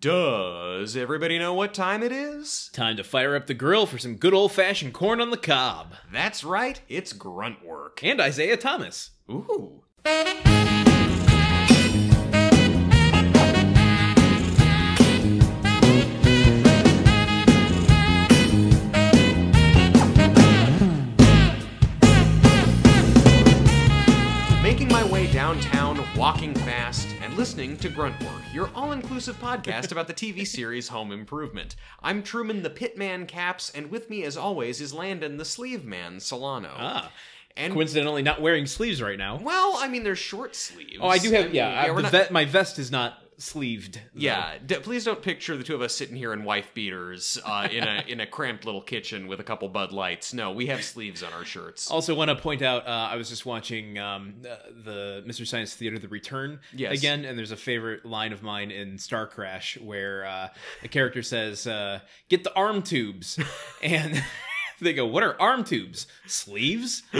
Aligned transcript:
Does 0.00 0.96
everybody 0.96 1.38
know 1.38 1.54
what 1.54 1.74
time 1.74 2.02
it 2.02 2.10
is? 2.10 2.70
Time 2.72 2.96
to 2.96 3.04
fire 3.04 3.36
up 3.36 3.46
the 3.46 3.54
grill 3.54 3.86
for 3.86 3.98
some 3.98 4.16
good 4.16 4.34
old 4.34 4.52
fashioned 4.52 4.94
corn 4.94 5.20
on 5.20 5.30
the 5.30 5.36
cob. 5.36 5.94
That's 6.12 6.42
right, 6.42 6.80
it's 6.88 7.12
grunt 7.12 7.64
work. 7.64 8.02
And 8.02 8.20
Isiah 8.20 8.56
Thomas. 8.56 9.10
Ooh. 9.30 9.82
Listening 27.36 27.76
to 27.78 27.88
Gruntwork, 27.88 28.42
your 28.54 28.70
all 28.74 28.92
inclusive 28.92 29.36
podcast 29.40 29.90
about 29.90 30.06
the 30.06 30.14
TV 30.14 30.46
series 30.46 30.88
Home 30.88 31.10
Improvement. 31.10 31.74
I'm 32.02 32.22
Truman 32.22 32.62
the 32.62 32.70
Pitman 32.70 33.26
Caps, 33.26 33.70
and 33.70 33.90
with 33.90 34.08
me, 34.08 34.22
as 34.24 34.36
always, 34.36 34.80
is 34.80 34.94
Landon 34.94 35.36
the 35.36 35.44
Sleeve 35.44 35.84
Man 35.84 36.20
Solano. 36.20 36.70
Ah. 36.76 37.10
and 37.56 37.72
Coincidentally, 37.72 38.22
not 38.22 38.40
wearing 38.40 38.66
sleeves 38.66 39.02
right 39.02 39.18
now. 39.18 39.38
well, 39.42 39.76
I 39.78 39.88
mean, 39.88 40.04
they're 40.04 40.14
short 40.16 40.54
sleeves. 40.54 40.98
Oh, 41.00 41.08
I 41.08 41.18
do 41.18 41.30
have, 41.32 41.46
mean, 41.46 41.54
yeah. 41.56 41.90
we're 41.90 41.96
the 41.96 42.02
not- 42.02 42.12
ve- 42.28 42.32
my 42.32 42.44
vest 42.44 42.78
is 42.78 42.90
not 42.92 43.18
sleeved. 43.38 44.00
Yeah, 44.14 44.54
d- 44.64 44.76
please 44.76 45.04
don't 45.04 45.20
picture 45.22 45.56
the 45.56 45.64
two 45.64 45.74
of 45.74 45.82
us 45.82 45.94
sitting 45.94 46.16
here 46.16 46.32
in 46.32 46.44
wife 46.44 46.72
beaters 46.74 47.38
uh, 47.44 47.68
in 47.70 47.84
a 47.84 48.04
in 48.08 48.20
a 48.20 48.26
cramped 48.26 48.64
little 48.64 48.80
kitchen 48.82 49.26
with 49.26 49.40
a 49.40 49.44
couple 49.44 49.68
Bud 49.68 49.92
Lights. 49.92 50.32
No, 50.34 50.52
we 50.52 50.66
have 50.66 50.82
sleeves 50.84 51.22
on 51.22 51.32
our 51.32 51.44
shirts. 51.44 51.90
Also, 51.90 52.14
want 52.14 52.28
to 52.30 52.36
point 52.36 52.62
out, 52.62 52.86
uh, 52.86 52.90
I 53.10 53.16
was 53.16 53.28
just 53.28 53.44
watching 53.46 53.98
um, 53.98 54.34
uh, 54.48 54.56
the 54.84 55.22
Mystery 55.26 55.46
Science 55.46 55.74
Theater: 55.74 55.98
The 55.98 56.08
Return 56.08 56.60
Yes. 56.72 56.96
again, 56.98 57.24
and 57.24 57.36
there's 57.38 57.50
a 57.52 57.56
favorite 57.56 58.04
line 58.04 58.32
of 58.32 58.42
mine 58.42 58.70
in 58.70 58.96
Starcrash 58.96 59.80
where 59.82 60.24
uh, 60.24 60.48
a 60.82 60.88
character 60.88 61.22
says, 61.22 61.66
uh, 61.66 62.00
"Get 62.28 62.44
the 62.44 62.54
arm 62.54 62.82
tubes," 62.82 63.38
and 63.82 64.22
they 64.80 64.92
go, 64.92 65.06
"What 65.06 65.22
are 65.22 65.40
arm 65.40 65.64
tubes? 65.64 66.06
Sleeves?" 66.26 67.02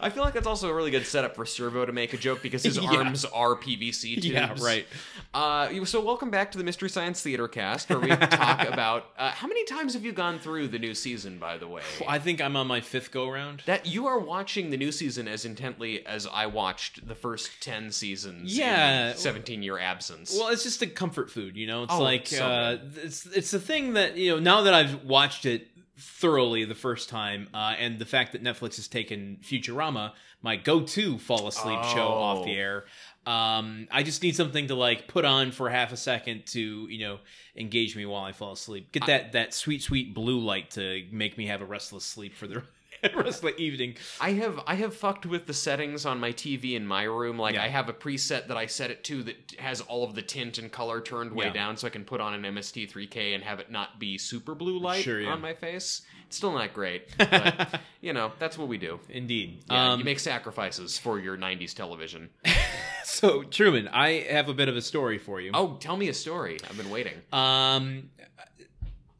I 0.00 0.10
feel 0.10 0.22
like 0.22 0.34
that's 0.34 0.46
also 0.46 0.68
a 0.68 0.74
really 0.74 0.90
good 0.90 1.06
setup 1.06 1.34
for 1.34 1.44
Servo 1.46 1.84
to 1.86 1.92
make 1.92 2.12
a 2.12 2.16
joke 2.16 2.42
because 2.42 2.62
his 2.62 2.76
Yeah. 2.82 2.90
arms 2.90 3.24
are 3.24 3.56
PVC 3.56 4.14
tubes. 4.22 4.26
Yeah, 4.26 4.54
right. 4.60 4.86
Uh, 5.32 5.84
so 5.84 6.00
welcome 6.00 6.30
back 6.30 6.52
to 6.52 6.58
the 6.58 6.64
Mystery 6.64 6.88
Science 6.90 7.22
Theater 7.22 7.48
cast, 7.48 7.88
where 7.88 7.98
we 7.98 8.08
talk 8.08 8.66
about 8.68 9.06
uh, 9.18 9.30
how 9.30 9.46
many 9.46 9.64
times 9.64 9.94
have 9.94 10.04
you 10.04 10.12
gone 10.12 10.38
through 10.38 10.68
the 10.68 10.78
new 10.78 10.94
season? 10.94 11.38
By 11.38 11.56
the 11.58 11.68
way, 11.68 11.82
I 12.06 12.18
think 12.18 12.40
I'm 12.40 12.56
on 12.56 12.66
my 12.66 12.80
fifth 12.80 13.10
go 13.10 13.30
round. 13.30 13.62
that 13.66 13.86
you 13.86 14.06
are 14.06 14.18
watching 14.18 14.70
the 14.70 14.76
new 14.76 14.92
season 14.92 15.28
as 15.28 15.44
intently 15.44 16.04
as 16.06 16.26
I 16.26 16.46
watched 16.46 17.06
the 17.06 17.14
first 17.14 17.50
ten 17.60 17.90
seasons. 17.90 18.56
Yeah. 18.56 19.14
seventeen 19.14 19.62
year 19.62 19.78
absence. 19.78 20.36
Well, 20.38 20.48
it's 20.50 20.62
just 20.62 20.82
a 20.82 20.86
comfort 20.86 21.30
food, 21.30 21.56
you 21.56 21.66
know. 21.66 21.84
It's 21.84 21.92
Oh, 21.92 22.02
like 22.02 22.26
so 22.26 22.44
uh, 22.46 22.78
it's 23.02 23.26
it's 23.26 23.50
the 23.50 23.60
thing 23.60 23.94
that 23.94 24.16
you 24.16 24.32
know. 24.32 24.38
Now 24.40 24.62
that 24.62 24.74
I've 24.74 25.04
watched 25.04 25.46
it 25.46 25.68
thoroughly 26.00 26.64
the 26.64 26.74
first 26.74 27.08
time, 27.08 27.48
uh, 27.54 27.74
and 27.78 27.98
the 27.98 28.06
fact 28.06 28.32
that 28.32 28.42
Netflix 28.42 28.76
has 28.76 28.88
taken 28.88 29.38
Futurama, 29.42 30.12
my 30.42 30.56
go-to 30.56 31.18
fall 31.18 31.46
asleep 31.46 31.82
show, 31.84 32.08
off 32.08 32.44
the 32.44 32.52
Oh. 32.52 32.54
air. 32.54 32.84
Um, 33.26 33.86
I 33.90 34.02
just 34.02 34.22
need 34.22 34.34
something 34.34 34.68
to 34.68 34.74
like 34.74 35.06
put 35.06 35.24
on 35.24 35.52
for 35.52 35.68
half 35.68 35.92
a 35.92 35.96
second 35.96 36.46
to 36.48 36.86
you 36.88 36.98
know 37.00 37.18
engage 37.56 37.94
me 37.94 38.06
while 38.06 38.24
I 38.24 38.32
fall 38.32 38.52
asleep. 38.52 38.90
Get 38.92 39.06
that 39.06 39.32
that 39.32 39.52
sweet 39.54 39.82
sweet 39.82 40.14
blue 40.14 40.40
light 40.40 40.70
to 40.72 41.04
make 41.12 41.36
me 41.36 41.46
have 41.46 41.60
a 41.60 41.66
restless 41.66 42.04
sleep 42.04 42.34
for 42.34 42.46
the 42.46 42.62
rest 43.14 43.42
of 43.44 43.50
the 43.54 43.56
evening. 43.60 43.96
I 44.20 44.32
have 44.32 44.60
I 44.66 44.74
have 44.76 44.94
fucked 44.96 45.26
with 45.26 45.46
the 45.46 45.54
settings 45.54 46.04
on 46.06 46.20
my 46.20 46.32
TV 46.32 46.74
in 46.74 46.86
my 46.86 47.04
room. 47.04 47.38
Like 47.38 47.54
Yeah. 47.54 47.64
I 47.64 47.68
have 47.68 47.88
a 47.88 47.92
preset 47.92 48.48
that 48.48 48.56
I 48.56 48.66
set 48.66 48.90
it 48.90 49.04
to 49.04 49.22
that 49.24 49.54
has 49.58 49.80
all 49.80 50.04
of 50.04 50.14
the 50.14 50.22
tint 50.22 50.58
and 50.58 50.70
color 50.70 51.00
turned 51.00 51.32
way 51.32 51.46
Yeah. 51.46 51.52
down, 51.52 51.76
so 51.76 51.86
I 51.86 51.90
can 51.90 52.04
put 52.04 52.20
on 52.20 52.34
an 52.34 52.42
MST3K 52.54 53.34
and 53.34 53.42
have 53.44 53.60
it 53.60 53.70
not 53.70 53.98
be 53.98 54.18
super 54.18 54.54
blue 54.54 54.78
light 54.78 55.02
Sure, 55.04 55.20
yeah. 55.20 55.30
on 55.30 55.40
my 55.40 55.54
face. 55.54 56.02
It's 56.26 56.36
still 56.36 56.52
not 56.52 56.72
great, 56.72 57.08
but 57.18 57.80
you 58.00 58.12
know 58.12 58.32
that's 58.38 58.56
what 58.56 58.68
we 58.68 58.78
do. 58.78 59.00
Indeed. 59.08 59.64
Yeah, 59.70 59.92
Um, 59.92 59.98
you 59.98 60.04
make 60.04 60.20
sacrifices 60.20 60.96
for 60.98 61.18
your 61.18 61.36
'90s 61.36 61.74
television. 61.74 62.30
so 63.04 63.42
Truman, 63.42 63.88
I 63.88 64.26
have 64.30 64.48
a 64.48 64.54
bit 64.54 64.68
of 64.68 64.76
a 64.76 64.82
story 64.82 65.18
for 65.18 65.40
you. 65.40 65.50
Oh, 65.54 65.76
tell 65.80 65.96
me 65.96 66.08
a 66.08 66.14
story. 66.14 66.58
I've 66.68 66.76
been 66.76 66.90
waiting. 66.90 67.14
Um, 67.32 68.10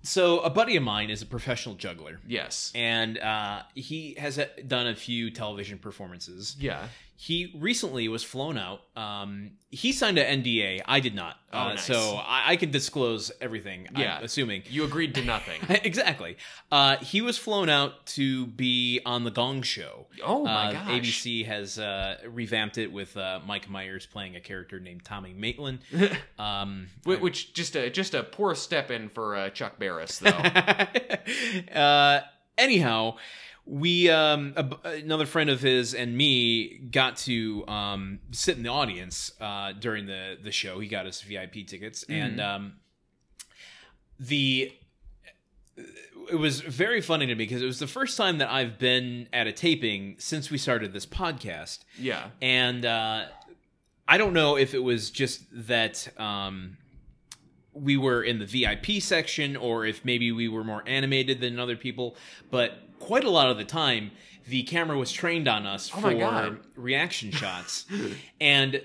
so 0.03 0.41
a 0.41 0.51
buddy 0.51 0.77
of 0.77 0.83
mine 0.83 1.11
is 1.11 1.23
a 1.23 1.27
professional 1.27 1.75
juggler, 1.75 2.21
Yes. 2.27 2.73
and 2.75 3.19
uh, 3.19 3.63
he 3.75 4.15
has 4.19 4.39
uh, 4.39 4.47
done 4.67 4.87
a 4.87 4.95
few 4.95 5.31
television 5.31 5.79
performances. 5.79 6.57
Yeah. 6.59 6.89
He 7.23 7.53
recently 7.59 8.09
was 8.09 8.23
flown 8.25 8.57
out. 8.57 8.81
Um, 8.97 9.51
he 9.69 9.93
signed 9.93 10.17
an 10.17 10.43
NDA. 10.43 10.81
I 10.87 11.01
did 11.01 11.15
not. 11.15 11.37
Oh, 11.53 11.59
uh, 11.59 11.69
nice. 11.75 11.85
So 11.85 12.15
I, 12.17 12.53
I 12.53 12.57
can 12.57 12.71
disclose 12.71 13.31
everything. 13.43 13.89
Yeah. 13.95 14.17
I'm 14.17 14.25
assuming. 14.25 14.63
You 14.71 14.85
agreed 14.85 15.15
to 15.17 15.23
nothing. 15.23 15.61
exactly. 15.69 16.39
Uh, 16.73 16.97
he 16.97 17.21
was 17.21 17.37
flown 17.37 17.69
out 17.69 18.07
to 18.17 18.47
be 18.47 19.03
on 19.05 19.25
the 19.25 19.31
Gong 19.31 19.61
Show. 19.61 20.07
Oh 20.25 20.45
my 20.45 20.69
Uh, 20.69 20.73
gosh. 20.73 20.89
ABC 20.93 21.45
has 21.45 21.79
uh, 21.79 22.17
revamped 22.27 22.79
it 22.79 22.91
with 22.91 23.15
uh, 23.19 23.41
Mike 23.47 23.69
Myers 23.69 24.07
playing 24.07 24.35
a 24.37 24.41
character 24.41 24.81
named 24.81 25.05
Tommy 25.05 25.35
Maitland. 25.35 25.81
Um, 26.39 26.87
Wh- 27.05 27.21
Which 27.21 27.53
just 27.53 27.77
a 27.77 27.91
just 27.91 28.15
a 28.15 28.23
poor 28.23 28.55
step 28.55 28.91
in 28.91 29.11
for 29.11 29.37
uh, 29.37 29.51
Chuck 29.51 29.79
Barris 29.79 30.21
though. 30.21 30.31
uh, 31.75 32.21
anyhow, 32.57 33.17
we 33.65 34.11
um, 34.11 34.55
a, 34.57 34.89
another 34.89 35.27
friend 35.27 35.51
of 35.51 35.61
his 35.61 35.95
and 35.95 36.17
me 36.17 36.79
got 36.79 37.17
to 37.19 37.67
um, 37.69 38.21
sit 38.33 38.57
in 38.57 38.63
the 38.63 38.71
audience 38.71 39.33
uh, 39.41 39.73
during 39.73 40.07
the 40.07 40.39
the 40.43 40.53
show. 40.53 40.81
He 40.81 40.89
got 40.89 41.07
us 41.07 41.21
VIP 41.21 41.67
tickets, 41.67 42.05
and 42.09 42.41
um, 42.41 42.73
the 44.19 44.73
it 46.31 46.37
was 46.37 46.61
very 46.61 47.01
funny 47.01 47.27
to 47.27 47.35
me 47.35 47.45
because 47.45 47.63
it 47.63 47.67
was 47.67 47.79
the 47.79 47.87
first 47.87 48.17
time 48.17 48.39
that 48.39 48.51
I've 48.51 48.79
been 48.79 49.29
at 49.33 49.47
a 49.47 49.53
taping 49.53 50.17
since 50.19 50.51
we 50.51 50.59
started 50.59 50.93
this 50.93 51.07
podcast 51.07 51.81
yeah. 51.99 52.29
and 52.41 52.85
uh, 52.85 53.25
I 54.07 54.19
don't 54.19 54.33
know 54.33 54.57
if 54.57 54.75
it 54.75 54.81
was 54.81 55.11
just 55.11 55.43
that 55.69 56.09
um, 56.21 56.77
we 57.73 57.97
were 57.97 58.23
in 58.23 58.39
the 58.39 58.45
VIP 58.45 59.01
section 59.01 59.57
or 59.57 59.87
if 59.87 60.05
maybe 60.05 60.33
we 60.33 60.49
were 60.49 60.65
more 60.65 60.83
animated 60.87 61.41
than 61.41 61.59
other 61.59 61.77
people, 61.77 62.17
but 62.51 62.90
quite 63.01 63.25
a 63.25 63.31
lot 63.31 63.51
of 63.51 63.57
the 63.57 63.65
time 63.65 64.13
the 64.47 64.63
camera 64.63 64.97
was 64.97 65.11
trained 65.11 65.49
on 65.49 65.67
us 65.67 65.91
Oh 65.93 66.01
for 66.01 66.59
reaction 66.77 67.31
shots, 67.33 67.87
and 68.41 68.81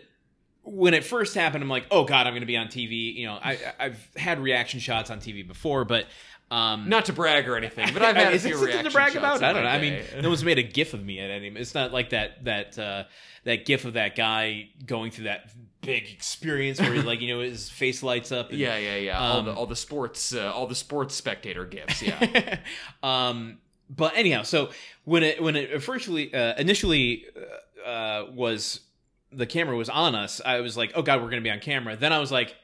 when 0.63 0.95
it 0.95 1.03
first 1.03 1.35
happened, 1.35 1.63
I'm 1.63 1.69
like, 1.69 1.85
oh 1.91 2.03
god, 2.05 2.25
I'm 2.25 2.33
going 2.33 2.41
to 2.41 2.47
be 2.47 2.57
on 2.57 2.67
TV. 2.67 3.13
You 3.13 3.27
know, 3.27 3.33
I, 3.33 3.59
I've 3.79 4.09
had 4.17 4.39
reaction 4.39 4.79
shots 4.79 5.09
on 5.09 5.19
TV 5.19 5.47
before, 5.47 5.85
but. 5.85 6.05
Um, 6.51 6.89
Not 6.89 7.05
to 7.05 7.13
brag 7.13 7.49
or 7.49 7.57
anything, 7.57 7.91
but 7.91 8.03
I've 8.03 8.15
had 8.15 8.33
a 8.33 8.39
few 8.39 8.51
something 8.51 8.67
reaction 8.67 8.85
to 8.85 8.91
brag 8.91 9.13
shots 9.13 9.39
about? 9.39 9.43
I 9.43 9.53
don't 9.53 9.63
know. 9.63 9.69
I 9.69 9.81
mean, 9.81 10.03
no 10.21 10.29
one's 10.29 10.43
made 10.43 10.59
a 10.59 10.63
gif 10.63 10.93
of 10.93 11.03
me 11.03 11.19
at 11.19 11.31
any. 11.31 11.47
It's 11.47 11.73
not 11.73 11.91
like 11.91 12.11
that 12.11 12.45
that 12.45 12.77
uh, 12.77 13.05
that 13.45 13.65
gif 13.65 13.85
of 13.85 13.93
that 13.93 14.15
guy 14.15 14.69
going 14.85 15.09
through 15.09 15.23
that 15.23 15.49
big 15.81 16.07
experience 16.11 16.79
where 16.79 16.93
he, 16.93 17.01
like 17.01 17.19
you 17.21 17.33
know 17.33 17.41
his 17.41 17.67
face 17.69 18.03
lights 18.03 18.31
up. 18.31 18.51
And, 18.51 18.59
Yeah, 18.59 18.77
yeah, 18.77 18.95
yeah. 18.97 19.19
all 19.19 19.41
the 19.41 19.51
Um, 19.51 19.57
all 19.57 19.65
the 19.65 19.75
sports, 19.75 20.35
uh, 20.35 20.51
all 20.53 20.67
the 20.67 20.75
sports 20.75 21.15
spectator 21.15 21.65
gifs. 21.65 22.03
Yeah. 22.03 22.59
um, 23.03 23.57
but 23.89 24.13
anyhow, 24.15 24.43
so 24.43 24.69
when 25.03 25.23
it 25.23 25.41
when 25.41 25.55
it 25.55 25.89
uh, 26.33 26.53
initially 26.57 27.25
uh, 27.85 27.87
uh, 27.87 28.31
was 28.33 28.81
the 29.31 29.45
camera 29.45 29.75
was 29.75 29.89
on 29.89 30.15
us, 30.15 30.41
I 30.43 30.61
was 30.61 30.75
like, 30.75 30.91
oh 30.95 31.01
god, 31.01 31.21
we're 31.21 31.29
gonna 31.29 31.41
be 31.41 31.51
on 31.51 31.59
camera. 31.59 31.95
Then 31.95 32.11
I 32.11 32.19
was 32.19 32.31
like, 32.31 32.55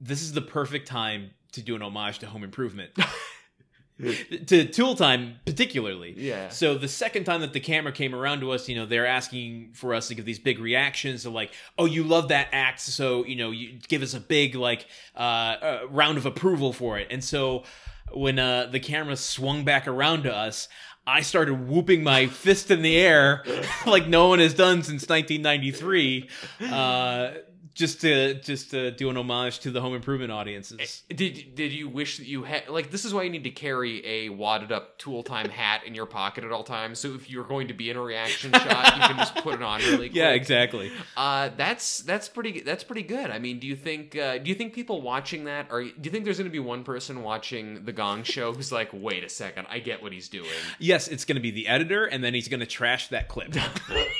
this 0.00 0.22
is 0.22 0.32
the 0.32 0.42
perfect 0.42 0.86
time 0.86 1.30
to 1.52 1.62
do 1.62 1.74
an 1.74 1.82
homage 1.82 2.20
to 2.20 2.26
Home 2.26 2.44
Improvement. 2.44 2.90
to 4.46 4.64
Tool 4.66 4.94
Time 4.94 5.40
particularly. 5.44 6.14
Yeah. 6.16 6.50
So 6.50 6.78
the 6.78 6.86
second 6.88 7.24
time 7.24 7.40
that 7.40 7.52
the 7.52 7.60
camera 7.60 7.92
came 7.92 8.14
around 8.14 8.40
to 8.40 8.52
us, 8.52 8.68
you 8.68 8.76
know, 8.76 8.86
they're 8.86 9.06
asking 9.06 9.70
for 9.72 9.94
us 9.94 10.08
to 10.08 10.14
give 10.14 10.24
these 10.24 10.38
big 10.38 10.60
reactions 10.60 11.26
of 11.26 11.32
like, 11.32 11.50
"Oh, 11.76 11.86
you 11.86 12.04
love 12.04 12.28
that 12.28 12.48
act, 12.52 12.80
so 12.80 13.24
you 13.24 13.34
know, 13.34 13.50
you 13.50 13.78
give 13.88 14.02
us 14.02 14.14
a 14.14 14.20
big 14.20 14.54
like 14.54 14.86
uh, 15.16 15.18
uh, 15.18 15.80
round 15.90 16.18
of 16.18 16.26
approval 16.26 16.72
for 16.72 16.98
it." 16.98 17.08
And 17.10 17.24
so 17.24 17.64
when 18.12 18.38
uh, 18.38 18.66
the 18.66 18.80
camera 18.80 19.16
swung 19.16 19.64
back 19.64 19.86
around 19.86 20.24
to 20.24 20.34
us. 20.34 20.68
I 21.06 21.22
started 21.22 21.68
whooping 21.68 22.02
my 22.02 22.26
fist 22.26 22.70
in 22.70 22.82
the 22.82 22.98
air 22.98 23.42
like 23.86 24.06
no 24.06 24.28
one 24.28 24.40
has 24.40 24.52
done 24.52 24.82
since 24.82 25.08
1993, 25.08 26.28
uh, 26.70 27.30
just 27.78 28.00
to 28.00 28.34
just 28.34 28.72
to 28.72 28.90
do 28.90 29.08
an 29.08 29.16
homage 29.16 29.60
to 29.60 29.70
the 29.70 29.80
home 29.80 29.94
improvement 29.94 30.32
audiences. 30.32 31.04
Did 31.08 31.54
did 31.54 31.72
you 31.72 31.88
wish 31.88 32.18
that 32.18 32.26
you 32.26 32.42
had 32.42 32.68
like 32.68 32.90
this 32.90 33.04
is 33.04 33.14
why 33.14 33.22
you 33.22 33.30
need 33.30 33.44
to 33.44 33.50
carry 33.50 34.04
a 34.04 34.28
wadded 34.30 34.72
up 34.72 34.98
tool 34.98 35.22
time 35.22 35.48
hat 35.48 35.82
in 35.86 35.94
your 35.94 36.04
pocket 36.04 36.42
at 36.42 36.50
all 36.50 36.64
times. 36.64 36.98
So 36.98 37.14
if 37.14 37.30
you're 37.30 37.44
going 37.44 37.68
to 37.68 37.74
be 37.74 37.88
in 37.88 37.96
a 37.96 38.02
reaction 38.02 38.52
shot, 38.52 38.96
you 38.96 39.02
can 39.02 39.16
just 39.16 39.36
put 39.36 39.54
it 39.54 39.62
on 39.62 39.78
really 39.82 40.08
quick. 40.08 40.16
Yeah, 40.16 40.30
exactly. 40.30 40.90
Uh, 41.16 41.50
that's 41.56 42.00
that's 42.00 42.28
pretty 42.28 42.60
that's 42.62 42.82
pretty 42.82 43.02
good. 43.02 43.30
I 43.30 43.38
mean, 43.38 43.60
do 43.60 43.68
you 43.68 43.76
think 43.76 44.16
uh, 44.16 44.38
do 44.38 44.48
you 44.48 44.56
think 44.56 44.74
people 44.74 45.00
watching 45.00 45.44
that 45.44 45.70
are 45.70 45.84
do 45.84 45.92
you 46.02 46.10
think 46.10 46.24
there's 46.24 46.38
going 46.38 46.50
to 46.50 46.52
be 46.52 46.58
one 46.58 46.82
person 46.82 47.22
watching 47.22 47.84
the 47.84 47.92
Gong 47.92 48.24
Show 48.24 48.52
who's 48.52 48.72
like, 48.72 48.90
wait 48.92 49.22
a 49.22 49.28
second, 49.28 49.68
I 49.70 49.78
get 49.78 50.02
what 50.02 50.12
he's 50.12 50.28
doing. 50.28 50.48
Yes, 50.80 51.06
it's 51.06 51.24
going 51.24 51.36
to 51.36 51.42
be 51.42 51.52
the 51.52 51.68
editor, 51.68 52.06
and 52.06 52.24
then 52.24 52.34
he's 52.34 52.48
going 52.48 52.60
to 52.60 52.66
trash 52.66 53.06
that 53.08 53.28
clip. 53.28 53.54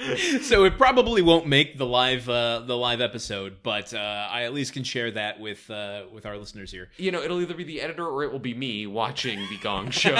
so 0.42 0.64
it 0.64 0.78
probably 0.78 1.22
won't 1.22 1.46
make 1.46 1.76
the 1.78 1.86
live 1.86 2.28
uh, 2.28 2.60
the 2.60 2.76
live 2.76 3.00
episode, 3.00 3.56
but 3.62 3.92
uh, 3.94 3.98
I 4.30 4.44
at 4.44 4.54
least 4.54 4.72
can 4.72 4.84
share 4.84 5.10
that 5.12 5.40
with 5.40 5.68
uh, 5.70 6.04
with 6.12 6.26
our 6.26 6.36
listeners 6.38 6.70
here. 6.70 6.88
You 6.96 7.10
know, 7.10 7.22
it'll 7.22 7.40
either 7.40 7.54
be 7.54 7.64
the 7.64 7.80
editor 7.80 8.06
or 8.06 8.22
it 8.24 8.32
will 8.32 8.38
be 8.38 8.54
me 8.54 8.86
watching 8.86 9.38
the 9.48 9.58
Gong 9.58 9.90
Show. 9.90 10.14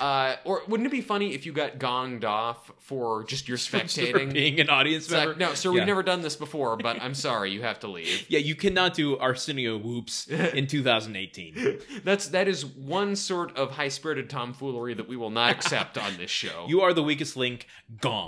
uh, 0.00 0.36
or 0.44 0.62
wouldn't 0.68 0.86
it 0.86 0.90
be 0.92 1.00
funny 1.00 1.34
if 1.34 1.46
you 1.46 1.52
got 1.52 1.78
gonged 1.78 2.24
off 2.24 2.70
for 2.78 3.24
just 3.24 3.48
your 3.48 3.58
For 3.58 3.78
spectating? 3.78 4.32
being 4.34 4.60
an 4.60 4.68
audience 4.70 5.04
It's 5.04 5.12
like, 5.14 5.28
member. 5.28 5.38
no, 5.44 5.54
sir, 5.54 5.70
Yeah. 5.70 5.74
we've 5.74 5.86
never 5.86 6.02
done 6.02 6.22
this 6.22 6.36
before, 6.36 6.76
but 6.76 7.00
I'm 7.00 7.14
sorry, 7.14 7.50
you 7.50 7.62
have 7.62 7.80
to 7.80 7.88
leave. 7.88 8.24
Yeah, 8.28 8.38
you 8.40 8.54
cannot 8.54 8.94
do 8.94 9.18
Arsenio 9.18 9.78
whoops 9.78 10.26
in 10.28 10.66
2018. 10.66 11.78
That's 12.04 12.28
that 12.28 12.48
is 12.48 12.64
one 12.64 13.16
sort 13.16 13.56
of 13.56 13.72
high 13.72 13.88
spirited 13.88 14.28
tomfoolery 14.30 14.94
that 14.94 15.08
we 15.08 15.16
will 15.16 15.30
not 15.30 15.50
accept 15.50 15.96
on 15.98 16.16
this 16.16 16.30
show. 16.30 16.66
You 16.68 16.80
are 16.82 16.92
the 16.92 17.02
weakest 17.02 17.36
link. 17.36 17.66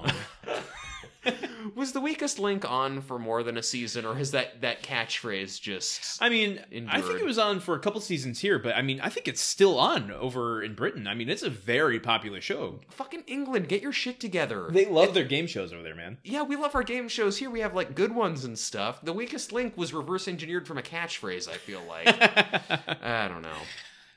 Was 1.75 1.93
the 1.93 2.01
weakest 2.01 2.39
link 2.39 2.71
on 2.71 3.01
for 3.01 3.19
more 3.19 3.43
than 3.43 3.56
a 3.56 3.62
season, 3.62 4.05
or 4.05 4.15
has 4.15 4.33
that 4.33 4.61
that 4.61 4.83
catchphrase 4.83 5.59
just? 5.59 6.23
I 6.23 6.29
mean, 6.29 6.61
I 6.89 7.01
think 7.01 7.19
it 7.19 7.25
was 7.25 7.39
on 7.39 7.61
for 7.61 7.75
a 7.75 7.79
couple 7.79 8.01
seasons 8.03 8.41
here, 8.41 8.59
but 8.59 8.77
I 8.77 8.83
mean, 8.83 9.01
I 9.01 9.09
think 9.09 9.27
it's 9.27 9.41
still 9.41 9.79
on 9.79 10.11
over 10.11 10.62
in 10.62 10.75
Britain. 10.75 11.06
I 11.06 11.15
mean, 11.15 11.31
it's 11.31 11.43
a 11.43 11.49
very 11.49 11.99
popular 11.99 12.43
show. 12.43 12.81
Fucking 12.91 13.25
England, 13.27 13.69
get 13.69 13.81
your 13.81 13.93
shit 13.93 14.21
together. 14.21 14.69
They 14.71 14.85
love 14.85 15.15
their 15.15 15.25
game 15.25 15.47
shows 15.47 15.73
over 15.73 15.83
there, 15.83 15.95
man. 15.97 16.19
yeah, 16.25 16.43
we 16.43 16.56
love 16.56 16.75
our 16.75 16.83
game 16.83 17.09
shows 17.09 17.39
here. 17.39 17.49
We 17.49 17.61
have 17.61 17.75
like 17.75 17.95
good 17.95 18.15
ones 18.15 18.45
and 18.45 18.59
stuff. 18.59 19.01
The 19.03 19.15
weakest 19.15 19.51
link 19.51 19.75
was 19.77 19.95
reverse 19.95 20.29
engineered 20.29 20.69
from 20.69 20.77
a 20.77 20.83
catchphrase. 20.83 21.49
I 21.49 21.55
feel 21.56 21.83
like 21.89 22.06
I 23.03 23.27
don't 23.29 23.43
know. 23.43 23.59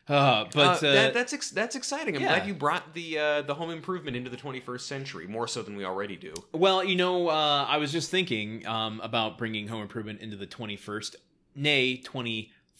Uh, 0.10 0.46
but 0.54 0.82
Uh, 0.84 0.88
uh, 0.88 0.92
that, 0.94 1.14
that's 1.14 1.34
ex- 1.34 1.52
that's 1.52 1.76
exciting. 1.76 2.16
I'm 2.16 2.22
yeah. 2.22 2.38
glad 2.38 2.48
you 2.48 2.54
brought 2.54 2.94
the 2.94 3.20
uh, 3.20 3.42
the 3.42 3.54
home 3.56 3.70
improvement 3.72 4.16
into 4.16 4.30
the 4.30 4.38
21st 4.38 4.82
century 4.82 5.28
more 5.28 5.48
so 5.48 5.62
than 5.62 5.76
we 5.76 5.84
already 5.86 6.16
do. 6.16 6.34
Well, 6.54 6.84
you 6.84 6.96
know, 6.96 7.28
uh, 7.30 7.66
I 7.68 7.78
was 7.78 7.92
just 7.92 8.10
thinking 8.10 8.66
um, 8.66 9.02
about 9.04 9.38
bringing 9.38 9.68
home 9.68 9.82
improvement 9.82 10.22
into 10.22 10.38
the 10.38 10.48
21st, 10.48 11.16
nay, 11.56 12.02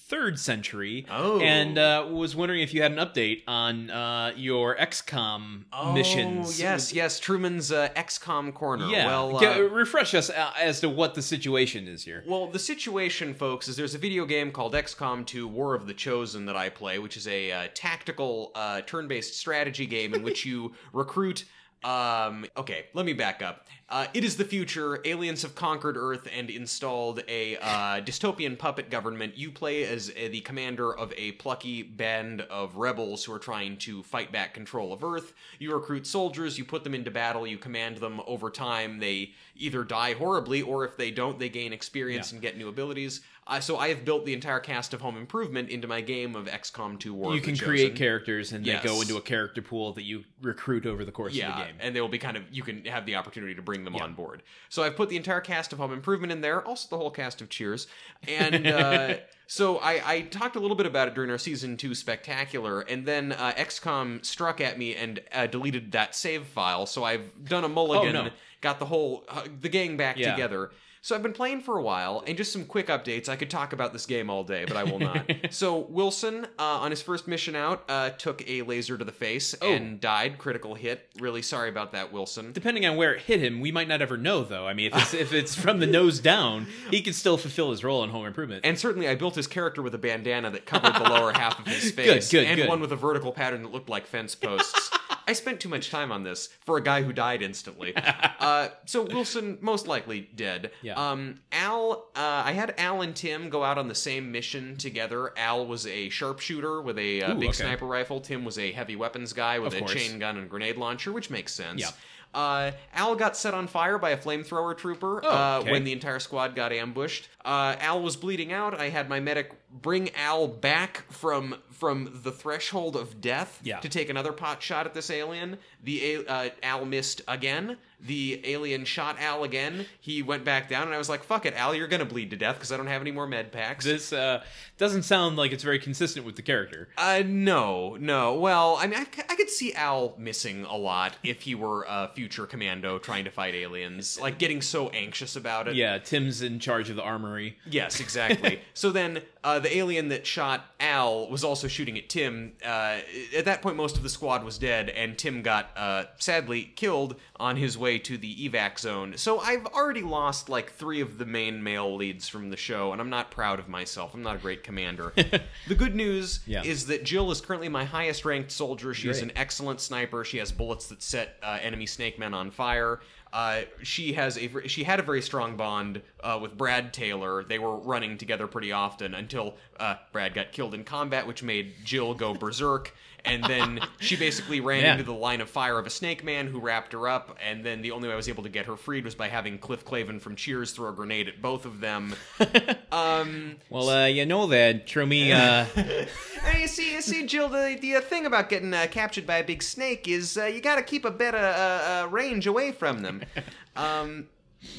23rd 0.08 0.38
century. 0.38 1.06
Oh. 1.10 1.40
And 1.40 1.78
uh, 1.78 2.08
was 2.10 2.36
wondering 2.36 2.62
if 2.62 2.74
you 2.74 2.82
had 2.82 2.92
an 2.92 2.98
update 2.98 3.44
on 3.48 3.90
uh, 3.90 4.34
your 4.36 4.76
XCOM 4.76 5.64
missions. 5.94 6.60
Oh 6.60 6.64
yes, 6.64 6.94
yes. 6.94 7.20
Truman's 7.20 7.72
uh, 7.72 7.90
XCOM 7.96 8.54
corner. 8.54 8.88
Yeah. 8.88 9.08
Well, 9.08 9.40
G- 9.40 9.46
uh, 9.46 9.60
refresh 9.62 10.14
us 10.14 10.30
uh, 10.30 10.52
as 10.60 10.80
to 10.82 10.90
what 10.90 11.14
the 11.16 11.22
situation 11.22 11.88
is 11.88 12.04
here. 12.04 12.24
Well, 12.28 12.48
the 12.48 12.60
situation, 12.60 13.34
folks, 13.34 13.68
is 13.68 13.76
there's 13.76 13.96
a 13.96 14.00
video 14.00 14.26
game 14.26 14.52
called 14.52 14.74
XCOM 14.74 15.26
2 15.26 15.48
War 15.48 15.76
of 15.76 15.88
the 15.88 15.94
Chosen 15.94 16.46
that 16.46 16.56
I 16.56 16.70
play, 16.70 17.00
which 17.00 17.18
is 17.18 17.28
a 17.28 17.52
uh, 17.52 17.68
tactical 17.74 18.52
uh, 18.56 18.82
turn 18.82 19.08
based 19.08 19.38
strategy 19.38 19.86
game 19.86 20.14
in 20.14 20.24
which 20.24 20.46
you 20.46 20.74
recruit. 20.94 21.46
Um, 21.84 22.46
okay, 22.58 22.86
let 22.94 23.06
me 23.06 23.14
back 23.14 23.42
up. 23.42 23.68
Uh, 23.90 24.08
it 24.14 24.24
is 24.24 24.36
the 24.36 24.44
future. 24.44 25.00
Aliens 25.06 25.44
have 25.44 25.56
conquered 25.56 25.96
Earth 25.96 26.28
and 26.36 26.50
installed 26.50 27.22
a 27.30 27.56
uh, 27.58 28.02
dystopian 28.02 28.58
puppet 28.58 28.90
government. 28.90 29.38
You 29.38 29.52
play 29.52 29.86
as 29.86 30.10
uh, 30.10 30.28
the 30.30 30.42
commander 30.42 30.94
of 30.94 31.14
a 31.16 31.34
plucky 31.34 31.84
band 31.84 32.42
of 32.42 32.76
rebels 32.76 33.24
who 33.24 33.32
are 33.34 33.40
trying 33.40 33.78
to 33.78 34.04
fight 34.04 34.32
back 34.32 34.54
control 34.54 34.92
of 34.92 35.04
Earth. 35.04 35.34
You 35.60 35.74
recruit 35.74 36.06
soldiers, 36.06 36.58
you 36.58 36.66
put 36.66 36.84
them 36.84 36.94
into 36.94 37.12
battle, 37.12 37.48
you 37.48 37.58
command 37.58 37.98
them 37.98 38.20
over 38.28 38.50
time. 38.50 39.00
They 39.00 39.32
either 39.56 39.84
die 39.86 40.14
horribly, 40.14 40.62
or 40.64 40.84
if 40.84 40.98
they 40.98 41.12
don't, 41.12 41.40
they 41.40 41.48
gain 41.50 41.72
experience 41.72 42.32
Yeah. 42.32 42.36
and 42.36 42.42
get 42.42 42.58
new 42.58 42.68
abilities. 42.68 43.22
Uh, 43.48 43.60
so 43.62 43.78
I 43.78 43.88
have 43.90 44.04
built 44.04 44.26
the 44.26 44.34
entire 44.34 44.60
cast 44.60 44.94
of 44.94 45.00
Home 45.02 45.16
Improvement 45.18 45.70
into 45.70 45.88
my 45.88 46.02
game 46.02 46.36
of 46.36 46.48
XCOM 46.48 47.00
2 47.00 47.14
War 47.14 47.34
you 47.34 47.40
can 47.42 47.56
create 47.58 47.96
characters 47.96 48.52
and 48.52 48.66
they 48.66 48.78
go 48.84 49.00
into 49.02 49.16
a 49.18 49.22
character 49.22 49.62
pool 49.62 49.94
that 49.94 50.04
you 50.04 50.24
recruit 50.42 50.86
over 50.86 51.06
the 51.06 51.12
course 51.12 51.34
of 51.34 51.40
the 51.40 51.64
game. 51.64 51.76
and 51.80 51.96
they 51.96 52.02
will 52.02 52.10
be 52.10 52.18
kind 52.18 52.36
of 52.36 52.44
you 52.52 52.62
can 52.64 52.84
have 52.86 53.06
the 53.06 53.16
opportunity 53.16 53.56
to 53.56 53.62
bring 53.62 53.84
them 53.86 53.96
Yeah. 53.96 54.04
on 54.04 54.14
board. 54.14 54.44
So 54.70 54.84
I've 54.84 54.96
put 54.98 55.08
the 55.10 55.16
entire 55.18 55.40
cast 55.42 55.72
of 55.72 55.80
Home 55.80 55.94
Improvement 55.94 56.32
in 56.34 56.42
there, 56.42 56.62
also 56.66 56.88
the 56.90 56.98
whole 56.98 57.12
cast 57.12 57.42
of 57.42 57.50
Cheers, 57.50 57.88
and 58.28 58.68
uh, 58.68 59.16
so 59.48 59.78
I, 59.78 60.02
I 60.06 60.22
talked 60.24 60.56
a 60.58 60.60
little 60.60 60.76
bit 60.76 60.86
about 60.86 61.08
it 61.08 61.16
during 61.16 61.30
our 61.32 61.38
season 61.38 61.78
two 61.78 61.96
spectacular, 61.96 62.82
and 62.82 63.06
then 63.06 63.32
uh, 63.32 63.54
XCOM 63.56 64.26
struck 64.26 64.60
at 64.60 64.78
me 64.78 64.94
and 64.96 65.22
uh, 65.34 65.48
deleted 65.48 65.94
that 65.94 66.16
save 66.16 66.46
file. 66.48 66.86
So 66.86 67.04
I've 67.06 67.46
done 67.46 67.64
a 67.64 67.70
mulligan, 67.70 68.16
Oh, 68.16 68.24
no. 68.26 68.30
got 68.62 68.80
the 68.80 68.86
whole 68.86 69.24
uh, 69.30 69.44
the 69.62 69.70
gang 69.70 69.96
back 69.96 70.18
Yeah. 70.18 70.32
together. 70.32 70.72
So 71.08 71.16
I've 71.16 71.24
been 71.24 71.32
playing 71.32 71.62
for 71.62 71.78
a 71.78 71.82
while, 71.82 72.22
and 72.28 72.36
just 72.36 72.52
some 72.52 72.66
quick 72.66 72.88
updates. 72.88 73.30
I 73.30 73.38
could 73.38 73.50
talk 73.50 73.72
about 73.72 73.94
this 73.94 74.06
game 74.06 74.30
all 74.30 74.44
day, 74.44 74.66
but 74.66 74.76
I 74.76 74.84
will 74.84 75.00
not. 75.00 75.32
so 75.52 75.78
Wilson, 75.88 76.46
uh, 76.60 76.62
on 76.62 76.92
his 76.92 77.02
first 77.02 77.30
mission 77.30 77.56
out, 77.56 77.86
uh, 77.88 78.10
took 78.10 78.44
a 78.46 78.62
laser 78.64 78.98
to 78.98 79.06
the 79.06 79.14
face 79.14 79.56
Oh. 79.62 79.72
and 79.72 80.02
died. 80.02 80.38
Critical 80.38 80.76
hit. 80.76 81.08
Really 81.18 81.42
sorry 81.42 81.70
about 81.70 81.94
that, 81.94 82.12
Wilson. 82.12 82.52
Depending 82.52 82.86
on 82.86 82.98
where 82.98 83.14
it 83.14 83.22
hit 83.22 83.40
him, 83.40 83.62
we 83.62 83.72
might 83.72 83.88
not 83.88 84.02
ever 84.02 84.18
know, 84.18 84.44
though. 84.44 84.68
I 84.68 84.74
mean, 84.74 84.88
if 84.88 84.98
it's, 84.98 85.14
if 85.14 85.32
it's 85.32 85.56
from 85.56 85.80
the 85.80 85.88
nose 85.88 86.20
down, 86.20 86.68
he 86.92 87.02
could 87.02 87.16
still 87.16 87.38
fulfill 87.38 87.72
his 87.72 87.86
role 87.86 88.04
in 88.04 88.10
Home 88.10 88.26
Improvement. 88.26 88.66
And 88.66 88.78
certainly, 88.78 89.08
I 89.08 89.16
built 89.16 89.36
his 89.36 89.48
character 89.48 89.82
with 89.82 89.96
a 89.96 89.98
bandana 89.98 90.52
that 90.52 90.66
covered 90.66 90.94
the 90.96 91.10
lower 91.10 91.32
half 91.32 91.58
of 91.58 91.68
his 91.68 91.90
face, 91.94 92.30
good, 92.30 92.44
and 92.44 92.58
good. 92.58 92.68
one 92.68 92.82
with 92.82 92.92
a 92.92 92.98
vertical 92.98 93.32
pattern 93.32 93.64
that 93.64 93.72
looked 93.72 93.88
like 93.88 94.08
fence 94.08 94.36
posts. 94.36 94.92
I 95.28 95.34
spent 95.34 95.60
too 95.60 95.70
much 95.70 95.90
time 95.92 96.12
on 96.12 96.24
this 96.24 96.48
for 96.66 96.78
a 96.78 96.82
guy 96.82 97.04
who 97.04 97.12
died 97.14 97.42
instantly. 97.42 97.94
Uh, 98.40 98.70
so 98.86 99.02
Wilson 99.02 99.58
most 99.62 99.88
likely 99.88 100.30
dead. 100.36 100.72
Yeah. 100.82 100.94
Um, 100.94 101.42
Al, 101.52 102.08
uh, 102.16 102.44
I 102.46 102.54
had 102.54 102.74
Al 102.78 103.02
and 103.02 103.14
Tim 103.16 103.50
go 103.50 103.64
out 103.64 103.78
on 103.78 103.88
the 103.90 103.96
same 103.96 104.32
mission 104.32 104.78
together. 104.78 105.34
Al 105.38 105.66
was 105.66 105.86
a 105.88 106.08
sharpshooter 106.10 106.82
with 106.82 106.98
a 106.98 107.24
uh, 107.24 107.32
Ooh, 107.34 107.40
big 107.40 107.50
okay. 107.50 107.64
sniper 107.64 107.86
rifle. 107.86 108.22
Tim 108.22 108.46
was 108.46 108.58
a 108.58 108.72
heavy 108.72 108.96
weapons 108.96 109.34
guy 109.34 109.60
with 109.60 109.74
Of 109.74 109.78
a 109.78 109.80
course. 109.82 109.94
chain 109.94 110.20
gun 110.20 110.38
and 110.38 110.50
grenade 110.50 110.78
launcher, 110.78 111.12
which 111.12 111.30
makes 111.30 111.54
sense. 111.54 111.82
Yeah. 111.82 111.90
Uh, 112.34 112.72
Al 112.94 113.16
got 113.16 113.36
set 113.36 113.54
on 113.54 113.68
fire 113.68 113.98
by 113.98 114.12
a 114.12 114.18
flamethrower 114.18 114.78
trooper 114.78 115.22
Oh, 115.26 115.30
uh, 115.30 115.64
when 115.64 115.84
the 115.84 115.92
entire 115.92 116.20
squad 116.20 116.56
got 116.56 116.72
ambushed. 116.72 117.28
Uh, 117.44 117.76
Al 117.80 118.02
was 118.02 118.16
bleeding 118.16 118.54
out. 118.54 118.80
I 118.80 118.90
had 118.90 119.10
my 119.10 119.20
medic 119.20 119.52
bring 119.72 120.10
Al 120.16 120.48
back 120.48 121.04
from 121.12 121.56
from 121.72 122.10
the 122.24 122.32
threshold 122.32 122.96
of 122.96 123.22
death 123.22 123.60
Yeah. 123.64 123.80
to 123.82 123.90
take 123.90 124.10
another 124.10 124.32
pot 124.34 124.64
shot 124.64 124.88
at 124.88 124.96
this 124.96 125.12
alien. 125.12 125.60
The 125.84 126.26
uh, 126.28 126.50
Al 126.64 126.86
missed 126.86 127.22
again. 127.28 127.78
The 128.00 128.42
alien 128.46 128.86
shot 128.86 129.20
Al 129.20 129.44
again. 129.44 129.86
He 130.00 130.22
went 130.24 130.44
back 130.44 130.70
down, 130.70 130.84
and 130.84 130.94
I 130.94 130.98
was 130.98 131.10
like, 131.10 131.24
"Fuck 131.24 131.46
it, 131.46 131.54
Al, 131.56 131.74
you're 131.76 131.88
gonna 131.88 132.06
bleed 132.06 132.30
to 132.32 132.36
death 132.36 132.56
because 132.56 132.72
I 132.72 132.78
don't 132.78 132.88
have 132.88 133.02
any 133.02 133.12
more 133.12 133.28
med 133.28 133.52
packs." 133.52 133.86
this 133.86 134.12
uh, 134.14 134.44
doesn't 134.78 135.04
sound 135.04 135.36
like 135.38 135.52
it's 135.52 135.64
very 135.64 135.80
consistent 135.80 136.26
with 136.26 136.36
the 136.36 136.42
character. 136.44 136.90
Uh, 136.98 137.24
no, 137.26 137.96
no. 138.00 138.36
Well, 138.36 138.78
I 138.80 138.88
mean, 138.88 139.00
I 139.00 139.36
could 139.36 139.50
see 139.50 139.74
Al 139.74 140.16
missing 140.18 140.64
a 140.66 140.78
lot 140.78 141.16
if 141.24 141.42
he 141.42 141.54
were 141.56 141.86
a 141.90 142.08
future 142.10 142.46
commando 142.48 142.98
trying 143.00 143.26
to 143.26 143.32
fight 143.32 143.54
aliens, 143.56 144.20
like 144.20 144.38
getting 144.40 144.62
so 144.62 144.90
anxious 144.90 145.36
about 145.36 145.68
it. 145.68 145.76
Yeah, 145.76 145.98
Tim's 146.00 146.42
in 146.44 146.60
charge 146.60 146.90
of 146.90 146.96
the 146.96 147.04
armory. 147.04 147.58
Yes, 147.68 148.00
exactly. 148.00 148.62
so 148.76 148.92
then 148.92 149.22
uh, 149.48 149.60
the 149.60 149.78
alien 149.78 150.10
that 150.10 150.28
shot 150.28 150.66
Al 150.82 151.30
was 151.30 151.42
also 151.46 151.70
shooting 151.70 151.98
at 151.98 152.10
Tim. 152.10 152.52
Uh, 152.62 152.98
at 153.34 153.46
that 153.46 153.62
point, 153.62 153.78
most 153.78 153.96
of 153.96 154.04
the 154.04 154.10
squad 154.10 154.44
was 154.44 154.58
dead, 154.58 154.90
and 154.90 155.18
Tim 155.18 155.42
got 155.42 155.70
uh, 155.78 156.04
sadly 156.18 156.74
killed 156.76 157.16
on 157.38 157.56
his 157.56 157.78
way 157.78 157.98
to 158.00 158.18
the 158.18 158.50
evac 158.50 158.78
zone. 158.78 159.14
So 159.16 159.40
I've 159.40 159.66
already 159.68 160.02
lost 160.02 160.50
like 160.50 160.74
three 160.74 161.00
of 161.00 161.18
the 161.18 161.26
main 161.26 161.64
male 161.64 161.96
leads 161.96 162.28
from 162.28 162.50
the 162.50 162.58
show, 162.58 162.92
and 162.92 163.00
I'm 163.00 163.10
not 163.10 163.32
proud 163.32 163.58
of 163.58 163.70
myself. 163.70 164.14
I'm 164.14 164.22
not 164.22 164.36
a 164.36 164.40
great 164.40 164.64
commander. 164.66 165.14
the 165.68 165.76
good 165.76 165.96
news 165.96 166.42
Yeah. 166.46 166.64
is 166.66 166.88
that 166.88 167.06
Jill 167.06 167.32
is 167.32 167.40
currently 167.40 167.70
my 167.70 167.86
highest 167.86 168.26
ranked 168.26 168.52
soldier. 168.52 168.94
She's 168.94 169.20
Great. 169.22 169.32
an 169.32 169.38
excellent 169.38 169.80
sniper. 169.80 170.26
She 170.26 170.40
has 170.40 170.52
bullets 170.52 170.88
that 170.88 171.02
set 171.02 171.38
uh, 171.42 171.58
enemy 171.62 171.86
snake 171.86 172.20
men 172.20 172.34
on 172.34 172.52
fire. 172.52 173.00
Uh, 173.34 173.62
she 173.84 174.14
has 174.14 174.38
a 174.38 174.68
she 174.68 174.84
had 174.84 175.00
a 175.00 175.04
very 175.04 175.22
strong 175.22 175.58
bond 175.58 176.02
uh, 176.24 176.40
with 176.42 176.58
Brad 176.58 176.94
Taylor. 176.94 177.44
They 177.44 177.60
were 177.60 177.76
running 177.76 178.18
together 178.18 178.48
pretty 178.48 178.72
often 178.72 179.14
until 179.14 179.56
uh, 179.80 179.96
Brad 180.12 180.34
got 180.34 180.52
killed 180.52 180.74
in 180.74 180.84
combat, 180.84 181.28
which 181.28 181.44
made 181.44 181.74
Jill 181.84 182.14
go 182.14 182.34
berserk. 182.34 182.94
And 183.28 183.44
then 183.44 183.80
she 184.00 184.16
basically 184.16 184.60
ran 184.60 184.82
Yeah. 184.84 184.92
into 184.94 185.04
the 185.04 185.14
line 185.14 185.42
of 185.42 185.50
fire 185.50 185.78
of 185.78 185.86
a 185.86 185.90
snake 185.90 186.24
man 186.24 186.48
who 186.48 186.60
wrapped 186.60 186.94
her 186.94 187.08
up. 187.08 187.38
And 187.46 187.64
then 187.66 187.82
the 187.82 187.92
only 187.92 188.08
way 188.08 188.14
I 188.14 188.18
was 188.18 188.30
able 188.30 188.44
to 188.44 188.50
get 188.50 188.66
her 188.66 188.76
freed 188.76 189.04
was 189.06 189.16
by 189.16 189.28
having 189.28 189.58
Cliff 189.60 189.86
Clavin 189.86 190.20
from 190.20 190.36
Cheers 190.36 190.72
throw 190.72 190.90
a 190.90 190.94
grenade 190.94 191.28
at 191.28 191.42
both 191.42 191.66
of 191.66 191.80
them. 191.82 192.16
um, 192.92 193.58
Well, 193.70 193.90
uh, 193.90 194.06
you 194.08 194.26
know 194.26 194.48
that, 194.48 194.88
Trumi, 194.88 195.32
uh, 195.34 196.58
you 196.58 196.68
see, 196.68 196.94
you 196.94 197.02
see, 197.02 197.26
Jill. 197.26 197.50
The, 197.50 197.78
the 197.80 197.96
uh, 197.96 198.02
thing 198.02 198.26
about 198.26 198.50
getting 198.50 198.74
uh, 198.74 198.88
captured 198.90 199.28
by 199.28 199.38
a 199.38 199.44
big 199.44 199.62
snake 199.64 200.08
is 200.08 200.38
uh, 200.38 200.46
you 200.46 200.62
got 200.62 200.76
to 200.76 200.84
keep 200.84 201.06
a 201.06 201.12
better 201.12 201.38
uh, 201.38 202.04
uh, 202.06 202.08
range 202.10 202.48
away 202.48 202.72
from 202.72 203.02
them. 203.02 203.22
um, 203.76 204.28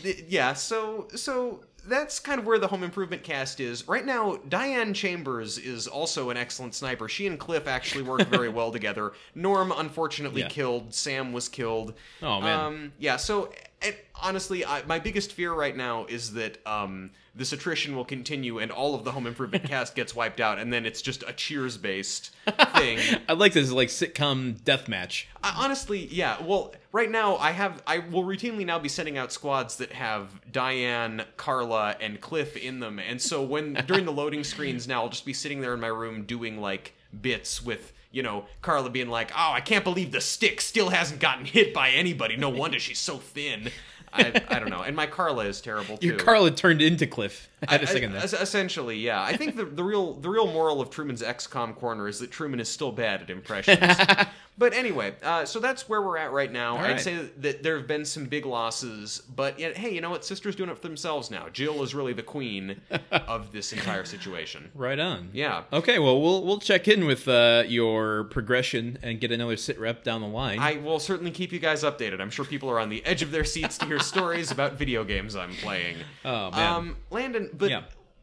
th- 0.02 0.24
yeah. 0.28 0.54
So, 0.54 1.08
so 1.14 1.64
that's 1.86 2.18
kind 2.20 2.38
of 2.38 2.46
where 2.46 2.58
the 2.58 2.66
home 2.68 2.82
improvement 2.82 3.22
cast 3.22 3.60
is 3.60 3.86
right 3.88 4.04
now. 4.04 4.38
Diane 4.48 4.92
Chambers 4.94 5.58
is 5.58 5.86
also 5.86 6.30
an 6.30 6.36
excellent 6.36 6.74
sniper. 6.74 7.08
She 7.08 7.26
and 7.26 7.38
Cliff 7.38 7.66
actually 7.66 8.02
work 8.02 8.22
very 8.28 8.48
well 8.50 8.70
together. 8.70 9.12
Norm 9.34 9.72
unfortunately 9.72 10.42
Yeah. 10.42 10.48
killed. 10.48 10.92
Sam 10.94 11.32
was 11.32 11.48
killed. 11.48 11.94
Oh, 12.22 12.40
man. 12.40 12.60
Um, 12.60 12.92
yeah. 12.98 13.16
So 13.16 13.52
and 13.80 13.94
honestly, 14.20 14.64
I, 14.64 14.82
my 14.86 14.98
biggest 14.98 15.32
fear 15.32 15.52
right 15.52 15.76
now 15.76 16.04
is 16.06 16.32
that 16.32 16.58
um, 16.66 17.10
this 17.36 17.52
attrition 17.52 17.94
will 17.94 18.04
continue 18.04 18.58
and 18.58 18.72
all 18.72 18.96
of 18.96 19.04
the 19.04 19.12
Home 19.12 19.24
Improvement 19.24 19.62
cast 19.68 19.94
gets 19.94 20.16
wiped 20.16 20.40
out, 20.40 20.58
and 20.58 20.72
then 20.72 20.84
it's 20.84 21.00
just 21.00 21.22
a 21.28 21.32
Cheers 21.32 21.76
based 21.78 22.34
thing. 22.74 22.98
I 23.28 23.34
like 23.34 23.52
this 23.52 23.70
like 23.70 23.86
sitcom 23.88 24.62
death 24.64 24.88
match. 24.88 25.28
I, 25.44 25.54
honestly, 25.58 26.06
yeah. 26.10 26.42
Well, 26.42 26.74
right 26.90 27.08
now 27.08 27.36
I 27.36 27.52
have 27.52 27.80
I 27.86 27.98
will 28.00 28.24
routinely 28.24 28.66
now 28.66 28.80
be 28.80 28.88
sending 28.88 29.16
out 29.16 29.32
squads 29.32 29.76
that 29.76 29.92
have 29.92 30.28
Diane, 30.50 31.22
Carla, 31.68 31.96
and 32.00 32.20
Cliff 32.20 32.56
in 32.56 32.80
them, 32.80 32.98
and 32.98 33.20
so 33.20 33.42
when 33.42 33.74
during 33.86 34.04
the 34.04 34.12
loading 34.12 34.44
screens 34.44 34.88
now 34.88 35.02
I'll 35.02 35.08
just 35.08 35.26
be 35.26 35.32
sitting 35.32 35.60
there 35.60 35.74
in 35.74 35.80
my 35.80 35.88
room 35.88 36.24
doing 36.24 36.60
like 36.60 36.94
bits 37.20 37.62
with 37.64 37.92
you 38.12 38.22
know 38.22 38.46
Carla 38.62 38.90
being 38.90 39.08
like, 39.08 39.30
"Oh, 39.32 39.52
I 39.52 39.60
can't 39.60 39.84
believe 39.84 40.12
the 40.12 40.20
stick 40.20 40.60
still 40.60 40.88
hasn't 40.90 41.20
gotten 41.20 41.44
hit 41.44 41.72
by 41.74 41.90
anybody. 41.90 42.36
No 42.36 42.48
wonder 42.48 42.78
she's 42.78 42.98
so 42.98 43.18
thin." 43.18 43.70
I, 44.10 44.40
I 44.48 44.58
don't 44.58 44.70
know, 44.70 44.80
and 44.80 44.96
my 44.96 45.06
Carla 45.06 45.44
is 45.44 45.60
terrible 45.60 45.98
too. 45.98 46.06
Your 46.06 46.16
Carla 46.16 46.50
turned 46.50 46.80
into 46.80 47.06
Cliff. 47.06 47.46
I 47.68 47.72
had 47.72 47.82
a 47.82 47.88
I- 47.88 47.92
second 47.92 48.12
there. 48.12 48.24
essentially, 48.24 48.96
yeah. 48.96 49.22
I 49.22 49.36
think 49.36 49.54
the, 49.56 49.66
the 49.66 49.84
real 49.84 50.14
the 50.14 50.30
real 50.30 50.46
moral 50.50 50.80
of 50.80 50.88
Truman's 50.88 51.20
XCOM 51.22 51.76
corner 51.76 52.08
is 52.08 52.18
that 52.20 52.30
Truman 52.30 52.58
is 52.58 52.70
still 52.70 52.90
bad 52.90 53.20
at 53.20 53.28
impressions. 53.30 53.78
but 54.58 54.74
anyway, 54.74 55.14
uh, 55.22 55.44
so 55.44 55.60
that's 55.60 55.88
where 55.88 56.02
we're 56.02 56.18
at 56.18 56.32
right 56.32 56.50
now. 56.52 56.76
All 56.76 56.84
I'd 56.84 56.90
right. 56.92 57.00
say 57.00 57.28
that 57.38 57.62
there 57.62 57.76
have 57.78 57.86
been 57.86 58.04
some 58.04 58.26
big 58.26 58.44
losses, 58.44 59.22
but 59.34 59.58
yet, 59.58 59.76
hey, 59.76 59.94
you 59.94 60.00
know 60.00 60.10
what? 60.10 60.24
Sister's 60.24 60.56
doing 60.56 60.68
it 60.68 60.76
for 60.76 60.82
themselves 60.82 61.30
now. 61.30 61.48
Jill 61.50 61.82
is 61.82 61.94
really 61.94 62.12
the 62.12 62.22
queen 62.22 62.80
of 63.12 63.52
this 63.52 63.72
entire 63.72 64.04
situation. 64.04 64.70
Right 64.74 64.98
on. 64.98 65.30
Yeah. 65.32 65.62
Okay, 65.72 65.98
well 65.98 66.20
we'll 66.20 66.44
we'll 66.44 66.58
check 66.60 66.88
in 66.88 67.04
with 67.06 67.28
uh, 67.28 67.64
your 67.66 68.24
progression 68.24 68.98
and 69.02 69.20
get 69.20 69.30
another 69.32 69.56
sit 69.56 69.78
rep 69.78 70.02
down 70.04 70.20
the 70.20 70.26
line. 70.28 70.58
I 70.58 70.76
will 70.78 70.98
certainly 70.98 71.30
keep 71.30 71.52
you 71.52 71.58
guys 71.58 71.84
updated. 71.84 72.20
I'm 72.20 72.30
sure 72.30 72.44
people 72.44 72.68
are 72.70 72.80
on 72.80 72.88
the 72.88 73.04
edge 73.06 73.22
of 73.22 73.30
their 73.30 73.44
seats 73.44 73.78
to 73.78 73.86
hear 73.86 73.98
stories 74.00 74.50
about 74.50 74.74
video 74.74 75.04
games 75.04 75.36
I'm 75.36 75.52
playing. 75.54 75.96
Oh, 76.24 76.50
man. 76.50 76.72
Um, 76.74 76.96
Landon, 77.10 77.50
but 77.52 77.70
Yeah. 77.70 77.82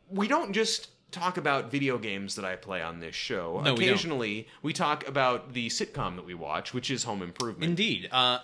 we 0.10 0.28
don't 0.28 0.52
just 0.54 0.90
talk 1.12 1.38
about 1.38 1.72
video 1.72 1.98
games 1.98 2.36
that 2.36 2.46
I 2.46 2.56
play 2.56 2.82
on 2.82 3.00
this 3.00 3.16
show. 3.16 3.62
No, 3.64 3.74
we. 3.74 3.88
Occasionally, 3.88 4.48
we, 4.62 4.74
talk 4.74 5.08
about 5.08 5.54
the 5.54 5.70
sitcom 5.70 6.16
that 6.16 6.26
we 6.26 6.34
watch, 6.34 6.74
which 6.74 6.92
is 6.92 7.04
Home 7.04 7.22
Improvement. 7.22 7.70
Indeed. 7.70 8.10
Uh, 8.12 8.40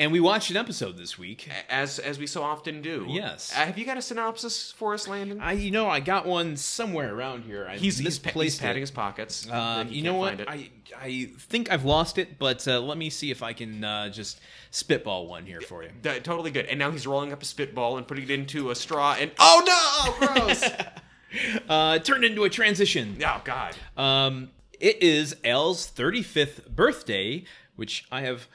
and 0.00 0.12
we 0.12 0.18
watched 0.18 0.50
an 0.50 0.56
episode 0.56 0.96
this 0.96 1.18
week. 1.18 1.50
As 1.68 1.98
as 1.98 2.18
we 2.18 2.26
so 2.26 2.42
often 2.42 2.80
do. 2.80 3.04
Yes. 3.06 3.52
Uh, 3.54 3.66
have 3.66 3.76
you 3.76 3.84
got 3.84 3.98
a 3.98 4.02
synopsis 4.02 4.72
for 4.72 4.94
us, 4.94 5.06
Landon? 5.06 5.40
I 5.42 5.52
you 5.52 5.70
know 5.70 5.88
I 5.88 6.00
got 6.00 6.24
one 6.24 6.56
somewhere 6.56 7.14
around 7.14 7.42
here. 7.42 7.66
I 7.68 7.76
he's 7.76 7.98
he's, 7.98 8.18
pa- 8.18 8.30
he's 8.30 8.34
misplaced 8.34 8.60
patting 8.62 8.80
his 8.80 8.90
pockets. 8.90 9.46
Uh, 9.48 9.84
he 9.84 9.96
you 9.96 10.02
know 10.02 10.14
what? 10.14 10.48
I 10.48 10.70
I 10.98 11.28
think 11.38 11.70
I've 11.70 11.84
lost 11.84 12.16
it, 12.16 12.38
but 12.38 12.66
uh, 12.66 12.80
let 12.80 12.96
me 12.96 13.10
see 13.10 13.30
if 13.30 13.42
I 13.42 13.52
can 13.52 13.84
uh, 13.84 14.08
just 14.08 14.40
spitball 14.70 15.26
one 15.26 15.44
here 15.44 15.60
for 15.60 15.82
you. 15.82 15.90
D- 16.00 16.20
totally 16.20 16.50
good. 16.50 16.64
And 16.64 16.78
now 16.78 16.90
he's 16.90 17.06
rolling 17.06 17.34
up 17.34 17.42
a 17.42 17.44
spitball 17.44 17.98
and 17.98 18.08
putting 18.08 18.24
it 18.24 18.30
into 18.30 18.70
a 18.70 18.74
straw. 18.74 19.16
And 19.20 19.30
oh 19.38 20.16
no, 20.18 20.26
gross! 20.28 20.64
Uh, 21.68 21.98
turned 22.00 22.24
into 22.24 22.42
a 22.42 22.50
transition. 22.50 23.16
oh 23.24 23.40
God. 23.44 23.76
Um, 23.96 24.50
it 24.80 25.02
is 25.02 25.36
Al's 25.44 25.88
35th 25.90 26.68
birthday, 26.68 27.44
which 27.76 28.04
I 28.10 28.22
have 28.22 28.48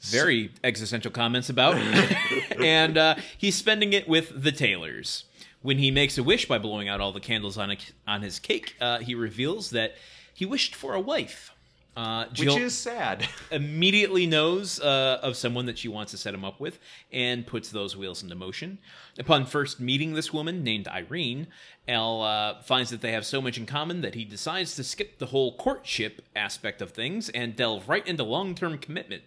very 0.00 0.50
existential 0.62 1.10
comments 1.10 1.48
about. 1.50 1.76
and 2.58 2.96
uh, 2.96 3.16
he's 3.36 3.56
spending 3.56 3.92
it 3.92 4.08
with 4.08 4.42
the 4.42 4.52
Taylors. 4.52 5.24
When 5.62 5.78
he 5.78 5.90
makes 5.90 6.18
a 6.18 6.22
wish 6.22 6.46
by 6.46 6.58
blowing 6.58 6.88
out 6.88 7.00
all 7.00 7.12
the 7.12 7.20
candles 7.20 7.56
on, 7.56 7.70
a, 7.70 7.76
on 8.06 8.22
his 8.22 8.38
cake, 8.38 8.76
uh, 8.80 8.98
he 8.98 9.14
reveals 9.14 9.70
that 9.70 9.94
he 10.32 10.44
wished 10.44 10.74
for 10.74 10.94
a 10.94 11.00
wife. 11.00 11.53
Uh, 11.96 12.26
Jill 12.32 12.54
Which 12.54 12.64
is 12.64 12.76
sad. 12.76 13.28
immediately 13.52 14.26
knows 14.26 14.80
uh, 14.80 15.20
of 15.22 15.36
someone 15.36 15.66
that 15.66 15.78
she 15.78 15.88
wants 15.88 16.10
to 16.10 16.18
set 16.18 16.34
him 16.34 16.44
up 16.44 16.58
with 16.58 16.78
and 17.12 17.46
puts 17.46 17.70
those 17.70 17.96
wheels 17.96 18.22
into 18.22 18.34
motion. 18.34 18.78
Upon 19.18 19.46
first 19.46 19.78
meeting 19.78 20.14
this 20.14 20.32
woman 20.32 20.64
named 20.64 20.86
Ilene, 20.86 21.46
Al 21.86 22.22
uh, 22.22 22.62
finds 22.62 22.90
that 22.90 23.00
they 23.00 23.12
have 23.12 23.24
so 23.24 23.40
much 23.40 23.58
in 23.58 23.66
common 23.66 24.00
that 24.00 24.14
he 24.14 24.24
decides 24.24 24.74
to 24.76 24.82
skip 24.82 25.18
the 25.18 25.26
whole 25.26 25.56
courtship 25.56 26.22
aspect 26.34 26.82
of 26.82 26.90
things 26.90 27.28
and 27.28 27.54
delve 27.54 27.88
right 27.88 28.06
into 28.06 28.24
long 28.24 28.54
term 28.54 28.78
commitment. 28.78 29.22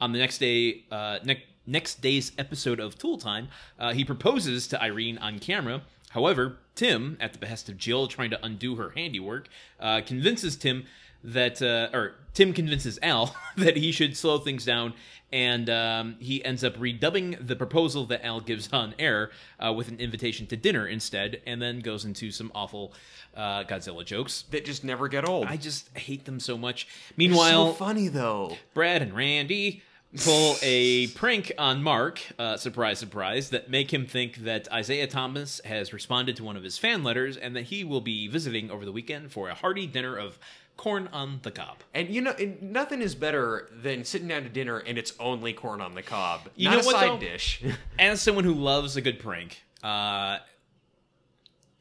On 0.00 0.12
the 0.12 0.18
next 0.18 0.38
day, 0.38 0.84
uh, 0.90 1.20
ne- 1.24 1.44
next 1.66 2.02
day's 2.02 2.32
episode 2.36 2.80
of 2.80 2.98
Tool 2.98 3.16
Time, 3.16 3.48
uh, 3.78 3.92
he 3.94 4.04
proposes 4.04 4.66
to 4.68 4.76
Ilene 4.76 5.20
on 5.22 5.38
camera. 5.38 5.82
However, 6.10 6.58
Tim, 6.74 7.16
at 7.20 7.32
the 7.32 7.38
behest 7.38 7.68
of 7.68 7.78
Jill 7.78 8.08
trying 8.08 8.30
to 8.30 8.44
undo 8.44 8.74
her 8.76 8.90
handiwork, 8.90 9.48
uh, 9.78 10.00
convinces 10.04 10.56
Tim 10.56 10.84
that, 11.24 11.60
uh, 11.62 11.96
or 11.96 12.14
Tim 12.34 12.52
convinces 12.52 12.98
Al 13.02 13.34
that 13.56 13.76
he 13.76 13.92
should 13.92 14.16
slow 14.16 14.38
things 14.38 14.64
down, 14.64 14.94
and 15.32 15.70
um, 15.70 16.16
he 16.18 16.44
ends 16.44 16.64
up 16.64 16.76
redubbing 16.76 17.46
the 17.46 17.56
proposal 17.56 18.06
that 18.06 18.24
Al 18.24 18.40
gives 18.40 18.72
on 18.72 18.94
air 18.98 19.30
uh, 19.64 19.72
with 19.72 19.88
an 19.88 19.98
invitation 20.00 20.46
to 20.48 20.56
dinner 20.56 20.86
instead, 20.86 21.40
and 21.46 21.60
then 21.60 21.80
goes 21.80 22.04
into 22.04 22.30
some 22.30 22.50
awful 22.54 22.92
uh, 23.36 23.64
Godzilla 23.64 24.04
jokes. 24.04 24.42
that 24.50 24.64
just 24.64 24.84
never 24.84 25.08
get 25.08 25.28
old. 25.28 25.46
I 25.46 25.56
just 25.56 25.96
hate 25.96 26.24
them 26.24 26.40
so 26.40 26.58
much. 26.58 26.88
Meanwhile, 27.16 27.68
so 27.68 27.72
funny 27.72 28.08
though. 28.08 28.56
Brad 28.74 29.02
and 29.02 29.14
Randy 29.14 29.82
pull 30.16 30.56
a 30.62 31.06
prank 31.08 31.52
on 31.56 31.82
Mark, 31.82 32.20
uh, 32.38 32.56
surprise, 32.56 32.98
surprise, 32.98 33.50
that 33.50 33.70
make 33.70 33.92
him 33.92 34.06
think 34.06 34.38
that 34.38 34.66
Isiah 34.76 35.06
Thomas 35.06 35.60
has 35.64 35.92
responded 35.92 36.36
to 36.36 36.44
one 36.44 36.56
of 36.56 36.64
his 36.64 36.78
fan 36.78 37.04
letters 37.04 37.36
and 37.36 37.54
that 37.54 37.64
he 37.64 37.84
will 37.84 38.00
be 38.00 38.26
visiting 38.26 38.70
over 38.70 38.84
the 38.84 38.92
weekend 38.92 39.30
for 39.30 39.48
a 39.48 39.54
hearty 39.54 39.86
dinner 39.86 40.16
of 40.16 40.38
corn 40.80 41.08
on 41.12 41.40
the 41.42 41.50
cob. 41.50 41.76
And 41.92 42.08
you 42.08 42.22
know, 42.22 42.30
and 42.32 42.60
nothing 42.72 43.02
is 43.02 43.14
better 43.14 43.68
than 43.70 44.02
sitting 44.04 44.28
down 44.28 44.44
to 44.44 44.48
dinner 44.48 44.78
and 44.78 44.96
it's 44.96 45.12
only 45.20 45.52
corn 45.52 45.82
on 45.82 45.94
the 45.94 46.02
cob, 46.02 46.48
You 46.56 46.70
not 46.70 46.76
know 46.76 46.80
a 46.80 46.84
what, 46.86 46.96
side 46.96 47.10
though? 47.10 47.18
dish. 47.18 47.62
As 47.98 48.22
someone 48.22 48.44
who 48.44 48.54
loves 48.54 48.96
a 48.96 49.02
good 49.02 49.18
prank, 49.18 49.62
uh, 49.82 50.38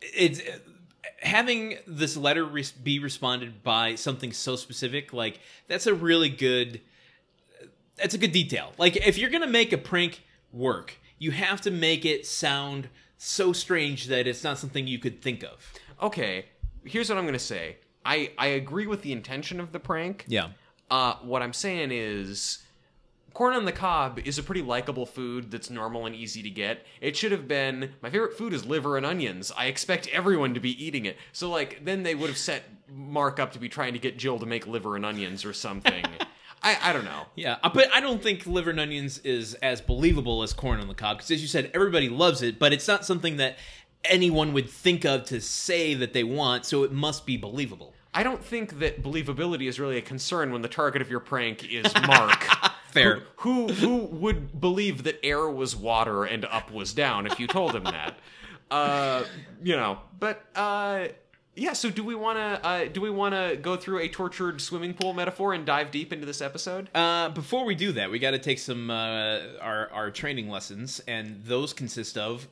it's 0.01 0.41
having 1.21 1.77
this 1.87 2.17
letter 2.17 2.43
res- 2.45 2.71
be 2.71 2.99
responded 2.99 3.63
by 3.63 3.95
something 3.95 4.33
so 4.33 4.55
specific. 4.57 5.13
Like 5.13 5.39
that's 5.67 5.87
a 5.87 5.93
really 5.93 6.29
good. 6.29 6.81
That's 7.95 8.13
a 8.13 8.17
good 8.17 8.31
detail. 8.33 8.73
Like 8.77 8.95
if 8.97 9.17
you're 9.17 9.29
gonna 9.29 9.47
make 9.47 9.71
a 9.73 9.77
prank 9.77 10.23
work, 10.51 10.97
you 11.17 11.31
have 11.31 11.61
to 11.61 11.71
make 11.71 12.05
it 12.05 12.25
sound 12.25 12.89
so 13.17 13.53
strange 13.53 14.07
that 14.07 14.27
it's 14.27 14.43
not 14.43 14.57
something 14.57 14.87
you 14.87 14.99
could 14.99 15.21
think 15.21 15.43
of. 15.43 15.73
okay, 16.01 16.45
here's 16.85 17.09
what 17.09 17.17
I'm 17.17 17.25
gonna 17.25 17.39
say. 17.39 17.77
I 18.09 18.31
I 18.39 18.47
agree 18.47 18.87
with 18.87 19.03
the 19.03 19.11
intention 19.11 19.59
of 19.59 19.71
the 19.71 19.79
prank. 19.79 20.25
Yeah. 20.27 20.49
Uh, 20.89 21.13
what 21.21 21.43
I'm 21.43 21.53
saying 21.53 21.91
is, 21.91 22.57
corn 23.35 23.55
on 23.55 23.65
the 23.65 23.71
cob 23.71 24.19
is 24.25 24.39
a 24.39 24.43
pretty 24.43 24.63
likable 24.63 25.05
food 25.05 25.51
that's 25.51 25.69
normal 25.69 26.07
and 26.07 26.15
easy 26.15 26.41
to 26.41 26.49
get. 26.49 26.87
It 27.01 27.15
should 27.15 27.31
have 27.31 27.47
been 27.47 27.91
my 28.01 28.09
favorite 28.09 28.35
food 28.35 28.51
is 28.53 28.65
liver 28.65 28.97
and 28.97 29.05
onions. 29.05 29.51
I 29.55 29.67
expect 29.67 30.07
everyone 30.07 30.55
to 30.55 30.59
be 30.59 30.83
eating 30.83 31.05
it. 31.05 31.17
So 31.33 31.51
like 31.51 31.85
then 31.85 32.01
they 32.01 32.15
would 32.15 32.29
have 32.29 32.37
set 32.37 32.63
Mark 32.91 33.39
up 33.39 33.51
to 33.51 33.59
be 33.59 33.69
trying 33.69 33.93
to 33.93 33.99
get 33.99 34.17
Jill 34.17 34.39
to 34.39 34.45
make 34.47 34.65
liver 34.65 34.95
and 34.95 35.05
onions 35.05 35.45
or 35.45 35.53
something. 35.53 36.03
I 36.63 36.77
I 36.81 36.93
don't 36.93 37.05
know. 37.05 37.27
Yeah, 37.35 37.57
uh, 37.61 37.69
but 37.71 37.93
I 37.93 38.01
don't 38.01 38.23
think 38.23 38.47
liver 38.47 38.71
and 38.71 38.79
onions 38.79 39.19
is 39.19 39.53
as 39.55 39.81
believable 39.81 40.41
as 40.41 40.51
corn 40.51 40.79
on 40.79 40.87
the 40.87 40.95
cob 40.95 41.17
because, 41.17 41.29
as 41.29 41.43
you 41.43 41.47
said, 41.47 41.69
everybody 41.75 42.09
loves 42.09 42.41
it, 42.41 42.57
but 42.57 42.73
it's 42.73 42.87
not 42.87 43.05
something 43.05 43.37
that 43.37 43.57
anyone 44.03 44.53
would 44.53 44.69
think 44.69 45.05
of 45.05 45.25
to 45.25 45.39
say 45.41 45.93
that 45.93 46.13
they 46.13 46.23
want, 46.23 46.65
so 46.65 46.83
it 46.83 46.91
must 46.91 47.27
be 47.27 47.37
believable. 47.37 47.93
I 48.13 48.23
don't 48.23 48.43
think 48.43 48.79
that 48.79 49.03
believability 49.03 49.67
is 49.67 49.79
really 49.79 49.97
a 49.97 50.01
concern 50.01 50.51
when 50.51 50.61
the 50.61 50.67
target 50.67 51.01
of 51.01 51.09
your 51.09 51.19
prank 51.19 51.63
is 51.71 51.93
Mark. 52.07 52.43
Fair. 52.91 53.21
Who, 53.37 53.67
who 53.67 53.73
who 53.73 53.97
would 54.17 54.59
believe 54.59 55.03
that 55.03 55.23
air 55.23 55.47
was 55.47 55.75
water 55.75 56.23
and 56.23 56.43
up 56.45 56.71
was 56.71 56.91
down 56.93 57.27
if 57.27 57.39
you 57.39 57.47
told 57.47 57.75
him 57.75 57.83
that? 57.83 58.17
Uh, 58.71 59.25
you 59.63 59.75
know, 59.75 59.97
but 60.19 60.45
uh, 60.53 61.07
yeah. 61.55 61.73
So 61.73 61.89
do 61.89 62.03
we 62.03 62.13
want 62.13 62.37
to 62.37 62.67
uh, 62.67 62.85
do 62.85 63.01
we 63.01 63.09
want 63.09 63.33
to 63.33 63.57
go 63.59 63.75
through 63.75 63.97
a 64.01 64.07
tortured 64.07 64.61
swimming 64.61 64.93
pool 64.93 65.11
metaphor 65.11 65.55
and 65.55 65.65
dive 65.65 65.89
deep 65.89 66.13
into 66.13 66.27
this 66.27 66.39
episode? 66.39 66.87
Uh, 66.93 67.29
before 67.29 67.65
we 67.65 67.73
do 67.73 67.91
that, 67.93 68.11
we 68.11 68.19
got 68.19 68.29
to 68.29 68.37
take 68.37 68.59
some 68.59 68.91
uh, 68.91 69.39
our 69.59 69.89
our 69.91 70.11
training 70.11 70.49
lessons, 70.49 71.01
and 71.07 71.41
those 71.45 71.73
consist 71.73 72.15
of 72.15 72.47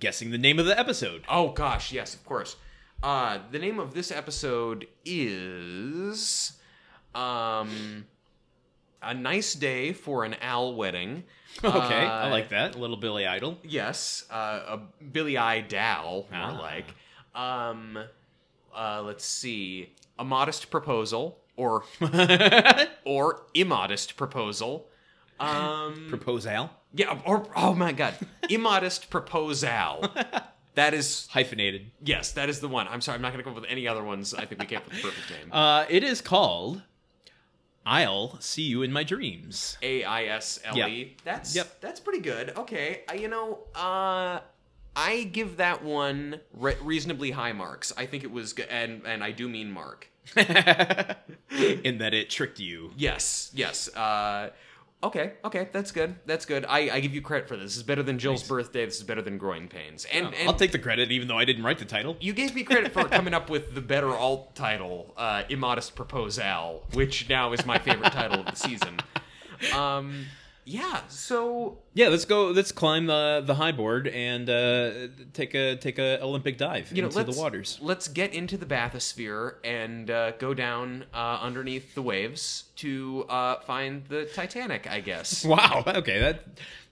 guessing 0.00 0.30
the 0.30 0.38
name 0.38 0.58
of 0.58 0.64
the 0.64 0.78
episode. 0.78 1.22
Oh 1.28 1.50
gosh, 1.50 1.92
yes, 1.92 2.14
of 2.14 2.24
course. 2.24 2.56
Uh, 3.02 3.38
the 3.52 3.58
name 3.58 3.78
of 3.78 3.94
this 3.94 4.10
episode 4.10 4.86
is 5.04 6.52
um, 7.14 8.06
a 9.02 9.14
nice 9.14 9.54
day 9.54 9.92
for 9.92 10.24
an 10.24 10.36
owl 10.42 10.74
wedding. 10.74 11.24
Okay, 11.64 11.74
I 11.74 12.28
Uh, 12.28 12.30
like 12.30 12.50
that. 12.50 12.76
A 12.76 12.78
little 12.78 12.96
Billy 12.96 13.26
Idol. 13.26 13.58
Yes, 13.64 14.24
uh, 14.30 14.60
a 14.68 14.80
Billy 15.02 15.36
Idol, 15.36 16.28
more 16.30 16.40
Ah. 16.52 16.58
like. 16.60 16.94
Um, 17.34 17.98
uh, 18.76 19.02
let's 19.02 19.24
see, 19.24 19.92
a 20.20 20.24
modest 20.24 20.70
proposal 20.70 21.40
or 21.56 21.82
or 23.04 23.46
immodest 23.54 24.16
proposal. 24.16 24.86
Um, 25.40 26.06
Proposal. 26.08 26.70
yeah, 26.94 27.18
or 27.24 27.48
oh 27.56 27.74
my 27.74 27.90
god, 27.90 28.14
immodest 28.48 29.10
proposal. 29.10 30.04
That 30.78 30.94
is 30.94 31.26
Hyphenated. 31.32 31.90
yes, 32.04 32.32
that 32.32 32.48
is 32.48 32.60
the 32.60 32.68
one. 32.68 32.86
I'm 32.88 33.00
sorry, 33.00 33.16
I'm 33.16 33.22
not 33.22 33.32
going 33.32 33.38
to 33.38 33.44
come 33.44 33.54
up 33.56 33.60
with 33.60 33.68
any 33.70 33.88
other 33.88 34.04
ones. 34.04 34.32
I 34.32 34.44
think 34.46 34.60
we 34.60 34.66
came 34.66 34.78
up 34.78 34.84
with 34.88 34.94
the 34.96 35.02
perfect 35.02 35.30
name. 35.30 35.52
Uh, 35.52 35.84
it 35.88 36.04
is 36.04 36.20
called 36.20 36.82
I'll 37.84 38.38
see 38.40 38.62
you 38.62 38.82
in 38.82 38.92
my 38.92 39.02
dreams. 39.02 39.76
A 39.82 40.04
I 40.04 40.24
S 40.24 40.60
L 40.64 40.78
E. 40.78 41.16
That's 41.24 41.56
Yep. 41.56 41.80
that's 41.80 42.00
pretty 42.00 42.20
good. 42.20 42.56
Okay, 42.56 43.02
uh, 43.10 43.14
you 43.14 43.28
know, 43.28 43.60
uh, 43.74 44.40
I 44.94 45.22
give 45.32 45.56
that 45.56 45.82
one 45.82 46.40
re- 46.52 46.76
reasonably 46.82 47.30
high 47.30 47.52
marks. 47.52 47.92
I 47.96 48.04
think 48.06 48.24
it 48.24 48.30
was, 48.30 48.52
good, 48.52 48.66
and 48.68 49.02
and 49.06 49.24
I 49.24 49.30
do 49.32 49.48
mean 49.48 49.70
Mark. 49.70 50.08
in 50.36 51.98
that 51.98 52.12
it 52.12 52.28
tricked 52.30 52.60
you. 52.60 52.92
Yes, 52.96 53.50
yes. 53.54 53.88
Uh, 53.96 54.50
okay, 55.02 55.32
okay, 55.44 55.68
that's 55.72 55.92
good. 55.92 56.16
That's 56.26 56.44
good. 56.44 56.64
I, 56.68 56.90
I 56.90 57.00
give 57.00 57.14
you 57.14 57.20
credit 57.20 57.48
for 57.48 57.56
this. 57.56 57.64
This 57.64 57.76
is 57.78 57.82
better 57.82 58.02
than 58.02 58.18
Jill's 58.18 58.42
birthday. 58.42 58.84
This 58.84 58.96
is 58.96 59.02
better 59.02 59.22
than 59.22 59.38
groin 59.38 59.68
pains. 59.68 60.06
And, 60.12 60.34
and 60.34 60.48
I'll 60.48 60.54
take 60.54 60.72
the 60.72 60.78
credit, 60.78 61.10
even 61.12 61.28
though 61.28 61.38
I 61.38 61.44
didn't 61.44 61.64
write 61.64 61.78
the 61.78 61.84
title. 61.84 62.16
you 62.20 62.32
gave 62.32 62.54
me 62.54 62.62
credit 62.62 62.92
for 62.92 63.04
coming 63.08 63.34
up 63.34 63.50
with 63.50 63.74
the 63.74 63.80
better 63.80 64.14
alt 64.14 64.54
title, 64.54 65.14
uh, 65.16 65.44
"Immodest 65.48 65.94
Proposal," 65.94 66.84
which 66.92 67.28
now 67.28 67.52
is 67.52 67.64
my 67.66 67.78
favorite 67.78 68.12
title 68.12 68.40
of 68.40 68.46
the 68.46 68.56
season. 68.56 68.98
Um, 69.74 70.26
yeah. 70.68 71.00
So 71.08 71.78
Yeah, 71.94 72.08
let's 72.08 72.24
go. 72.24 72.48
Let's 72.50 72.72
climb 72.72 73.06
the 73.06 73.42
the 73.44 73.54
high 73.54 73.72
board 73.72 74.06
and 74.08 74.48
uh, 74.50 75.08
take 75.32 75.54
a 75.54 75.76
take 75.76 75.98
a 75.98 76.20
Olympic 76.22 76.58
dive 76.58 76.92
you 76.92 77.02
know, 77.02 77.08
into 77.08 77.18
let's, 77.18 77.34
the 77.34 77.40
waters. 77.40 77.78
Let's 77.80 78.06
get 78.08 78.32
into 78.34 78.56
the 78.56 78.66
bathysphere 78.66 79.54
and 79.64 80.10
uh, 80.10 80.32
go 80.32 80.52
down 80.54 81.06
uh, 81.14 81.38
underneath 81.40 81.94
the 81.94 82.02
waves 82.02 82.64
to 82.76 83.24
uh, 83.28 83.60
find 83.60 84.04
the 84.06 84.26
Titanic. 84.26 84.86
I 84.90 85.00
guess 85.00 85.44
Wow. 85.54 85.82
Okay, 85.86 86.18
that 86.20 86.44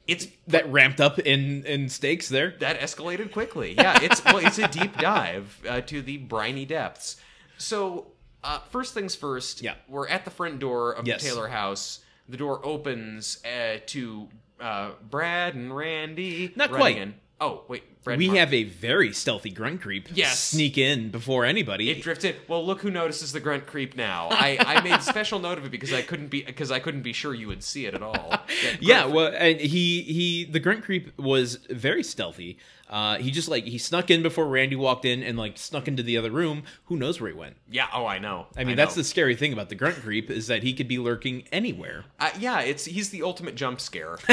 it's 0.07 0.27
that 0.49 0.71
ramped 0.73 1.01
up 1.01 1.19
in 1.19 1.65
in 1.67 1.89
stakes 1.89 2.29
there. 2.29 2.55
that 2.61 2.81
escalated 2.81 3.33
quickly. 3.33 3.75
Yeah, 3.75 3.99
it's 4.03 4.25
well, 4.25 4.39
it's 4.39 4.59
a 4.59 4.69
deep 4.69 4.97
dive 4.99 5.61
uh, 5.69 5.81
to 5.83 6.01
the 6.01 6.17
briny 6.19 6.65
depths. 6.65 7.17
So, 7.59 8.09
uh, 8.45 8.61
first 8.71 8.95
things 8.95 9.15
first. 9.15 9.63
Yeah. 9.63 9.75
we're 9.89 10.09
at 10.09 10.25
the 10.25 10.31
front 10.31 10.61
door 10.61 10.93
of 10.93 11.07
Yes. 11.07 11.23
the 11.23 11.29
Taylor 11.29 11.49
house. 11.49 12.01
The 12.29 12.37
door 12.37 12.65
opens 12.65 13.43
uh, 13.45 13.79
to 13.87 14.29
uh, 14.61 14.91
Brad 15.09 15.55
and 15.55 15.75
Randy. 15.75 16.53
Not 16.57 16.71
running 16.71 16.81
quite. 16.81 16.97
In. 16.97 17.15
Oh 17.39 17.65
wait, 17.69 18.03
Brad. 18.03 18.19
we 18.19 18.29
Mark. 18.29 18.39
have 18.39 18.55
a 18.55 18.65
very 18.65 19.13
stealthy 19.13 19.51
grunt 19.51 19.83
creep. 19.83 20.09
Yes. 20.15 20.39
sneak 20.39 20.79
in 20.79 21.11
before 21.11 21.45
anybody. 21.45 21.91
It 21.91 22.01
drifts 22.01 22.25
in. 22.25 22.35
Well, 22.49 22.65
look 22.65 22.81
who 22.81 22.91
notices 22.91 23.33
the 23.33 23.41
grunt 23.41 23.67
creep 23.67 23.95
now. 23.95 24.29
I, 24.31 24.57
I 24.59 24.81
made 24.81 25.03
special 25.03 25.39
note 25.39 25.59
of 25.59 25.67
it 25.67 25.71
because 25.71 25.93
I 25.93 26.01
couldn't 26.01 26.29
be 26.29 26.43
because 26.43 26.71
I 26.71 26.79
couldn't 26.79 27.03
be 27.03 27.13
sure 27.13 27.35
you 27.35 27.49
would 27.49 27.63
see 27.63 27.85
it 27.87 27.95
at 27.95 28.03
all. 28.03 28.35
Yeah, 28.81 29.05
well, 29.07 29.33
and 29.37 29.61
he 29.61 30.03
he 30.03 30.45
the 30.45 30.61
grunt 30.61 30.83
creep 30.85 31.17
was 31.19 31.57
very 31.69 32.03
stealthy. 32.03 32.59
Uh, 32.89 33.17
he 33.19 33.31
just 33.31 33.49
like 33.49 33.65
he 33.65 33.77
snuck 33.79 34.11
in 34.11 34.23
before 34.23 34.47
Randy 34.47 34.77
walked 34.77 35.05
in 35.05 35.23
and 35.23 35.37
like 35.37 35.59
snuck 35.59 35.89
into 35.89 36.03
the 36.03 36.17
other 36.17 36.31
room. 36.31 36.63
Who 36.87 36.97
knows 36.97 37.21
where 37.21 37.31
he 37.31 37.37
went? 37.37 37.57
yeah. 37.71 37.89
Oh, 37.93 38.07
I 38.07 38.19
know. 38.19 38.47
I 38.57 38.61
mean, 38.61 38.77
know. 38.77 38.85
that's 38.85 38.95
the 38.95 39.05
scary 39.05 39.35
thing 39.37 39.53
about 39.53 39.69
the 39.69 39.75
grunt 39.75 39.97
creep 39.97 40.31
is 40.31 40.47
that 40.47 40.63
he 40.63 40.73
could 40.73 40.89
be 40.89 40.99
lurking 40.99 41.45
anywhere. 41.53 42.05
Uh, 42.21 42.31
yeah, 42.39 42.61
it's 42.61 42.85
he's 42.87 43.11
the 43.11 43.23
ultimate 43.23 43.57
jump 43.57 43.81
scare. 43.81 44.19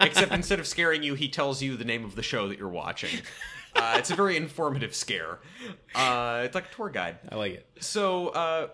Except 0.00 0.32
instead 0.32 0.60
of 0.60 0.66
scaring 0.66 1.02
you, 1.02 1.14
he 1.14 1.28
tells 1.28 1.62
you 1.62 1.76
the 1.76 1.84
name 1.84 2.04
of 2.04 2.16
the 2.16 2.22
show 2.22 2.48
that 2.48 2.58
you're 2.58 2.68
watching. 2.68 3.10
Uh, 3.74 3.94
it's 3.98 4.10
a 4.10 4.16
very 4.16 4.36
informative 4.36 4.94
scare. 4.94 5.38
Uh, 5.94 6.42
it's 6.44 6.54
like 6.54 6.66
a 6.66 6.74
tour 6.74 6.88
guide. 6.88 7.18
I 7.30 7.36
like 7.36 7.52
it. 7.52 7.66
So, 7.78 8.28
uh, 8.28 8.68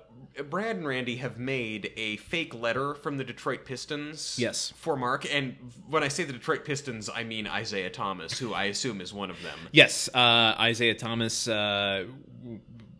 Brad 0.49 0.76
and 0.76 0.87
Randy 0.87 1.16
have 1.16 1.38
made 1.38 1.92
a 1.97 2.16
fake 2.16 2.54
letter 2.54 2.95
from 2.95 3.16
the 3.16 3.25
Detroit 3.25 3.64
Pistons. 3.64 4.37
Yes. 4.38 4.73
For 4.76 4.97
Mark, 4.97 5.26
and 5.33 5.56
when 5.88 6.02
I 6.02 6.09
say 6.09 6.25
the 6.25 6.33
Detroit 6.33 6.64
Pistons, 6.64 7.09
I 7.14 7.25
mean 7.25 7.47
Isiah 7.47 7.90
Thomas, 7.90 8.38
who 8.38 8.54
I 8.54 8.64
assume 8.64 9.00
is 9.00 9.12
one 9.12 9.30
of 9.30 9.42
them. 9.42 9.59
Yes, 9.73 10.09
uh, 10.14 10.54
Isiah 10.71 10.95
Thomas 10.95 11.49
uh, 11.49 12.06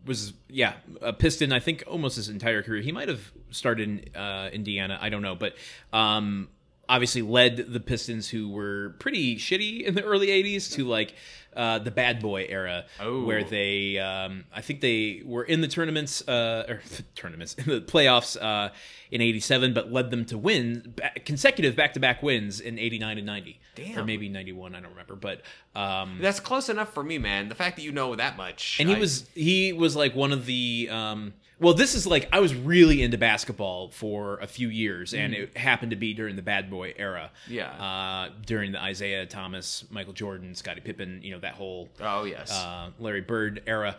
was 0.05 0.33
yeah 0.49 0.73
a 1.01 1.13
Piston. 1.13 1.51
I 1.51 1.59
think 1.59 1.83
almost 1.87 2.15
his 2.15 2.29
entire 2.29 2.61
career. 2.61 2.81
He 2.81 2.91
might 2.91 3.07
have 3.07 3.31
started 3.49 4.11
in 4.13 4.15
uh, 4.15 4.49
Indiana. 4.51 4.97
I 5.01 5.09
don't 5.09 5.21
know, 5.21 5.35
but 5.35 5.55
um, 5.91 6.49
obviously 6.89 7.21
led 7.21 7.57
the 7.57 7.79
Pistons, 7.79 8.29
who 8.29 8.49
were 8.49 8.95
pretty 8.99 9.35
shitty 9.37 9.81
in 9.83 9.95
the 9.95 10.03
early 10.03 10.27
'80s, 10.27 10.71
to 10.73 10.85
like 10.85 11.15
uh, 11.55 11.79
the 11.79 11.89
bad 11.91 12.21
boy 12.21 12.45
era, 12.47 12.85
Oh. 12.99 13.23
where 13.23 13.43
they 13.43 13.97
um, 13.97 14.45
I 14.53 14.61
think 14.61 14.81
they 14.81 15.21
were 15.25 15.43
in 15.43 15.61
the 15.61 15.67
tournaments 15.67 16.27
uh, 16.27 16.65
or 16.69 16.81
tournaments 17.15 17.55
in 17.55 17.65
the 17.65 17.81
playoffs 17.81 18.37
uh, 18.41 18.69
in 19.11 19.21
'87, 19.21 19.73
but 19.73 19.91
led 19.91 20.11
them 20.11 20.25
to 20.25 20.37
win 20.37 20.93
ba- 20.95 21.11
consecutive 21.25 21.75
back-to-back 21.75 22.21
wins 22.21 22.59
in 22.59 22.77
'89 22.77 23.17
and 23.17 23.25
'90, 23.27 23.59
or 23.97 24.03
maybe 24.05 24.29
'91. 24.29 24.75
I 24.75 24.79
don't 24.81 24.91
remember, 24.91 25.15
but. 25.15 25.41
Um, 25.75 26.17
That's 26.19 26.39
close 26.39 26.69
enough 26.69 26.91
for 26.91 27.03
me, 27.03 27.19
man. 27.19 27.49
The 27.49 27.55
fact 27.55 27.75
that 27.75 27.83
you 27.83 27.91
know 27.91 28.15
that 28.15 28.35
much. 28.35 28.77
and 28.79 28.89
he 28.89 28.95
I- 28.95 28.99
was 28.99 29.27
he 29.35 29.73
was 29.73 29.95
like 29.95 30.15
one 30.15 30.31
of 30.31 30.45
the 30.47 30.89
um 30.91 31.33
well 31.59 31.73
this 31.73 31.95
is 31.95 32.05
like 32.07 32.27
i 32.31 32.39
was 32.39 32.53
really 32.53 33.01
into 33.01 33.17
basketball 33.17 33.89
for 33.89 34.37
a 34.39 34.47
few 34.47 34.69
years 34.69 35.13
and 35.13 35.33
it 35.33 35.57
happened 35.57 35.89
to 35.91 35.95
be 35.97 36.13
during 36.13 36.35
the 36.35 36.41
bad 36.41 36.69
boy 36.69 36.93
era 36.97 37.31
Yeah. 37.47 37.69
uh 37.71 38.29
during 38.45 38.71
the 38.71 38.87
isiah 38.89 39.25
thomas 39.25 39.83
michael 39.89 40.13
jordan 40.13 40.53
scottie 40.55 40.81
pippen 40.81 41.21
you 41.23 41.31
know 41.31 41.39
that 41.39 41.53
whole 41.55 41.89
Oh 41.99 42.23
yes. 42.25 42.51
uh 42.51 42.91
larry 42.99 43.21
bird 43.21 43.63
era 43.67 43.95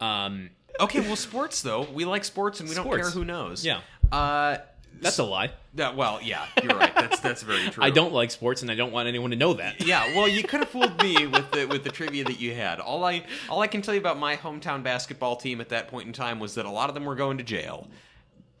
um 0.00 0.50
Okay, 0.78 1.00
well, 1.00 1.16
sports 1.16 1.62
though. 1.62 1.82
We 1.82 2.04
like 2.04 2.24
sports, 2.24 2.60
and 2.60 2.68
we 2.68 2.76
don't 2.76 2.88
care 2.88 3.10
who 3.10 3.24
knows. 3.24 3.66
Yeah. 3.66 3.80
Uh, 4.12 4.58
that's 5.00 5.18
a 5.18 5.24
lie 5.24 5.50
that, 5.74 5.94
well, 5.96 6.18
yeah, 6.20 6.46
you're 6.62 6.76
right. 6.76 6.92
That's 6.94 7.20
that's 7.20 7.42
very 7.42 7.68
true. 7.70 7.82
i 7.84 7.90
don't 7.90 8.12
like 8.12 8.30
sports 8.32 8.62
and 8.62 8.70
i 8.70 8.74
don't 8.74 8.90
want 8.92 9.06
anyone 9.06 9.30
to 9.30 9.36
know 9.36 9.54
that 9.54 9.86
Yeah, 9.86 10.16
well, 10.16 10.26
you 10.26 10.42
could 10.42 10.60
have 10.60 10.68
fooled 10.68 11.00
me 11.02 11.26
with 11.26 11.50
the 11.52 11.64
with 11.66 11.84
the 11.84 11.90
trivia 11.90 12.24
that 12.24 12.40
you 12.40 12.54
had. 12.54 12.80
All 12.80 13.04
I 13.04 13.24
all 13.48 13.60
I 13.60 13.66
can 13.68 13.80
tell 13.82 13.94
you 13.94 14.00
about 14.00 14.18
my 14.18 14.36
hometown 14.36 14.82
basketball 14.82 15.36
team 15.36 15.60
at 15.60 15.68
that 15.68 15.86
point 15.88 16.06
in 16.08 16.12
time 16.12 16.40
was 16.40 16.54
that 16.56 16.66
a 16.66 16.70
lot 16.70 16.88
of 16.90 16.94
them 16.94 17.04
were 17.04 17.14
going 17.14 17.38
to 17.38 17.44
jail. 17.44 17.86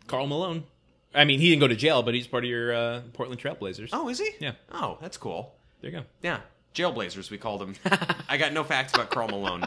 karl 0.06 0.26
malone 0.26 0.62
i 1.14 1.24
mean 1.24 1.40
he 1.40 1.48
didn't 1.50 1.60
go 1.60 1.68
to 1.68 1.74
jail 1.76 2.02
but 2.04 2.14
he's 2.14 2.26
part 2.28 2.44
of 2.44 2.50
your 2.50 2.72
uh 2.74 3.00
portland 3.12 3.40
trailblazers 3.40 3.90
Oh, 3.92 4.08
is 4.08 4.18
he? 4.20 4.30
Yeah. 4.38 4.52
Oh, 4.72 4.98
that's 5.00 5.16
cool. 5.16 5.54
there 5.80 5.90
you 5.90 5.98
go 5.98 6.04
Yeah, 6.22 6.40
jailblazers 6.74 7.30
we 7.30 7.38
called 7.38 7.60
them. 7.60 7.74
I 8.28 8.36
got 8.36 8.52
no 8.52 8.64
facts 8.64 8.94
about 8.94 9.10
Karl 9.10 9.28
Malone. 9.28 9.66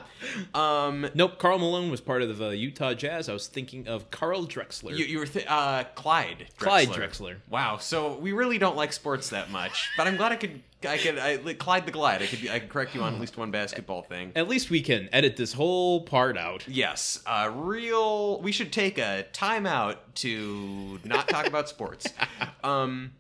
Um, 0.54 1.08
nope 1.14 1.38
karl 1.38 1.60
malone 1.60 1.92
was 1.92 2.02
part 2.02 2.22
of 2.22 2.38
the 2.38 2.56
utah 2.56 2.94
jazz 2.94 3.30
i 3.30 3.34
was 3.34 3.48
thinking 3.48 3.88
of 3.88 4.10
carl 4.10 4.46
drexler 4.46 4.98
you, 4.98 5.06
you 5.06 5.20
were 5.20 5.26
th- 5.26 5.46
uh, 5.48 5.84
Clyde. 5.96 6.48
Drexler. 6.58 6.64
Clyde 6.64 6.88
Drexler. 6.90 7.36
Wow. 7.50 7.78
So 7.78 8.18
we 8.18 8.32
really 8.32 8.58
don't 8.58 8.76
like 8.76 8.94
sports 8.94 9.30
that 9.30 9.50
much, 9.52 9.90
but 9.98 10.08
I'm 10.08 10.16
glad 10.18 10.32
I 10.32 10.36
could. 10.36 10.62
I 10.88 10.98
could. 10.98 11.18
I, 11.18 11.54
Clyde 11.54 11.86
the 11.86 11.92
Glide. 11.92 12.22
I 12.22 12.26
could. 12.26 12.50
I 12.50 12.60
could 12.60 12.70
correct 12.70 12.94
you 12.94 13.02
on 13.02 13.14
at 13.14 13.20
least 13.20 13.38
one 13.38 13.52
basketball 13.52 14.02
thing. 14.10 14.32
At 14.36 14.48
least 14.50 14.70
we 14.70 14.82
can 14.82 15.10
edit 15.14 15.38
this 15.38 15.54
whole 15.54 16.02
part 16.02 16.38
out. 16.38 16.68
Yes, 16.68 17.22
uh, 17.26 17.52
real. 17.54 18.42
We 18.42 18.52
should 18.52 18.74
take 18.74 18.98
a 18.98 19.26
timeout 19.34 19.98
to 20.16 21.00
not 21.04 21.28
talk 21.30 21.48
about 21.48 21.70
sports. 21.70 22.08
Um, 22.64 23.12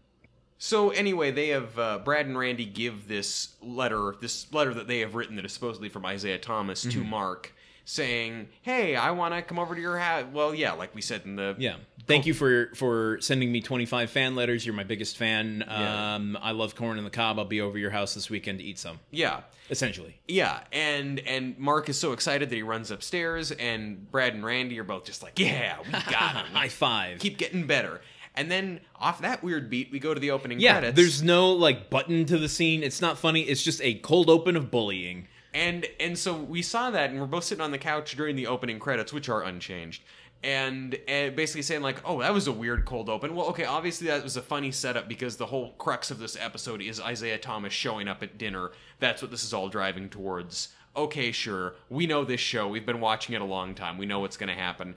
so 0.65 0.91
anyway, 0.91 1.29
they 1.29 1.49
have 1.49 1.77
uh, 1.77 1.99
Brad 1.99 2.25
and 2.25 2.37
Randy 2.37 2.63
give 2.63 3.09
this 3.09 3.49
letter, 3.61 4.15
this 4.21 4.47
letter 4.53 4.73
that 4.75 4.87
they 4.87 4.99
have 5.01 5.13
written 5.13 5.35
that 5.35 5.43
is 5.43 5.51
supposedly 5.51 5.89
from 5.89 6.05
Isiah 6.05 6.37
Thomas 6.37 6.83
to 6.83 7.03
Mark, 7.03 7.53
saying, 7.83 8.47
"Hey, 8.61 8.95
I 8.95 9.11
want 9.11 9.33
to 9.33 9.41
come 9.41 9.59
over 9.59 9.75
to 9.75 9.81
your 9.81 9.97
house." 9.97 10.23
Well, 10.31 10.55
yeah, 10.55 10.71
like 10.71 10.95
we 10.95 11.01
said 11.01 11.23
in 11.25 11.35
the 11.35 11.53
Yeah. 11.59 11.75
Thank 12.07 12.25
you 12.25 12.33
for 12.33 12.71
for 12.75 13.17
sending 13.19 13.51
me 13.51 13.59
25 13.59 14.09
fan 14.09 14.35
letters. 14.37 14.65
You're 14.65 14.73
my 14.75 14.85
biggest 14.85 15.17
fan. 15.17 15.65
Yeah. 15.67 16.15
Um, 16.15 16.37
I 16.41 16.51
love 16.51 16.75
corn 16.75 16.97
in 16.97 17.03
the 17.03 17.09
cob. 17.09 17.39
I'll 17.39 17.45
be 17.45 17.59
over 17.59 17.77
your 17.77 17.91
house 17.91 18.13
this 18.13 18.29
weekend 18.29 18.59
to 18.59 18.63
eat 18.63 18.79
some. 18.79 18.99
yeah. 19.11 19.41
Essentially. 19.69 20.17
Yeah, 20.27 20.59
and 20.73 21.19
and 21.21 21.57
Mark 21.57 21.87
is 21.89 21.97
so 21.97 22.11
excited 22.11 22.49
that 22.49 22.55
he 22.55 22.63
runs 22.63 22.91
upstairs, 22.91 23.51
and 23.51 24.09
Brad 24.11 24.33
and 24.33 24.45
Randy 24.45 24.77
are 24.79 24.83
both 24.83 25.05
just 25.05 25.23
like, 25.23 25.39
"Yeah, 25.39 25.77
we 25.85 25.91
got 25.91 26.35
him. 26.45 26.45
High 26.53 26.67
five. 26.69 27.19
Keep 27.19 27.37
getting 27.37 27.65
better." 27.65 28.01
And 28.35 28.49
then 28.49 28.79
off 28.95 29.21
that 29.21 29.43
weird 29.43 29.69
beat, 29.69 29.91
we 29.91 29.99
go 29.99 30.13
to 30.13 30.19
the 30.19 30.31
opening 30.31 30.59
yeah, 30.59 30.73
credits. 30.79 30.95
there's 30.95 31.21
no 31.21 31.51
like 31.51 31.89
button 31.89 32.25
to 32.25 32.37
the 32.37 32.49
scene. 32.49 32.83
It's 32.83 33.01
not 33.01 33.17
funny. 33.17 33.41
It's 33.41 33.61
just 33.61 33.81
a 33.81 33.95
cold 33.95 34.29
open 34.29 34.55
of 34.55 34.71
bullying. 34.71 35.27
And 35.53 35.85
and 35.99 36.17
so 36.17 36.35
we 36.35 36.63
saw 36.63 36.89
that, 36.91 37.11
and 37.11 37.19
we're 37.19 37.27
both 37.27 37.43
sitting 37.43 37.63
on 37.63 37.71
the 37.71 37.77
couch 37.77 38.15
during 38.15 38.35
the 38.35 38.47
opening 38.47 38.79
credits, 38.79 39.13
which 39.13 39.29
are 39.29 39.43
unchanged, 39.43 40.01
and, 40.43 40.97
and 41.07 41.35
basically 41.35 41.61
saying 41.61 41.83
like, 41.83 42.01
"Oh, 42.03 42.21
that 42.21 42.33
was 42.33 42.47
a 42.47 42.51
weird 42.51 42.85
cold 42.85 43.07
open." 43.07 43.35
Well, 43.35 43.47
okay, 43.49 43.65
obviously 43.65 44.07
that 44.07 44.23
was 44.23 44.35
a 44.35 44.41
funny 44.41 44.71
setup 44.71 45.07
because 45.07 45.37
the 45.37 45.45
whole 45.45 45.73
crux 45.73 46.09
of 46.09 46.17
this 46.17 46.35
episode 46.39 46.81
is 46.81 46.99
Isiah 46.99 47.37
Thomas 47.37 47.71
showing 47.71 48.07
up 48.07 48.23
at 48.23 48.39
dinner. 48.39 48.71
That's 48.99 49.21
what 49.21 49.29
this 49.29 49.43
is 49.43 49.53
all 49.53 49.69
driving 49.69 50.09
towards. 50.09 50.69
Okay, 50.95 51.31
sure, 51.31 51.75
we 51.87 52.07
know 52.07 52.25
this 52.25 52.39
show. 52.39 52.67
We've 52.67 52.85
been 52.85 52.99
watching 52.99 53.35
it 53.35 53.41
a 53.41 53.45
long 53.45 53.75
time. 53.75 53.99
We 53.99 54.07
know 54.07 54.21
what's 54.21 54.37
going 54.37 54.49
to 54.49 54.59
happen. 54.59 54.95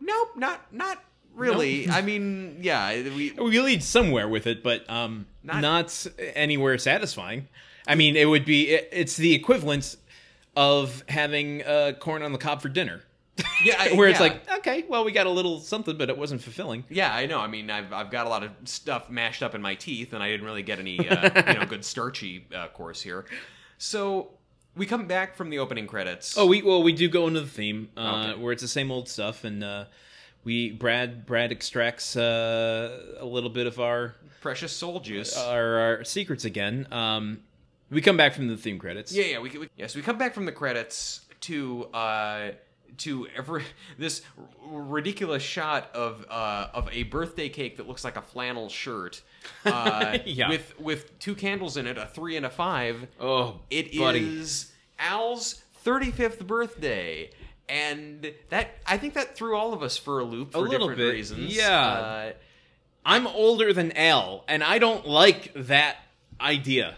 Nope, 0.00 0.30
not 0.36 0.72
not 0.72 1.04
really. 1.34 1.88
I 1.88 2.02
mean, 2.10 2.58
yeah, 2.60 2.92
we 3.16 3.32
We 3.32 3.60
lead 3.60 3.82
somewhere 3.82 4.28
with 4.28 4.46
it, 4.46 4.62
but 4.62 4.88
um, 4.90 5.26
Not- 5.42 5.60
not, 5.62 6.06
anywhere 6.34 6.76
satisfying. 6.78 7.48
I 7.86 7.94
mean, 7.94 8.16
it 8.16 8.26
would 8.26 8.44
be. 8.44 8.70
It, 8.70 8.88
it's 8.92 9.16
the 9.16 9.34
equivalent 9.34 9.96
of 10.56 11.02
having 11.08 11.62
uh, 11.64 11.92
corn 11.98 12.22
on 12.22 12.32
the 12.32 12.38
cob 12.38 12.60
for 12.62 12.68
dinner. 12.68 13.02
yeah, 13.64 13.76
I- 13.78 13.92
Where 13.94 14.08
it's 14.08 14.20
like, 14.20 14.48
okay, 14.58 14.84
well, 14.88 15.04
we 15.04 15.12
got 15.12 15.26
a 15.26 15.30
little 15.30 15.60
something, 15.60 15.96
but 15.96 16.10
it 16.10 16.18
wasn't 16.18 16.42
fulfilling. 16.42 16.84
Yeah, 16.90 17.14
I 17.14 17.26
know. 17.26 17.38
I 17.40 17.46
mean, 17.46 17.70
I've, 17.70 17.92
I've 17.92 18.10
got 18.10 18.26
a 18.26 18.28
lot 18.28 18.42
of 18.42 18.50
stuff 18.64 19.08
mashed 19.08 19.42
up 19.42 19.54
in 19.54 19.62
my 19.62 19.74
teeth, 19.76 20.12
and 20.12 20.22
I 20.22 20.28
didn't 20.30 20.44
really 20.44 20.62
get 20.62 20.78
any, 20.78 21.08
uh, 21.08 21.52
you 21.52 21.58
know, 21.58 21.66
good 21.66 21.84
starchy 21.84 22.46
uh, 22.54 22.68
course 22.68 23.00
here. 23.00 23.24
So 23.78 24.30
we 24.76 24.84
come 24.86 25.06
back 25.06 25.36
from 25.36 25.48
the 25.50 25.58
opening 25.58 25.86
credits. 25.86 26.36
Oh, 26.36 26.46
we 26.46 26.60
well, 26.62 26.82
we 26.82 26.92
do 26.92 27.08
go 27.08 27.26
into 27.28 27.40
the 27.40 27.46
theme 27.48 27.88
uh, 27.96 28.30
Okay. 28.32 28.40
where 28.42 28.52
it's 28.52 28.62
the 28.62 28.68
same 28.68 28.90
old 28.90 29.08
stuff, 29.08 29.44
and 29.44 29.64
uh, 29.64 29.84
we 30.44 30.70
Brad 30.72 31.26
Brad 31.26 31.52
extracts 31.52 32.16
uh, 32.16 33.16
a 33.18 33.24
little 33.26 33.50
bit 33.50 33.66
of 33.66 33.78
our 33.80 34.14
Precious 34.40 34.72
soul 34.72 35.00
juice. 35.00 35.36
our, 35.36 35.78
our 35.78 36.04
secrets 36.04 36.44
again. 36.46 36.86
Um, 36.90 37.40
we 37.90 38.00
come 38.00 38.16
back 38.16 38.32
from 38.34 38.48
the 38.48 38.56
theme 38.56 38.78
credits. 38.78 39.12
Yeah, 39.12 39.24
yeah. 39.24 39.38
We, 39.40 39.50
we 39.50 39.68
yes, 39.76 39.94
we 39.94 40.02
come 40.02 40.16
back 40.18 40.32
from 40.34 40.46
the 40.46 40.52
credits 40.52 41.20
to 41.42 41.84
uh 41.92 42.50
to 42.98 43.26
every 43.36 43.64
this 43.98 44.22
r- 44.38 44.46
ridiculous 44.82 45.42
shot 45.42 45.90
of 45.94 46.24
uh 46.30 46.68
of 46.72 46.88
a 46.92 47.02
birthday 47.04 47.48
cake 47.48 47.76
that 47.76 47.86
looks 47.88 48.04
like 48.04 48.16
a 48.16 48.22
flannel 48.22 48.68
shirt. 48.68 49.22
Uh, 49.64 50.18
Yeah. 50.26 50.48
With 50.50 50.78
with 50.78 51.18
two 51.18 51.34
candles 51.34 51.76
in 51.76 51.86
it, 51.86 51.96
a 51.98 52.06
three 52.06 52.36
and 52.36 52.44
a 52.46 52.50
five. 52.50 53.06
Oh, 53.18 53.60
It 53.70 53.88
is 53.94 53.98
buddy. 53.98 54.42
Al's 54.98 55.62
35th 55.84 56.46
birthday. 56.46 57.30
And 57.70 58.32
that 58.48 58.70
I 58.86 58.98
think 58.98 59.14
that 59.14 59.36
threw 59.36 59.56
all 59.56 59.72
of 59.72 59.82
us 59.82 59.96
for 59.96 60.18
a 60.18 60.24
loop 60.24 60.52
for 60.52 60.58
a 60.58 60.60
little 60.62 60.88
different 60.88 60.98
bit, 60.98 61.12
reasons. 61.12 61.56
yeah. 61.56 61.78
Uh, 61.80 62.32
I'm 63.04 63.26
older 63.28 63.72
than 63.72 63.92
Al, 63.92 64.44
and 64.48 64.62
I 64.62 64.78
don't 64.78 65.06
like 65.06 65.52
that 65.54 65.96
idea. 66.40 66.96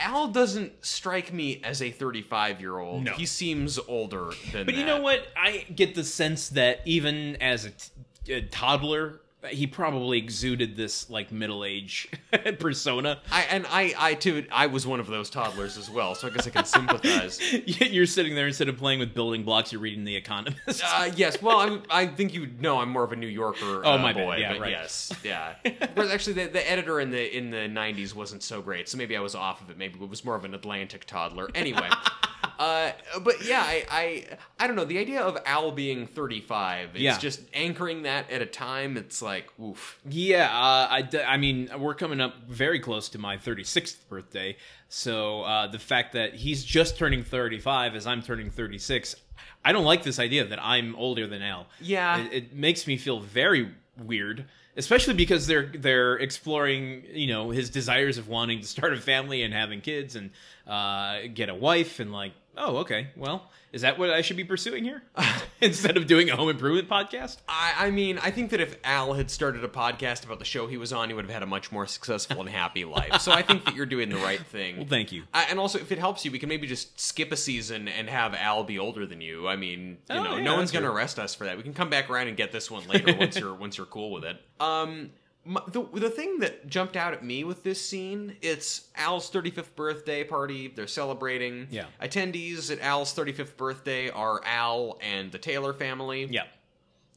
Al 0.00 0.28
doesn't 0.28 0.84
strike 0.84 1.32
me 1.32 1.60
as 1.64 1.82
a 1.82 1.90
35 1.90 2.60
year 2.60 2.78
old. 2.78 3.02
No. 3.04 3.12
He 3.12 3.26
seems 3.26 3.78
older 3.88 4.30
than 4.52 4.64
But 4.64 4.74
you 4.74 4.80
that. 4.84 4.86
know 4.86 5.00
what? 5.02 5.26
I 5.36 5.66
get 5.74 5.94
the 5.94 6.04
sense 6.04 6.50
that 6.50 6.80
even 6.84 7.36
as 7.36 7.64
a, 7.64 7.70
t- 7.70 8.32
a 8.34 8.42
toddler, 8.42 9.20
he 9.50 9.66
probably 9.66 10.18
exuded 10.18 10.76
this 10.76 11.08
like 11.10 11.30
middle 11.30 11.64
age 11.64 12.08
persona. 12.58 13.20
I 13.30 13.42
and 13.42 13.66
I 13.68 13.94
I 13.96 14.14
too 14.14 14.44
I 14.50 14.66
was 14.66 14.86
one 14.86 14.98
of 14.98 15.06
those 15.06 15.30
toddlers 15.30 15.76
as 15.78 15.88
well, 15.90 16.14
so 16.14 16.26
I 16.26 16.30
guess 16.30 16.46
I 16.46 16.50
can 16.50 16.64
sympathize. 16.64 17.40
You're 17.66 18.06
sitting 18.06 18.34
there 18.34 18.46
instead 18.46 18.68
of 18.68 18.76
playing 18.76 18.98
with 18.98 19.14
building 19.14 19.44
blocks, 19.44 19.70
you're 19.72 19.80
reading 19.80 20.04
The 20.04 20.16
Economist. 20.16 20.82
Uh, 20.84 21.10
yes, 21.14 21.40
well, 21.40 21.60
I'm, 21.60 21.82
I 21.90 22.06
think 22.06 22.34
you 22.34 22.48
know 22.60 22.78
I'm 22.78 22.88
more 22.88 23.04
of 23.04 23.12
a 23.12 23.16
New 23.16 23.26
Yorker 23.28 23.82
Oh, 23.84 23.92
uh, 23.92 23.98
my 23.98 24.12
boy, 24.12 24.36
Yeah, 24.36 24.56
right. 24.58 24.70
yes, 24.70 25.12
yeah. 25.24 25.54
Whereas 25.94 26.10
actually, 26.10 26.32
the, 26.34 26.46
the 26.46 26.70
editor 26.70 27.00
in 27.00 27.10
the 27.10 27.36
in 27.36 27.50
the 27.50 27.68
'90s 27.68 28.14
wasn't 28.14 28.42
so 28.42 28.60
great, 28.62 28.88
so 28.88 28.98
maybe 28.98 29.16
I 29.16 29.20
was 29.20 29.34
off 29.34 29.60
of 29.60 29.70
it. 29.70 29.78
Maybe 29.78 29.98
it 30.00 30.08
was 30.08 30.24
more 30.24 30.34
of 30.34 30.44
an 30.44 30.54
Atlantic 30.54 31.04
toddler. 31.04 31.48
Anyway, 31.54 31.88
uh, 32.58 32.92
but 33.22 33.44
yeah, 33.46 33.60
I, 33.62 33.84
I 33.90 34.24
I 34.58 34.66
don't 34.66 34.76
know. 34.76 34.84
The 34.84 34.98
idea 34.98 35.20
of 35.20 35.36
Al 35.46 35.72
being 35.72 36.06
35, 36.06 36.90
it's 36.94 37.00
Yeah. 37.00 37.18
just 37.18 37.40
anchoring 37.54 38.02
that 38.02 38.30
at 38.30 38.42
a 38.42 38.46
time. 38.46 38.96
It's 38.96 39.20
like, 39.22 39.48
oof. 39.60 39.98
Yeah, 40.08 40.44
uh, 40.46 40.88
I, 40.90 41.08
I 41.26 41.36
mean, 41.36 41.68
we're 41.78 41.94
coming 41.94 42.20
up 42.20 42.34
very 42.48 42.80
close 42.80 43.08
to 43.10 43.18
my 43.18 43.36
36th 43.36 44.08
birthday. 44.08 44.56
So 44.88 45.42
uh, 45.42 45.66
the 45.66 45.78
fact 45.78 46.12
that 46.14 46.34
he's 46.34 46.64
just 46.64 46.96
turning 46.96 47.24
35 47.24 47.94
as 47.96 48.06
I'm 48.06 48.22
turning 48.22 48.50
36, 48.50 49.16
I 49.64 49.72
don't 49.72 49.84
like 49.84 50.02
this 50.04 50.18
idea 50.18 50.44
that 50.46 50.58
I'm 50.62 50.94
older 50.96 51.26
than 51.26 51.42
Al. 51.42 51.66
Yeah. 51.80 52.18
It, 52.18 52.32
it 52.32 52.54
makes 52.54 52.86
me 52.86 52.96
feel 52.96 53.20
very 53.20 53.70
weird, 53.98 54.44
especially 54.76 55.14
because 55.14 55.46
they're 55.46 55.72
they're 55.74 56.16
exploring, 56.16 57.04
you 57.10 57.26
know, 57.26 57.50
his 57.50 57.68
desires 57.70 58.18
of 58.18 58.28
wanting 58.28 58.60
to 58.60 58.66
start 58.66 58.92
a 58.92 59.00
family 59.00 59.42
and 59.42 59.52
having 59.52 59.80
kids 59.80 60.14
and 60.16 60.30
uh, 60.66 61.20
get 61.34 61.48
a 61.48 61.54
wife 61.54 61.98
and 61.98 62.12
like, 62.12 62.32
oh, 62.56 62.78
okay, 62.78 63.08
well, 63.16 63.50
is 63.72 63.82
that 63.82 63.98
what 63.98 64.10
I 64.10 64.22
should 64.22 64.36
be 64.36 64.44
pursuing 64.44 64.84
here 64.84 65.02
instead 65.60 65.96
of 65.96 66.06
doing 66.06 66.30
a 66.30 66.36
home 66.36 66.48
improvement 66.48 66.88
podcast? 66.88 67.38
I, 67.48 67.74
I 67.78 67.90
mean, 67.90 68.18
I 68.18 68.30
think 68.30 68.50
that 68.50 68.60
if 68.60 68.76
Al 68.84 69.12
had 69.14 69.30
started 69.30 69.62
a 69.64 69.68
podcast 69.68 70.24
about 70.24 70.38
the 70.38 70.44
show 70.44 70.66
he 70.66 70.76
was 70.76 70.92
on, 70.92 71.08
he 71.08 71.14
would 71.14 71.24
have 71.24 71.32
had 71.32 71.42
a 71.42 71.46
much 71.46 71.70
more 71.70 71.86
successful 71.86 72.40
and 72.40 72.48
happy 72.48 72.84
life. 72.84 73.20
So 73.20 73.32
I 73.32 73.42
think 73.42 73.64
that 73.66 73.74
you're 73.74 73.86
doing 73.86 74.08
the 74.08 74.16
right 74.16 74.40
thing. 74.46 74.78
Well, 74.78 74.86
thank 74.86 75.12
you. 75.12 75.24
I, 75.34 75.44
and 75.50 75.58
also, 75.58 75.78
if 75.78 75.92
it 75.92 75.98
helps 75.98 76.24
you, 76.24 76.30
we 76.30 76.38
can 76.38 76.48
maybe 76.48 76.66
just 76.66 76.98
skip 77.00 77.32
a 77.32 77.36
season 77.36 77.88
and 77.88 78.08
have 78.08 78.34
Al 78.34 78.64
be 78.64 78.78
older 78.78 79.04
than 79.06 79.20
you. 79.20 79.46
I 79.48 79.56
mean, 79.56 79.98
you 80.08 80.16
Oh, 80.16 80.22
know, 80.22 80.36
yeah, 80.36 80.42
no 80.42 80.56
one's 80.56 80.72
going 80.72 80.84
to 80.84 80.90
arrest 80.90 81.18
us 81.18 81.34
for 81.34 81.44
that. 81.44 81.56
We 81.56 81.62
can 81.62 81.74
come 81.74 81.90
back 81.90 82.08
around 82.08 82.28
and 82.28 82.36
get 82.36 82.52
this 82.52 82.70
one 82.70 82.86
later 82.88 83.14
once 83.16 83.38
you're 83.38 83.54
once 83.54 83.76
you're 83.76 83.86
cool 83.86 84.10
with 84.12 84.24
it. 84.24 84.36
Um, 84.60 85.10
the 85.68 85.86
the 85.94 86.10
thing 86.10 86.40
that 86.40 86.66
jumped 86.66 86.96
out 86.96 87.12
at 87.12 87.24
me 87.24 87.44
with 87.44 87.62
this 87.62 87.84
scene, 87.84 88.36
it's 88.42 88.88
Al's 88.96 89.30
35th 89.30 89.74
birthday 89.74 90.24
party. 90.24 90.68
They're 90.68 90.86
celebrating. 90.86 91.68
Yeah. 91.70 91.86
Attendees 92.02 92.70
at 92.70 92.80
Al's 92.80 93.14
35th 93.14 93.56
birthday 93.56 94.10
are 94.10 94.40
Al 94.44 94.98
and 95.00 95.30
the 95.30 95.38
Taylor 95.38 95.72
family. 95.72 96.26
Yeah. 96.30 96.44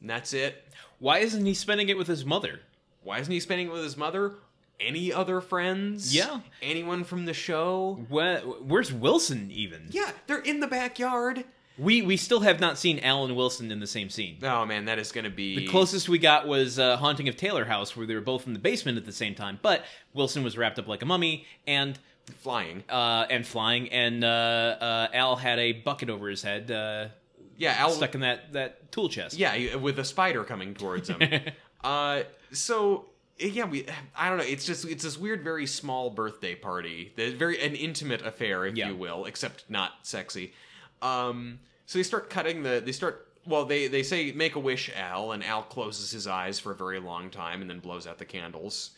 And 0.00 0.08
that's 0.08 0.32
it. 0.32 0.64
Why 0.98 1.18
isn't 1.18 1.44
he 1.44 1.54
spending 1.54 1.88
it 1.88 1.96
with 1.96 2.06
his 2.06 2.24
mother? 2.24 2.60
Why 3.02 3.18
isn't 3.18 3.32
he 3.32 3.40
spending 3.40 3.68
it 3.68 3.72
with 3.72 3.82
his 3.82 3.96
mother? 3.96 4.34
Any 4.78 5.12
other 5.12 5.40
friends? 5.40 6.14
Yeah. 6.14 6.40
Anyone 6.62 7.04
from 7.04 7.26
the 7.26 7.34
show? 7.34 8.04
Where, 8.08 8.40
where's 8.40 8.92
Wilson 8.92 9.50
even? 9.50 9.88
Yeah, 9.90 10.10
they're 10.26 10.40
in 10.40 10.60
the 10.60 10.66
backyard. 10.66 11.44
We 11.80 12.02
we 12.02 12.16
still 12.16 12.40
have 12.40 12.60
not 12.60 12.78
seen 12.78 12.98
Al 13.00 13.24
and 13.24 13.34
Wilson 13.36 13.70
in 13.72 13.80
the 13.80 13.86
same 13.86 14.10
scene. 14.10 14.38
Oh 14.42 14.64
man, 14.66 14.84
that 14.84 14.98
is 14.98 15.12
going 15.12 15.24
to 15.24 15.30
be 15.30 15.56
The 15.56 15.66
closest 15.68 16.08
we 16.08 16.18
got 16.18 16.46
was 16.46 16.78
uh, 16.78 16.96
Haunting 16.98 17.28
of 17.28 17.36
Taylor 17.36 17.64
House, 17.64 17.96
where 17.96 18.06
they 18.06 18.14
were 18.14 18.20
both 18.20 18.46
in 18.46 18.52
the 18.52 18.58
basement 18.58 18.98
at 18.98 19.06
the 19.06 19.12
same 19.12 19.34
time. 19.34 19.58
But 19.62 19.84
Wilson 20.12 20.42
was 20.44 20.58
wrapped 20.58 20.78
up 20.78 20.86
like 20.88 21.02
a 21.02 21.06
mummy 21.06 21.46
and 21.66 21.98
flying. 22.40 22.84
uh, 22.88 23.26
and 23.30 23.46
flying, 23.46 23.88
and 23.90 24.22
uh, 24.22 24.26
uh, 24.28 25.08
Al 25.14 25.36
had 25.36 25.58
a 25.58 25.72
bucket 25.72 26.10
over 26.10 26.28
his 26.28 26.42
head, 26.42 26.70
uh, 26.70 27.08
Yeah, 27.56 27.74
Al. 27.78 27.90
stuck 27.90 28.14
in 28.14 28.20
that 28.20 28.52
that 28.52 28.92
tool 28.92 29.08
chest. 29.08 29.36
Yeah, 29.38 29.76
with 29.76 29.98
a 29.98 30.04
spider 30.04 30.44
coming 30.44 30.74
towards 30.74 31.08
him. 31.08 31.20
uh, 31.84 32.22
so 32.52 33.06
yeah, 33.38 33.64
we. 33.64 33.86
I 34.14 34.28
don't 34.28 34.38
know. 34.38 34.44
It's 34.44 34.66
just 34.66 34.84
it's 34.84 35.02
this 35.04 35.16
weird, 35.16 35.42
very 35.42 35.66
small 35.66 36.10
birthday 36.10 36.54
party. 36.54 37.12
The 37.16 37.32
very 37.32 37.58
an 37.64 37.74
intimate 37.74 38.20
affair, 38.26 38.66
if 38.66 38.76
Yeah. 38.76 38.88
you 38.90 38.96
will, 38.96 39.24
except 39.24 39.64
not 39.70 39.92
sexy. 40.02 40.52
Um, 41.00 41.60
so 41.90 41.98
they 41.98 42.04
start 42.04 42.30
cutting 42.30 42.62
the. 42.62 42.80
They 42.84 42.92
start. 42.92 43.26
Well, 43.44 43.64
they 43.64 43.88
they 43.88 44.04
say 44.04 44.30
make 44.30 44.54
a 44.54 44.60
wish, 44.60 44.92
Al, 44.94 45.32
and 45.32 45.42
Al 45.42 45.64
closes 45.64 46.12
his 46.12 46.28
eyes 46.28 46.56
for 46.60 46.70
a 46.70 46.74
very 46.76 47.00
long 47.00 47.30
time 47.30 47.62
and 47.62 47.68
then 47.68 47.80
blows 47.80 48.06
out 48.06 48.18
the 48.18 48.24
candles. 48.24 48.90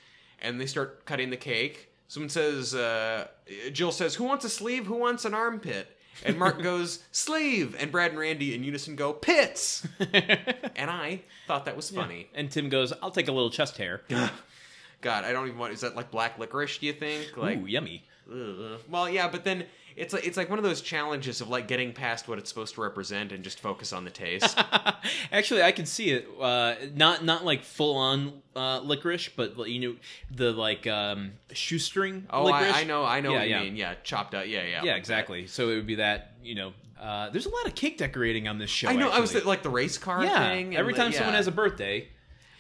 And 0.43 0.61
they 0.61 0.67
start 0.67 1.07
cutting 1.07 1.31
the 1.31 1.39
cake. 1.39 1.89
Someone 2.09 2.29
says, 2.29 2.75
uh, 2.75 3.29
Jill 3.73 3.93
says, 3.93 4.17
"Who 4.17 4.25
wants 4.25 4.45
a 4.45 4.51
sleeve? 4.51 4.85
Who 4.85 4.97
wants 4.97 5.25
an 5.25 5.33
armpit?" 5.33 5.97
And 6.23 6.39
Mark 6.39 6.63
goes, 6.71 6.99
"Sleeve." 7.13 7.75
And 7.81 7.91
Brad 7.91 8.11
and 8.11 8.21
Randy 8.21 8.55
in 8.55 8.63
unison 8.63 8.95
go, 8.95 9.15
"Pits." 9.15 9.89
and 10.13 10.91
I 10.91 11.23
thought 11.47 11.65
that 11.65 11.77
was 11.77 11.89
funny. 11.89 12.29
And 12.35 12.51
Tim 12.51 12.69
goes, 12.69 12.93
"I'll 13.01 13.11
take 13.11 13.29
a 13.29 13.33
little 13.33 13.49
chest 13.49 13.79
hair." 13.79 14.03
God, 15.01 15.25
I 15.25 15.33
don't 15.33 15.47
even 15.47 15.59
want. 15.59 15.73
Is 15.73 15.81
that 15.81 15.97
like 15.97 16.11
black 16.11 16.39
licorice? 16.39 16.77
Do 16.77 16.85
you 16.85 16.93
think? 16.93 17.39
Like, 17.39 17.59
Ooh, 17.59 17.65
yummy. 17.65 18.05
ugh. 18.31 18.81
well, 18.91 19.09
yeah, 19.09 19.29
but 19.29 19.45
then 19.45 19.65
it's 19.97 20.13
like 20.15 20.27
it's 20.27 20.37
like 20.37 20.49
one 20.49 20.59
of 20.59 20.65
those 20.65 20.81
challenges 20.81 21.41
of 21.41 21.49
like 21.49 21.69
getting 21.69 21.93
past 21.93 22.29
what 22.29 22.39
it's 22.39 22.49
supposed 22.49 22.75
to 22.75 22.81
represent 22.81 23.33
and 23.33 23.45
just 23.45 23.61
focus 23.61 23.93
on 23.93 24.05
the 24.05 24.11
taste. 24.11 24.59
Actually, 25.33 25.63
I 25.63 25.73
can 25.73 25.87
see 25.87 26.11
it. 26.11 26.29
Uh, 26.41 26.75
not 26.95 27.25
not 27.25 27.45
like 27.45 27.63
full 27.63 27.97
on 27.97 28.43
uh, 28.57 28.81
licorice, 28.81 29.29
but 29.29 29.57
you 29.69 29.81
know 29.81 29.97
the 30.31 30.53
like 30.53 30.87
um, 30.87 31.33
shoestring. 31.53 32.27
oh, 32.31 32.45
licorice. 32.45 32.75
I, 32.75 32.81
I 32.81 32.85
know, 32.85 33.05
I 33.05 33.21
know 33.21 33.33
Yeah, 33.33 33.39
what 33.39 33.49
you 33.49 33.55
yeah. 33.55 33.63
mean. 33.63 33.77
Yeah, 33.77 33.95
chopped 34.03 34.35
up. 34.35 34.47
Yeah, 34.47 34.65
yeah, 34.65 34.83
Yeah, 34.83 34.95
exactly. 34.97 35.47
So 35.47 35.71
it 35.71 35.77
would 35.77 35.87
be 35.87 35.97
that 35.97 36.33
you 36.43 36.55
know. 36.55 36.73
Uh, 37.01 37.31
there's 37.31 37.47
a 37.47 37.51
lot 37.51 37.67
of 37.67 37.75
cake 37.75 37.99
decorating 37.99 38.47
on 38.47 38.59
this 38.59 38.71
show. 38.71 38.89
I 38.89 38.95
know. 38.95 39.11
I 39.11 39.19
was 39.19 39.35
like 39.45 39.65
the 39.65 39.71
race 39.71 39.99
car 39.99 40.23
yeah. 40.25 40.39
thing. 40.39 40.77
every 40.77 40.93
the- 40.93 40.99
time 41.01 41.13
someone 41.13 41.35
has 41.35 41.49
a 41.49 41.53
birthday. 41.53 42.09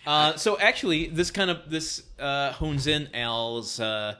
Uh, 0.04 0.34
so 0.34 0.58
actually, 0.58 1.06
this 1.06 1.30
kind 1.30 1.48
of 1.48 1.70
this 1.70 2.02
uh, 2.18 2.52
hones 2.52 2.86
in 2.88 3.08
Al's. 3.14 3.78
Uh, 3.78 4.16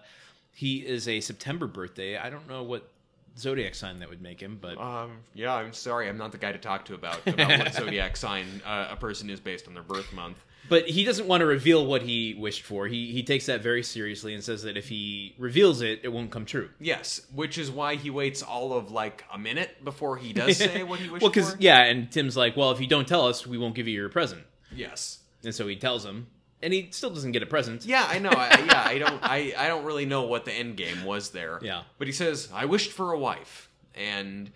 he 0.54 0.76
is 0.76 1.08
a 1.08 1.20
September 1.20 1.66
birthday. 1.66 2.16
I 2.16 2.30
don't 2.30 2.48
know 2.48 2.62
what 2.62 2.88
zodiac 3.38 3.74
sign 3.74 3.98
that 3.98 4.08
would 4.10 4.22
make 4.22 4.40
him, 4.40 4.58
but 4.60 4.78
Um, 4.78 5.18
yeah, 5.34 5.54
I'm 5.54 5.72
sorry, 5.72 6.08
I'm 6.08 6.18
not 6.18 6.32
the 6.32 6.38
guy 6.38 6.52
to 6.52 6.58
talk 6.58 6.84
to 6.86 6.94
about 6.94 7.26
about 7.26 7.58
what 7.58 7.74
zodiac 7.80 8.16
sign 8.16 8.46
uh, 8.66 8.88
a 8.90 8.96
person 8.96 9.30
is 9.30 9.40
based 9.40 9.66
on 9.68 9.74
their 9.74 9.82
birth 9.82 10.12
month. 10.12 10.42
but 10.68 10.86
he 10.88 11.02
doesn't 11.04 11.26
want 11.26 11.40
to 11.40 11.46
reveal 11.46 11.84
what 11.86 12.02
he 12.02 12.34
wished 12.34 12.62
for. 12.62 12.86
He 12.86 13.10
he 13.12 13.22
takes 13.22 13.46
that 13.46 13.62
very 13.62 13.82
seriously 13.82 14.34
and 14.34 14.42
says 14.44 14.62
that 14.62 14.76
if 14.76 14.88
he 14.88 15.34
reveals 15.38 15.80
it, 15.82 16.00
it 16.02 16.08
won't 16.08 16.30
come 16.30 16.44
true. 16.44 16.68
Yes, 16.78 17.22
which 17.34 17.58
is 17.58 17.70
why 17.70 17.96
he 17.96 18.10
waits 18.10 18.42
all 18.42 18.72
of 18.72 18.90
like 18.92 19.24
a 19.32 19.38
minute 19.38 19.84
before 19.84 20.16
he 20.16 20.32
does 20.32 20.56
say 20.58 20.82
what 20.82 21.00
he 21.00 21.08
wished 21.10 21.22
well, 21.22 21.30
because 21.30 21.52
for. 21.54 21.58
yeah, 21.60 21.82
and 21.84 22.10
Tim's 22.12 22.36
like, 22.36 22.56
well, 22.56 22.70
if 22.70 22.80
you 22.80 22.86
don't 22.86 23.08
tell 23.08 23.26
us, 23.26 23.46
we 23.46 23.58
won't 23.58 23.74
give 23.74 23.88
you 23.88 23.94
your 23.94 24.08
present. 24.08 24.42
Yes. 24.74 25.18
And 25.44 25.54
so 25.54 25.66
he 25.66 25.74
tells 25.76 26.04
him, 26.04 26.28
and 26.62 26.72
he 26.72 26.88
still 26.92 27.10
doesn't 27.10 27.32
get 27.32 27.42
a 27.42 27.46
present. 27.46 27.84
Yeah, 27.84 28.06
I 28.08 28.18
know. 28.18 28.30
I, 28.30 28.64
yeah, 28.66 28.82
I 28.86 28.98
don't. 28.98 29.22
I, 29.22 29.52
I 29.58 29.68
don't 29.68 29.84
really 29.84 30.06
know 30.06 30.22
what 30.22 30.44
the 30.44 30.52
end 30.52 30.76
game 30.76 31.04
was 31.04 31.30
there. 31.30 31.58
Yeah. 31.62 31.82
But 31.98 32.06
he 32.06 32.12
says, 32.12 32.48
"I 32.54 32.64
wished 32.66 32.92
for 32.92 33.12
a 33.12 33.18
wife," 33.18 33.68
and 33.94 34.50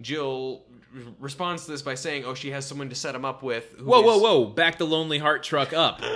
Jill 0.00 0.62
r- 0.94 1.02
responds 1.18 1.64
to 1.66 1.70
this 1.72 1.82
by 1.82 1.94
saying, 1.94 2.24
"Oh, 2.24 2.34
she 2.34 2.50
has 2.50 2.66
someone 2.66 2.88
to 2.88 2.94
set 2.94 3.14
him 3.14 3.24
up 3.24 3.42
with." 3.42 3.74
who 3.78 3.84
Whoa, 3.84 4.00
whoa, 4.02 4.16
is- 4.16 4.22
whoa! 4.22 4.44
Back 4.46 4.78
the 4.78 4.86
Lonely 4.86 5.18
Heart 5.18 5.42
truck 5.42 5.72
up. 5.72 6.00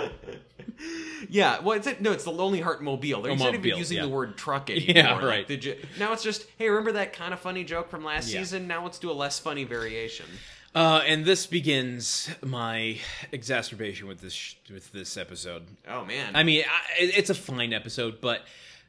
Yeah. 1.30 1.60
Well, 1.60 1.76
it's 1.78 1.88
no, 2.00 2.12
it's 2.12 2.24
the 2.24 2.30
Lonely 2.30 2.60
Heart 2.60 2.82
Mobile. 2.82 3.22
They're 3.22 3.30
Oh, 3.30 3.34
instead 3.34 3.54
of 3.54 3.64
using 3.64 3.96
yeah. 3.98 4.02
the 4.04 4.08
word 4.08 4.36
truck 4.36 4.70
anymore. 4.70 4.92
Yeah, 4.94 5.14
like, 5.14 5.22
right. 5.24 5.48
the 5.48 5.56
j- 5.56 5.78
now 5.98 6.12
it's 6.12 6.22
just, 6.22 6.46
hey, 6.58 6.68
remember 6.68 6.92
that 6.92 7.12
kind 7.12 7.32
of 7.32 7.40
funny 7.40 7.64
joke 7.64 7.90
from 7.90 8.04
last 8.04 8.30
Yeah. 8.32 8.40
season? 8.40 8.66
Now 8.68 8.82
let's 8.82 8.98
do 8.98 9.10
a 9.10 9.12
less 9.14 9.38
funny 9.38 9.64
variation. 9.64 10.26
Uh, 10.74 11.02
and 11.06 11.24
this 11.24 11.46
begins 11.46 12.28
my 12.42 12.98
exacerbation 13.30 14.08
with 14.08 14.20
this 14.20 14.32
sh- 14.32 14.56
with 14.72 14.90
this 14.92 15.16
episode. 15.16 15.62
Oh 15.88 16.04
man. 16.04 16.34
I 16.34 16.42
mean, 16.42 16.64
I, 16.68 16.80
it's 16.98 17.30
a 17.30 17.34
fine 17.34 17.72
episode, 17.72 18.20
but 18.20 18.42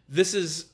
this 0.10 0.34
is 0.34 0.66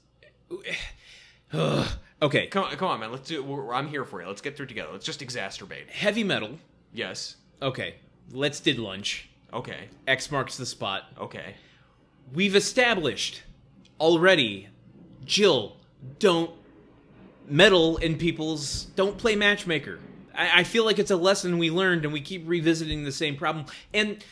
okay. 1.54 2.48
come 2.48 2.64
on, 2.64 2.76
come 2.78 2.88
on, 2.88 3.00
man. 3.00 3.12
Let's 3.12 3.28
do. 3.28 3.44
We're, 3.44 3.74
I'm 3.74 3.88
here 3.88 4.06
for 4.06 4.22
you. 4.22 4.28
Let's 4.28 4.42
get 4.42 4.56
through 4.56 4.66
it 4.66 4.70
together. 4.70 4.92
Let's 4.94 5.06
just 5.06 5.20
exacerbate. 5.20 5.90
Heavy 5.90 6.24
metal. 6.24 6.58
Yes. 6.94 7.36
Okay, 7.62 7.96
let's 8.32 8.60
did 8.60 8.80
lunch. 8.80 9.30
Okay. 9.54 9.90
X 10.08 10.32
marks 10.32 10.56
the 10.58 10.66
spot. 10.66 11.04
Okay. 11.20 11.56
We've 12.34 12.56
established 12.56 13.44
already, 14.00 14.70
Jill, 15.26 15.76
don't 16.20 16.52
meddle 17.48 17.98
in 17.98 18.18
people's. 18.18 18.86
Don't 18.96 19.18
play 19.18 19.36
matchmaker. 19.36 20.00
I, 20.42 20.60
I 20.60 20.64
feel 20.64 20.86
like 20.86 21.00
it's 21.00 21.12
a 21.12 21.16
lesson 21.16 21.58
we 21.58 21.70
learned, 21.70 22.04
and 22.04 22.14
we 22.14 22.22
keep 22.22 22.48
revisiting 22.48 23.04
the 23.04 23.12
same 23.12 23.36
problem. 23.36 23.66
And 23.94 24.24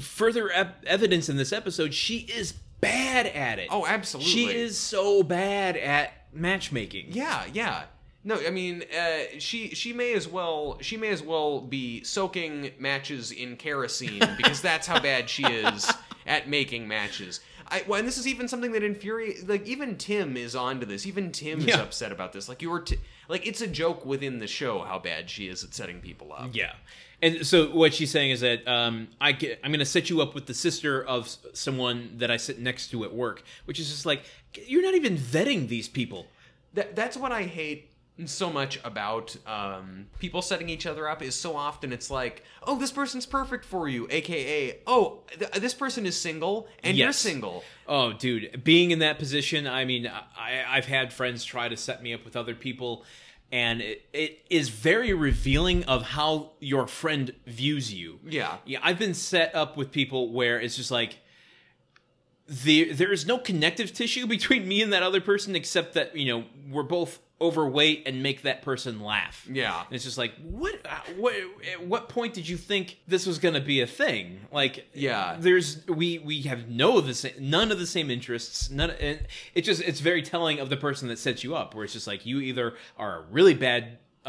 further 0.00 0.50
ep- 0.52 0.84
evidence 0.86 1.28
in 1.28 1.36
this 1.36 1.52
episode, 1.52 1.94
she 1.94 2.18
is 2.18 2.52
bad 2.80 3.26
at 3.26 3.58
it. 3.58 3.68
Oh, 3.70 3.86
absolutely. 3.86 4.30
She 4.30 4.46
is 4.46 4.78
so 4.78 5.22
bad 5.22 5.76
at 5.76 6.12
matchmaking. 6.32 7.06
Yeah, 7.10 7.44
yeah. 7.52 7.84
No, 8.24 8.38
I 8.46 8.50
mean, 8.50 8.84
uh, 8.96 9.38
she 9.38 9.70
she 9.70 9.92
may 9.92 10.12
as 10.14 10.28
well 10.28 10.78
she 10.80 10.96
may 10.96 11.08
as 11.08 11.22
well 11.22 11.60
be 11.60 12.04
soaking 12.04 12.70
matches 12.78 13.32
in 13.32 13.56
kerosene 13.56 14.22
because 14.36 14.60
that's 14.60 14.86
how 14.86 15.00
bad 15.00 15.28
she 15.28 15.42
is 15.44 15.92
at 16.24 16.48
making 16.48 16.86
matches. 16.86 17.40
I, 17.68 17.84
well, 17.88 17.98
and 17.98 18.06
this 18.06 18.18
is 18.18 18.28
even 18.28 18.48
something 18.48 18.72
that 18.72 18.82
infuriates. 18.82 19.42
Like 19.48 19.66
even 19.66 19.96
Tim 19.96 20.36
is 20.36 20.54
onto 20.54 20.86
this. 20.86 21.06
Even 21.06 21.32
Tim 21.32 21.66
is 21.66 21.74
upset 21.74 22.12
about 22.12 22.32
this. 22.32 22.48
Like 22.48 22.60
you 22.60 22.70
were, 22.70 22.80
t- 22.80 22.98
like 23.32 23.46
it's 23.46 23.60
a 23.60 23.66
joke 23.66 24.04
within 24.06 24.38
the 24.38 24.46
show 24.46 24.80
how 24.82 24.98
bad 24.98 25.28
she 25.30 25.48
is 25.48 25.64
at 25.64 25.74
setting 25.74 26.00
people 26.00 26.32
up. 26.32 26.50
Yeah. 26.52 26.72
And 27.20 27.46
so 27.46 27.66
what 27.70 27.94
she's 27.94 28.10
saying 28.10 28.30
is 28.32 28.40
that 28.40 28.66
um, 28.66 29.06
I 29.20 29.30
get, 29.32 29.60
I'm 29.62 29.70
going 29.70 29.78
to 29.78 29.84
set 29.86 30.10
you 30.10 30.20
up 30.22 30.34
with 30.34 30.46
the 30.46 30.54
sister 30.54 31.04
of 31.04 31.24
s- 31.26 31.38
someone 31.54 32.14
that 32.18 32.30
I 32.32 32.36
sit 32.36 32.58
next 32.58 32.88
to 32.90 33.04
at 33.04 33.14
work, 33.14 33.44
which 33.64 33.78
is 33.80 33.88
just 33.90 34.04
like 34.06 34.22
you're 34.66 34.82
not 34.82 34.94
even 34.94 35.16
vetting 35.16 35.68
these 35.68 35.88
people. 35.88 36.26
That, 36.74 36.96
that's 36.96 37.16
what 37.16 37.30
I 37.32 37.42
hate 37.44 37.88
so 38.26 38.50
much 38.50 38.78
about 38.84 39.34
um, 39.46 40.06
people 40.18 40.42
setting 40.42 40.68
each 40.68 40.84
other 40.84 41.08
up 41.08 41.22
is 41.22 41.34
so 41.34 41.56
often 41.56 41.92
it's 41.92 42.10
like, 42.10 42.44
oh, 42.64 42.76
this 42.78 42.90
person's 42.92 43.24
perfect 43.24 43.64
for 43.64 43.88
you, 43.88 44.06
aka, 44.10 44.78
oh, 44.86 45.20
th- 45.38 45.50
this 45.52 45.74
person 45.74 46.04
is 46.06 46.16
single 46.20 46.68
and 46.84 46.96
you're 46.96 47.08
Yes. 47.08 47.18
single. 47.18 47.64
Oh, 47.86 48.12
dude, 48.12 48.62
being 48.64 48.90
in 48.90 48.98
that 48.98 49.18
position, 49.18 49.66
I 49.66 49.84
mean, 49.86 50.06
I, 50.06 50.62
I've 50.68 50.86
had 50.86 51.12
friends 51.12 51.44
try 51.44 51.68
to 51.68 51.76
set 51.76 52.02
me 52.02 52.12
up 52.12 52.24
with 52.24 52.36
other 52.36 52.54
people, 52.54 53.04
and 53.52 53.82
it, 53.82 54.02
it 54.14 54.38
is 54.48 54.70
very 54.70 55.12
revealing 55.12 55.84
of 55.84 56.02
how 56.02 56.52
your 56.58 56.86
friend 56.86 57.34
views 57.46 57.92
you. 57.92 58.18
Yeah. 58.24 58.56
Yeah, 58.64 58.80
I've 58.82 58.98
been 58.98 59.14
set 59.14 59.54
up 59.54 59.76
with 59.76 59.92
people 59.92 60.32
where 60.32 60.58
it's 60.58 60.74
just 60.74 60.90
like 60.90 61.18
there 62.64 62.92
there 62.92 63.12
is 63.12 63.26
no 63.26 63.38
connective 63.38 63.92
tissue 63.92 64.26
between 64.36 64.68
me 64.68 64.82
and 64.82 64.92
that 64.92 65.02
other 65.02 65.20
person 65.20 65.56
except 65.56 65.94
that 65.94 66.14
you 66.16 66.26
know 66.26 66.44
we're 66.70 66.82
both 66.82 67.18
overweight 67.40 68.04
and 68.06 68.22
make 68.22 68.42
that 68.42 68.62
person 68.62 69.00
laugh. 69.00 69.48
Yeah. 69.50 69.80
And 69.86 69.92
it's 69.96 70.04
just 70.04 70.16
like 70.16 70.32
what 70.42 70.76
uh, 70.84 71.00
what 71.16 71.34
at 71.72 71.84
what 71.84 72.08
point 72.08 72.34
did 72.34 72.48
you 72.48 72.56
think 72.56 72.98
this 73.08 73.26
was 73.26 73.38
going 73.40 73.54
to 73.54 73.60
be 73.60 73.80
a 73.80 73.86
thing? 73.86 74.42
Like 74.52 74.86
Yeah. 74.94 75.36
there's 75.40 75.84
we 75.88 76.18
we 76.20 76.42
have 76.42 76.68
no 76.68 76.98
of 76.98 77.06
the 77.08 77.14
same 77.14 77.32
none 77.40 77.72
of 77.72 77.80
the 77.80 77.86
same 77.86 78.10
interests. 78.12 78.70
None 78.70 78.90
and 78.90 79.26
it 79.54 79.62
just 79.62 79.82
it's 79.82 79.98
very 79.98 80.22
telling 80.22 80.60
of 80.60 80.68
the 80.70 80.76
person 80.76 81.08
that 81.08 81.18
sets 81.18 81.42
you 81.42 81.56
up 81.56 81.74
where 81.74 81.82
it's 81.84 81.94
just 81.94 82.06
like 82.06 82.24
you 82.26 82.38
either 82.40 82.74
are 82.96 83.18
a 83.18 83.22
really 83.32 83.54
bad 83.54 83.98
uh, 84.24 84.28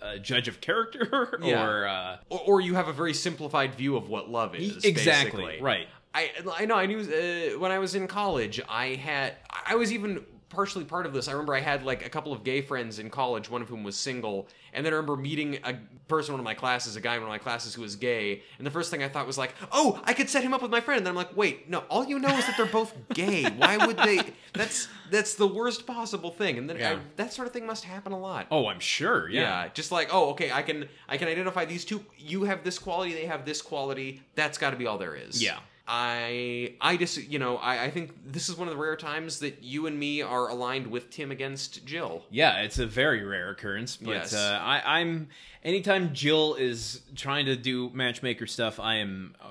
uh 0.00 0.16
judge 0.16 0.48
of 0.48 0.62
character 0.62 1.38
Yeah. 1.42 1.62
or 1.62 1.86
uh 1.86 2.16
Or, 2.30 2.40
or 2.46 2.60
you 2.62 2.74
have 2.74 2.88
a 2.88 2.92
very 2.94 3.12
simplified 3.12 3.74
view 3.74 3.96
of 3.98 4.08
what 4.08 4.30
love 4.30 4.54
is. 4.54 4.82
exactly 4.82 5.42
basically. 5.42 5.60
right 5.62 5.88
I 6.16 6.30
I 6.62 6.64
know 6.64 6.76
I 6.76 6.86
knew 6.86 7.00
uh, 7.00 7.58
when 7.58 7.70
I 7.70 7.78
was 7.78 7.94
in 7.94 8.06
college 8.06 8.56
I 8.68 8.86
had 9.08 9.34
I 9.72 9.74
was 9.76 9.92
even 9.92 10.24
partially 10.48 10.84
part 10.84 11.04
of 11.06 11.12
this. 11.12 11.28
I 11.28 11.32
remember 11.32 11.54
I 11.54 11.60
had 11.60 11.82
like 11.82 12.06
a 12.06 12.08
couple 12.08 12.32
of 12.32 12.44
gay 12.44 12.60
friends 12.62 12.98
in 12.98 13.10
college, 13.10 13.50
one 13.50 13.62
of 13.62 13.68
whom 13.68 13.82
was 13.82 13.96
single, 13.96 14.48
and 14.72 14.86
then 14.86 14.92
I 14.92 14.96
remember 14.96 15.16
meeting 15.16 15.58
a 15.64 15.74
person 16.08 16.30
in 16.30 16.34
one 16.34 16.40
of 16.40 16.44
my 16.44 16.54
classes, 16.54 16.96
a 16.96 17.00
guy 17.00 17.14
in 17.16 17.20
one 17.20 17.28
of 17.28 17.34
my 17.34 17.38
classes 17.38 17.74
who 17.74 17.82
was 17.82 17.96
gay, 17.96 18.42
and 18.56 18.66
the 18.66 18.70
first 18.70 18.90
thing 18.90 19.02
I 19.02 19.08
thought 19.08 19.26
was 19.26 19.36
like, 19.36 19.54
"Oh, 19.72 20.00
I 20.04 20.14
could 20.14 20.30
set 20.30 20.42
him 20.44 20.54
up 20.54 20.62
with 20.62 20.70
my 20.70 20.80
friend." 20.80 20.98
And 20.98 21.06
then 21.06 21.10
I'm 21.10 21.16
like, 21.16 21.36
"Wait, 21.36 21.68
no, 21.68 21.80
all 21.90 22.04
you 22.06 22.18
know 22.18 22.34
is 22.38 22.46
that 22.46 22.56
they're 22.56 22.66
both 22.80 22.94
gay. 23.12 23.44
Why 23.50 23.76
would 23.76 23.98
they 23.98 24.20
That's 24.54 24.88
that's 25.10 25.34
the 25.34 25.48
worst 25.48 25.86
possible 25.86 26.30
thing." 26.30 26.56
And 26.58 26.70
then 26.70 26.78
Yeah. 26.78 26.92
I, 26.92 26.98
that 27.16 27.32
sort 27.32 27.48
of 27.48 27.52
thing 27.52 27.66
must 27.66 27.84
happen 27.84 28.12
a 28.12 28.18
lot. 28.18 28.46
oh 28.50 28.68
i'm 28.68 28.80
sure 28.80 29.28
yeah, 29.28 29.40
Yeah, 29.64 29.68
just 29.74 29.90
like 29.92 30.08
oh, 30.12 30.30
okay, 30.30 30.52
I 30.52 30.62
can 30.62 30.88
I 31.08 31.16
can 31.18 31.28
identify 31.28 31.64
these 31.64 31.84
two. 31.84 32.04
You 32.16 32.44
have 32.44 32.62
this 32.64 32.78
quality, 32.78 33.12
they 33.12 33.26
have 33.26 33.44
this 33.44 33.60
quality. 33.60 34.22
That's 34.36 34.58
got 34.58 34.70
to 34.70 34.76
be 34.76 34.86
all 34.86 34.98
there 34.98 35.16
is. 35.16 35.42
Yeah. 35.42 35.58
I 35.88 36.74
I 36.80 36.96
just 36.96 37.28
you 37.28 37.38
know 37.38 37.56
I, 37.58 37.84
I 37.84 37.90
think 37.90 38.12
this 38.32 38.48
is 38.48 38.56
one 38.56 38.66
of 38.68 38.74
the 38.74 38.80
rare 38.80 38.96
times 38.96 39.38
that 39.40 39.62
you 39.62 39.86
and 39.86 39.98
me 39.98 40.20
are 40.22 40.48
aligned 40.48 40.86
with 40.88 41.10
Tim 41.10 41.30
against 41.30 41.86
Jill. 41.86 42.24
Yeah, 42.30 42.60
it's 42.62 42.78
a 42.78 42.86
very 42.86 43.24
rare 43.24 43.50
occurrence, 43.50 43.96
but 43.96 44.10
Yes. 44.10 44.34
uh, 44.34 44.58
I, 44.60 45.00
I'm 45.00 45.28
anytime 45.62 46.12
Jill 46.12 46.54
is 46.54 47.02
trying 47.14 47.46
to 47.46 47.56
do 47.56 47.90
matchmaker 47.94 48.46
stuff, 48.46 48.80
I 48.80 48.96
am 48.96 49.36
uh, 49.40 49.46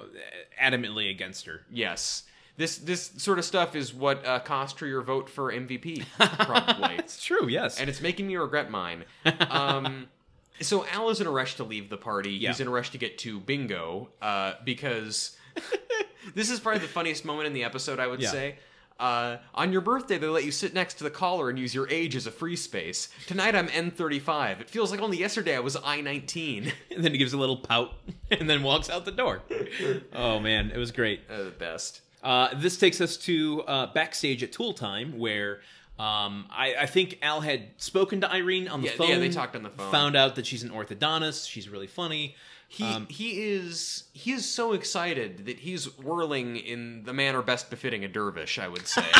adamantly 0.62 1.10
against 1.10 1.46
her. 1.46 1.62
Yes. 1.72 2.24
This 2.58 2.78
this 2.78 3.12
sort 3.18 3.38
of 3.40 3.46
stuff 3.46 3.76
is 3.76 3.94
what 3.94 4.26
uh, 4.26 4.40
cost 4.40 4.80
her 4.80 4.88
your 4.88 5.02
vote 5.02 5.30
for 5.30 5.52
MVP, 5.52 6.06
probably. 6.18 6.96
It's 7.00 7.22
true, 7.24 7.48
yes. 7.50 7.80
and 7.80 7.90
it's 7.90 8.00
making 8.02 8.28
me 8.28 8.36
regret 8.38 8.70
mine. 8.72 9.04
Um, 9.50 10.08
so 10.62 10.86
Al 10.88 11.10
is 11.10 11.20
in 11.20 11.28
a 11.28 11.32
rush 11.32 11.56
to 11.56 11.66
leave 11.66 11.90
the 11.90 11.98
party. 11.98 12.32
Yeah. 12.32 12.50
He's 12.52 12.62
in 12.62 12.68
a 12.68 12.72
rush 12.72 12.92
to 12.92 12.98
get 12.98 13.18
to 13.20 13.42
bingo 13.42 14.10
uh, 14.22 14.54
because 14.64 15.36
this 16.34 16.50
is 16.50 16.60
probably 16.60 16.80
the 16.82 16.88
funniest 16.88 17.26
moment 17.26 17.48
in 17.48 17.54
the 17.54 17.64
episode. 17.64 18.00
I 18.00 18.08
would 18.08 18.22
Yeah. 18.22 18.32
say. 18.32 18.56
Uh, 18.98 19.38
on 19.54 19.74
your 19.74 19.82
birthday, 19.82 20.18
they 20.18 20.26
let 20.28 20.46
you 20.46 20.54
sit 20.54 20.74
next 20.74 20.94
to 20.94 21.04
the 21.04 21.10
caller 21.10 21.50
and 21.50 21.60
use 21.60 21.76
your 21.76 21.86
age 21.90 22.16
as 22.16 22.26
a 22.28 22.32
free 22.32 22.56
space. 22.56 23.10
Tonight, 23.28 23.54
I'm 23.54 23.68
N35. 23.68 24.62
It 24.62 24.70
feels 24.70 24.90
like 24.90 25.02
only 25.02 25.18
yesterday 25.18 25.54
I 25.54 25.60
was 25.60 25.76
I19. 25.76 26.72
and 26.96 27.04
then 27.04 27.12
he 27.12 27.18
gives 27.18 27.34
a 27.34 27.38
little 27.38 27.58
pout 27.58 27.92
and 28.32 28.50
then 28.50 28.64
walks 28.64 28.90
out 28.90 29.04
the 29.04 29.12
door. 29.12 29.42
oh 30.14 30.40
man, 30.40 30.72
it 30.72 30.78
was 30.78 30.92
great. 30.92 31.22
uh, 31.30 31.44
the 31.44 31.50
best. 31.52 32.02
Uh, 32.24 32.50
this 32.56 32.78
takes 32.78 33.02
us 33.02 33.18
to 33.18 33.64
uh, 33.68 33.88
backstage 33.94 34.42
at 34.44 34.52
Tool 34.54 34.72
Time, 34.74 35.20
where 35.20 35.60
um, 36.00 36.46
I, 36.50 36.76
I 36.82 36.86
think 36.86 37.20
Al 37.22 37.42
had 37.42 37.68
spoken 37.78 38.22
to 38.22 38.28
Ilene 38.28 38.72
on 38.72 38.80
the 38.82 38.88
Yeah, 38.88 38.94
phone. 38.94 39.10
yeah, 39.10 39.18
they 39.20 39.30
talked 39.30 39.56
on 39.58 39.64
the 39.64 39.70
phone. 39.70 39.92
Found 39.92 40.16
out 40.16 40.36
that 40.36 40.46
she's 40.46 40.64
an 40.64 40.70
orthodontist. 40.70 41.50
She's 41.50 41.68
really 41.70 41.88
funny. 41.88 42.36
He 42.68 42.84
Um, 42.84 43.08
he 43.10 43.44
is 43.44 44.06
he 44.14 44.32
is 44.32 44.50
so 44.50 44.74
excited 44.74 45.46
that 45.46 45.60
he's 45.60 45.98
whirling 45.98 46.58
in 46.58 47.04
the 47.04 47.14
manner 47.14 47.42
best 47.42 47.70
befitting 47.70 48.04
a 48.04 48.08
dervish. 48.08 48.60
I 48.60 48.68
would 48.68 48.88
say. 48.88 49.06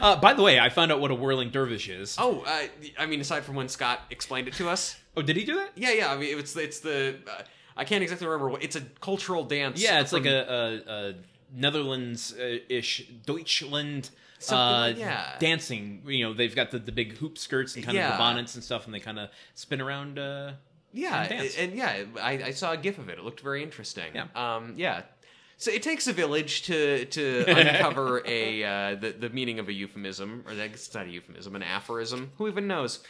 Uh, 0.00 0.16
by 0.16 0.34
the 0.34 0.42
way, 0.42 0.58
I 0.58 0.68
found 0.68 0.92
out 0.92 1.00
what 1.00 1.10
a 1.10 1.14
whirling 1.14 1.50
dervish 1.50 1.88
is. 1.88 2.16
oh, 2.18 2.42
uh, 2.46 2.66
I 2.98 3.06
mean, 3.06 3.20
aside 3.20 3.44
from 3.44 3.54
when 3.54 3.68
Scott 3.68 4.00
explained 4.10 4.46
it 4.46 4.54
to 4.54 4.68
us. 4.68 4.96
Oh, 5.16 5.22
did 5.22 5.36
he 5.36 5.44
do 5.44 5.54
that? 5.56 5.70
Yeah, 5.74 5.92
yeah. 5.92 6.12
I 6.12 6.16
mean, 6.16 6.38
it's 6.38 6.54
it's 6.56 6.80
the 6.80 7.16
uh, 7.26 7.42
I 7.76 7.84
can't 7.84 8.02
exactly 8.02 8.26
remember 8.26 8.48
what 8.50 8.62
it's 8.62 8.76
a 8.76 8.82
cultural 9.00 9.44
dance. 9.44 9.82
Yeah, 9.82 10.00
it's 10.00 10.12
like 10.12 10.26
a, 10.26 10.82
a, 10.86 10.92
a 10.92 11.14
Netherlands-ish 11.54 13.06
Deutschland 13.24 14.10
Something 14.38 15.02
uh, 15.02 15.06
yeah. 15.06 15.32
dancing. 15.38 16.02
You 16.06 16.26
know, 16.26 16.34
they've 16.34 16.54
got 16.54 16.70
the, 16.70 16.78
the 16.78 16.92
big 16.92 17.16
hoop 17.16 17.38
skirts 17.38 17.74
and 17.74 17.84
kind 17.84 17.96
of 17.96 18.12
the 18.12 18.18
bonnets 18.18 18.54
and 18.54 18.62
stuff, 18.62 18.84
and 18.86 18.94
they 18.94 19.00
kind 19.00 19.18
of 19.18 19.30
spin 19.54 19.80
around. 19.80 20.18
Uh, 20.18 20.52
yeah, 20.96 21.22
and 21.22 21.54
and, 21.58 21.72
yeah. 21.78 22.04
I, 22.20 22.32
I 22.46 22.50
saw 22.50 22.72
a 22.72 22.76
gif 22.76 22.98
of 22.98 23.08
it. 23.08 23.18
It 23.18 23.24
looked 23.24 23.40
very 23.40 23.62
interesting. 23.62 24.12
Yeah. 24.14 24.26
Um. 24.34 24.74
Yeah. 24.76 25.02
So 25.58 25.70
it 25.70 25.82
takes 25.82 26.06
a 26.06 26.12
village 26.12 26.62
to 26.62 27.04
to 27.04 27.44
uncover 27.48 28.22
a 28.26 28.64
uh, 28.64 28.94
the 28.96 29.12
the 29.12 29.30
meaning 29.30 29.58
of 29.58 29.68
a 29.68 29.72
euphemism, 29.72 30.44
or 30.46 30.52
it's 30.52 30.92
not 30.94 31.06
a 31.06 31.10
euphemism, 31.10 31.54
an 31.54 31.62
aphorism. 31.62 32.32
Who 32.38 32.48
even 32.48 32.66
knows? 32.66 33.00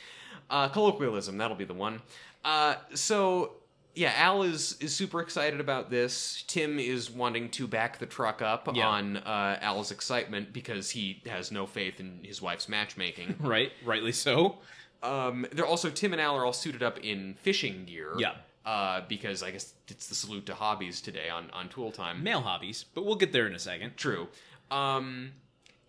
Uh, 0.51 0.69
colloquialism. 0.69 1.39
That'll 1.39 1.57
be 1.57 1.65
the 1.65 1.75
one. 1.75 2.03
Uh. 2.45 2.75
So 2.95 3.53
yeah, 3.97 4.13
Al 4.17 4.43
is 4.43 4.77
is 4.81 4.95
super 4.95 5.21
excited 5.21 5.59
about 5.59 5.91
this. 5.91 6.45
Tim 6.47 6.79
is 6.79 7.11
wanting 7.11 7.49
to 7.53 7.67
back 7.67 7.99
the 7.99 8.07
truck 8.07 8.43
up 8.43 8.69
Yeah. 8.75 8.87
on 8.87 9.17
uh, 9.17 9.59
Al's 9.63 9.91
excitement 9.91 10.53
because 10.53 10.91
he 10.91 11.23
has 11.27 11.51
no 11.51 11.67
faith 11.67 11.99
in 11.99 12.21
his 12.23 12.43
wife's 12.43 12.69
matchmaking. 12.69 13.37
right, 13.41 13.73
rightly 13.85 14.13
so. 14.13 14.59
Um, 15.03 15.47
they're 15.53 15.67
also 15.67 15.91
Tim 15.91 16.13
and 16.13 16.21
Al 16.21 16.37
are 16.37 16.45
all 16.45 16.53
suited 16.53 16.83
up 16.83 16.99
in 17.05 17.35
fishing 17.35 17.85
gear. 17.85 18.15
Yeah. 18.19 18.33
Uh, 18.65 19.03
because 19.09 19.43
I 19.45 19.53
guess 19.53 19.75
it's 19.89 20.09
the 20.09 20.15
salute 20.17 20.47
to 20.47 20.55
hobbies 20.55 21.01
today 21.01 21.29
on 21.29 21.51
on 21.53 21.69
Tool 21.69 21.93
Time. 21.93 22.25
Male 22.25 22.41
hobbies, 22.41 22.85
but 22.95 23.05
we'll 23.05 23.15
get 23.15 23.33
there 23.33 23.47
in 23.47 23.55
a 23.55 23.59
second. 23.61 23.97
True. 23.97 24.27
Um, 24.73 25.33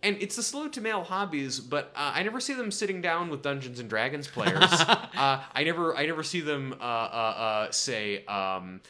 and 0.00 0.16
it's 0.20 0.36
the 0.36 0.44
salute 0.44 0.74
to 0.74 0.80
male 0.80 1.02
hobbies, 1.02 1.58
but 1.58 1.90
uh, 1.96 2.12
I 2.14 2.22
never 2.22 2.38
see 2.38 2.54
them 2.54 2.70
sitting 2.70 3.02
down 3.02 3.30
with 3.30 3.42
Dungeons 3.42 3.80
and 3.80 3.90
Dragons 3.90 4.28
players. 4.28 4.62
uh, 4.70 5.42
I 5.52 5.64
never 5.64 5.96
I 5.96 6.06
never 6.06 6.22
see 6.22 6.40
them 6.40 6.72
uh, 6.80 6.84
uh, 6.84 6.86
uh, 6.86 7.70
say. 7.72 8.24
Um, 8.26 8.80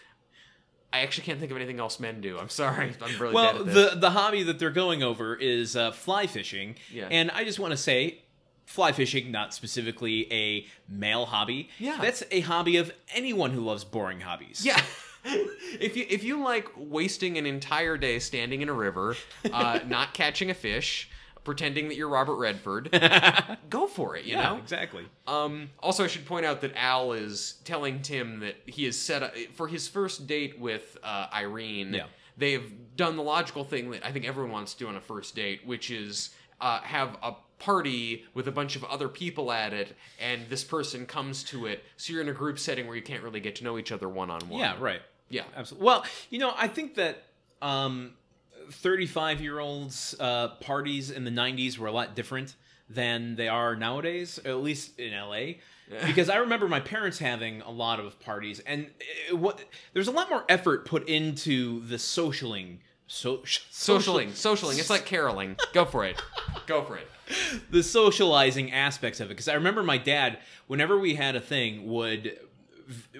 I 0.92 1.00
actually 1.00 1.24
can't 1.24 1.38
think 1.38 1.50
of 1.50 1.56
anything 1.56 1.80
else 1.80 1.98
men 2.00 2.20
do. 2.20 2.38
I'm 2.38 2.48
sorry. 2.50 2.94
I'm 3.02 3.18
really 3.20 3.32
bad 3.32 3.34
Well, 3.34 3.58
at 3.60 3.66
this. 3.66 3.90
the 3.92 3.98
the 4.00 4.10
hobby 4.10 4.42
that 4.42 4.58
they're 4.58 4.70
going 4.70 5.02
over 5.02 5.34
is 5.34 5.76
uh, 5.76 5.92
fly 5.92 6.26
fishing, 6.26 6.76
Yeah. 6.92 7.08
and 7.10 7.30
I 7.30 7.44
just 7.44 7.58
want 7.58 7.70
to 7.70 7.76
say, 7.78 8.20
fly 8.68 8.92
fishing, 8.92 9.32
not 9.32 9.54
specifically 9.54 10.30
a 10.30 10.66
male 10.88 11.24
hobby. 11.24 11.70
Yeah. 11.78 11.98
that's 12.00 12.22
a 12.30 12.40
hobby 12.40 12.76
of 12.76 12.92
anyone 13.14 13.50
who 13.50 13.60
loves 13.60 13.82
boring 13.82 14.20
hobbies. 14.20 14.64
Yeah. 14.64 14.80
if 15.24 15.96
you 15.96 16.06
if 16.08 16.22
you 16.22 16.42
like 16.44 16.68
wasting 16.76 17.38
an 17.38 17.46
entire 17.46 17.96
day 17.96 18.18
standing 18.18 18.60
in 18.60 18.68
a 18.68 18.72
river, 18.74 19.16
uh, 19.52 19.80
not 19.86 20.12
catching 20.12 20.50
a 20.50 20.54
fish, 20.54 21.10
pretending 21.44 21.88
that 21.88 21.96
you're 21.96 22.10
Robert 22.10 22.36
Redford, 22.36 22.90
go 23.70 23.86
for 23.86 24.16
it. 24.16 24.26
You 24.26 24.36
yeah, 24.36 24.50
know. 24.50 24.58
exactly. 24.58 25.06
Um, 25.26 25.70
also, 25.80 26.04
I 26.04 26.06
should 26.06 26.26
point 26.26 26.44
out 26.44 26.60
that 26.60 26.72
Al 26.76 27.14
is 27.14 27.54
telling 27.64 28.02
Tim 28.02 28.40
that 28.40 28.56
he 28.66 28.84
is 28.84 29.00
set 29.00 29.22
up 29.22 29.34
for 29.54 29.66
his 29.66 29.88
first 29.88 30.26
date 30.26 30.60
with 30.60 30.98
uh, 31.02 31.28
Ilene. 31.28 31.94
Yeah. 31.94 32.04
They've 32.36 32.70
done 32.96 33.16
the 33.16 33.22
logical 33.22 33.64
thing 33.64 33.90
that 33.92 34.06
I 34.06 34.12
think 34.12 34.26
everyone 34.26 34.52
wants 34.52 34.74
to 34.74 34.78
do 34.78 34.88
on 34.88 34.96
a 34.96 35.00
first 35.00 35.34
date, 35.34 35.66
which 35.66 35.90
is 35.90 36.30
uh, 36.60 36.80
have 36.80 37.16
a 37.22 37.32
party 37.58 38.24
with 38.34 38.48
a 38.48 38.52
bunch 38.52 38.76
of 38.76 38.84
other 38.84 39.08
people 39.08 39.50
at 39.52 39.72
it, 39.72 39.94
and 40.20 40.48
this 40.48 40.64
person 40.64 41.06
comes 41.06 41.42
to 41.44 41.66
it. 41.66 41.84
So 41.96 42.12
you're 42.12 42.22
in 42.22 42.28
a 42.28 42.32
group 42.34 42.58
setting 42.58 42.86
where 42.86 42.96
you 42.96 43.02
can't 43.02 43.22
really 43.22 43.40
get 43.40 43.56
to 43.56 43.64
know 43.64 43.78
each 43.78 43.92
other 43.92 44.08
one 44.08 44.30
on 44.30 44.40
one. 44.48 44.60
Yeah, 44.60 44.76
right. 44.78 45.02
Yeah. 45.28 45.42
Absolutely. 45.56 45.86
Well, 45.86 46.04
you 46.30 46.38
know, 46.38 46.52
I 46.56 46.68
think 46.68 46.94
that 46.94 47.24
um, 47.60 48.12
35 48.70 49.40
year 49.40 49.58
olds 49.58 50.14
uh, 50.18 50.48
parties 50.60 51.10
in 51.10 51.24
the 51.24 51.30
90s 51.30 51.78
were 51.78 51.88
a 51.88 51.92
lot 51.92 52.14
different 52.14 52.54
than 52.88 53.36
they 53.36 53.48
are 53.48 53.76
nowadays, 53.76 54.38
at 54.44 54.56
least 54.58 54.98
in 54.98 55.12
LA. 55.12 55.54
because 56.06 56.28
I 56.28 56.36
remember 56.36 56.68
my 56.68 56.80
parents 56.80 57.18
having 57.18 57.60
a 57.62 57.70
lot 57.70 58.00
of 58.00 58.18
parties, 58.20 58.60
and 58.60 58.90
it, 59.28 59.36
what 59.36 59.62
there's 59.92 60.08
a 60.08 60.12
lot 60.12 60.30
more 60.30 60.44
effort 60.48 60.84
put 60.84 61.08
into 61.08 61.86
the 61.86 61.96
socialing. 61.96 62.78
So, 63.08 63.38
Socialing, 63.72 64.28
socialing. 64.28 64.78
It's 64.78 64.90
like 64.90 65.06
caroling. 65.06 65.56
Go 65.72 65.84
for 65.84 66.04
it. 66.04 66.22
Go 66.66 66.84
for 66.84 66.96
it. 66.96 67.08
the 67.70 67.82
socializing 67.82 68.72
aspects 68.72 69.20
of 69.20 69.26
it 69.26 69.30
because 69.30 69.48
i 69.48 69.54
remember 69.54 69.82
my 69.82 69.98
dad 69.98 70.38
whenever 70.66 70.98
we 70.98 71.14
had 71.14 71.36
a 71.36 71.40
thing 71.40 71.86
would 71.86 72.38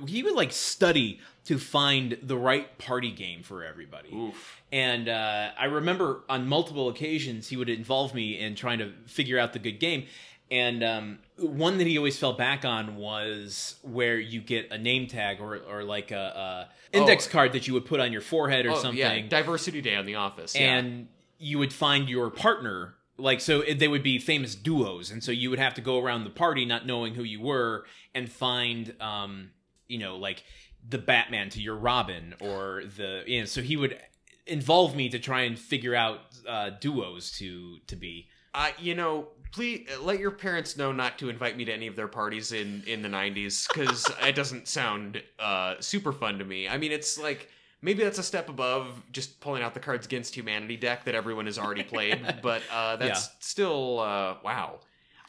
he 0.06 0.22
would 0.22 0.34
like 0.34 0.52
study 0.52 1.20
to 1.44 1.58
find 1.58 2.16
the 2.22 2.36
right 2.36 2.78
party 2.78 3.10
game 3.10 3.42
for 3.42 3.64
everybody 3.64 4.14
Oof. 4.14 4.62
and 4.72 5.08
uh, 5.08 5.50
i 5.58 5.66
remember 5.66 6.22
on 6.28 6.48
multiple 6.48 6.88
occasions 6.88 7.48
he 7.48 7.56
would 7.56 7.68
involve 7.68 8.14
me 8.14 8.38
in 8.38 8.54
trying 8.54 8.78
to 8.78 8.92
figure 9.06 9.38
out 9.38 9.52
the 9.52 9.58
good 9.58 9.78
game 9.78 10.06
and 10.50 10.82
um, 10.82 11.18
one 11.40 11.78
that 11.78 11.86
he 11.86 11.96
always 11.98 12.18
fell 12.18 12.32
back 12.32 12.64
on 12.64 12.96
was 12.96 13.76
where 13.82 14.18
you 14.18 14.40
get 14.40 14.70
a 14.72 14.78
name 14.78 15.06
tag 15.06 15.40
or, 15.40 15.56
or 15.56 15.84
like 15.84 16.10
a, 16.10 16.68
a 16.92 16.96
index 16.96 17.26
Oh. 17.26 17.30
card 17.30 17.52
that 17.52 17.66
you 17.68 17.74
would 17.74 17.84
put 17.86 18.00
on 18.00 18.12
your 18.12 18.20
forehead 18.20 18.66
or 18.66 18.72
Oh, 18.72 18.78
something 18.78 18.98
yeah. 18.98 19.20
Diversity 19.28 19.80
Day 19.80 19.94
on 19.94 20.06
The 20.06 20.16
Office. 20.16 20.54
Yeah. 20.54 20.76
and 20.78 21.08
you 21.38 21.58
would 21.58 21.72
find 21.72 22.08
your 22.08 22.30
partner 22.30 22.94
like 23.16 23.40
so 23.40 23.62
they 23.62 23.88
would 23.88 24.02
be 24.02 24.18
famous 24.18 24.54
duos 24.54 25.10
and 25.10 25.22
so 25.22 25.30
you 25.32 25.50
would 25.50 25.58
have 25.58 25.74
to 25.74 25.80
go 25.80 25.98
around 26.02 26.24
the 26.24 26.30
party 26.30 26.64
not 26.64 26.86
knowing 26.86 27.14
who 27.14 27.22
you 27.24 27.40
were 27.40 27.84
and 28.14 28.30
find 28.30 28.94
um 29.00 29.50
you 29.88 29.98
know 29.98 30.16
like 30.16 30.42
the 30.88 30.98
batman 30.98 31.48
to 31.50 31.60
your 31.60 31.74
robin 31.76 32.34
or 32.40 32.82
the 32.96 33.22
you 33.26 33.40
know 33.40 33.44
so 33.44 33.60
he 33.62 33.76
would 33.76 33.96
involve 34.46 34.94
me 34.96 35.08
to 35.08 35.18
try 35.18 35.42
and 35.42 35.58
figure 35.58 35.94
out 35.94 36.20
uh 36.48 36.70
duos 36.80 37.30
to 37.38 37.78
to 37.86 37.96
be 37.96 38.28
Uh, 38.54 38.70
you 38.80 38.94
know, 38.94 39.28
please 39.52 39.88
let 40.00 40.18
your 40.18 40.30
parents 40.30 40.76
know 40.76 40.92
not 40.92 41.18
to 41.18 41.28
invite 41.28 41.56
me 41.56 41.64
to 41.64 41.72
any 41.72 41.86
of 41.86 41.96
their 41.96 42.08
parties 42.08 42.52
in 42.52 42.82
in 42.86 43.02
the 43.02 43.08
'90s 43.08 43.68
because 43.68 44.06
it 44.22 44.34
doesn't 44.34 44.68
sound 44.68 45.22
uh, 45.38 45.74
super 45.80 46.12
fun 46.12 46.38
to 46.38 46.44
me. 46.44 46.68
I 46.68 46.78
mean, 46.78 46.92
it's 46.92 47.18
like 47.18 47.50
maybe 47.82 48.02
that's 48.02 48.18
a 48.18 48.22
step 48.22 48.48
above 48.48 49.02
just 49.12 49.40
pulling 49.40 49.62
out 49.62 49.74
the 49.74 49.80
Cards 49.80 50.06
Against 50.06 50.34
Humanity 50.34 50.76
deck 50.76 51.04
that 51.04 51.14
everyone 51.14 51.46
has 51.46 51.58
already 51.58 51.84
played, 51.84 52.36
but 52.42 52.62
uh, 52.72 52.96
that's 52.96 53.30
still 53.40 54.00
uh, 54.00 54.36
wow. 54.42 54.80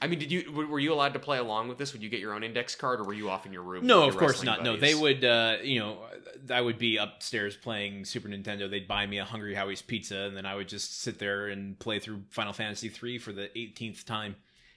I 0.01 0.07
mean, 0.07 0.19
did 0.19 0.31
you 0.31 0.51
were 0.51 0.79
you 0.79 0.93
allowed 0.93 1.13
to 1.13 1.19
play 1.19 1.37
along 1.39 1.67
with 1.67 1.77
this? 1.77 1.91
Would 1.93 2.01
you 2.01 2.09
get 2.09 2.19
your 2.21 2.33
own 2.33 2.43
index 2.43 2.73
card, 2.75 3.01
or 3.01 3.03
were 3.03 3.13
you 3.13 3.29
off 3.29 3.45
in 3.45 3.51
your 3.51 3.63
room? 3.63 3.85
no 3.85 4.07
of 4.07 4.15
course 4.17 4.43
not 4.43 4.63
no 4.63 4.77
they 4.77 4.95
would 4.95 5.23
uh 5.25 5.57
you 5.61 5.79
know 5.79 5.97
i 6.49 6.61
would 6.61 6.77
be 6.77 6.95
upstairs 6.97 7.57
playing 7.57 8.05
super 8.05 8.29
nintendo 8.29 8.69
they'd 8.69 8.87
buy 8.87 9.05
me 9.05 9.19
a 9.19 9.25
hungry 9.25 9.53
howie's 9.53 9.81
pizza 9.81 10.19
and 10.19 10.37
then 10.37 10.45
i 10.45 10.55
would 10.55 10.69
just 10.69 11.01
sit 11.01 11.19
there 11.19 11.47
and 11.47 11.77
play 11.79 11.99
through 11.99 12.21
final 12.29 12.53
fantasy 12.53 12.87
3 12.87 13.17
for 13.17 13.33
the 13.33 13.49
18th 13.55 14.05
time 14.05 14.35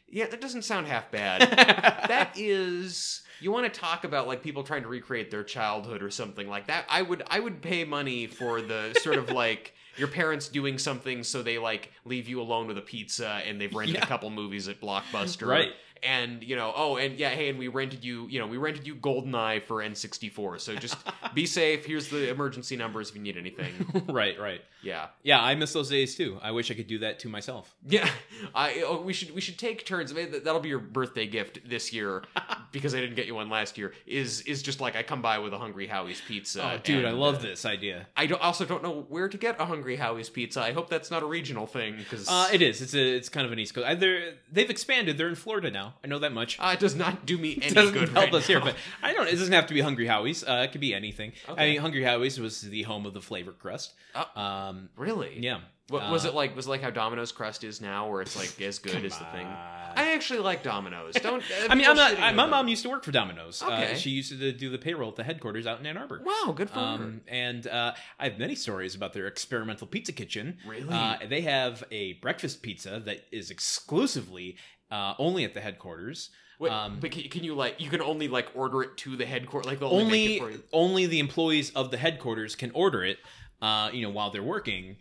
Yeah, 0.08 0.26
that 0.26 0.40
doesn't 0.40 0.62
sound 0.62 0.86
half 0.88 1.10
bad. 1.10 1.40
that 2.08 2.32
is 2.36 3.22
you 3.40 3.52
want 3.52 3.72
to 3.72 3.80
talk 3.80 4.04
about 4.04 4.26
like 4.26 4.42
people 4.42 4.62
trying 4.64 4.82
to 4.82 4.88
recreate 4.88 5.30
their 5.30 5.44
childhood 5.44 6.02
or 6.02 6.10
something 6.10 6.48
like 6.48 6.66
that 6.66 6.84
i 6.88 7.00
would 7.00 7.22
i 7.28 7.38
would 7.38 7.62
pay 7.62 7.84
money 7.84 8.26
for 8.26 8.60
the 8.60 8.92
sort 9.00 9.16
of 9.16 9.30
like 9.30 9.74
your 9.96 10.08
parents 10.08 10.48
doing 10.48 10.78
something 10.78 11.22
so 11.22 11.42
they 11.42 11.58
like 11.58 11.92
leave 12.04 12.28
you 12.28 12.40
alone 12.40 12.66
with 12.66 12.78
a 12.78 12.82
pizza 12.82 13.40
and 13.46 13.60
they've 13.60 13.74
rented 13.74 13.96
Yeah. 13.96 14.04
a 14.04 14.06
couple 14.06 14.30
movies 14.30 14.68
at 14.68 14.80
blockbuster 14.80 15.46
Right. 15.46 15.72
And 16.02 16.42
you 16.42 16.56
know 16.56 16.72
oh 16.76 16.96
and 16.96 17.18
yeah 17.18 17.30
hey 17.30 17.48
and 17.48 17.58
we 17.58 17.68
rented 17.68 18.04
you 18.04 18.26
you 18.28 18.38
know 18.40 18.46
we 18.46 18.56
rented 18.56 18.86
you 18.86 18.94
goldeneye 18.94 19.62
for 19.62 19.76
n64 19.82 20.60
so 20.60 20.74
just 20.74 20.96
be 21.34 21.46
safe 21.46 21.84
here's 21.84 22.08
the 22.08 22.28
emergency 22.30 22.76
numbers 22.76 23.10
if 23.10 23.16
you 23.16 23.22
need 23.22 23.36
anything 23.36 23.72
right 24.08 24.38
right 24.40 24.62
yeah 24.82 25.06
Yeah, 25.22 25.40
I 25.40 25.54
miss 25.54 25.72
those 25.72 25.88
days 25.90 26.16
too. 26.16 26.38
I 26.42 26.50
wish 26.50 26.68
I 26.72 26.74
could 26.74 26.88
do 26.88 26.98
that 26.98 27.20
to 27.20 27.28
myself. 27.28 27.72
Yeah, 27.86 28.08
I 28.54 28.82
oh, 28.84 29.00
we 29.00 29.12
should 29.12 29.32
we 29.32 29.40
should 29.40 29.56
take 29.56 29.86
turns. 29.86 30.12
Maybe 30.12 30.32
that- 30.32 30.44
that'll 30.44 30.60
be 30.60 30.70
your 30.70 30.80
birthday 30.80 31.28
gift 31.28 31.60
this 31.68 31.92
year 31.92 32.24
because 32.72 32.92
I 32.92 32.98
didn't 33.00 33.14
get 33.14 33.26
you 33.26 33.36
one 33.36 33.48
last 33.48 33.78
year. 33.78 33.92
Is 34.06 34.40
is 34.40 34.60
just 34.60 34.80
like 34.80 34.96
I 34.96 35.04
come 35.04 35.22
by 35.22 35.38
with 35.38 35.52
a 35.52 35.58
Hungry 35.58 35.86
Howie's 35.86 36.20
pizza. 36.20 36.64
oh, 36.64 36.78
dude, 36.82 37.04
I 37.04 37.12
love 37.12 37.36
uh, 37.36 37.42
this 37.42 37.64
idea. 37.64 38.08
I 38.16 38.26
don't, 38.26 38.42
also 38.42 38.64
don't 38.64 38.82
know 38.82 39.06
where 39.08 39.28
to 39.28 39.38
get 39.38 39.60
a 39.60 39.64
Hungry 39.66 39.94
Howie's 39.94 40.28
pizza. 40.28 40.60
I 40.60 40.72
hope 40.72 40.90
that's 40.90 41.12
not 41.12 41.22
a 41.22 41.26
regional 41.26 41.68
thing 41.68 41.94
because 41.96 42.26
Uh, 42.28 42.48
it 42.52 42.60
is. 42.60 42.82
It's 42.82 42.94
a. 42.94 43.16
It's 43.16 43.28
kind 43.28 43.46
of 43.46 43.52
an 43.52 43.60
East 43.60 43.74
Coast. 43.74 44.00
They're, 44.00 44.34
they've 44.50 44.68
expanded. 44.68 45.16
They're 45.16 45.28
in 45.28 45.36
Florida 45.36 45.70
now. 45.70 45.91
I 46.04 46.06
know 46.06 46.18
that 46.20 46.32
much. 46.32 46.58
uh, 46.60 46.70
it 46.74 46.80
does 46.80 46.94
not 46.94 47.26
do 47.26 47.38
me 47.38 47.58
any 47.62 47.74
doesn't 47.74 47.94
good 47.94 48.08
help 48.10 48.26
right 48.26 48.34
us 48.34 48.46
here, 48.46 48.60
but 48.60 48.76
I 49.02 49.12
don't. 49.12 49.26
It 49.28 49.32
doesn't 49.36 49.52
have 49.52 49.66
to 49.66 49.74
be 49.74 49.80
Hungry 49.80 50.06
Howie's. 50.06 50.42
Uh, 50.44 50.62
it 50.64 50.72
could 50.72 50.80
be 50.80 50.94
anything. 50.94 51.32
I 51.48 51.66
mean, 51.70 51.80
Hungry 51.80 52.02
Howie's 52.02 52.38
was 52.40 52.60
the 52.62 52.82
home 52.82 53.06
of 53.06 53.14
the 53.14 53.22
flavor 53.22 53.52
crust. 53.52 53.94
Uh, 54.14 54.24
Um, 54.38 54.88
really? 54.96 55.38
yeah. 55.40 55.60
What, 55.88 56.10
was 56.10 56.24
Uh, 56.24 56.28
it 56.28 56.34
like? 56.34 56.56
Was 56.56 56.66
it 56.66 56.70
like 56.70 56.80
how 56.80 56.90
Domino's 56.90 57.32
crust 57.32 57.64
is 57.64 57.80
now, 57.80 58.08
where 58.08 58.22
it's 58.22 58.36
like 58.36 58.58
as 58.62 58.78
good 58.78 59.04
as 59.04 59.18
the 59.18 59.24
thing? 59.26 59.46
I 59.94 60.14
actually 60.14 60.38
like 60.38 60.62
Domino's. 60.62 61.14
Don't. 61.16 61.42
I 61.68 61.74
mean, 61.74 61.86
I'm 61.86 61.96
not. 61.96 62.18
I, 62.18 62.32
my 62.32 62.46
mom 62.46 62.66
used 62.68 62.82
to 62.84 62.88
work 62.88 63.04
for 63.04 63.12
Domino's. 63.12 63.62
Okay. 63.62 63.92
Uh, 63.92 63.94
she 63.96 64.08
used 64.08 64.30
to 64.30 64.52
do 64.52 64.70
the 64.70 64.78
payroll 64.78 65.10
at 65.10 65.16
the 65.16 65.24
headquarters 65.24 65.66
out 65.66 65.80
in 65.80 65.86
Ann 65.86 65.98
Arbor. 65.98 66.22
Wow, 66.24 66.52
good 66.56 66.70
for 66.70 66.78
her. 66.78 66.80
Um, 66.80 67.20
and 67.28 67.66
uh, 67.66 67.92
I 68.18 68.24
have 68.28 68.38
many 68.38 68.54
stories 68.54 68.94
about 68.94 69.12
their 69.12 69.26
experimental 69.26 69.86
pizza 69.86 70.12
kitchen. 70.12 70.56
Really? 70.66 70.88
Uh, 70.88 71.16
they 71.28 71.42
have 71.42 71.84
a 71.90 72.14
breakfast 72.14 72.62
pizza 72.62 73.02
that 73.04 73.24
is 73.30 73.50
exclusively 73.50 74.56
uh, 74.92 75.14
only 75.18 75.44
at 75.44 75.54
the 75.54 75.60
headquarters. 75.60 76.30
Wait, 76.58 76.70
um, 76.70 76.98
but 77.00 77.10
can, 77.10 77.22
can 77.24 77.42
you 77.42 77.54
like 77.54 77.80
you 77.80 77.90
can 77.90 78.02
only 78.02 78.28
like 78.28 78.48
order 78.54 78.82
it 78.82 78.96
to 78.98 79.16
the 79.16 79.26
headquarters? 79.26 79.66
Like 79.66 79.82
only, 79.82 80.04
only 80.04 80.36
it 80.36 80.40
for 80.40 80.50
you? 80.50 80.62
only 80.72 81.06
the 81.06 81.18
employees 81.18 81.70
of 81.70 81.90
the 81.90 81.96
headquarters 81.96 82.54
can 82.54 82.70
order 82.72 83.02
it. 83.02 83.18
Uh, 83.60 83.90
you 83.92 84.02
know, 84.02 84.10
while 84.10 84.30
they're 84.30 84.42
working. 84.42 84.96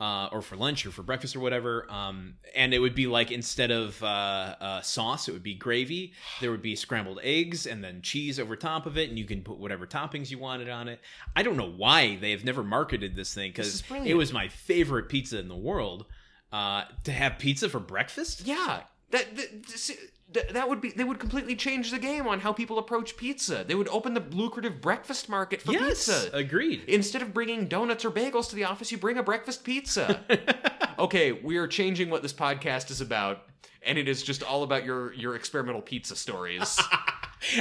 Uh, 0.00 0.28
or 0.32 0.42
for 0.42 0.56
lunch 0.56 0.84
or 0.84 0.90
for 0.90 1.04
breakfast 1.04 1.36
or 1.36 1.40
whatever. 1.40 1.86
Um, 1.88 2.34
and 2.56 2.74
it 2.74 2.80
would 2.80 2.96
be 2.96 3.06
like 3.06 3.30
instead 3.30 3.70
of 3.70 4.02
uh, 4.02 4.56
uh, 4.60 4.80
sauce, 4.80 5.28
it 5.28 5.32
would 5.32 5.44
be 5.44 5.54
gravy. 5.54 6.14
There 6.40 6.50
would 6.50 6.62
be 6.62 6.74
scrambled 6.74 7.20
eggs 7.22 7.64
and 7.64 7.82
then 7.82 8.02
cheese 8.02 8.40
over 8.40 8.56
top 8.56 8.86
of 8.86 8.98
it, 8.98 9.08
and 9.08 9.16
you 9.16 9.24
can 9.24 9.42
put 9.42 9.56
whatever 9.56 9.86
toppings 9.86 10.32
you 10.32 10.38
wanted 10.38 10.68
on 10.68 10.88
it. 10.88 10.98
I 11.36 11.44
don't 11.44 11.56
know 11.56 11.70
why 11.70 12.16
they 12.16 12.32
have 12.32 12.44
never 12.44 12.64
marketed 12.64 13.14
this 13.14 13.32
thing 13.32 13.52
because 13.52 13.84
it 14.04 14.14
was 14.14 14.32
my 14.32 14.48
favorite 14.48 15.08
pizza 15.08 15.38
in 15.38 15.48
the 15.48 15.56
world. 15.56 16.06
Uh, 16.52 16.84
to 17.04 17.12
have 17.12 17.38
pizza 17.38 17.68
for 17.68 17.80
breakfast? 17.80 18.46
Yeah, 18.46 18.82
that, 19.14 19.36
that 20.32 20.52
that 20.52 20.68
would 20.68 20.80
be 20.80 20.90
they 20.90 21.04
would 21.04 21.18
completely 21.18 21.56
change 21.56 21.90
the 21.90 21.98
game 21.98 22.26
on 22.26 22.40
how 22.40 22.52
people 22.52 22.78
approach 22.78 23.16
pizza. 23.16 23.64
They 23.66 23.74
would 23.74 23.88
open 23.88 24.14
the 24.14 24.20
lucrative 24.20 24.80
breakfast 24.80 25.28
market 25.28 25.62
for 25.62 25.72
yes, 25.72 26.06
pizza. 26.06 26.30
agreed. 26.32 26.82
Instead 26.88 27.22
of 27.22 27.32
bringing 27.32 27.66
donuts 27.66 28.04
or 28.04 28.10
bagels 28.10 28.50
to 28.50 28.56
the 28.56 28.64
office, 28.64 28.90
you 28.92 28.98
bring 28.98 29.16
a 29.16 29.22
breakfast 29.22 29.64
pizza. 29.64 30.20
okay, 30.98 31.32
we 31.32 31.56
are 31.56 31.66
changing 31.66 32.10
what 32.10 32.22
this 32.22 32.32
podcast 32.32 32.90
is 32.90 33.00
about, 33.00 33.44
and 33.82 33.96
it 33.96 34.08
is 34.08 34.22
just 34.22 34.42
all 34.42 34.62
about 34.62 34.84
your 34.84 35.12
your 35.14 35.36
experimental 35.36 35.80
pizza 35.80 36.16
stories. 36.16 36.78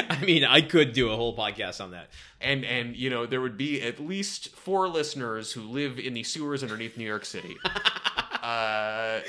I 0.10 0.24
mean, 0.24 0.46
I 0.46 0.62
could 0.62 0.94
do 0.94 1.12
a 1.12 1.16
whole 1.16 1.36
podcast 1.36 1.82
on 1.84 1.92
that. 1.92 2.10
and 2.42 2.66
and 2.66 2.96
you 2.96 3.10
know 3.10 3.26
there 3.26 3.42
would 3.42 3.58
be 3.58 3.82
at 3.82 4.00
least 4.00 4.56
four 4.56 4.88
listeners 4.88 5.52
who 5.52 5.62
live 5.62 6.00
in 6.00 6.14
the 6.14 6.24
sewers 6.24 6.64
underneath 6.64 6.98
New 6.98 7.06
York 7.06 7.26
City. 7.26 7.56
uh, 8.42 9.20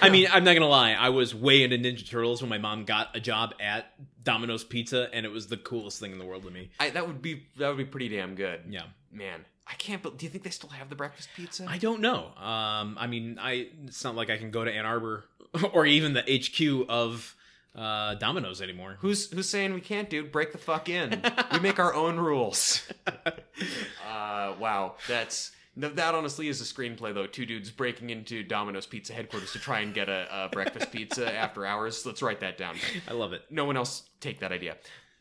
I 0.00 0.08
mean, 0.10 0.28
I'm 0.32 0.44
not 0.44 0.54
gonna 0.54 0.68
lie. 0.68 0.92
I 0.92 1.10
was 1.10 1.34
way 1.34 1.62
into 1.62 1.76
Ninja 1.76 2.08
Turtles 2.08 2.40
when 2.40 2.48
my 2.48 2.58
mom 2.58 2.84
got 2.84 3.14
a 3.14 3.20
job 3.20 3.54
at 3.60 3.92
Domino's 4.22 4.64
Pizza, 4.64 5.08
and 5.12 5.26
it 5.26 5.30
was 5.30 5.48
the 5.48 5.56
coolest 5.56 6.00
thing 6.00 6.12
in 6.12 6.18
the 6.18 6.24
world 6.24 6.44
to 6.44 6.50
me. 6.50 6.70
I, 6.80 6.90
that 6.90 7.06
would 7.06 7.20
be 7.20 7.46
that 7.58 7.68
would 7.68 7.76
be 7.76 7.84
pretty 7.84 8.08
damn 8.08 8.34
good. 8.34 8.60
Yeah, 8.68 8.82
Man, 9.12 9.44
I 9.66 9.74
can't. 9.74 10.02
But 10.02 10.18
do 10.18 10.26
you 10.26 10.30
think 10.30 10.44
they 10.44 10.50
still 10.50 10.70
have 10.70 10.88
the 10.88 10.96
breakfast 10.96 11.28
pizza? 11.36 11.66
I 11.68 11.78
don't 11.78 12.00
know. 12.00 12.26
Um, 12.36 12.96
I 12.98 13.06
mean, 13.06 13.38
I 13.40 13.68
it's 13.86 14.04
not 14.04 14.14
like 14.14 14.30
I 14.30 14.36
can 14.36 14.50
go 14.50 14.64
to 14.64 14.70
Ann 14.70 14.84
Arbor 14.86 15.24
or 15.72 15.86
even 15.86 16.12
the 16.12 16.22
HQ 16.22 16.86
of 16.88 17.34
uh, 17.74 18.14
Domino's 18.14 18.60
anymore. 18.62 18.96
Who's 19.00 19.30
who's 19.30 19.48
saying 19.48 19.74
we 19.74 19.80
can't, 19.80 20.08
dude? 20.10 20.32
Break 20.32 20.52
the 20.52 20.58
fuck 20.58 20.88
in. 20.88 21.22
we 21.52 21.60
make 21.60 21.78
our 21.78 21.94
own 21.94 22.18
rules. 22.18 22.86
uh, 23.06 24.54
wow, 24.58 24.94
that's 25.08 25.50
th- 25.50 25.55
that 25.76 26.14
honestly 26.14 26.48
is 26.48 26.60
a 26.60 26.64
screenplay 26.64 27.12
though. 27.14 27.26
Two 27.26 27.46
dudes 27.46 27.70
breaking 27.70 28.10
into 28.10 28.42
Domino's 28.42 28.86
Pizza 28.86 29.12
headquarters 29.12 29.52
to 29.52 29.58
try 29.58 29.80
and 29.80 29.92
get 29.92 30.08
a, 30.08 30.26
a 30.30 30.48
breakfast 30.48 30.90
pizza 30.90 31.32
after 31.38 31.66
hours. 31.66 32.04
Let's 32.06 32.22
write 32.22 32.40
that 32.40 32.56
down. 32.56 32.76
I 33.08 33.12
love 33.12 33.32
it. 33.32 33.42
No 33.50 33.64
one 33.64 33.76
else 33.76 34.08
take 34.20 34.40
that 34.40 34.52
idea. 34.52 34.76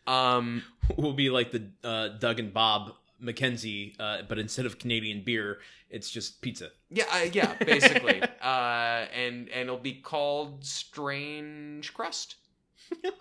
Um, 0.07 0.63
We'll 0.97 1.13
be 1.13 1.29
like 1.31 1.49
the 1.51 1.71
uh, 1.83 2.09
Doug 2.19 2.39
and 2.39 2.53
Bob 2.53 2.91
McKenzie, 3.21 3.95
uh, 3.99 4.19
but 4.29 4.37
instead 4.37 4.67
of 4.67 4.77
Canadian 4.77 5.23
beer, 5.23 5.57
it's 5.89 6.11
just 6.11 6.41
pizza. 6.41 6.69
Yeah, 6.91 7.05
uh, 7.11 7.25
yeah, 7.33 7.55
basically. 7.55 8.21
uh, 8.41 9.05
and 9.15 9.49
and 9.49 9.61
it'll 9.61 9.77
be 9.77 9.93
called 9.95 10.63
Strange 10.63 11.91
Crust. 11.93 12.35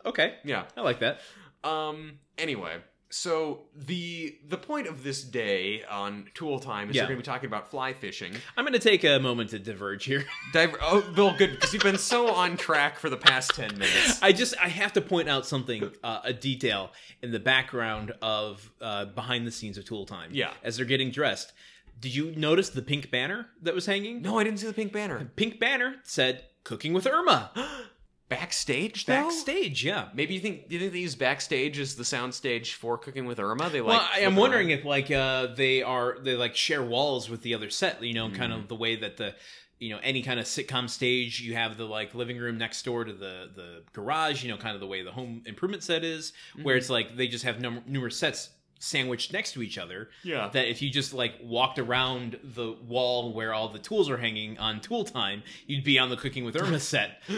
okay, 0.04 0.34
Yeah. 0.44 0.64
I 0.76 0.82
like 0.82 1.00
that. 1.00 1.20
Um. 1.62 2.18
Anyway, 2.36 2.76
so 3.16 3.60
the 3.76 4.36
the 4.48 4.56
point 4.56 4.88
of 4.88 5.04
this 5.04 5.22
day 5.22 5.84
on 5.88 6.26
Tool 6.34 6.58
Time 6.58 6.90
is 6.90 6.96
Yeah. 6.96 7.02
we're 7.02 7.10
going 7.10 7.18
to 7.18 7.22
be 7.22 7.24
talking 7.24 7.46
about 7.46 7.70
fly 7.70 7.92
fishing. 7.92 8.34
I'm 8.56 8.64
going 8.64 8.72
to 8.72 8.80
take 8.80 9.04
a 9.04 9.20
moment 9.20 9.50
to 9.50 9.60
diverge 9.60 10.04
here. 10.04 10.24
Diver- 10.52 10.78
oh, 10.82 11.00
Bill, 11.14 11.32
good 11.38 11.52
because 11.52 11.72
you've 11.72 11.84
been 11.84 11.96
so 11.96 12.34
on 12.34 12.56
track 12.56 12.98
for 12.98 13.08
the 13.08 13.16
past 13.16 13.54
ten 13.54 13.70
minutes. 13.78 14.20
I 14.20 14.32
just 14.32 14.56
I 14.60 14.66
have 14.68 14.94
to 14.94 15.00
point 15.00 15.28
out 15.28 15.46
something, 15.46 15.92
uh, 16.02 16.22
a 16.24 16.32
detail 16.32 16.90
in 17.22 17.30
the 17.30 17.38
background 17.38 18.12
of 18.20 18.68
uh, 18.80 19.04
behind 19.04 19.46
the 19.46 19.52
scenes 19.52 19.78
of 19.78 19.84
Tool 19.84 20.06
Time. 20.06 20.30
Yeah. 20.32 20.50
as 20.64 20.76
they're 20.76 20.84
getting 20.84 21.12
dressed. 21.12 21.52
Did 22.00 22.16
you 22.16 22.32
notice 22.34 22.70
the 22.70 22.82
pink 22.82 23.12
banner 23.12 23.46
that 23.62 23.76
was 23.76 23.86
hanging? 23.86 24.22
No, 24.22 24.40
I 24.40 24.44
didn't 24.44 24.58
see 24.58 24.66
the 24.66 24.72
pink 24.72 24.92
banner. 24.92 25.20
The 25.20 25.26
pink 25.26 25.60
banner 25.60 25.94
said 26.02 26.42
"Cooking 26.64 26.92
with 26.92 27.06
Irma" 27.06 27.52
Backstage, 28.28 29.06
though. 29.06 29.12
backstage. 29.24 29.84
Yeah. 29.84 30.08
Maybe 30.14 30.34
you 30.34 30.40
think 30.40 30.68
do 30.68 30.74
you 30.74 30.80
think 30.80 30.92
they 30.92 30.98
use 31.00 31.14
backstage 31.14 31.78
as 31.78 31.94
the 31.96 32.04
soundstage 32.04 32.72
for 32.72 32.96
Cooking 32.98 33.26
with 33.26 33.38
Irma? 33.38 33.68
They 33.70 33.80
like. 33.80 33.98
well, 33.98 34.08
I 34.14 34.20
am 34.20 34.34
wondering 34.36 34.70
if 34.70 34.84
like 34.84 35.10
uh, 35.10 35.48
they 35.54 35.82
are 35.82 36.16
they 36.22 36.34
like 36.34 36.56
share 36.56 36.82
walls 36.82 37.28
with 37.28 37.42
the 37.42 37.54
other 37.54 37.70
set. 37.70 38.02
You 38.02 38.14
know, 38.14 38.30
kind 38.30 38.52
Mm. 38.52 38.60
of 38.60 38.68
the 38.68 38.76
way 38.76 38.96
that 38.96 39.18
the 39.18 39.34
you 39.78 39.90
know 39.90 40.00
any 40.02 40.22
kind 40.22 40.40
of 40.40 40.46
sitcom 40.46 40.88
stage 40.88 41.40
you 41.40 41.54
have 41.54 41.76
the 41.76 41.84
like 41.84 42.14
living 42.14 42.38
room 42.38 42.56
next 42.56 42.82
door 42.84 43.04
to 43.04 43.12
the 43.12 43.50
the 43.54 43.82
garage. 43.92 44.42
You 44.42 44.50
know, 44.50 44.56
kind 44.56 44.74
of 44.74 44.80
the 44.80 44.86
way 44.86 45.02
the 45.02 45.12
home 45.12 45.42
improvement 45.44 45.82
set 45.82 46.02
is, 46.02 46.32
Mm-hmm. 46.54 46.62
where 46.64 46.76
it's 46.76 46.88
like 46.90 47.16
they 47.16 47.28
just 47.28 47.44
have 47.44 47.60
num- 47.60 47.82
numerous 47.86 48.16
sets 48.16 48.48
sandwiched 48.84 49.32
next 49.32 49.52
to 49.52 49.62
each 49.62 49.78
other. 49.78 50.10
Yeah. 50.22 50.48
That 50.52 50.68
if 50.68 50.82
you 50.82 50.90
just 50.90 51.12
like 51.14 51.34
walked 51.42 51.78
around 51.78 52.38
the 52.42 52.72
wall 52.86 53.32
where 53.32 53.54
all 53.54 53.68
the 53.68 53.78
tools 53.78 54.10
are 54.10 54.16
hanging 54.18 54.58
on 54.58 54.80
Tool 54.80 55.04
Time, 55.04 55.42
you'd 55.66 55.84
be 55.84 55.98
on 55.98 56.10
the 56.10 56.16
Cooking 56.16 56.44
with 56.44 56.60
Irma 56.60 56.80
set. 56.80 57.22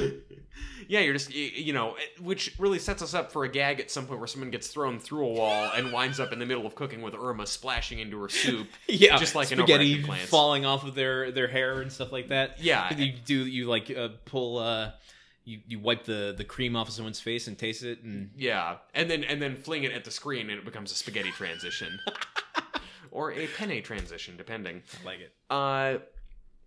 Yeah, 0.89 1.01
you're 1.01 1.15
just 1.15 1.35
you 1.35 1.73
know, 1.73 1.97
which 2.21 2.55
really 2.59 2.79
sets 2.79 3.03
us 3.03 3.13
up 3.13 3.33
for 3.33 3.45
a 3.45 3.49
gag 3.49 3.81
at 3.81 3.91
some 3.91 4.07
point 4.07 4.21
where 4.21 4.27
someone 4.27 4.51
gets 4.51 4.69
thrown 4.69 4.99
through 5.01 5.27
a 5.27 5.33
wall 5.33 5.71
and 5.75 5.93
winds 5.93 6.21
up 6.21 6.33
in 6.33 6.39
the 6.39 6.47
middle 6.47 6.65
of 6.67 6.75
cooking 6.75 7.03
with 7.03 7.15
Irma, 7.15 7.47
splashing 7.47 7.99
into 7.99 8.21
her 8.23 8.29
soup. 8.29 8.69
yeah, 8.87 9.19
Just 9.19 9.35
like 9.35 9.49
spaghetti 9.49 10.03
Plants. 10.05 10.31
falling 10.31 10.65
off 10.65 10.85
of 10.87 10.95
their 10.95 11.31
their 11.33 11.49
hair 11.49 11.81
and 11.81 11.91
stuff 11.91 12.13
like 12.13 12.29
that. 12.29 12.63
Yeah. 12.63 12.95
you 12.97 13.13
do 13.25 13.47
you 13.47 13.67
like 13.67 13.91
uh, 13.91 14.11
pull 14.27 14.59
uh 14.59 14.93
you 15.47 15.61
you 15.67 15.79
wipe 15.79 16.05
the 16.05 16.35
the 16.37 16.45
cream 16.45 16.77
off 16.77 16.89
of 16.89 16.95
someone's 16.95 17.21
face 17.21 17.47
and 17.49 17.57
taste 17.57 17.83
it 17.83 18.03
and 18.03 18.31
Yeah, 18.37 18.77
and 18.95 19.09
then 19.11 19.25
and 19.25 19.41
then 19.41 19.57
fling 19.57 19.85
it 19.85 19.93
at 19.93 20.05
the 20.05 20.11
screen 20.11 20.51
and 20.51 20.59
it 20.59 20.65
becomes 20.67 20.93
a 20.93 20.95
spaghetti 20.95 21.31
transition, 21.31 21.99
or 23.11 23.33
a 23.33 23.47
penne 23.47 23.83
transition, 23.83 24.37
depending. 24.37 24.83
I 25.01 25.05
like 25.07 25.21
it. 25.21 25.33
Uh, 25.49 25.99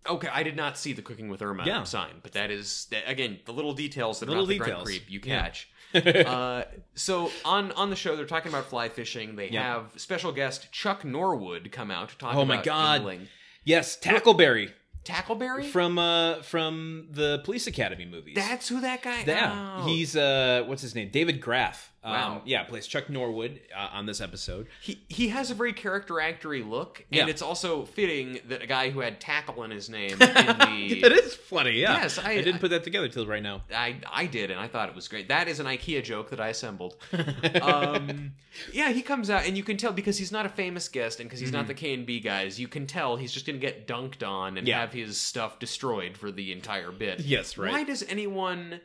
okay, 0.09 0.29
I 0.31 0.43
did 0.43 0.55
not 0.55 0.77
see 0.77 0.93
the 0.93 1.01
cooking 1.01 1.29
with 1.29 1.41
Irma 1.41 1.65
Yeah. 1.65 1.83
sign, 1.83 2.15
but 2.23 2.31
that 2.33 2.49
is 2.51 2.87
that, 2.91 3.03
again 3.07 3.39
the 3.45 3.51
little 3.53 3.73
details 3.73 4.19
that 4.21 4.29
Little 4.29 4.43
about 4.49 4.65
the 4.79 4.83
creep 4.85 5.09
you 5.09 5.19
Yeah. 5.23 5.41
catch. 5.41 5.69
uh, 5.93 6.63
so 6.95 7.31
on 7.43 7.71
on 7.73 7.89
the 7.89 7.95
show, 7.95 8.15
they're 8.15 8.25
talking 8.25 8.51
about 8.51 8.65
fly 8.69 8.89
fishing. 8.89 9.35
They 9.35 9.49
Yeah. 9.49 9.63
have 9.73 9.91
special 9.99 10.31
guest 10.31 10.71
Chuck 10.71 11.03
Norwood 11.03 11.71
come 11.71 11.91
out 11.91 12.09
to 12.09 12.17
talk 12.17 12.35
Oh 12.35 12.41
about 12.43 12.47
my 12.57 12.61
God. 12.61 12.99
angling. 13.01 13.27
yes, 13.63 13.99
Tackleberry 13.99 14.71
Tackleberry. 15.09 15.65
from 15.65 15.97
uh 15.97 16.41
from 16.41 17.07
the 17.11 17.41
Police 17.43 17.67
Academy 17.67 18.05
movies. 18.05 18.35
That's 18.35 18.67
who 18.67 18.81
that 18.81 19.01
guy. 19.01 19.23
yeah, 19.25 19.77
oh. 19.79 19.85
he's 19.85 20.15
uh 20.15 20.63
what's 20.67 20.81
his 20.81 20.95
name? 20.95 21.09
David 21.11 21.41
Graf. 21.41 21.91
Um, 22.01 22.11
Wow. 22.13 22.41
yeah, 22.45 22.63
plays 22.63 22.87
Chuck 22.87 23.09
Norwood 23.09 23.59
uh, 23.75 23.89
on 23.91 24.05
this 24.05 24.21
episode. 24.21 24.67
he 24.81 25.01
he 25.09 25.27
has 25.29 25.51
a 25.51 25.53
very 25.53 25.73
character 25.73 26.13
actory 26.15 26.67
look, 26.67 27.03
and 27.11 27.17
Yeah. 27.17 27.27
it's 27.27 27.41
also 27.41 27.83
fitting 27.83 28.39
that 28.47 28.61
a 28.61 28.67
guy 28.67 28.89
who 28.89 29.01
had 29.01 29.19
tackle 29.19 29.63
in 29.65 29.71
his 29.71 29.89
name 29.89 30.11
in 30.13 30.17
the 30.19 31.01
It 31.03 31.11
is 31.11 31.35
funny. 31.35 31.71
Yeah. 31.81 32.01
Yes, 32.01 32.17
I- 32.17 32.35
didn't 32.35 32.55
I- 32.55 32.59
put 32.59 32.69
that 32.69 32.85
together 32.85 33.09
till 33.09 33.27
right 33.27 33.43
now. 33.43 33.63
I 33.75 33.97
I 34.11 34.27
did, 34.27 34.49
and 34.49 34.59
I 34.59 34.67
thought 34.69 34.87
it 34.87 34.95
was 34.95 35.09
great. 35.09 35.27
That 35.27 35.49
is 35.49 35.59
an 35.59 35.65
IKEA 35.65 36.01
joke 36.03 36.29
that 36.29 36.39
I 36.39 36.47
assembled. 36.47 36.95
um, 37.61 38.31
yeah, 38.71 38.89
he 38.91 39.01
comes 39.01 39.29
out, 39.29 39.45
and 39.45 39.57
you 39.57 39.63
can 39.63 39.77
tell 39.77 39.91
because 39.91 40.17
he's 40.17 40.31
not 40.31 40.45
a 40.45 40.49
famous 40.49 40.87
guest, 40.87 41.19
and 41.19 41.29
because 41.29 41.39
he's 41.39 41.51
not 41.51 41.67
the 41.67 41.73
K 41.73 41.93
and 41.93 42.05
B 42.05 42.19
guys, 42.19 42.59
you 42.59 42.67
can 42.67 42.87
tell 42.87 43.17
he's 43.17 43.31
just 43.31 43.45
going 43.45 43.59
to 43.59 43.65
get 43.65 43.87
dunked 43.87 44.27
on 44.27 44.57
and 44.57 44.67
Yeah. 44.67 44.79
have 44.81 44.93
his 44.93 45.19
stuff 45.19 45.59
destroyed 45.59 46.17
for 46.17 46.31
the 46.31 46.51
entire 46.51 46.91
bit. 46.91 47.19
Yes, 47.21 47.57
right. 47.57 47.71
Why 47.71 47.83
does 47.83 48.03
anyone 48.03 48.81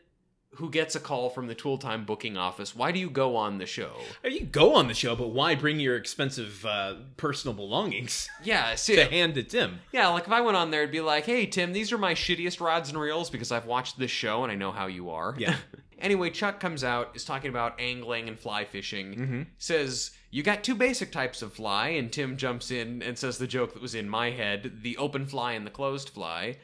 who 0.56 0.70
gets 0.70 0.94
a 0.94 1.00
call 1.00 1.30
from 1.30 1.46
the 1.46 1.54
Tool 1.54 1.78
Time 1.78 2.04
booking 2.04 2.36
office, 2.36 2.74
why 2.74 2.92
do 2.92 2.98
you 2.98 3.10
go 3.10 3.36
on 3.36 3.58
the 3.58 3.66
show? 3.66 3.92
You 4.22 4.44
go 4.44 4.74
on 4.74 4.88
the 4.88 4.94
show, 4.94 5.16
but 5.16 5.28
why 5.28 5.54
bring 5.54 5.80
your 5.80 5.96
expensive 5.96 6.64
uh, 6.64 6.94
personal 7.16 7.54
belongings 7.54 8.28
Yeah, 8.44 8.74
see, 8.76 8.96
to 8.96 9.04
hand 9.04 9.34
to 9.34 9.42
Tim? 9.42 9.80
Yeah, 9.92 10.08
like 10.08 10.26
if 10.26 10.32
I 10.32 10.40
went 10.40 10.56
on 10.56 10.70
there, 10.70 10.82
it'd 10.82 10.92
be 10.92 11.00
like, 11.00 11.24
"Hey, 11.24 11.46
Tim, 11.46 11.72
these 11.72 11.92
are 11.92 11.98
my 11.98 12.14
shittiest 12.14 12.60
rods 12.60 12.88
and 12.88 12.98
reels 12.98 13.30
because 13.30 13.52
I've 13.52 13.66
watched 13.66 13.98
this 13.98 14.10
show 14.10 14.42
and 14.42 14.52
I 14.52 14.54
know 14.54 14.72
how 14.72 14.86
you 14.86 15.10
are." 15.10 15.34
Yeah. 15.38 15.56
anyway, 15.98 16.30
Chuck 16.30 16.60
comes 16.60 16.84
out, 16.84 17.10
is 17.14 17.24
talking 17.24 17.50
about 17.50 17.80
angling 17.80 18.28
and 18.28 18.38
fly 18.38 18.64
fishing. 18.64 19.14
Mm-hmm. 19.14 19.42
Says 19.58 20.12
you 20.30 20.42
got 20.42 20.64
two 20.64 20.74
basic 20.74 21.12
types 21.12 21.42
of 21.42 21.52
fly, 21.52 21.88
and 21.88 22.12
Tim 22.12 22.36
jumps 22.36 22.70
in 22.70 23.02
and 23.02 23.18
says 23.18 23.38
the 23.38 23.46
joke 23.46 23.74
that 23.74 23.82
was 23.82 23.94
in 23.94 24.08
my 24.08 24.30
head: 24.30 24.80
the 24.82 24.96
open 24.96 25.26
fly 25.26 25.52
and 25.52 25.66
the 25.66 25.70
closed 25.70 26.10
fly. 26.10 26.56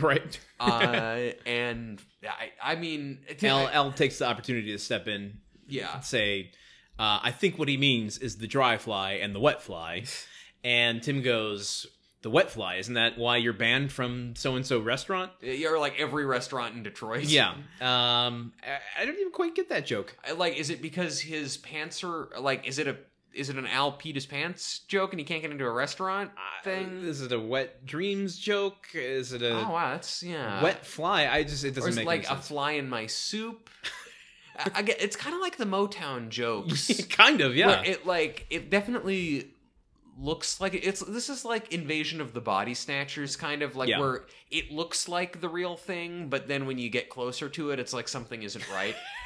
Right. 0.00 0.38
Uh, 0.58 1.30
and 1.44 2.02
I, 2.32 2.72
I 2.72 2.76
mean, 2.76 3.18
Al, 3.42 3.68
Al 3.68 3.92
takes 3.92 4.18
the 4.18 4.26
opportunity 4.26 4.72
to 4.72 4.78
step 4.78 5.06
in 5.08 5.38
yeah, 5.68 5.94
and 5.96 6.04
say, 6.04 6.50
uh, 6.98 7.20
I 7.22 7.30
think 7.32 7.58
what 7.58 7.68
he 7.68 7.76
means 7.76 8.18
is 8.18 8.38
the 8.38 8.46
dry 8.46 8.78
fly 8.78 9.12
and 9.14 9.34
the 9.34 9.40
wet 9.40 9.62
fly. 9.62 10.04
And 10.64 11.00
Tim 11.00 11.22
goes, 11.22 11.86
The 12.22 12.30
wet 12.30 12.50
fly, 12.50 12.76
isn't 12.76 12.94
that 12.94 13.16
why 13.18 13.36
you're 13.36 13.52
banned 13.52 13.92
from 13.92 14.34
so 14.34 14.56
and 14.56 14.66
so 14.66 14.80
restaurant? 14.80 15.30
you're 15.40 15.78
like 15.78 16.00
every 16.00 16.24
restaurant 16.26 16.74
in 16.74 16.82
Detroit. 16.82 17.22
Yeah. 17.24 17.52
Um, 17.80 18.52
I, 18.64 19.02
I 19.02 19.04
don't 19.04 19.16
even 19.16 19.30
quite 19.30 19.54
get 19.54 19.68
that 19.68 19.86
joke. 19.86 20.16
I- 20.26 20.32
like, 20.32 20.56
is 20.56 20.70
it 20.70 20.82
because 20.82 21.20
his 21.20 21.56
pants 21.58 22.02
are 22.02 22.30
like? 22.40 22.66
Is 22.66 22.80
it 22.80 22.88
a 22.88 22.96
is 23.36 23.50
it 23.50 23.56
an 23.56 23.66
Al 23.66 23.92
Pete 23.92 24.14
his 24.14 24.26
pants 24.26 24.80
joke 24.80 25.12
and 25.12 25.20
he 25.20 25.24
can't 25.24 25.42
get 25.42 25.50
into 25.50 25.64
a 25.64 25.70
restaurant 25.70 26.30
uh, 26.36 26.64
thing? 26.64 27.02
Is 27.02 27.22
it 27.22 27.32
a 27.32 27.38
wet 27.40 27.84
dreams 27.84 28.38
joke? 28.38 28.88
Is 28.94 29.32
it 29.32 29.42
a 29.42 29.52
oh 29.52 29.70
wow, 29.70 29.92
that's 29.92 30.22
yeah. 30.22 30.62
wet 30.62 30.84
fly? 30.84 31.26
I 31.26 31.42
just, 31.42 31.64
it 31.64 31.74
doesn't 31.74 31.90
is 31.90 31.96
it 31.96 32.00
make 32.00 32.06
like 32.06 32.30
any 32.30 32.38
a 32.38 32.42
fly 32.42 32.72
in 32.72 32.88
my 32.88 33.06
soup? 33.06 33.70
I, 34.58 34.70
I 34.76 34.82
get 34.82 35.00
it's 35.00 35.16
kind 35.16 35.34
of 35.34 35.40
like 35.40 35.56
the 35.56 35.66
Motown 35.66 36.28
jokes. 36.28 37.04
kind 37.10 37.40
of, 37.40 37.54
yeah. 37.54 37.82
it 37.82 38.06
like 38.06 38.46
it 38.50 38.70
definitely 38.70 39.52
looks 40.18 40.60
like 40.60 40.74
it's 40.74 41.00
this 41.00 41.28
is 41.28 41.44
like 41.44 41.72
invasion 41.72 42.20
of 42.20 42.32
the 42.32 42.40
body 42.40 42.72
snatchers 42.74 43.36
kind 43.36 43.62
of 43.62 43.76
like 43.76 43.88
Yeah. 43.88 44.00
where 44.00 44.24
it 44.50 44.70
looks 44.70 45.08
like 45.08 45.40
the 45.42 45.48
real 45.48 45.76
thing 45.76 46.28
but 46.30 46.48
then 46.48 46.66
when 46.66 46.78
you 46.78 46.88
get 46.88 47.10
closer 47.10 47.50
to 47.50 47.70
it 47.70 47.78
it's 47.78 47.92
like 47.92 48.08
something 48.08 48.42
isn't 48.42 48.64
right 48.72 48.96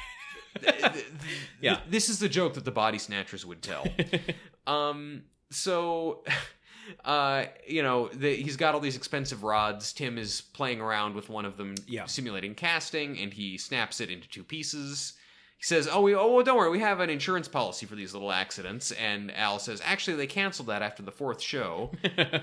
Yeah. 1.61 1.79
this 1.89 2.09
is 2.09 2.19
the 2.19 2.29
joke 2.29 2.55
that 2.55 2.65
the 2.65 2.71
body 2.71 2.97
snatchers 2.97 3.45
would 3.45 3.61
tell. 3.61 3.85
Um 4.67 5.23
so 5.49 6.23
uh 7.05 7.45
you 7.67 7.81
know 7.83 8.09
the, 8.09 8.35
he's 8.35 8.57
got 8.57 8.73
all 8.75 8.79
these 8.79 8.95
expensive 8.95 9.43
rods. 9.43 9.91
Tim 9.93 10.17
is 10.17 10.41
playing 10.41 10.79
around 10.81 11.15
with 11.15 11.29
one 11.29 11.45
of 11.45 11.57
them 11.57 11.75
Yeah. 11.87 12.05
simulating 12.05 12.53
casting 12.55 13.17
and 13.19 13.33
he 13.33 13.57
snaps 13.57 13.99
it 14.01 14.09
into 14.11 14.29
two 14.29 14.43
pieces. 14.43 15.13
He 15.57 15.63
says 15.63 15.87
oh 15.91 16.01
we 16.01 16.13
oh 16.15 16.31
well, 16.35 16.43
don't 16.43 16.57
worry. 16.57 16.69
We 16.69 16.79
have 16.79 16.99
an 16.99 17.09
insurance 17.09 17.47
policy 17.47 17.85
for 17.87 17.95
these 17.95 18.13
little 18.13 18.31
accidents. 18.31 18.91
And 18.91 19.31
al 19.35 19.57
says 19.59 19.81
actually 19.83 20.17
they 20.17 20.27
canceled 20.27 20.67
that 20.69 20.81
after 20.83 21.01
the 21.03 21.11
fourth 21.11 21.41
show. 21.41 21.91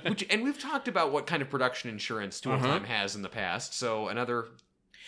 Which 0.08 0.24
and 0.30 0.42
we've 0.42 0.58
talked 0.58 0.88
about 0.88 1.12
what 1.12 1.26
kind 1.26 1.40
of 1.42 1.48
production 1.50 1.88
insurance 1.90 2.40
tool 2.40 2.52
Uh-huh. 2.54 2.66
time 2.66 2.84
has 2.84 3.14
in 3.16 3.22
the 3.22 3.28
past. 3.28 3.74
So 3.74 4.08
another 4.08 4.46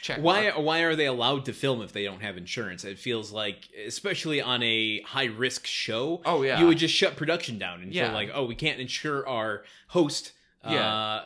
check 0.02 0.18
Why 0.20 0.44
mark. 0.44 0.58
why 0.58 0.80
are 0.80 0.96
they 0.96 1.06
allowed 1.06 1.44
to 1.46 1.52
film 1.52 1.82
if 1.82 1.92
they 1.92 2.04
don't 2.04 2.22
have 2.22 2.36
insurance? 2.36 2.84
It 2.84 2.98
feels 2.98 3.30
like, 3.32 3.68
especially 3.86 4.40
on 4.40 4.62
a 4.62 5.00
high 5.02 5.24
risk 5.26 5.66
show, 5.66 6.20
oh 6.24 6.42
yeah 6.42 6.58
you 6.60 6.66
would 6.66 6.78
just 6.78 6.94
shut 6.94 7.16
production 7.16 7.58
down 7.58 7.82
and 7.82 7.92
Yeah. 7.94 8.06
feel 8.06 8.14
like, 8.14 8.30
oh, 8.34 8.44
we 8.44 8.54
can't 8.54 8.80
insure 8.80 9.26
our 9.28 9.64
host. 9.88 10.32
Yeah. 10.64 10.94
Uh, 10.94 11.24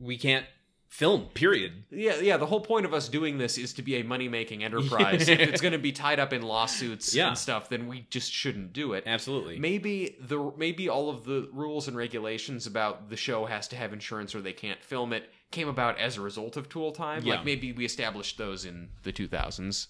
we 0.00 0.16
can't 0.16 0.46
film. 0.88 1.26
Period. 1.34 1.84
Yeah, 1.90 2.18
yeah. 2.20 2.36
The 2.38 2.46
whole 2.46 2.60
point 2.60 2.86
of 2.86 2.94
us 2.94 3.08
doing 3.08 3.36
this 3.38 3.58
is 3.58 3.72
to 3.74 3.82
be 3.82 3.96
a 3.96 4.04
money 4.04 4.28
making 4.28 4.64
enterprise. 4.68 5.28
if 5.28 5.38
it's 5.40 5.60
going 5.60 5.72
to 5.72 5.78
be 5.78 5.92
tied 5.92 6.18
up 6.18 6.32
in 6.32 6.42
lawsuits 6.42 7.14
Yeah. 7.14 7.28
and 7.28 7.36
stuff, 7.38 7.68
then 7.68 7.88
we 7.88 8.06
just 8.08 8.32
shouldn't 8.32 8.72
do 8.72 8.92
it. 8.94 9.04
Absolutely. 9.06 9.58
Maybe 9.58 10.16
the 10.20 10.52
maybe 10.56 10.88
all 10.88 11.10
of 11.10 11.24
the 11.24 11.48
rules 11.52 11.88
and 11.88 11.96
regulations 11.96 12.66
about 12.66 13.10
the 13.10 13.16
show 13.16 13.46
has 13.46 13.68
to 13.68 13.76
have 13.76 13.92
insurance 13.92 14.34
or 14.34 14.40
they 14.40 14.52
can't 14.54 14.82
film 14.82 15.12
it 15.12 15.28
came 15.50 15.68
about 15.68 15.98
as 15.98 16.16
a 16.16 16.20
result 16.20 16.56
of 16.56 16.68
Tool 16.68 16.92
Time. 16.92 17.24
Yeah. 17.24 17.36
Like 17.36 17.44
maybe 17.44 17.72
we 17.72 17.84
established 17.84 18.38
those 18.38 18.64
in 18.64 18.88
the 19.02 19.12
2000s. 19.12 19.86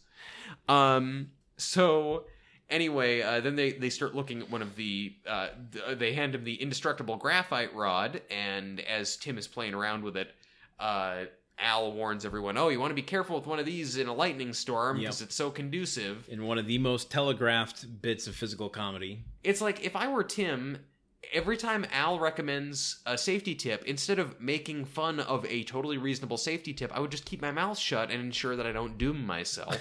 Um. 0.69 1.31
So 1.57 2.25
anyway, 2.71 3.23
uh, 3.23 3.41
then 3.41 3.57
they 3.57 3.73
they 3.73 3.91
start 3.91 4.15
looking 4.15 4.41
at 4.43 4.51
one 4.51 4.63
of 4.63 4.77
the. 4.77 5.15
Uh, 5.27 5.49
th- 5.73 5.99
they 5.99 6.13
hand 6.13 6.35
him 6.35 6.45
the 6.45 6.55
indestructible 6.55 7.17
graphite 7.17 7.75
rod, 7.75 8.23
and 8.31 8.81
as 8.81 9.17
Tim 9.17 9.39
is 9.39 9.47
playing 9.49 9.75
around 9.75 10.03
with 10.05 10.17
it, 10.17 10.35
uh, 10.79 11.25
Al 11.59 11.93
warns 11.93 12.25
everyone, 12.25 12.57
"Oh, 12.57 12.69
you 12.69 12.79
want 12.79 12.91
to 12.91 12.95
be 12.95 13.03
careful 13.03 13.37
with 13.37 13.47
one 13.47 13.59
of 13.59 13.67
these 13.67 13.97
in 13.97 14.07
a 14.07 14.15
lightning 14.15 14.53
storm 14.53 14.97
Yep. 14.99 15.03
because 15.03 15.23
it's 15.23 15.35
so 15.35 15.51
conducive." 15.51 16.29
In 16.29 16.45
one 16.47 16.59
of 16.59 16.67
the 16.67 16.79
most 16.79 17.11
telegraphed 17.11 18.01
bits 18.01 18.27
of 18.29 18.37
physical 18.37 18.69
comedy. 18.69 19.25
It's 19.43 19.61
like 19.61 19.85
if 19.85 19.97
I 19.97 20.07
were 20.09 20.23
Tim 20.23 20.79
every 21.33 21.57
time 21.57 21.87
Al 21.93 22.19
recommends 22.19 23.01
a 23.07 23.19
safety 23.19 23.55
tip, 23.55 23.85
instead 23.85 24.19
of 24.19 24.41
making 24.41 24.85
fun 24.85 25.21
of 25.21 25.45
a 25.47 25.65
totally 25.65 25.99
reasonable 25.99 26.37
safety 26.37 26.73
tip, 26.73 26.91
I 26.95 27.01
would 27.01 27.11
just 27.11 27.25
keep 27.25 27.43
my 27.43 27.51
mouth 27.51 27.79
shut 27.79 28.11
and 28.11 28.21
ensure 28.21 28.57
that 28.57 28.67
I 28.67 28.73
don't 28.73 28.99
doom 28.99 29.27
myself. 29.27 29.77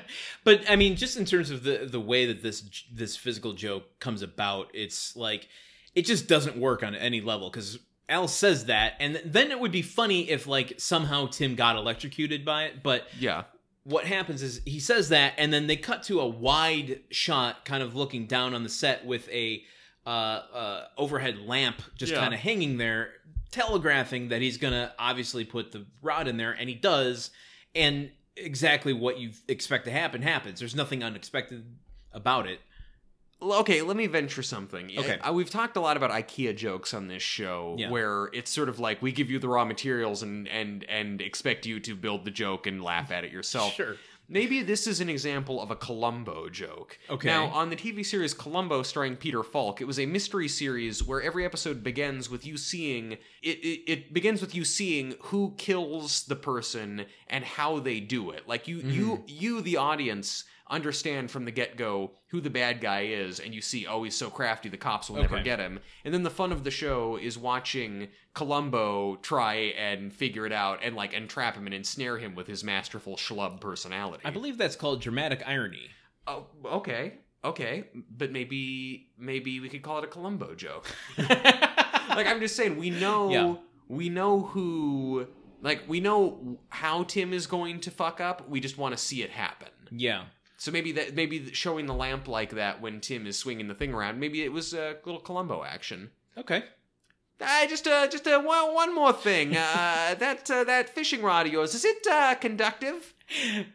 but 0.44 0.62
I 0.68 0.76
mean, 0.76 0.96
just 0.96 1.16
in 1.16 1.24
terms 1.24 1.50
of 1.50 1.64
the 1.64 1.88
the 1.90 2.00
way 2.00 2.26
that 2.26 2.42
this 2.42 2.84
this 2.92 3.16
physical 3.16 3.52
joke 3.52 3.98
comes 4.00 4.22
about, 4.22 4.68
it's 4.74 5.16
like 5.16 5.48
it 5.94 6.02
just 6.02 6.28
doesn't 6.28 6.56
work 6.56 6.82
on 6.82 6.94
any 6.94 7.20
level 7.20 7.50
because 7.50 7.78
Al 8.08 8.28
says 8.28 8.66
that, 8.66 8.94
and 9.00 9.20
then 9.24 9.50
it 9.50 9.58
would 9.58 9.72
be 9.72 9.82
funny 9.82 10.30
if 10.30 10.46
like 10.46 10.74
somehow 10.78 11.26
Tim 11.26 11.54
got 11.54 11.76
electrocuted 11.76 12.44
by 12.44 12.64
it. 12.64 12.82
But 12.82 13.06
yeah. 13.18 13.44
what 13.84 14.04
happens 14.04 14.42
is 14.42 14.60
he 14.64 14.80
says 14.80 15.08
that, 15.08 15.34
and 15.38 15.52
then 15.52 15.66
they 15.66 15.76
cut 15.76 16.02
to 16.04 16.20
a 16.20 16.26
wide 16.26 17.00
shot, 17.10 17.64
kind 17.64 17.82
of 17.82 17.96
looking 17.96 18.26
down 18.26 18.54
on 18.54 18.62
the 18.62 18.68
set 18.68 19.06
with 19.06 19.28
a 19.30 19.62
uh, 20.06 20.08
uh, 20.08 20.86
overhead 20.98 21.38
lamp 21.38 21.80
just 21.96 22.12
Yeah. 22.12 22.18
kind 22.20 22.34
of 22.34 22.40
hanging 22.40 22.76
there, 22.78 23.12
telegraphing 23.50 24.28
that 24.28 24.40
he's 24.42 24.56
gonna 24.58 24.92
obviously 24.98 25.44
put 25.44 25.72
the 25.72 25.86
rod 26.00 26.26
in 26.28 26.36
there, 26.36 26.52
and 26.52 26.68
he 26.68 26.74
does, 26.74 27.30
and 27.74 28.10
exactly 28.36 28.92
what 28.92 29.18
you 29.18 29.30
expect 29.48 29.84
to 29.84 29.90
happen 29.90 30.22
happens. 30.22 30.58
There's 30.58 30.74
nothing 30.74 31.04
unexpected 31.04 31.64
about 32.12 32.46
it. 32.46 32.60
Okay, 33.40 33.82
let 33.82 33.96
me 33.96 34.06
venture 34.06 34.42
something. 34.42 34.92
Okay. 34.96 35.18
Uh, 35.18 35.32
we've 35.32 35.50
talked 35.50 35.76
a 35.76 35.80
lot 35.80 35.96
about 35.96 36.12
IKEA 36.12 36.56
jokes 36.56 36.94
on 36.94 37.08
this 37.08 37.24
show, 37.24 37.74
Yeah. 37.76 37.90
where 37.90 38.30
it's 38.32 38.50
sort 38.52 38.68
of 38.68 38.78
like 38.78 39.02
we 39.02 39.10
give 39.10 39.30
you 39.30 39.40
the 39.40 39.48
raw 39.48 39.64
materials 39.64 40.22
and 40.22 40.46
and 40.48 40.84
and 40.84 41.20
expect 41.20 41.66
you 41.66 41.80
to 41.80 41.96
build 41.96 42.24
the 42.24 42.30
joke 42.30 42.68
and 42.68 42.82
laugh 42.82 43.10
at 43.10 43.24
it 43.24 43.32
yourself. 43.32 43.74
Sure. 43.74 43.96
Maybe 44.32 44.62
this 44.62 44.86
is 44.86 45.00
an 45.00 45.10
example 45.10 45.60
of 45.60 45.70
a 45.70 45.76
Columbo 45.76 46.48
joke. 46.48 46.98
Okay. 47.10 47.28
Now, 47.28 47.48
on 47.48 47.68
the 47.68 47.76
TV 47.76 48.04
series 48.04 48.32
Columbo 48.32 48.82
starring 48.82 49.16
Peter 49.16 49.42
Falk, 49.42 49.82
it 49.82 49.84
was 49.84 49.98
a 49.98 50.06
mystery 50.06 50.48
series 50.48 51.04
where 51.04 51.20
every 51.20 51.44
episode 51.44 51.84
begins 51.84 52.30
with 52.30 52.46
you 52.46 52.56
seeing 52.56 53.12
it, 53.42 53.58
it 53.58 53.92
it 53.92 54.14
begins 54.14 54.40
with 54.40 54.54
you 54.54 54.64
seeing 54.64 55.16
who 55.24 55.52
kills 55.58 56.24
the 56.24 56.36
person 56.36 57.04
and 57.28 57.44
how 57.44 57.78
they 57.78 58.00
do 58.00 58.30
it. 58.30 58.48
Like 58.48 58.66
you 58.66 58.78
you 58.78 59.06
mm-hmm. 59.18 59.24
you 59.26 59.60
the 59.60 59.76
audience 59.76 60.44
understand 60.72 61.30
from 61.30 61.44
the 61.44 61.50
get-go 61.52 62.10
who 62.28 62.40
the 62.40 62.50
bad 62.50 62.80
guy 62.80 63.02
is 63.02 63.38
and 63.38 63.54
you 63.54 63.60
see 63.60 63.86
oh 63.86 64.02
he's 64.02 64.16
so 64.16 64.28
crafty 64.30 64.68
the 64.68 64.76
cops 64.76 65.08
will 65.10 65.20
never 65.20 65.34
Okay. 65.36 65.44
get 65.44 65.60
him. 65.60 65.78
And 66.04 66.12
then 66.12 66.22
the 66.24 66.30
fun 66.30 66.50
of 66.50 66.64
the 66.64 66.70
show 66.70 67.16
is 67.16 67.38
watching 67.38 68.08
Columbo 68.34 69.16
try 69.16 69.54
and 69.78 70.12
figure 70.12 70.46
it 70.46 70.52
out 70.52 70.80
and 70.82 70.96
like 70.96 71.12
entrap 71.12 71.54
him 71.56 71.66
and 71.66 71.74
ensnare 71.74 72.18
him 72.18 72.34
with 72.34 72.46
his 72.48 72.64
masterful 72.64 73.16
schlub 73.16 73.60
personality. 73.60 74.22
I 74.24 74.30
believe 74.30 74.58
that's 74.58 74.74
called 74.76 75.00
dramatic 75.02 75.42
irony. 75.46 75.90
Oh, 76.26 76.46
okay, 76.64 77.18
okay, 77.44 77.84
but 78.10 78.32
maybe 78.32 79.10
maybe 79.18 79.60
we 79.60 79.68
could 79.68 79.82
call 79.82 79.98
it 79.98 80.04
a 80.04 80.08
Columbo 80.08 80.54
joke. 80.54 80.86
like 81.18 82.26
I'm 82.26 82.40
just 82.40 82.56
saying, 82.56 82.76
we 82.78 82.90
know 82.90 83.30
Yeah. 83.30 83.54
we 83.88 84.08
know 84.08 84.40
who, 84.40 85.26
like 85.60 85.82
we 85.88 86.00
know 86.00 86.58
how 86.68 87.02
Tim 87.04 87.32
is 87.32 87.46
going 87.46 87.80
to 87.80 87.90
fuck 87.90 88.20
up. 88.20 88.48
We 88.48 88.60
just 88.60 88.78
want 88.78 88.92
to 88.96 88.98
see 88.98 89.22
it 89.22 89.30
happen. 89.30 89.68
yeah. 89.90 90.24
So 90.62 90.70
maybe 90.70 90.92
that 90.92 91.16
maybe 91.16 91.52
showing 91.52 91.86
the 91.86 91.92
lamp 91.92 92.28
like 92.28 92.50
that 92.50 92.80
when 92.80 93.00
Tim 93.00 93.26
is 93.26 93.36
swinging 93.36 93.66
the 93.66 93.74
thing 93.74 93.92
around. 93.92 94.20
Maybe 94.20 94.44
it 94.44 94.52
was 94.52 94.72
a 94.72 94.94
little 95.04 95.20
Columbo 95.20 95.64
action. 95.64 96.12
Okay. 96.38 96.62
Uh, 97.40 97.66
just 97.66 97.88
uh, 97.88 98.06
just 98.06 98.28
uh, 98.28 98.40
one, 98.40 98.72
one 98.72 98.94
more 98.94 99.12
thing. 99.12 99.56
Uh, 99.56 100.14
that 100.20 100.48
uh, 100.48 100.62
that 100.62 100.88
fishing 100.88 101.20
rod 101.20 101.46
of 101.46 101.52
yours 101.52 101.74
is 101.74 101.84
it 101.84 102.06
uh, 102.08 102.36
conductive? 102.36 103.12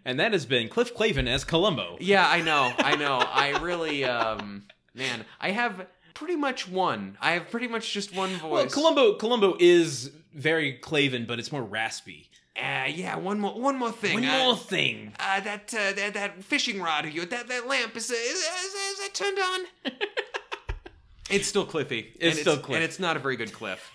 And 0.06 0.18
that 0.22 0.32
has 0.32 0.46
been 0.46 0.70
Cliff 0.70 0.96
Clavin 0.96 1.28
as 1.28 1.44
Columbo. 1.44 1.98
Yeah, 2.00 2.26
I 2.26 2.40
know, 2.40 2.72
I 2.78 2.96
know. 2.96 3.18
I 3.18 3.60
really, 3.60 4.06
um, 4.06 4.64
man, 4.94 5.26
I 5.42 5.52
have 5.52 5.88
pretty 6.14 6.38
much 6.38 6.70
one. 6.70 7.18
I 7.20 7.32
have 7.32 7.52
pretty 7.52 7.68
much 7.68 7.92
just 7.92 8.16
one 8.16 8.30
voice. 8.38 8.50
Well. 8.50 8.68
Columbo 8.68 9.16
Columbo 9.16 9.58
is 9.60 10.10
very 10.34 10.80
Clavin, 10.82 11.28
but 11.28 11.38
it's 11.38 11.52
more 11.52 11.64
raspy. 11.64 12.30
Uh, 12.58 12.86
yeah, 12.88 13.16
one 13.16 13.40
more, 13.40 13.54
one 13.60 13.78
more 13.78 13.92
thing. 13.92 14.16
One 14.16 14.26
uh, 14.26 14.44
more 14.46 14.56
thing. 14.58 15.14
Uh, 15.20 15.40
that, 15.42 15.74
uh, 15.74 15.94
that 15.94 16.14
that 16.16 16.44
fishing 16.44 16.82
rod 16.82 17.06
of 17.06 17.14
yours, 17.14 17.28
that 17.30 17.48
that 17.48 17.68
lamp 17.68 17.96
is 17.96 18.10
uh, 18.10 18.16
is, 18.16 18.20
is, 18.20 18.74
is 18.74 19.00
that 19.00 19.14
turned 19.14 19.38
on? 19.38 19.94
it's 21.30 21.48
still 21.48 21.66
Cliffy. 21.66 22.14
It's 22.20 22.38
and 22.38 22.42
still 22.42 22.58
Cliff. 22.58 22.76
and 22.76 22.84
it's 22.84 23.00
not 23.00 23.16
a 23.16 23.20
very 23.20 23.36
good 23.36 23.54
cliff. 23.54 23.92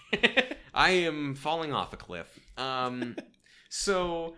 I 0.75 0.91
am 0.91 1.35
falling 1.35 1.73
off 1.73 1.93
a 1.93 1.97
cliff. 1.97 2.39
Um, 2.57 3.17
so 3.69 4.35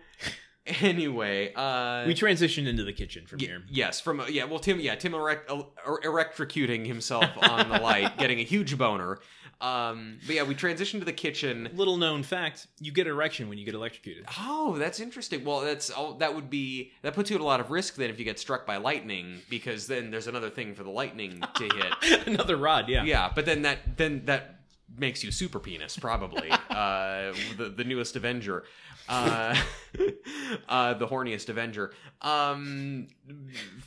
anyway, 0.65 1.53
uh, 1.53 2.05
we 2.07 2.15
transitioned 2.15 2.67
into 2.67 2.83
the 2.83 2.93
kitchen 2.93 3.25
from 3.25 3.39
Y- 3.39 3.45
here. 3.45 3.63
Yes, 3.69 4.01
from 4.01 4.19
uh, 4.19 4.27
yeah. 4.27 4.45
Well, 4.45 4.59
Tim, 4.59 4.79
yeah, 4.79 4.95
Tim 4.95 5.13
erect, 5.13 5.51
er, 5.51 5.99
electrocuting 6.03 6.85
himself 6.85 7.29
on 7.41 7.69
the 7.69 7.79
light, 7.79 8.17
getting 8.17 8.39
a 8.39 8.43
huge 8.43 8.77
boner. 8.77 9.19
Um, 9.61 10.19
but 10.25 10.35
yeah, 10.35 10.43
we 10.43 10.53
transition 10.53 10.99
to 10.99 11.05
the 11.05 11.13
kitchen. 11.13 11.69
Little 11.73 11.97
known 11.97 12.23
fact: 12.23 12.67
you 12.79 12.91
get 12.91 13.07
erection 13.07 13.49
when 13.49 13.57
you 13.57 13.65
get 13.65 13.73
electrocuted. 13.73 14.25
Oh, 14.39 14.75
that's 14.77 14.99
interesting. 14.99 15.45
Well, 15.45 15.61
that's 15.61 15.91
oh, 15.95 16.17
that 16.19 16.35
would 16.35 16.49
be 16.49 16.91
that 17.01 17.13
puts 17.13 17.29
you 17.29 17.35
at 17.35 17.41
a 17.41 17.45
lot 17.45 17.59
of 17.59 17.71
risk 17.71 17.95
then 17.95 18.09
if 18.09 18.19
you 18.19 18.25
get 18.25 18.39
struck 18.39 18.65
by 18.65 18.77
lightning 18.77 19.41
because 19.49 19.87
then 19.87 20.11
there's 20.11 20.27
another 20.27 20.49
thing 20.49 20.75
for 20.75 20.83
the 20.83 20.89
lightning 20.89 21.41
to 21.55 21.63
hit. 21.63 22.27
Another 22.27 22.57
rod, 22.57 22.89
yeah. 22.89 23.03
yeah, 23.03 23.31
but 23.33 23.45
then 23.45 23.61
that 23.61 23.97
then 23.97 24.23
that 24.25 24.59
makes 24.97 25.23
you 25.23 25.31
super 25.31 25.59
penis 25.59 25.97
probably. 25.97 26.49
uh, 26.69 27.33
the 27.57 27.73
the 27.75 27.83
newest 27.83 28.15
Avenger. 28.15 28.63
Uh, 29.07 29.55
uh, 30.69 30.93
the 30.95 31.07
horniest 31.07 31.49
Avenger. 31.49 31.93
Um, 32.21 33.07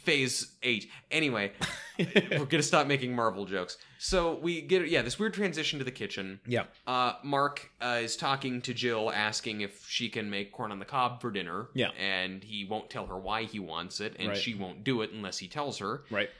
phase 0.02 0.52
eight. 0.62 0.88
Anyway, 1.10 1.52
we're 1.98 2.44
gonna 2.46 2.62
stop 2.62 2.86
making 2.86 3.14
Marvel 3.14 3.44
jokes. 3.44 3.76
So 3.98 4.34
we 4.36 4.60
get 4.60 4.88
yeah 4.88 5.02
this 5.02 5.18
weird 5.18 5.34
transition 5.34 5.78
to 5.80 5.84
the 5.84 5.90
kitchen. 5.90 6.40
Yeah. 6.46 6.64
Uh, 6.86 7.14
Mark 7.24 7.70
uh, 7.80 8.00
is 8.02 8.16
talking 8.16 8.60
to 8.62 8.74
Jill, 8.74 9.10
asking 9.10 9.60
if 9.62 9.86
she 9.88 10.08
can 10.08 10.30
make 10.30 10.52
corn 10.52 10.70
on 10.72 10.78
the 10.78 10.84
cob 10.84 11.20
for 11.20 11.30
dinner. 11.30 11.68
Yeah. 11.74 11.90
and 11.98 12.42
he 12.42 12.64
won't 12.64 12.90
tell 12.90 13.06
her 13.06 13.18
why 13.18 13.44
he 13.44 13.58
wants 13.58 14.00
it, 14.00 14.14
and 14.18 14.28
Right. 14.28 14.36
she 14.36 14.54
won't 14.54 14.84
do 14.84 15.02
it 15.02 15.10
unless 15.12 15.38
he 15.38 15.48
tells 15.48 15.78
her. 15.78 16.04
Right. 16.10 16.30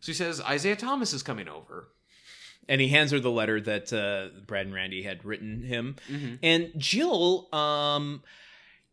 So 0.00 0.12
he 0.12 0.14
says 0.14 0.40
Isiah 0.48 0.76
Thomas 0.76 1.12
is 1.12 1.22
coming 1.24 1.48
over. 1.48 1.88
And 2.68 2.80
he 2.80 2.88
hands 2.88 3.12
her 3.12 3.20
the 3.20 3.30
letter 3.30 3.60
that 3.60 3.92
uh, 3.92 4.40
Brad 4.46 4.66
and 4.66 4.74
Randy 4.74 5.02
had 5.02 5.24
written 5.24 5.62
him. 5.62 5.96
Mm-hmm. 6.10 6.34
And 6.42 6.72
Jill, 6.76 7.48
um, 7.54 8.22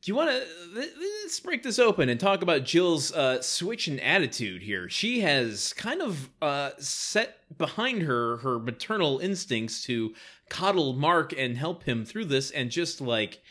do 0.05 0.11
you 0.11 0.15
want 0.15 0.30
to 0.30 0.89
let's 1.23 1.39
break 1.39 1.63
this 1.63 1.80
open 1.80 2.09
and 2.09 2.19
talk 2.19 2.43
about 2.43 2.63
Jill's 2.63 3.11
uh, 3.11 3.41
switch 3.41 3.88
in 3.88 3.99
attitude 3.99 4.61
here? 4.61 4.88
She 4.88 5.21
has 5.21 5.73
kind 5.73 5.99
of 5.99 6.30
uh, 6.43 6.71
set 6.78 7.39
behind 7.57 8.03
her 8.03 8.38
her 8.38 8.59
maternal 8.59 9.17
instincts 9.17 9.84
to 9.86 10.13
coddle 10.47 10.93
Mark 10.93 11.34
and 11.36 11.57
help 11.57 11.86
him 11.86 12.05
through 12.05 12.26
this, 12.26 12.51
and 12.51 12.69
just 12.69 13.01
like 13.01 13.41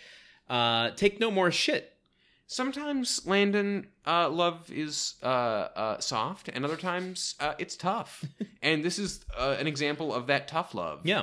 uh, 0.49 0.91
take 0.91 1.19
no 1.19 1.31
more 1.31 1.51
shit. 1.51 1.94
Sometimes 2.47 3.27
Landon 3.27 3.87
uh, 4.07 4.29
love 4.29 4.71
is 4.71 5.15
uh, 5.23 5.27
uh, 5.27 5.99
soft, 6.01 6.49
and 6.49 6.65
other 6.65 6.77
times 6.77 7.35
uh, 7.41 7.55
it's 7.59 7.77
tough. 7.77 8.25
and 8.63 8.85
this 8.85 8.99
is 8.99 9.25
uh, 9.37 9.57
an 9.59 9.67
example 9.67 10.15
of 10.15 10.27
that 10.27 10.47
tough 10.49 10.75
love. 10.75 11.01
Yeah, 11.07 11.23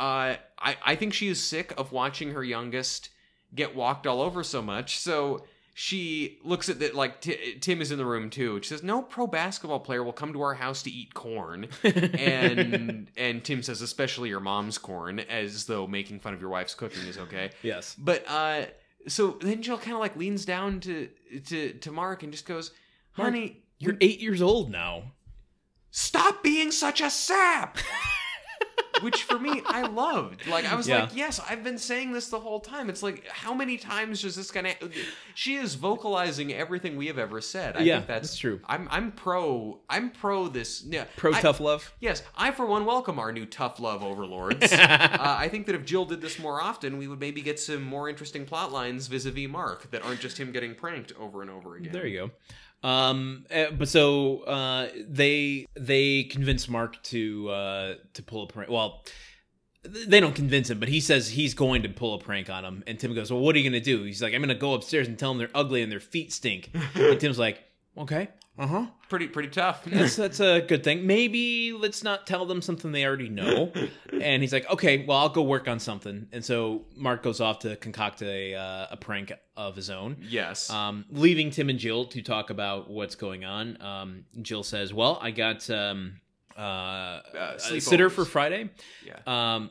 Uh, 0.00 0.36
I 0.58 0.76
I 0.84 0.96
think 0.96 1.14
she 1.14 1.28
is 1.28 1.42
sick 1.42 1.72
of 1.78 1.92
watching 1.92 2.32
her 2.32 2.42
youngest 2.44 3.10
get 3.54 3.74
walked 3.76 4.06
all 4.06 4.20
over 4.20 4.42
so 4.42 4.60
much. 4.60 4.98
So 4.98 5.44
she 5.78 6.38
looks 6.42 6.68
at 6.68 6.80
that 6.80 6.94
like 6.94 7.20
T- 7.20 7.58
Tim 7.60 7.80
is 7.80 7.92
in 7.92 7.98
the 7.98 8.04
room 8.06 8.28
too. 8.28 8.58
She 8.62 8.68
says, 8.70 8.82
"No 8.82 9.02
pro 9.02 9.26
basketball 9.26 9.80
player 9.80 10.02
will 10.02 10.12
come 10.12 10.32
to 10.32 10.42
our 10.42 10.54
house 10.54 10.82
to 10.82 10.90
eat 10.90 11.14
corn." 11.14 11.68
and 11.84 13.08
and 13.16 13.44
Tim 13.44 13.62
says, 13.62 13.82
"Especially 13.82 14.28
your 14.30 14.40
mom's 14.40 14.78
corn," 14.78 15.20
as 15.20 15.66
though 15.66 15.86
making 15.86 16.20
fun 16.20 16.34
of 16.34 16.40
your 16.40 16.50
wife's 16.50 16.74
cooking 16.74 17.06
is 17.06 17.18
okay. 17.18 17.50
yes, 17.62 17.94
But 17.98 18.24
uh, 18.28 18.62
so 19.08 19.38
then 19.40 19.62
Jill 19.62 19.78
kind 19.78 19.94
of 19.94 20.00
like 20.00 20.16
leans 20.16 20.44
down 20.44 20.80
to 20.80 21.08
to 21.46 21.72
to 21.74 21.92
Mark 21.92 22.22
and 22.22 22.32
just 22.32 22.46
goes, 22.46 22.72
Mark, 23.16 23.32
"Honey, 23.32 23.64
you're 23.78 23.96
eight 24.00 24.20
years 24.20 24.42
old 24.42 24.70
now. 24.70 25.12
stop 25.90 26.42
being 26.42 26.70
such 26.70 27.00
a 27.00 27.10
sap." 27.10 27.78
Which 29.02 29.24
for 29.24 29.38
me, 29.38 29.60
I 29.66 29.82
loved. 29.82 30.46
Like 30.46 30.64
I 30.64 30.74
was 30.74 30.88
Yeah. 30.88 31.02
like, 31.02 31.14
yes, 31.14 31.38
I've 31.50 31.62
been 31.62 31.76
saying 31.76 32.12
this 32.12 32.28
the 32.28 32.40
whole 32.40 32.60
time. 32.60 32.88
It's 32.88 33.02
like, 33.02 33.26
how 33.28 33.52
many 33.52 33.76
times 33.76 34.24
is 34.24 34.34
this 34.36 34.50
gonna? 34.50 34.72
She 35.34 35.56
is 35.56 35.74
vocalizing 35.74 36.54
everything 36.54 36.96
we 36.96 37.06
have 37.08 37.18
ever 37.18 37.42
said. 37.42 37.76
I 37.76 37.80
Yeah, 37.80 37.96
think 37.96 38.06
that's, 38.06 38.28
that's 38.30 38.38
true. 38.38 38.60
I'm 38.64 38.88
I'm 38.90 39.12
pro. 39.12 39.80
I'm 39.90 40.10
pro 40.10 40.48
this. 40.48 40.82
Yeah, 40.88 41.04
Pro 41.16 41.34
I- 41.34 41.40
tough 41.42 41.60
love. 41.60 41.92
Yes, 42.00 42.22
I 42.38 42.52
for 42.52 42.64
one 42.64 42.86
welcome 42.86 43.18
our 43.18 43.32
new 43.32 43.44
tough 43.44 43.80
love 43.80 44.02
overlords. 44.02 44.72
uh, 44.72 45.36
I 45.38 45.48
think 45.48 45.66
that 45.66 45.74
if 45.74 45.84
Jill 45.84 46.06
did 46.06 46.22
this 46.22 46.38
more 46.38 46.62
often, 46.62 46.96
we 46.96 47.06
would 47.06 47.20
maybe 47.20 47.42
get 47.42 47.60
some 47.60 47.82
more 47.82 48.08
interesting 48.08 48.46
plot 48.46 48.72
lines 48.72 49.08
vis-a-vis 49.08 49.46
Mark 49.48 49.90
that 49.90 50.04
aren't 50.06 50.20
just 50.20 50.38
him 50.38 50.52
getting 50.52 50.74
pranked 50.74 51.12
over 51.20 51.42
and 51.42 51.50
over 51.50 51.76
again. 51.76 51.92
There 51.92 52.06
you 52.06 52.18
go. 52.18 52.30
Um, 52.86 53.46
eh, 53.50 53.70
but 53.76 53.88
so 53.88 54.40
uh, 54.42 54.88
they 55.08 55.66
they 55.74 56.24
convince 56.24 56.68
Mark 56.68 57.02
to 57.04 57.48
uh, 57.50 57.94
to 58.14 58.22
pull 58.22 58.44
a 58.44 58.46
prank. 58.46 58.70
Well, 58.70 59.04
they 59.82 60.20
don't 60.20 60.34
convince 60.34 60.70
him, 60.70 60.78
but 60.78 60.88
he 60.88 61.00
says 61.00 61.30
he's 61.30 61.54
going 61.54 61.82
to 61.82 61.88
pull 61.88 62.14
a 62.14 62.18
prank 62.18 62.48
on 62.48 62.64
him. 62.64 62.84
And 62.86 62.98
Tim 62.98 63.12
goes, 63.12 63.32
"Well, 63.32 63.40
what 63.40 63.56
are 63.56 63.58
you 63.58 63.68
going 63.68 63.82
to 63.82 63.84
do?" 63.84 64.04
He's 64.04 64.22
like, 64.22 64.34
"I'm 64.34 64.40
going 64.40 64.50
to 64.50 64.54
go 64.54 64.74
upstairs 64.74 65.08
and 65.08 65.18
tell 65.18 65.30
them 65.30 65.38
they're 65.38 65.50
ugly 65.52 65.82
and 65.82 65.90
their 65.90 66.00
feet 66.00 66.32
stink." 66.32 66.70
and 66.94 67.18
Tim's 67.18 67.38
like, 67.38 67.64
Okay. 67.98 68.28
Uh 68.58 68.66
huh. 68.66 68.86
Pretty 69.08 69.28
pretty 69.28 69.50
tough. 69.50 69.84
That's 69.86 70.16
that's 70.16 70.40
a 70.40 70.60
good 70.62 70.82
thing. 70.82 71.06
Maybe 71.06 71.72
let's 71.72 72.02
not 72.02 72.26
tell 72.26 72.46
them 72.46 72.62
something 72.62 72.90
they 72.90 73.04
already 73.04 73.28
know. 73.28 73.70
and 74.20 74.42
he's 74.42 74.52
like, 74.52 74.68
okay, 74.70 75.04
well, 75.06 75.18
I'll 75.18 75.28
go 75.28 75.42
work 75.42 75.68
on 75.68 75.78
something. 75.78 76.26
And 76.32 76.44
so 76.44 76.86
Mark 76.96 77.22
goes 77.22 77.40
off 77.40 77.58
to 77.60 77.76
concoct 77.76 78.22
a 78.22 78.54
uh, 78.54 78.86
a 78.92 78.96
prank 78.96 79.32
of 79.56 79.76
his 79.76 79.90
own. 79.90 80.16
yes. 80.20 80.70
Um, 80.70 81.04
leaving 81.10 81.50
Tim 81.50 81.68
and 81.68 81.78
Jill 81.78 82.06
to 82.06 82.22
talk 82.22 82.50
about 82.50 82.90
what's 82.90 83.14
going 83.14 83.44
on. 83.44 83.80
Um, 83.82 84.24
Jill 84.42 84.62
says, 84.62 84.92
"Well, 84.92 85.18
I 85.20 85.30
got 85.32 85.68
um, 85.70 86.20
uh, 86.56 87.20
a 87.34 87.80
sitter 87.80 88.08
for 88.10 88.24
Friday. 88.24 88.70
yeah. 89.04 89.18
Um, 89.26 89.70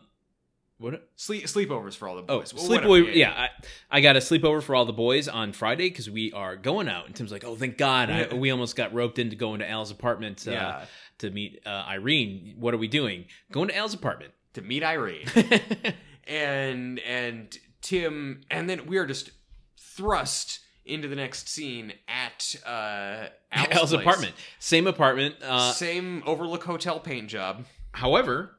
what? 0.78 1.08
Sleep 1.16 1.46
sleepovers 1.46 1.96
for 1.96 2.08
all 2.08 2.16
the 2.18 2.24
Oh, 2.28 2.40
boys. 2.40 2.54
Well, 2.54 2.64
sleepover. 2.64 2.88
whatever, 2.90 3.10
Yeah, 3.12 3.32
I, 3.32 3.50
I 3.98 4.02
got 4.02 4.16
a 4.16 4.20
sleepover 4.20 4.62
for 4.62 4.76
all 4.76 4.86
the 4.86 4.94
boys 4.94 5.28
on 5.28 5.54
Friday 5.54 5.90
because 5.90 6.10
we 6.10 6.32
are 6.34 6.56
going 6.56 6.88
out. 6.90 7.06
And 7.06 7.16
Tim's 7.16 7.32
like, 7.32 7.44
"Oh, 7.46 7.56
thank 7.56 7.78
God! 7.78 8.10
I, 8.10 8.34
we 8.34 8.52
almost 8.52 8.76
got 8.76 8.94
roped 8.94 9.18
into 9.20 9.36
going 9.36 9.60
to 9.60 9.70
Al's 9.70 9.92
apartment 9.92 10.46
uh, 10.48 10.52
Yeah. 10.52 10.86
to 11.20 11.30
meet 11.32 11.62
uh, 11.66 11.70
Irene. 11.88 12.56
What 12.60 12.74
are 12.74 12.78
we 12.78 12.88
doing? 12.88 13.26
Going 13.52 13.70
to 13.70 13.76
Al's 13.78 13.94
apartment." 13.94 14.34
To 14.56 14.62
meet 14.62 14.84
Irene. 14.84 15.28
and 16.28 17.00
and 17.00 17.58
Tim 17.82 18.42
and 18.50 18.70
then 18.70 18.86
we 18.86 18.98
are 18.98 19.06
just 19.06 19.32
thrust 19.78 20.60
into 20.86 21.08
the 21.08 21.16
next 21.16 21.50
scene 21.50 21.94
at 22.08 22.56
uh 22.66 23.28
Al's, 23.52 23.68
Al's 23.72 23.94
apartment, 23.94 24.34
same 24.60 24.88
apartment. 24.88 25.36
Uh, 25.42 25.72
Same 25.72 26.24
overlook 26.26 26.64
hotel 26.64 27.00
paint 27.00 27.28
job. 27.30 27.66
however, 27.94 28.52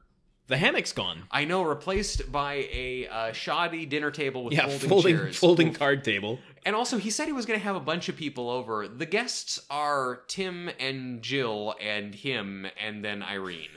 the 0.47 0.57
hammock's 0.57 0.93
gone. 0.93 1.23
I 1.31 1.45
know, 1.45 1.63
replaced 1.63 2.31
by 2.31 2.67
a 2.71 3.07
uh, 3.07 3.31
shoddy 3.33 3.85
dinner 3.85 4.11
table 4.11 4.45
with 4.45 4.53
Yeah, 4.53 4.67
folding, 4.67 4.89
folding 4.89 5.17
chairs. 5.17 5.37
folding 5.39 5.73
card 5.73 6.03
table. 6.03 6.39
And 6.65 6.75
also, 6.75 6.97
he 6.97 7.09
said 7.09 7.27
he 7.27 7.33
was 7.33 7.45
going 7.45 7.59
to 7.59 7.63
have 7.63 7.75
a 7.75 7.81
bunch 7.81 8.09
of 8.09 8.15
people 8.15 8.49
over. 8.49 8.87
The 8.87 9.05
guests 9.05 9.59
are 9.69 10.21
Tim 10.27 10.69
and 10.79 11.21
Jill 11.21 11.75
and 11.81 12.13
him, 12.15 12.65
and 12.81 13.03
then 13.03 13.23
Irene. 13.23 13.67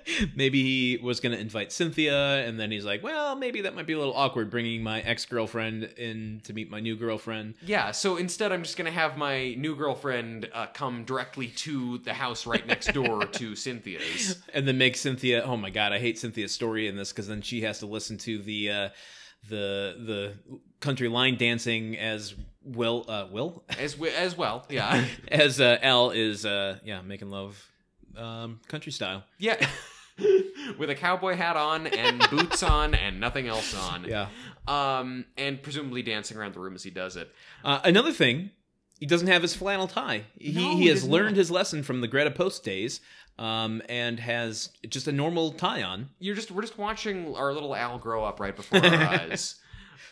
maybe 0.36 0.62
he 0.62 0.98
was 1.02 1.20
going 1.20 1.34
to 1.34 1.40
invite 1.40 1.72
Cynthia, 1.72 2.46
and 2.46 2.58
then 2.58 2.70
he's 2.70 2.84
like, 2.84 3.02
"Well, 3.02 3.34
maybe 3.36 3.62
that 3.62 3.74
might 3.74 3.86
be 3.86 3.92
a 3.92 3.98
little 3.98 4.14
awkward 4.14 4.50
bringing 4.50 4.82
my 4.82 5.00
ex 5.00 5.24
girlfriend 5.24 5.84
in 5.96 6.40
to 6.44 6.52
meet 6.52 6.70
my 6.70 6.80
new 6.80 6.96
girlfriend." 6.96 7.54
Yeah, 7.64 7.90
so 7.90 8.16
instead, 8.16 8.52
I'm 8.52 8.62
just 8.62 8.76
going 8.76 8.86
to 8.86 8.98
have 8.98 9.16
my 9.16 9.54
new 9.54 9.76
girlfriend 9.76 10.48
uh, 10.52 10.66
come 10.72 11.04
directly 11.04 11.48
to 11.48 11.98
the 11.98 12.14
house 12.14 12.46
right 12.46 12.66
next 12.66 12.92
door 12.92 13.24
to 13.32 13.56
Cynthia's. 13.56 14.42
and 14.52 14.66
then 14.66 14.78
make 14.78 14.96
Cynthia. 14.96 15.42
Oh 15.44 15.56
my 15.56 15.70
god, 15.70 15.92
I 15.92 15.98
hate 15.98 16.18
Cynthia's 16.18 16.52
story 16.52 16.88
in 16.88 16.96
this 16.96 17.12
because 17.12 17.28
then 17.28 17.42
she 17.42 17.62
has 17.62 17.78
to 17.80 17.86
listen 17.86 18.18
to 18.18 18.38
the 18.42 18.70
uh, 18.70 18.88
the 19.48 19.96
the 19.98 20.58
country 20.80 21.08
line 21.08 21.36
dancing 21.36 21.98
as 21.98 22.34
Will 22.64 23.04
uh, 23.08 23.26
Will 23.30 23.64
As, 23.78 23.98
we, 23.98 24.10
as 24.10 24.36
well, 24.36 24.64
yeah. 24.68 25.04
as 25.28 25.60
uh, 25.60 25.78
Al 25.82 26.10
is 26.10 26.46
uh, 26.46 26.78
yeah 26.84 27.02
making 27.02 27.30
love 27.30 27.68
um, 28.16 28.60
country 28.68 28.92
style. 28.92 29.24
Yeah. 29.38 29.64
With 30.78 30.90
a 30.90 30.94
cowboy 30.94 31.34
hat 31.36 31.56
on 31.56 31.86
and 31.86 32.22
boots 32.30 32.62
on 32.62 32.94
and 32.94 33.18
nothing 33.18 33.48
else 33.48 33.74
on. 33.74 34.04
Yeah. 34.04 34.28
Um, 34.68 35.24
and 35.36 35.62
presumably 35.62 36.02
dancing 36.02 36.36
around 36.36 36.54
the 36.54 36.60
room 36.60 36.74
as 36.74 36.82
he 36.82 36.90
does 36.90 37.16
it. 37.16 37.32
Uh, 37.64 37.80
another 37.84 38.12
thing, 38.12 38.50
he 39.00 39.06
doesn't 39.06 39.28
have 39.28 39.42
his 39.42 39.54
flannel 39.56 39.88
tie. 39.88 40.24
He 40.38 40.52
No, 40.52 40.76
he 40.76 40.86
has 40.88 41.04
learned 41.04 41.30
not. 41.30 41.38
his 41.38 41.50
lesson 41.50 41.82
from 41.82 42.00
the 42.02 42.08
Greta 42.08 42.30
Post 42.30 42.62
days. 42.64 43.00
Um, 43.38 43.80
and 43.88 44.20
has 44.20 44.68
just 44.88 45.08
a 45.08 45.12
normal 45.12 45.52
tie 45.52 45.82
on. 45.82 46.10
you're 46.20 46.34
just 46.34 46.50
we're 46.50 46.60
just 46.60 46.76
watching 46.76 47.34
our 47.34 47.54
little 47.54 47.74
Al 47.74 47.96
grow 47.98 48.22
up 48.24 48.38
right 48.38 48.54
before 48.54 48.78
our 48.84 48.94
eyes. 48.94 49.54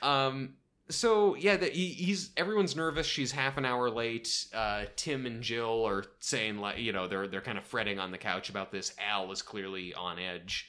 Um, 0.00 0.54
so 0.90 1.34
yeah, 1.36 1.56
that 1.56 1.72
he, 1.72 1.88
he's 1.88 2.30
everyone's 2.36 2.76
nervous. 2.76 3.06
She's 3.06 3.32
half 3.32 3.56
an 3.56 3.64
hour 3.64 3.88
late. 3.90 4.46
Uh, 4.52 4.84
Tim 4.96 5.24
and 5.26 5.42
Jill 5.42 5.86
are 5.86 6.04
saying 6.18 6.58
like 6.58 6.78
you 6.78 6.92
know 6.92 7.08
they're 7.08 7.26
they're 7.26 7.40
kind 7.40 7.56
of 7.58 7.64
fretting 7.64 7.98
on 7.98 8.10
the 8.10 8.18
couch 8.18 8.50
about 8.50 8.70
this. 8.72 8.94
Al 8.98 9.30
is 9.32 9.42
clearly 9.42 9.94
on 9.94 10.18
edge. 10.18 10.68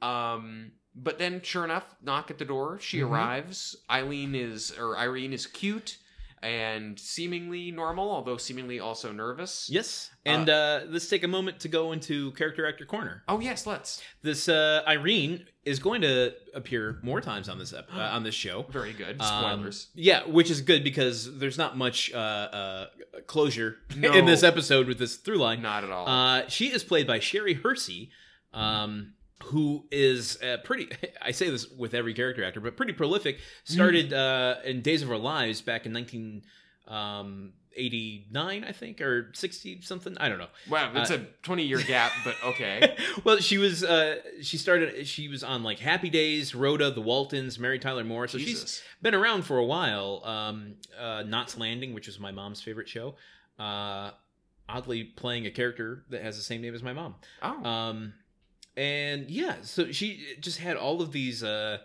Um, 0.00 0.72
but 0.94 1.18
then 1.18 1.40
sure 1.42 1.64
enough, 1.64 1.96
knock 2.02 2.30
at 2.30 2.38
the 2.38 2.44
door. 2.44 2.78
She 2.80 2.98
Mhm. 3.00 3.10
arrives. 3.10 3.76
Ilene 3.90 4.34
is 4.34 4.72
or 4.78 4.96
Irene 4.98 5.32
is 5.32 5.46
cute 5.46 5.98
and 6.42 6.98
seemingly 6.98 7.70
normal, 7.70 8.10
although 8.10 8.36
seemingly 8.36 8.80
also 8.80 9.12
nervous. 9.12 9.68
Yes. 9.70 10.10
And 10.24 10.48
uh, 10.48 10.80
let's 10.88 11.08
take 11.08 11.24
a 11.24 11.28
moment 11.28 11.60
to 11.60 11.68
go 11.68 11.92
into 11.92 12.32
character 12.32 12.66
actor 12.66 12.84
corner. 12.84 13.22
Oh 13.28 13.40
yes, 13.40 13.66
let's. 13.66 14.02
This 14.22 14.48
uh, 14.48 14.82
Irene 14.86 15.46
is 15.64 15.78
going 15.78 16.02
to 16.02 16.34
appear 16.54 16.98
more 17.02 17.20
times 17.20 17.48
on 17.48 17.58
this 17.58 17.72
ep- 17.72 17.88
uh, 17.94 18.00
on 18.00 18.22
this 18.22 18.34
show. 18.34 18.66
Very 18.70 18.92
good. 18.92 19.20
Um, 19.20 19.26
Spoilers. 19.60 19.88
yeah, 19.94 20.26
which 20.26 20.50
is 20.50 20.60
good 20.60 20.84
because 20.84 21.38
there's 21.38 21.58
not 21.58 21.76
much 21.76 22.12
uh, 22.12 22.16
uh, 22.16 22.86
closure 23.26 23.76
No. 23.96 24.12
in 24.14 24.24
this 24.26 24.42
episode 24.42 24.86
with 24.86 24.98
this 24.98 25.16
through 25.16 25.38
line. 25.38 25.62
Not 25.62 25.84
at 25.84 25.90
all. 25.90 26.08
Uh, 26.08 26.48
she 26.48 26.66
is 26.72 26.84
played 26.84 27.06
by 27.06 27.18
Sherry 27.18 27.54
Hursey, 27.54 28.10
um, 28.52 29.12
who 29.44 29.84
is 29.90 30.40
uh, 30.42 30.58
pretty. 30.64 30.88
I 31.22 31.30
say 31.30 31.50
this 31.50 31.68
with 31.70 31.94
every 31.94 32.14
character 32.14 32.44
actor, 32.44 32.60
but 32.60 32.76
pretty 32.76 32.92
prolific. 32.92 33.38
Started 33.64 34.12
uh, 34.12 34.56
in 34.64 34.82
Days 34.82 35.02
of 35.02 35.10
Our 35.10 35.18
Lives 35.18 35.60
back 35.62 35.86
in 35.86 35.92
1989, 35.92 38.64
I 38.64 38.72
think, 38.72 39.00
or 39.00 39.30
60 39.34 39.80
something. 39.82 40.16
I 40.18 40.28
don't 40.28 40.38
know. 40.38 40.48
Wow, 40.68 40.92
it's 40.94 41.10
Uh, 41.10 41.14
a 41.14 41.18
20 41.42 41.62
year 41.64 41.78
gap, 41.86 42.12
but 42.24 42.34
okay. 42.44 42.96
well, 43.24 43.38
she 43.38 43.58
was. 43.58 43.84
Uh, 43.84 44.16
she 44.42 44.56
started. 44.56 45.06
She 45.06 45.28
was 45.28 45.42
on 45.44 45.62
like 45.62 45.78
Happy 45.78 46.10
Days, 46.10 46.54
Rhoda, 46.54 46.90
The 46.90 47.00
Waltons, 47.00 47.58
Mary 47.58 47.78
Tyler 47.78 48.04
Moore. 48.04 48.28
So 48.28 48.38
she's 48.38 48.82
been 49.02 49.14
around 49.14 49.42
for 49.44 49.58
a 49.58 49.64
while. 49.64 50.22
Um, 50.24 50.74
uh, 50.98 51.22
Knots 51.26 51.56
Landing, 51.56 51.94
which 51.94 52.06
was 52.06 52.18
my 52.18 52.32
mom's 52.32 52.60
favorite 52.60 52.88
show. 52.88 53.14
Uh, 53.58 54.10
oddly, 54.68 55.04
playing 55.04 55.46
a 55.46 55.50
character 55.50 56.04
that 56.10 56.22
has 56.22 56.36
the 56.36 56.42
same 56.42 56.60
name 56.62 56.74
as 56.74 56.82
my 56.82 56.92
mom. 56.92 57.14
Oh, 57.42 57.64
Um, 57.64 58.14
and 58.78 59.28
yeah, 59.30 59.56
so 59.62 59.90
she 59.92 60.24
just 60.40 60.58
had 60.58 60.76
all 60.76 61.02
of 61.02 61.12
these 61.12 61.42
uh, 61.42 61.78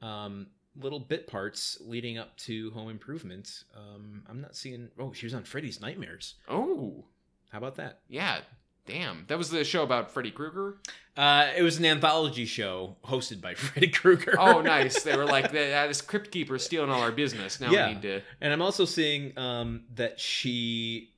um, 0.00 0.46
little 0.80 1.00
bit 1.00 1.26
parts 1.26 1.78
leading 1.80 2.18
up 2.18 2.36
to 2.38 2.70
Home 2.70 2.88
Improvement. 2.88 3.64
Um, 3.76 4.22
I'm 4.28 4.40
not 4.40 4.54
seeing. 4.56 4.88
Oh, 4.98 5.12
she 5.12 5.26
was 5.26 5.34
on 5.34 5.44
Freddy's 5.44 5.80
Nightmares. 5.80 6.34
oh, 6.48 7.04
How 7.50 7.58
about 7.58 7.76
that? 7.76 8.00
yeah. 8.08 8.40
Damn, 8.86 9.26
that 9.28 9.36
was 9.36 9.50
the 9.50 9.64
show 9.64 9.82
about 9.82 10.10
Freddy 10.12 10.30
Krueger. 10.30 10.78
Uh, 11.14 11.48
it 11.54 11.60
was 11.62 11.78
an 11.78 11.84
anthology 11.84 12.46
show 12.46 12.96
hosted 13.04 13.42
by 13.42 13.52
Freddy 13.54 13.88
Krueger. 13.88 14.34
Oh, 14.38 14.62
nice. 14.76 15.02
They 15.02 15.14
were 15.14 15.26
like, 15.26 15.44
uh, 15.46 15.86
"This 15.88 16.00
crypt 16.00 16.30
keeper 16.30 16.58
stealing 16.58 16.88
all 16.88 17.02
our 17.02 17.12
business. 17.12 17.60
Now 17.60 17.70
Yeah. 17.70 17.88
we 17.88 17.92
need 17.94 18.02
to." 18.02 18.22
And 18.40 18.50
I'm 18.50 18.62
also 18.62 18.86
seeing 18.86 19.36
um, 19.38 19.82
that 19.96 20.18
she 20.18 21.10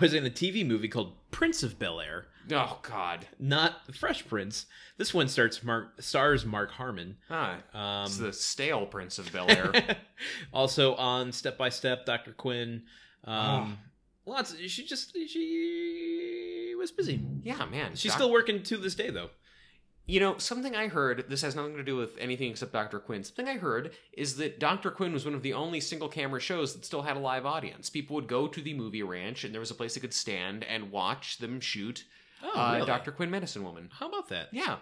was 0.00 0.12
in 0.12 0.26
a 0.26 0.30
TV 0.30 0.66
movie 0.66 0.88
called 0.88 1.14
Prince 1.34 1.62
of 1.62 1.78
Bel 1.78 2.00
Air, 2.00 2.26
Oh 2.52 2.78
God. 2.82 3.26
not 3.38 3.86
The 3.86 3.92
Fresh 3.92 4.26
Prince. 4.28 4.66
This 4.96 5.12
one 5.12 5.28
starts 5.28 5.62
Mark 5.62 6.00
stars 6.00 6.44
Mark 6.46 6.70
Harmon. 6.70 7.16
Huh. 7.28 7.56
Um, 7.74 8.06
it's 8.06 8.18
the 8.18 8.32
stale 8.32 8.86
Prince 8.86 9.18
of 9.18 9.32
Bel 9.32 9.50
Air. 9.50 9.72
also 10.52 10.94
on 10.94 11.32
Step 11.32 11.58
by 11.58 11.68
Step, 11.70 12.06
Dr. 12.06 12.32
Quinn. 12.32 12.82
Oh. 13.26 13.32
Um, 13.32 13.78
Lots. 14.26 14.56
She 14.58 14.84
just 14.86 15.12
she 15.28 16.74
was 16.78 16.90
busy. 16.92 17.20
yeah, 17.42 17.64
man. 17.66 17.94
She's 17.94 18.12
Doc- 18.12 18.20
still 18.20 18.32
working 18.32 18.62
to 18.62 18.76
this 18.78 18.94
day 18.94 19.10
though. 19.10 19.30
You 20.06 20.20
know, 20.20 20.36
something 20.36 20.76
I 20.76 20.88
heard, 20.88 21.24
this 21.30 21.40
has 21.40 21.56
nothing 21.56 21.76
to 21.76 21.82
do 21.82 21.96
with 21.96 22.18
anything 22.18 22.50
except 22.50 22.74
Dr. 22.74 22.98
Quinn. 22.98 23.24
Something 23.24 23.48
I 23.48 23.56
heard 23.56 23.92
is 24.12 24.36
that 24.36 24.60
Dr. 24.60 24.90
Quinn 24.90 25.14
was 25.14 25.24
one 25.24 25.34
of 25.34 25.42
the 25.42 25.54
only 25.54 25.80
single 25.80 26.10
camera 26.10 26.40
shows 26.40 26.74
that 26.74 26.84
still 26.84 27.00
had 27.02 27.16
a 27.16 27.20
live 27.20 27.46
audience. 27.46 27.88
People 27.88 28.16
would 28.16 28.26
go 28.28 28.46
to 28.46 28.60
the 28.60 28.74
movie 28.74 29.02
ranch 29.02 29.44
and 29.44 29.54
there 29.54 29.60
was 29.60 29.70
a 29.70 29.74
place 29.74 29.94
they 29.94 30.02
could 30.02 30.12
stand 30.12 30.62
and 30.64 30.90
watch 30.90 31.38
them 31.38 31.58
shoot 31.60 32.04
Oh, 32.42 32.60
uh, 32.60 32.74
really? 32.74 32.86
Dr. 32.86 33.12
Quinn 33.12 33.30
Medicine 33.30 33.64
Woman. 33.64 33.88
How 33.98 34.08
about 34.08 34.28
that? 34.28 34.48
Yeah. 34.52 34.76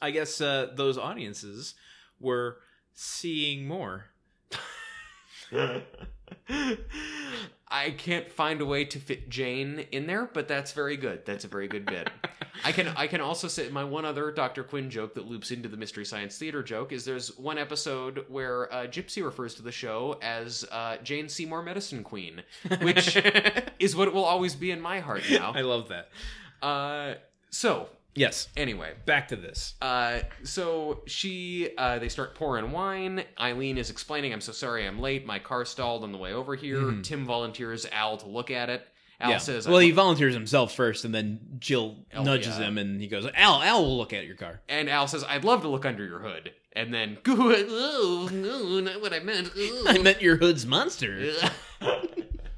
I 0.00 0.12
guess 0.12 0.40
uh, 0.40 0.70
those 0.76 0.96
audiences 0.96 1.74
were 2.20 2.58
seeing 2.92 3.66
more. 3.66 4.04
I 7.74 7.90
can't 7.90 8.30
find 8.30 8.60
a 8.60 8.64
way 8.64 8.84
to 8.84 9.00
fit 9.00 9.28
Jane 9.28 9.84
in 9.90 10.06
there, 10.06 10.30
but 10.32 10.46
that's 10.46 10.70
very 10.70 10.96
good. 10.96 11.26
That's 11.26 11.44
a 11.44 11.48
very 11.48 11.66
good 11.66 11.84
bit. 11.84 12.08
I 12.64 12.70
can 12.70 12.86
I 12.96 13.08
can 13.08 13.20
also 13.20 13.48
say 13.48 13.68
my 13.68 13.82
one 13.82 14.04
other 14.04 14.30
Dr. 14.30 14.62
Quinn 14.62 14.88
joke 14.88 15.14
that 15.14 15.26
loops 15.26 15.50
into 15.50 15.68
the 15.68 15.76
Mystery 15.76 16.04
Science 16.04 16.38
Theater 16.38 16.62
joke 16.62 16.92
is 16.92 17.04
there's 17.04 17.36
one 17.36 17.58
episode 17.58 18.26
where 18.28 18.72
uh, 18.72 18.86
Gypsy 18.86 19.24
refers 19.24 19.56
to 19.56 19.62
the 19.62 19.72
show 19.72 20.16
as 20.22 20.64
uh, 20.70 20.98
Jane 21.02 21.28
Seymour 21.28 21.64
Medicine 21.64 22.04
Queen, 22.04 22.42
which 22.80 23.16
is 23.80 23.96
what 23.96 24.06
it 24.06 24.14
will 24.14 24.24
always 24.24 24.54
be 24.54 24.70
in 24.70 24.80
my 24.80 25.00
heart 25.00 25.24
now. 25.28 25.52
I 25.52 25.62
love 25.62 25.88
that. 25.88 26.10
Uh, 26.64 27.14
so 27.50 27.88
Yes. 28.16 28.48
anyway, 28.56 28.92
Back 29.06 29.28
to 29.28 29.36
this. 29.36 29.74
uh, 29.82 30.20
so 30.44 31.02
she, 31.06 31.70
uh, 31.76 31.98
they 31.98 32.08
start 32.08 32.34
pouring 32.34 32.70
wine. 32.72 33.24
Ilene 33.40 33.76
is 33.76 33.90
explaining, 33.90 34.32
"I'm 34.32 34.40
so 34.40 34.52
sorry, 34.52 34.86
I'm 34.86 35.00
late. 35.00 35.26
My 35.26 35.38
car 35.40 35.64
stalled 35.64 36.04
on 36.04 36.12
the 36.12 36.18
way 36.18 36.32
over 36.32 36.54
here." 36.54 36.78
Mhm. 36.80 37.02
Tim 37.02 37.24
volunteers 37.24 37.86
Al 37.90 38.16
to 38.18 38.26
look 38.26 38.50
at 38.50 38.70
it. 38.70 38.86
Al 39.20 39.30
yeah. 39.30 39.38
says, 39.38 39.66
well, 39.66 39.78
he 39.78 39.88
look-" 39.88 39.96
volunteers 39.96 40.34
himself 40.34 40.74
first, 40.74 41.04
and 41.04 41.14
then 41.14 41.40
Jill 41.58 41.96
Oh, 42.14 42.22
nudges 42.24 42.58
yeah. 42.58 42.66
him, 42.66 42.78
and 42.78 43.00
he 43.00 43.06
goes, 43.08 43.26
"Al, 43.34 43.62
Al 43.62 43.82
will 43.82 43.96
look 43.98 44.12
at 44.12 44.26
your 44.26 44.36
car." 44.36 44.60
and 44.68 44.88
Al 44.90 45.06
says, 45.08 45.24
"I'd 45.24 45.44
love 45.44 45.62
to 45.62 45.68
look 45.68 45.84
under 45.84 46.04
your 46.04 46.18
hood." 46.20 46.52
And 46.72 46.92
then, 46.92 47.18
"Good, 47.22 47.66
oh, 47.68 48.28
no, 48.32 48.80
not 48.80 49.00
what 49.00 49.12
I 49.12 49.20
meant." 49.20 49.50
I 49.86 49.98
meant 49.98 50.20
your 50.22 50.36
hood's 50.36 50.66
monster. 50.66 51.32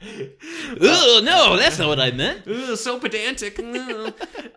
Ugh, 0.02 1.24
no, 1.24 1.56
that's 1.56 1.78
not 1.78 1.88
what 1.88 2.00
I 2.00 2.10
meant. 2.10 2.46
Ugh, 2.46 2.76
so 2.76 2.98
pedantic. 2.98 3.58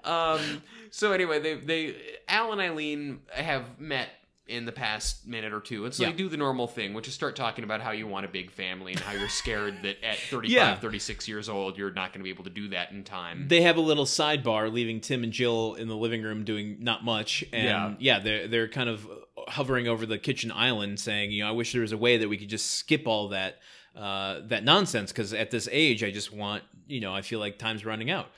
Um, 0.03 0.61
so 0.91 1.11
anyway, 1.11 1.39
they 1.39 1.55
they 1.55 1.95
Al 2.27 2.51
and 2.51 2.61
Ilene 2.61 3.19
have 3.31 3.79
met 3.79 4.09
in 4.47 4.65
the 4.65 4.71
past 4.71 5.27
minute 5.27 5.53
or 5.53 5.59
two, 5.59 5.85
and 5.85 5.93
so 5.93 6.01
Yeah. 6.01 6.09
they 6.09 6.15
do 6.17 6.27
the 6.27 6.35
normal 6.37 6.65
thing, 6.65 6.95
which 6.95 7.07
is 7.07 7.13
start 7.13 7.35
talking 7.35 7.63
about 7.63 7.81
how 7.81 7.91
you 7.91 8.07
want 8.07 8.25
a 8.25 8.29
big 8.29 8.49
family 8.49 8.93
and 8.93 8.99
how 9.01 9.11
you're 9.11 9.29
scared 9.29 9.75
that 9.83 10.03
at 10.03 10.17
35, 10.31 10.49
Yeah. 10.51 10.75
36 10.75 11.27
years 11.27 11.47
old, 11.49 11.77
you're 11.77 11.91
not 11.93 12.13
going 12.13 12.21
to 12.21 12.23
be 12.23 12.31
able 12.31 12.45
to 12.45 12.49
do 12.49 12.67
that 12.69 12.91
in 12.91 13.03
time. 13.03 13.47
They 13.47 13.61
have 13.61 13.77
a 13.77 13.81
little 13.81 14.05
sidebar, 14.05 14.73
leaving 14.73 15.01
Tim 15.01 15.23
and 15.23 15.31
Jill 15.31 15.75
in 15.75 15.87
the 15.87 15.95
living 15.95 16.23
room 16.23 16.45
doing 16.45 16.77
not 16.79 17.05
much, 17.05 17.43
and 17.53 17.63
Yeah. 17.63 17.95
yeah, 17.99 18.19
they're 18.19 18.47
they're 18.47 18.67
kind 18.67 18.89
of 18.89 19.07
hovering 19.49 19.87
over 19.87 20.07
the 20.07 20.17
kitchen 20.17 20.51
island, 20.51 20.99
saying, 20.99 21.29
you 21.31 21.43
know, 21.43 21.49
I 21.49 21.51
wish 21.51 21.71
there 21.71 21.81
was 21.83 21.91
a 21.91 21.97
way 21.97 22.17
that 22.17 22.27
we 22.27 22.37
could 22.37 22.49
just 22.49 22.71
skip 22.71 23.07
all 23.07 23.27
that 23.29 23.59
uh, 23.95 24.39
that 24.47 24.63
nonsense 24.63 25.11
because 25.11 25.31
at 25.31 25.51
this 25.51 25.69
age, 25.71 26.03
I 26.03 26.09
just 26.09 26.33
want, 26.33 26.63
you 26.87 27.01
know, 27.01 27.13
I 27.13 27.21
feel 27.21 27.39
like 27.39 27.59
time's 27.59 27.85
running 27.85 28.09
out, 28.09 28.31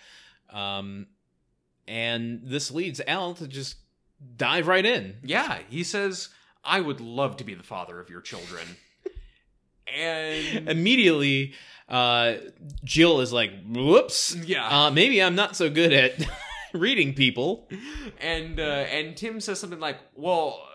um, 0.49 1.07
and 1.87 2.41
this 2.43 2.71
leads 2.71 3.01
Al 3.07 3.33
to 3.35 3.47
just 3.47 3.77
dive 4.37 4.67
right 4.67 4.85
in. 4.85 5.17
yeah, 5.23 5.59
he 5.69 5.83
says, 5.83 6.29
"I 6.63 6.79
would 6.81 7.01
love 7.01 7.37
to 7.37 7.43
be 7.43 7.53
the 7.53 7.63
father 7.63 7.99
of 7.99 8.09
your 8.09 8.21
children," 8.21 8.65
and 9.93 10.69
Immediately, 10.69 11.53
uh, 11.89 12.35
Jill 12.83 13.19
is 13.21 13.33
like, 13.33 13.51
"Whoops, 13.67 14.35
yeah, 14.35 14.85
uh, 14.85 14.91
maybe 14.91 15.21
I'm 15.21 15.35
not 15.35 15.55
so 15.55 15.69
good 15.69 15.91
at 15.93 16.13
reading 16.73 17.13
people." 17.13 17.67
and 18.19 18.59
uh, 18.59 18.63
and 18.63 19.17
Tim 19.17 19.39
says 19.41 19.59
something 19.59 19.79
like, 19.79 19.97
"Well, 20.15 20.65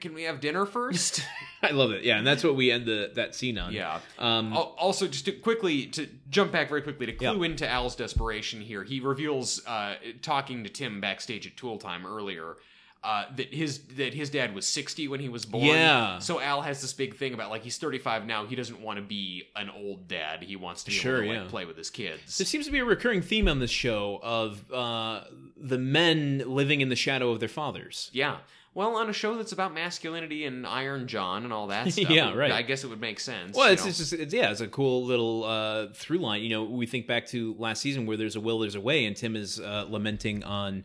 can 0.00 0.14
we 0.14 0.22
have 0.24 0.40
dinner 0.40 0.66
first? 0.66 1.22
I 1.62 1.70
love 1.70 1.90
it. 1.90 2.04
Yeah, 2.04 2.18
and 2.18 2.26
that's 2.26 2.44
what 2.44 2.54
we 2.56 2.70
end 2.70 2.86
the 2.86 3.10
that 3.14 3.34
scene 3.34 3.58
on. 3.58 3.72
yeah. 3.72 4.00
Um, 4.18 4.52
Also, 4.56 5.06
just 5.06 5.24
to 5.26 5.32
quickly 5.32 5.86
to 5.86 6.06
jump 6.30 6.52
back 6.52 6.68
very 6.68 6.82
quickly 6.82 7.06
to 7.06 7.12
Yeah. 7.12 7.32
clue 7.32 7.42
into 7.44 7.68
Al's 7.68 7.96
desperation 7.96 8.60
here, 8.60 8.84
he 8.84 9.00
reveals, 9.00 9.66
uh, 9.66 9.94
talking 10.22 10.64
to 10.64 10.70
Tim 10.70 11.00
backstage 11.00 11.46
at 11.46 11.56
Tool 11.56 11.78
Time 11.78 12.06
earlier, 12.06 12.56
uh, 13.04 13.24
that 13.36 13.54
his 13.54 13.78
that 13.96 14.14
his 14.14 14.30
dad 14.30 14.52
was 14.54 14.66
sixty 14.66 15.06
when 15.06 15.20
he 15.20 15.28
was 15.28 15.44
born. 15.46 15.64
Yeah. 15.66 16.18
So 16.18 16.40
Al 16.40 16.62
has 16.62 16.80
this 16.82 16.92
big 16.92 17.14
thing 17.16 17.34
about 17.34 17.50
like 17.50 17.62
he's 17.62 17.78
thirty 17.78 17.98
five 17.98 18.26
now. 18.26 18.46
He 18.46 18.56
doesn't 18.56 18.80
want 18.80 18.96
to 18.98 19.02
be 19.04 19.44
an 19.54 19.70
old 19.70 20.08
dad. 20.08 20.42
He 20.42 20.56
wants 20.56 20.82
to 20.84 20.90
be 20.90 20.96
Sure, 20.96 21.22
able 21.22 21.32
to 21.34 21.38
like 21.38 21.44
yeah. 21.46 21.50
play 21.50 21.64
with 21.66 21.76
his 21.76 21.88
kids. 21.90 22.38
there 22.38 22.46
seems 22.46 22.66
to 22.66 22.72
be 22.72 22.78
a 22.80 22.84
recurring 22.84 23.22
theme 23.22 23.46
on 23.48 23.60
this 23.60 23.70
show 23.70 24.18
of 24.24 24.70
uh, 24.72 25.20
the 25.56 25.78
men 25.78 26.42
living 26.46 26.80
in 26.80 26.88
the 26.88 26.96
shadow 26.96 27.30
of 27.30 27.38
their 27.40 27.48
fathers. 27.48 28.10
yeah. 28.12 28.38
Well, 28.76 28.96
on 28.96 29.08
a 29.08 29.12
show 29.14 29.38
that's 29.38 29.52
about 29.52 29.72
masculinity 29.72 30.44
and 30.44 30.66
Iron 30.66 31.08
John 31.08 31.44
and 31.44 31.52
all 31.52 31.68
that 31.68 31.90
stuff, 31.92 32.10
Yeah, 32.10 32.34
right. 32.34 32.52
I 32.52 32.60
guess 32.60 32.84
it 32.84 32.88
would 32.88 33.00
make 33.00 33.18
sense. 33.18 33.56
Well, 33.56 33.72
it's, 33.72 33.82
know? 33.82 33.88
it's 33.88 33.96
just 33.96 34.12
it's, 34.12 34.34
yeah, 34.34 34.50
it's 34.50 34.60
a 34.60 34.68
cool 34.68 35.02
little 35.06 35.44
uh, 35.44 35.86
through 35.94 36.18
line. 36.18 36.42
You 36.42 36.50
know, 36.50 36.64
we 36.64 36.84
think 36.84 37.06
back 37.06 37.26
to 37.28 37.54
last 37.58 37.80
season 37.80 38.04
where 38.04 38.18
there's 38.18 38.36
a 38.36 38.40
will, 38.40 38.58
there's 38.58 38.74
a 38.74 38.80
way, 38.82 39.06
and 39.06 39.16
Tim 39.16 39.34
is 39.34 39.58
uh, 39.58 39.86
lamenting 39.88 40.44
on, 40.44 40.84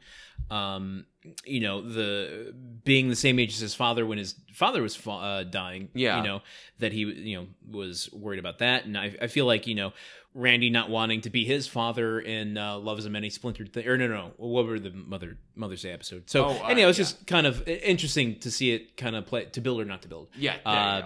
um, 0.49 1.05
you 1.43 1.59
know, 1.59 1.81
the 1.81 2.55
being 2.85 3.09
the 3.09 3.15
same 3.17 3.37
age 3.39 3.51
as 3.55 3.59
his 3.59 3.75
father 3.75 4.05
when 4.05 4.17
his 4.17 4.35
father 4.53 4.81
was 4.81 4.95
fa- 4.95 5.11
uh, 5.11 5.43
dying. 5.43 5.89
Yeah. 5.93 6.15
you 6.15 6.23
know 6.23 6.41
that 6.79 6.93
he 6.93 6.99
you 7.01 7.41
know 7.41 7.47
was 7.69 8.09
worried 8.13 8.39
about 8.39 8.59
that, 8.59 8.85
and 8.85 8.97
I, 8.97 9.17
I 9.21 9.27
feel 9.27 9.45
like 9.45 9.67
you 9.67 9.75
know. 9.75 9.91
Randy 10.33 10.69
not 10.69 10.89
wanting 10.89 11.21
to 11.21 11.29
be 11.29 11.43
his 11.45 11.67
father 11.67 12.19
in 12.19 12.57
uh, 12.57 12.77
Love 12.77 12.99
is 12.99 13.05
a 13.05 13.09
Many 13.09 13.29
Splintered 13.29 13.73
Thing, 13.73 13.87
or 13.87 13.97
no, 13.97 14.07
no, 14.07 14.15
no, 14.15 14.31
what 14.37 14.65
were 14.65 14.79
the 14.79 14.91
Mother 14.91 15.37
Mother's 15.55 15.81
Day 15.81 15.91
episode? 15.91 16.29
So, 16.29 16.45
Oh, 16.45 16.49
uh, 16.63 16.67
anyhow, 16.67 16.87
it's 16.89 16.97
yeah. 16.97 17.03
just 17.03 17.27
kind 17.27 17.45
of 17.45 17.67
interesting 17.67 18.39
to 18.39 18.49
see 18.51 18.71
it 18.71 18.95
kind 18.95 19.15
of 19.15 19.25
play 19.25 19.45
to 19.45 19.61
build 19.61 19.81
or 19.81 19.85
not 19.85 20.01
to 20.03 20.07
build 20.07 20.29
yeah, 20.37 20.55
uh, 20.65 21.01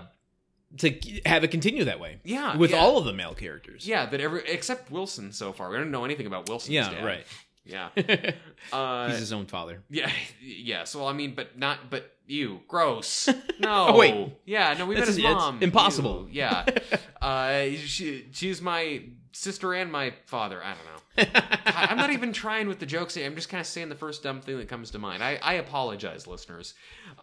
to 0.77 0.93
have 1.25 1.43
it 1.43 1.49
continue 1.51 1.85
that 1.85 1.99
way 1.99 2.19
yeah, 2.23 2.55
with 2.57 2.71
yeah. 2.71 2.77
all 2.77 2.97
of 2.97 3.05
the 3.05 3.13
male 3.13 3.33
characters. 3.33 3.87
Yeah, 3.87 4.05
that 4.05 4.19
every 4.21 4.43
except 4.47 4.91
Wilson 4.91 5.31
so 5.31 5.51
far. 5.53 5.69
We 5.69 5.77
don't 5.77 5.91
know 5.91 6.05
anything 6.05 6.27
about 6.27 6.47
Wilson's 6.49 6.73
Yeah, 6.75 6.89
dad. 6.91 7.05
right. 7.05 7.25
Yeah. 7.65 7.89
He's 7.95 8.33
Uh, 8.71 9.07
his 9.09 9.33
own 9.33 9.47
father. 9.47 9.81
yeah. 9.89 10.11
Yes. 10.41 10.95
Well, 10.95 11.07
I 11.07 11.13
mean, 11.13 11.33
but 11.33 11.57
not. 11.57 11.89
But 11.89 12.14
you, 12.27 12.61
gross. 12.67 13.27
No. 13.59 13.87
Oh, 13.89 13.97
wait. 13.97 14.33
Yeah. 14.45 14.73
No, 14.77 14.85
we 14.85 14.95
met 14.95 15.07
his 15.07 15.19
mom. 15.19 15.61
impossible. 15.61 16.27
Ew. 16.29 16.33
Yeah. 16.39 16.65
uh, 17.21 17.63
she, 17.77 18.25
she's 18.31 18.61
my 18.61 19.03
sister 19.31 19.73
and 19.73 19.91
my 19.91 20.13
father. 20.25 20.61
I 20.63 20.73
don't 20.75 20.85
know. 20.85 21.39
I- 21.67 21.87
I'm 21.89 21.97
not 21.97 22.11
even 22.11 22.33
trying 22.33 22.67
with 22.67 22.79
the 22.79 22.85
jokes. 22.85 23.15
I'm 23.17 23.35
just 23.35 23.49
kind 23.49 23.61
of 23.61 23.67
saying 23.67 23.89
the 23.89 23.95
first 23.95 24.23
dumb 24.23 24.41
thing 24.41 24.57
that 24.57 24.67
comes 24.67 24.91
to 24.91 24.99
mind. 24.99 25.23
I, 25.23 25.39
I 25.41 25.53
apologize, 25.53 26.27
listeners. 26.27 26.73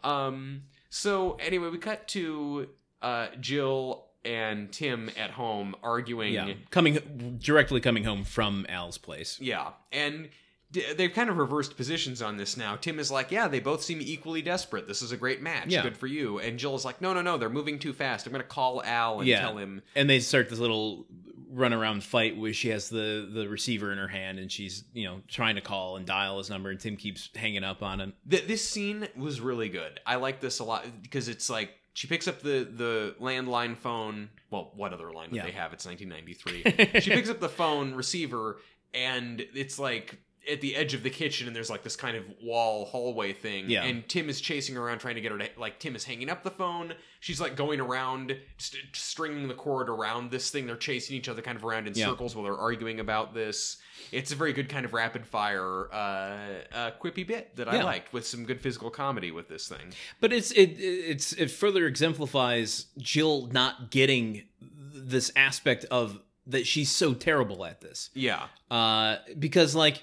Um. 0.04 0.62
So 0.90 1.34
anyway, 1.40 1.68
we 1.70 1.78
cut 1.78 2.06
to 2.08 2.68
uh, 3.00 3.28
Jill 3.40 4.04
and 4.24 4.70
Tim 4.72 5.10
at 5.18 5.30
home 5.30 5.74
arguing. 5.82 6.34
yeah, 6.34 6.52
coming 6.70 7.38
directly 7.42 7.80
coming 7.80 8.04
home 8.04 8.24
from 8.24 8.66
Al's 8.68 8.98
place. 8.98 9.38
Yeah, 9.40 9.70
and 9.90 10.28
they've 10.72 11.12
kind 11.12 11.28
of 11.30 11.36
reversed 11.36 11.76
positions 11.76 12.22
on 12.22 12.36
this 12.36 12.56
now. 12.56 12.76
Tim 12.76 12.98
is 12.98 13.10
like, 13.10 13.30
"Yeah, 13.30 13.48
they 13.48 13.60
both 13.60 13.82
seem 13.82 14.00
equally 14.00 14.42
desperate. 14.42 14.88
This 14.88 15.02
is 15.02 15.12
a 15.12 15.16
great 15.16 15.42
match. 15.42 15.66
Yeah. 15.68 15.82
Good 15.82 15.96
for 15.96 16.06
you." 16.06 16.38
And 16.38 16.58
Jill 16.58 16.74
is 16.74 16.84
like, 16.84 17.00
"No, 17.00 17.12
no, 17.12 17.22
no. 17.22 17.36
They're 17.38 17.48
moving 17.50 17.78
too 17.78 17.92
fast. 17.92 18.26
I'm 18.26 18.32
going 18.32 18.42
to 18.42 18.48
call 18.48 18.82
Al 18.84 19.18
and 19.20 19.28
Yeah. 19.28 19.40
tell 19.40 19.58
him." 19.58 19.82
And 19.94 20.08
they 20.08 20.20
start 20.20 20.48
this 20.48 20.58
little 20.58 21.06
run 21.54 21.74
around 21.74 22.02
fight 22.02 22.36
where 22.38 22.52
she 22.54 22.68
has 22.70 22.88
the 22.88 23.28
the 23.30 23.46
receiver 23.46 23.92
in 23.92 23.98
her 23.98 24.08
hand 24.08 24.38
and 24.38 24.50
she's 24.50 24.84
you 24.94 25.04
know 25.04 25.20
trying 25.28 25.54
to 25.56 25.60
call 25.60 25.96
and 25.98 26.06
dial 26.06 26.38
his 26.38 26.48
number 26.48 26.70
and 26.70 26.80
Tim 26.80 26.96
keeps 26.96 27.28
hanging 27.34 27.62
up 27.64 27.82
on 27.82 28.00
him. 28.00 28.14
Th- 28.30 28.46
this 28.46 28.66
scene 28.66 29.06
was 29.16 29.38
really 29.40 29.68
good. 29.68 30.00
I 30.06 30.14
like 30.16 30.40
this 30.40 30.60
a 30.60 30.64
lot 30.64 30.86
because 31.02 31.28
it's 31.28 31.50
like 31.50 31.72
she 31.92 32.06
picks 32.06 32.26
up 32.26 32.40
the 32.40 32.66
the 32.74 33.14
landline 33.20 33.76
phone. 33.76 34.30
Well, 34.50 34.72
what 34.76 34.94
other 34.94 35.12
line 35.12 35.28
would 35.30 35.36
Yeah. 35.36 35.44
they 35.44 35.50
have? 35.52 35.74
It's 35.74 35.84
1993. 35.84 37.00
she 37.00 37.10
picks 37.10 37.28
up 37.28 37.40
the 37.40 37.50
phone 37.50 37.92
receiver 37.94 38.58
and 38.94 39.40
it's 39.54 39.78
like 39.78 40.18
at 40.50 40.60
the 40.60 40.74
edge 40.74 40.94
of 40.94 41.02
the 41.02 41.10
kitchen 41.10 41.46
and 41.46 41.54
there's 41.54 41.70
like 41.70 41.82
this 41.82 41.96
kind 41.96 42.16
of 42.16 42.24
wall 42.42 42.84
hallway 42.86 43.32
thing. 43.32 43.70
Yeah. 43.70 43.84
and 43.84 44.08
tim 44.08 44.28
is 44.28 44.40
chasing 44.40 44.76
around 44.76 44.98
trying 44.98 45.14
to 45.14 45.20
get 45.20 45.30
her 45.32 45.38
to 45.38 45.48
like 45.56 45.78
tim 45.78 45.94
is 45.94 46.04
hanging 46.04 46.28
up 46.30 46.42
the 46.42 46.50
phone. 46.50 46.94
She's 47.20 47.40
like 47.40 47.54
going 47.56 47.80
around 47.80 48.36
just 48.58 48.76
stringing 48.92 49.46
the 49.48 49.54
cord 49.54 49.88
around 49.88 50.30
this 50.32 50.50
thing. 50.50 50.66
They're 50.66 50.76
chasing 50.76 51.16
each 51.16 51.28
other 51.28 51.42
kind 51.42 51.56
of 51.56 51.64
around 51.64 51.86
in 51.86 51.94
Yeah. 51.94 52.06
circles 52.06 52.34
while 52.34 52.44
they're 52.44 52.56
arguing 52.56 52.98
about 52.98 53.34
this. 53.34 53.76
It's 54.10 54.32
a 54.32 54.34
very 54.34 54.52
good 54.52 54.68
kind 54.68 54.84
of 54.84 54.92
rapid 54.92 55.26
fire 55.26 55.88
uh, 55.92 55.96
uh 56.74 56.90
quippy 57.00 57.24
bit 57.26 57.54
that 57.56 57.68
i 57.68 57.82
liked 57.82 58.12
with 58.12 58.26
some 58.26 58.44
good 58.44 58.60
physical 58.60 58.90
comedy 58.90 59.30
with 59.30 59.48
this 59.48 59.68
thing. 59.68 59.92
But 60.20 60.32
it's 60.32 60.50
it 60.50 60.70
it's 60.80 61.32
it 61.34 61.50
further 61.50 61.86
exemplifies 61.86 62.86
Jill 62.98 63.46
not 63.52 63.90
getting 63.90 64.42
this 64.94 65.30
aspect 65.36 65.84
of 65.90 66.18
that 66.46 66.66
she's 66.66 66.90
so 66.90 67.14
terrible 67.14 67.64
at 67.64 67.80
this. 67.80 68.10
yeah. 68.14 68.46
Uh, 68.70 69.16
because 69.38 69.74
like 69.76 70.02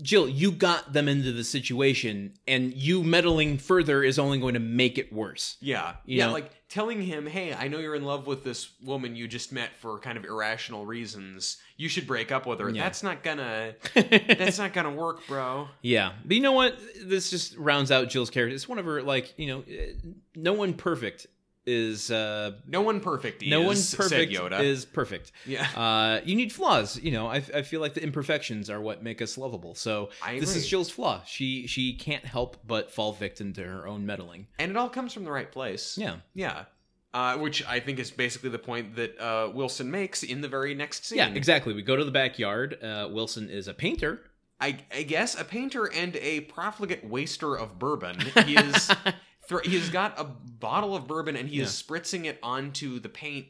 Jill, 0.00 0.28
you 0.28 0.52
got 0.52 0.92
them 0.92 1.08
into 1.08 1.32
the 1.32 1.44
situation, 1.44 2.34
and 2.48 2.72
you 2.72 3.02
meddling 3.02 3.58
further 3.58 4.02
is 4.02 4.18
only 4.18 4.38
going 4.38 4.54
to 4.54 4.60
make 4.60 4.98
it 4.98 5.12
worse. 5.12 5.56
Yeah. 5.60 5.96
You 6.06 6.18
yeah, 6.18 6.26
know? 6.26 6.32
like 6.32 6.50
telling 6.72 7.02
him, 7.02 7.26
hey, 7.26 7.52
I 7.52 7.68
know 7.68 7.78
you're 7.78 7.94
in 7.94 8.04
love 8.04 8.26
with 8.26 8.44
this 8.44 8.70
woman 8.82 9.14
you 9.14 9.28
just 9.28 9.52
met 9.52 9.76
for 9.76 9.98
kind 9.98 10.16
of 10.16 10.24
irrational 10.24 10.86
reasons. 10.86 11.58
You 11.76 11.90
should 11.90 12.06
break 12.06 12.32
up 12.32 12.46
with 12.46 12.60
her. 12.60 12.70
Yeah. 12.70 12.82
That's 12.82 13.02
not 13.02 13.22
gonna 13.22 13.74
that's 13.94 14.58
not 14.58 14.72
gonna 14.72 14.92
work, 14.92 15.26
bro. 15.28 15.68
yeah, 15.82 16.12
but 16.24 16.34
you 16.34 16.42
know 16.42 16.52
what? 16.52 16.78
This 17.04 17.28
just 17.28 17.56
rounds 17.58 17.90
out 17.90 18.08
Jill's 18.08 18.30
character. 18.30 18.54
It's 18.54 18.68
one 18.68 18.78
of 18.78 18.86
her 18.86 19.02
like 19.02 19.38
you 19.38 19.48
know, 19.48 19.64
eh, 19.68 19.92
no 20.34 20.54
one 20.54 20.72
perfect 20.72 21.26
is 21.66 22.10
uh, 22.10 22.52
No 22.66 22.80
one 22.82 23.00
perfect 23.00 23.42
is, 23.42 23.48
no 23.48 23.62
one 23.62 23.76
said 23.76 23.96
perfect 23.98 24.32
Yoda. 24.32 24.60
is 24.62 24.84
perfect. 24.84 25.32
yeah. 25.46 25.68
Uh, 25.76 26.20
you 26.24 26.34
need 26.34 26.52
flaws. 26.52 26.98
You 27.00 27.12
know, 27.12 27.26
I, 27.28 27.36
I 27.54 27.62
feel 27.62 27.80
like 27.80 27.94
the 27.94 28.02
imperfections 28.02 28.68
are 28.68 28.80
what 28.80 29.02
make 29.02 29.22
us 29.22 29.38
lovable. 29.38 29.74
So 29.74 30.10
I 30.22 30.38
this 30.40 30.56
is. 30.56 30.66
Jill's 30.66 30.90
flaw. 30.90 31.22
She 31.24 31.66
she 31.66 31.94
can't 31.94 32.24
help 32.24 32.56
but 32.66 32.90
fall 32.90 33.12
victim 33.12 33.52
to 33.54 33.62
her 33.62 33.86
own 33.86 34.04
meddling. 34.06 34.46
And 34.58 34.70
it 34.70 34.76
all 34.76 34.88
comes 34.88 35.12
from 35.12 35.24
the 35.24 35.32
right 35.32 35.50
place. 35.50 35.96
Yeah. 35.98 36.16
Yeah. 36.34 36.64
Uh, 37.14 37.36
which 37.36 37.62
I 37.66 37.78
think 37.78 37.98
is 37.98 38.10
basically 38.10 38.48
the 38.48 38.58
point 38.58 38.96
that 38.96 39.18
uh, 39.20 39.50
Wilson 39.52 39.90
makes 39.90 40.22
in 40.22 40.40
the 40.40 40.48
very 40.48 40.74
next 40.74 41.04
scene. 41.04 41.18
Yeah, 41.18 41.28
exactly. 41.28 41.74
We 41.74 41.82
go 41.82 41.94
to 41.94 42.04
the 42.04 42.10
backyard. 42.10 42.82
Uh, 42.82 43.08
Wilson 43.12 43.50
is 43.50 43.68
a 43.68 43.74
painter. 43.74 44.22
I, 44.58 44.78
I 44.90 45.02
guess 45.02 45.38
a 45.38 45.44
painter 45.44 45.84
and 45.92 46.16
a 46.16 46.40
profligate 46.40 47.04
waster 47.04 47.54
of 47.54 47.78
bourbon. 47.78 48.18
He 48.46 48.54
is 48.56 48.90
thr 49.48 49.58
he 49.64 49.78
has 49.78 49.88
got 49.90 50.18
a 50.18 50.24
bottle 50.24 50.94
of 50.94 51.06
bourbon 51.06 51.36
and 51.36 51.48
he 51.48 51.60
is 51.60 51.70
spritzing 51.70 52.24
it 52.26 52.38
onto 52.42 52.98
the 53.00 53.08
paint 53.08 53.46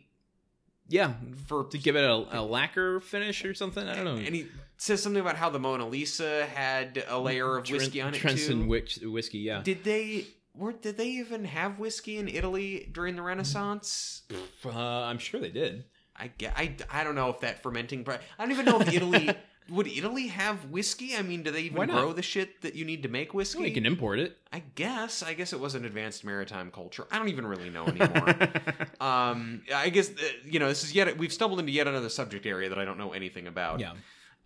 Yeah, 0.88 1.14
for 1.47 1.64
to 1.64 1.78
give 1.78 1.97
it 1.97 2.05
a, 2.05 2.40
a 2.40 2.43
lacquer 2.43 3.01
finish 3.01 3.45
or 3.45 3.55
something. 3.55 3.86
I 3.86 3.95
don't 3.95 4.05
know. 4.05 4.16
And 4.16 4.34
he 4.34 4.47
says 4.76 5.03
something 5.03 5.20
about 5.20 5.36
how 5.36 5.49
the 5.51 5.59
Mona 5.59 5.86
Lisa 5.88 6.47
had 6.47 7.05
a 7.09 7.18
layer 7.18 7.57
of 7.57 7.70
whiskey 7.70 8.01
on 8.03 8.14
it 8.14 8.18
Trenton 8.18 8.62
too. 8.62 8.68
which, 8.68 8.99
whiskey. 9.03 9.38
Yeah. 9.38 9.62
Did 9.62 9.84
they? 9.84 10.26
Were, 10.55 10.72
did 10.72 10.99
they 10.99 11.09
even 11.09 11.47
have 11.47 11.78
whiskey 11.78 12.18
in 12.18 12.28
Italy 12.28 12.90
during 12.93 13.16
the 13.16 13.22
Renaissance? 13.22 14.22
Uh, 14.64 14.70
I'm 14.78 15.18
sure 15.18 15.40
they 15.40 15.49
did. 15.51 15.84
I, 16.14 16.30
I, 16.55 16.76
I 16.90 17.05
don't 17.05 17.14
know 17.14 17.30
if 17.30 17.40
that 17.40 17.62
fermenting. 17.62 18.07
I 18.07 18.18
don't 18.38 18.51
even 18.51 18.66
know 18.66 18.80
if 18.80 18.93
Italy. 18.93 19.30
would 19.68 19.86
Italy 19.86 20.28
have 20.28 20.64
whiskey? 20.70 21.16
I 21.16 21.22
mean, 21.22 21.42
do 21.42 21.50
they 21.50 21.62
even 21.62 21.86
not? 21.86 21.90
grow 21.90 22.12
the 22.12 22.22
shit 22.22 22.60
that 22.62 22.74
you 22.74 22.84
need 22.84 23.02
to 23.04 23.08
make 23.08 23.32
whiskey? 23.34 23.62
We 23.62 23.70
can 23.70 23.86
import 23.86 24.18
it. 24.18 24.36
I 24.52 24.62
guess. 24.74 25.22
I 25.22 25.34
guess 25.34 25.52
it 25.52 25.60
was 25.60 25.74
an 25.74 25.84
advanced 25.84 26.24
maritime 26.24 26.70
culture. 26.70 27.06
I 27.10 27.18
don't 27.18 27.28
even 27.28 27.46
really 27.46 27.70
know 27.70 27.86
anymore. 27.86 28.28
um, 29.00 29.62
I 29.74 29.88
guess 29.88 30.10
uh, 30.10 30.14
you 30.44 30.58
know 30.58 30.68
this 30.68 30.84
is 30.84 30.94
yet 30.94 31.16
we've 31.16 31.32
stumbled 31.32 31.60
into 31.60 31.72
yet 31.72 31.86
another 31.86 32.08
subject 32.08 32.46
area 32.46 32.68
that 32.68 32.78
I 32.78 32.84
don't 32.84 32.98
know 32.98 33.12
anything 33.12 33.46
about. 33.46 33.80
yeah. 33.80 33.92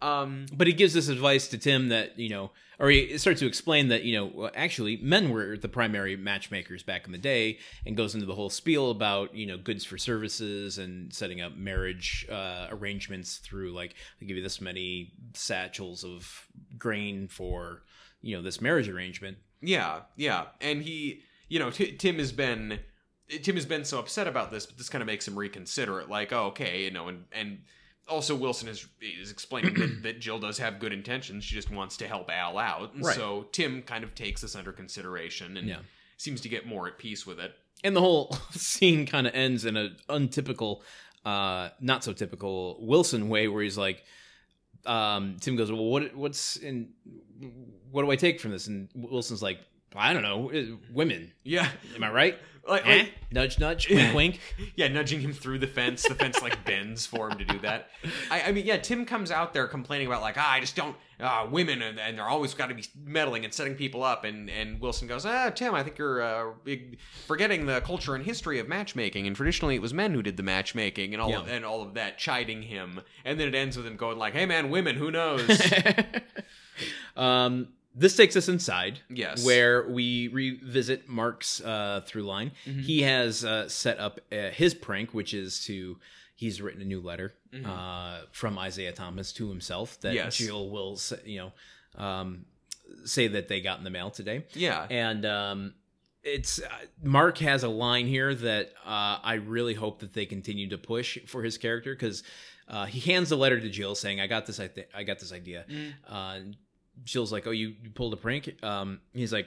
Um, 0.02 0.46
But 0.52 0.66
he 0.66 0.72
gives 0.74 0.92
this 0.92 1.08
advice 1.08 1.48
to 1.48 1.58
Tim 1.58 1.88
that, 1.88 2.18
you 2.18 2.28
know, 2.28 2.50
or 2.78 2.90
he 2.90 3.16
starts 3.18 3.40
to 3.40 3.46
explain 3.46 3.88
that, 3.88 4.04
you 4.04 4.16
know, 4.16 4.50
actually 4.54 4.96
men 4.98 5.30
were 5.30 5.56
the 5.56 5.68
primary 5.68 6.16
matchmakers 6.16 6.82
back 6.82 7.06
in 7.06 7.12
the 7.12 7.18
day 7.18 7.58
and 7.84 7.96
goes 7.96 8.14
into 8.14 8.26
the 8.26 8.34
whole 8.34 8.50
spiel 8.50 8.90
about, 8.90 9.34
you 9.34 9.46
know, 9.46 9.56
goods 9.56 9.84
for 9.84 9.98
services 9.98 10.78
and 10.78 11.12
setting 11.12 11.40
up 11.40 11.56
marriage 11.56 12.26
uh, 12.30 12.66
arrangements 12.70 13.38
through 13.38 13.72
like, 13.72 13.94
they 14.20 14.26
give 14.26 14.36
you 14.36 14.42
this 14.42 14.60
many 14.60 15.12
satchels 15.34 16.04
of 16.04 16.46
grain 16.78 17.28
for, 17.28 17.82
you 18.20 18.36
know, 18.36 18.42
this 18.42 18.60
marriage 18.60 18.88
arrangement. 18.88 19.38
Yeah, 19.60 20.00
yeah, 20.16 20.46
and 20.60 20.82
he, 20.82 21.22
you 21.48 21.58
know, 21.58 21.70
T- 21.70 21.96
Tim 21.96 22.16
has 22.16 22.32
been 22.32 22.80
Tim 23.42 23.56
has 23.56 23.66
been 23.66 23.84
so 23.84 23.98
upset 23.98 24.28
about 24.28 24.50
this, 24.50 24.66
but 24.66 24.78
this 24.78 24.88
kind 24.88 25.02
of 25.02 25.06
makes 25.06 25.26
him 25.26 25.36
reconsider 25.36 26.00
it. 26.00 26.08
Like, 26.08 26.32
oh, 26.32 26.46
okay, 26.46 26.84
you 26.84 26.90
know, 26.90 27.08
and 27.08 27.24
and 27.32 27.60
also 28.08 28.34
Wilson 28.36 28.68
is 28.68 28.86
is 29.00 29.30
explaining 29.30 29.74
that, 29.74 29.98
that 30.02 30.20
Jill 30.20 30.38
does 30.38 30.58
have 30.58 30.78
good 30.78 30.92
intentions. 30.92 31.44
She 31.44 31.54
just 31.54 31.70
wants 31.70 31.96
to 31.98 32.08
help 32.08 32.30
Al 32.30 32.58
out, 32.58 32.94
and 32.94 33.04
Right. 33.04 33.14
so 33.16 33.46
Tim 33.52 33.82
kind 33.82 34.04
of 34.04 34.14
takes 34.14 34.40
this 34.42 34.54
under 34.56 34.72
consideration 34.72 35.56
and 35.56 35.68
Yeah. 35.68 35.78
seems 36.16 36.40
to 36.42 36.48
get 36.48 36.66
more 36.66 36.86
at 36.88 36.98
peace 36.98 37.26
with 37.26 37.38
it. 37.40 37.52
And 37.84 37.94
the 37.94 38.00
whole 38.00 38.32
scene 38.52 39.06
kind 39.06 39.26
of 39.26 39.34
ends 39.34 39.64
in 39.64 39.76
a 39.76 39.90
untypical, 40.08 40.82
uh, 41.24 41.70
not 41.80 42.04
so 42.04 42.12
typical 42.12 42.78
Wilson 42.80 43.28
way, 43.28 43.48
where 43.48 43.62
he's 43.62 43.76
like, 43.78 44.04
um, 44.86 45.36
Tim 45.40 45.56
goes, 45.56 45.70
"Well, 45.72 45.84
what 45.84 46.14
what's 46.14 46.56
in? 46.56 46.90
What 47.90 48.02
do 48.02 48.10
I 48.10 48.16
take 48.16 48.40
from 48.40 48.52
this?" 48.52 48.66
And 48.68 48.88
Wilson's 48.94 49.42
like, 49.42 49.58
"I 49.96 50.12
don't 50.12 50.22
know, 50.22 50.50
uh, 50.50 50.76
women. 50.92 51.32
Yeah, 51.42 51.68
Am 51.94 52.02
I 52.04 52.10
right? 52.10 52.38
like, 52.68 52.86
Eh? 52.86 52.98
like- 52.98 53.12
Nudge, 53.32 53.58
nudge, 53.58 53.88
wink, 53.90 54.14
wink." 54.14 54.40
yeah, 54.76 54.88
nudging 54.88 55.20
him 55.20 55.32
through 55.32 55.58
the 55.58 55.66
fence. 55.66 56.02
The 56.04 56.14
fence 56.14 56.40
like 56.42 56.64
bends 56.64 57.04
for 57.06 57.28
him 57.30 57.38
to 57.38 57.44
do 57.44 57.58
that. 57.60 57.90
I, 58.30 58.42
I 58.42 58.52
mean, 58.52 58.64
yeah, 58.66 58.76
Tim 58.76 59.04
comes 59.04 59.30
out 59.30 59.52
there 59.52 59.66
complaining 59.66 60.06
about 60.06 60.22
like, 60.22 60.36
ah, 60.38 60.52
I 60.52 60.60
just 60.60 60.74
don't 60.76 60.96
uh, 61.18 61.46
women, 61.50 61.82
and, 61.82 61.98
and 61.98 62.16
they're 62.18 62.28
always 62.28 62.54
got 62.54 62.68
to 62.68 62.74
be 62.74 62.84
meddling 63.04 63.44
and 63.44 63.52
setting 63.52 63.74
people 63.74 64.02
up. 64.04 64.24
And 64.24 64.48
and 64.48 64.80
Wilson 64.80 65.08
goes, 65.08 65.26
ah, 65.26 65.50
Tim, 65.50 65.74
I 65.74 65.82
think 65.82 65.98
you're 65.98 66.22
uh, 66.22 66.52
forgetting 67.26 67.66
the 67.66 67.80
culture 67.80 68.14
and 68.14 68.24
history 68.24 68.58
of 68.58 68.68
matchmaking. 68.68 69.26
And 69.26 69.34
traditionally, 69.34 69.74
it 69.74 69.82
was 69.82 69.92
men 69.94 70.14
who 70.14 70.22
did 70.22 70.36
the 70.36 70.42
matchmaking 70.44 71.12
and 71.14 71.20
all 71.20 71.34
of, 71.34 71.48
and 71.48 71.64
all 71.64 71.82
of 71.82 71.94
that, 71.94 72.16
chiding 72.18 72.62
him. 72.62 73.00
And 73.24 73.38
then 73.40 73.48
it 73.48 73.54
ends 73.54 73.76
with 73.76 73.86
him 73.86 73.96
going 73.96 74.18
like, 74.18 74.32
Hey, 74.34 74.46
man, 74.46 74.70
women, 74.70 74.96
who 74.96 75.10
knows? 75.10 75.48
um, 77.16 77.68
this 77.96 78.14
takes 78.16 78.36
us 78.36 78.48
inside. 78.48 79.00
Yes. 79.08 79.44
Where 79.44 79.88
we 79.88 80.28
revisit 80.28 81.08
Mark's 81.08 81.60
uh, 81.62 82.02
through 82.06 82.22
line. 82.24 82.52
Mm-hmm. 82.66 82.80
He 82.80 83.02
has 83.02 83.44
uh, 83.44 83.68
set 83.68 83.98
up 83.98 84.20
uh, 84.30 84.50
his 84.50 84.74
prank, 84.74 85.14
which 85.14 85.32
is 85.34 85.64
to. 85.64 85.98
He's 86.38 86.60
written 86.60 86.82
a 86.82 86.84
new 86.84 87.00
letter 87.00 87.32
Mm-hmm. 87.54 87.64
uh, 87.70 88.18
from 88.32 88.58
Isiah 88.58 88.92
Thomas 88.92 89.32
to 89.34 89.48
himself 89.48 89.98
that 90.02 90.12
Yes. 90.12 90.36
Jill 90.36 90.68
will, 90.68 90.96
say, 90.96 91.16
you 91.24 91.38
know, 91.38 91.52
um, 92.04 92.44
say 93.06 93.28
that 93.28 93.48
they 93.48 93.62
got 93.62 93.78
in 93.78 93.84
the 93.84 93.88
mail 93.90 94.10
today. 94.10 94.44
yeah, 94.52 94.86
And 94.90 95.24
um, 95.24 95.74
it's 96.22 96.60
uh, 96.60 96.68
Mark 97.02 97.38
has 97.38 97.62
a 97.62 97.68
line 97.70 98.06
here 98.06 98.34
that 98.34 98.72
uh, 98.84 99.18
I 99.22 99.34
really 99.46 99.72
hope 99.72 100.00
that 100.00 100.12
they 100.12 100.26
continue 100.26 100.68
to 100.68 100.76
push 100.76 101.16
for 101.26 101.42
his 101.42 101.56
character 101.56 101.94
because 101.94 102.22
uh, 102.68 102.84
he 102.84 103.00
hands 103.10 103.30
the 103.30 103.36
letter 103.38 103.58
to 103.58 103.70
Jill 103.70 103.94
saying, 103.94 104.20
"I 104.20 104.26
got 104.26 104.44
this. 104.44 104.58
I, 104.60 104.66
th- 104.66 104.88
I 104.94 105.04
got 105.04 105.18
this 105.20 105.32
idea." 105.32 105.64
Mm. 105.70 106.54
Uh, 106.96 107.00
Jill's 107.04 107.32
like, 107.32 107.46
"Oh, 107.46 107.50
you, 107.52 107.74
you 107.82 107.90
pulled 107.90 108.12
a 108.12 108.16
prank?" 108.16 108.54
Um, 108.62 109.00
he's 109.12 109.32
like, 109.32 109.46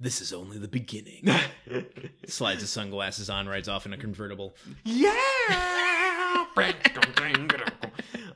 "This 0.00 0.20
is 0.20 0.32
only 0.32 0.58
the 0.58 0.68
beginning." 0.68 1.28
Slides 2.26 2.60
his 2.60 2.70
sunglasses 2.70 3.30
on, 3.30 3.46
rides 3.48 3.68
off 3.68 3.86
in 3.86 3.92
a 3.92 3.96
convertible. 3.96 4.54
Yeah. 4.84 5.14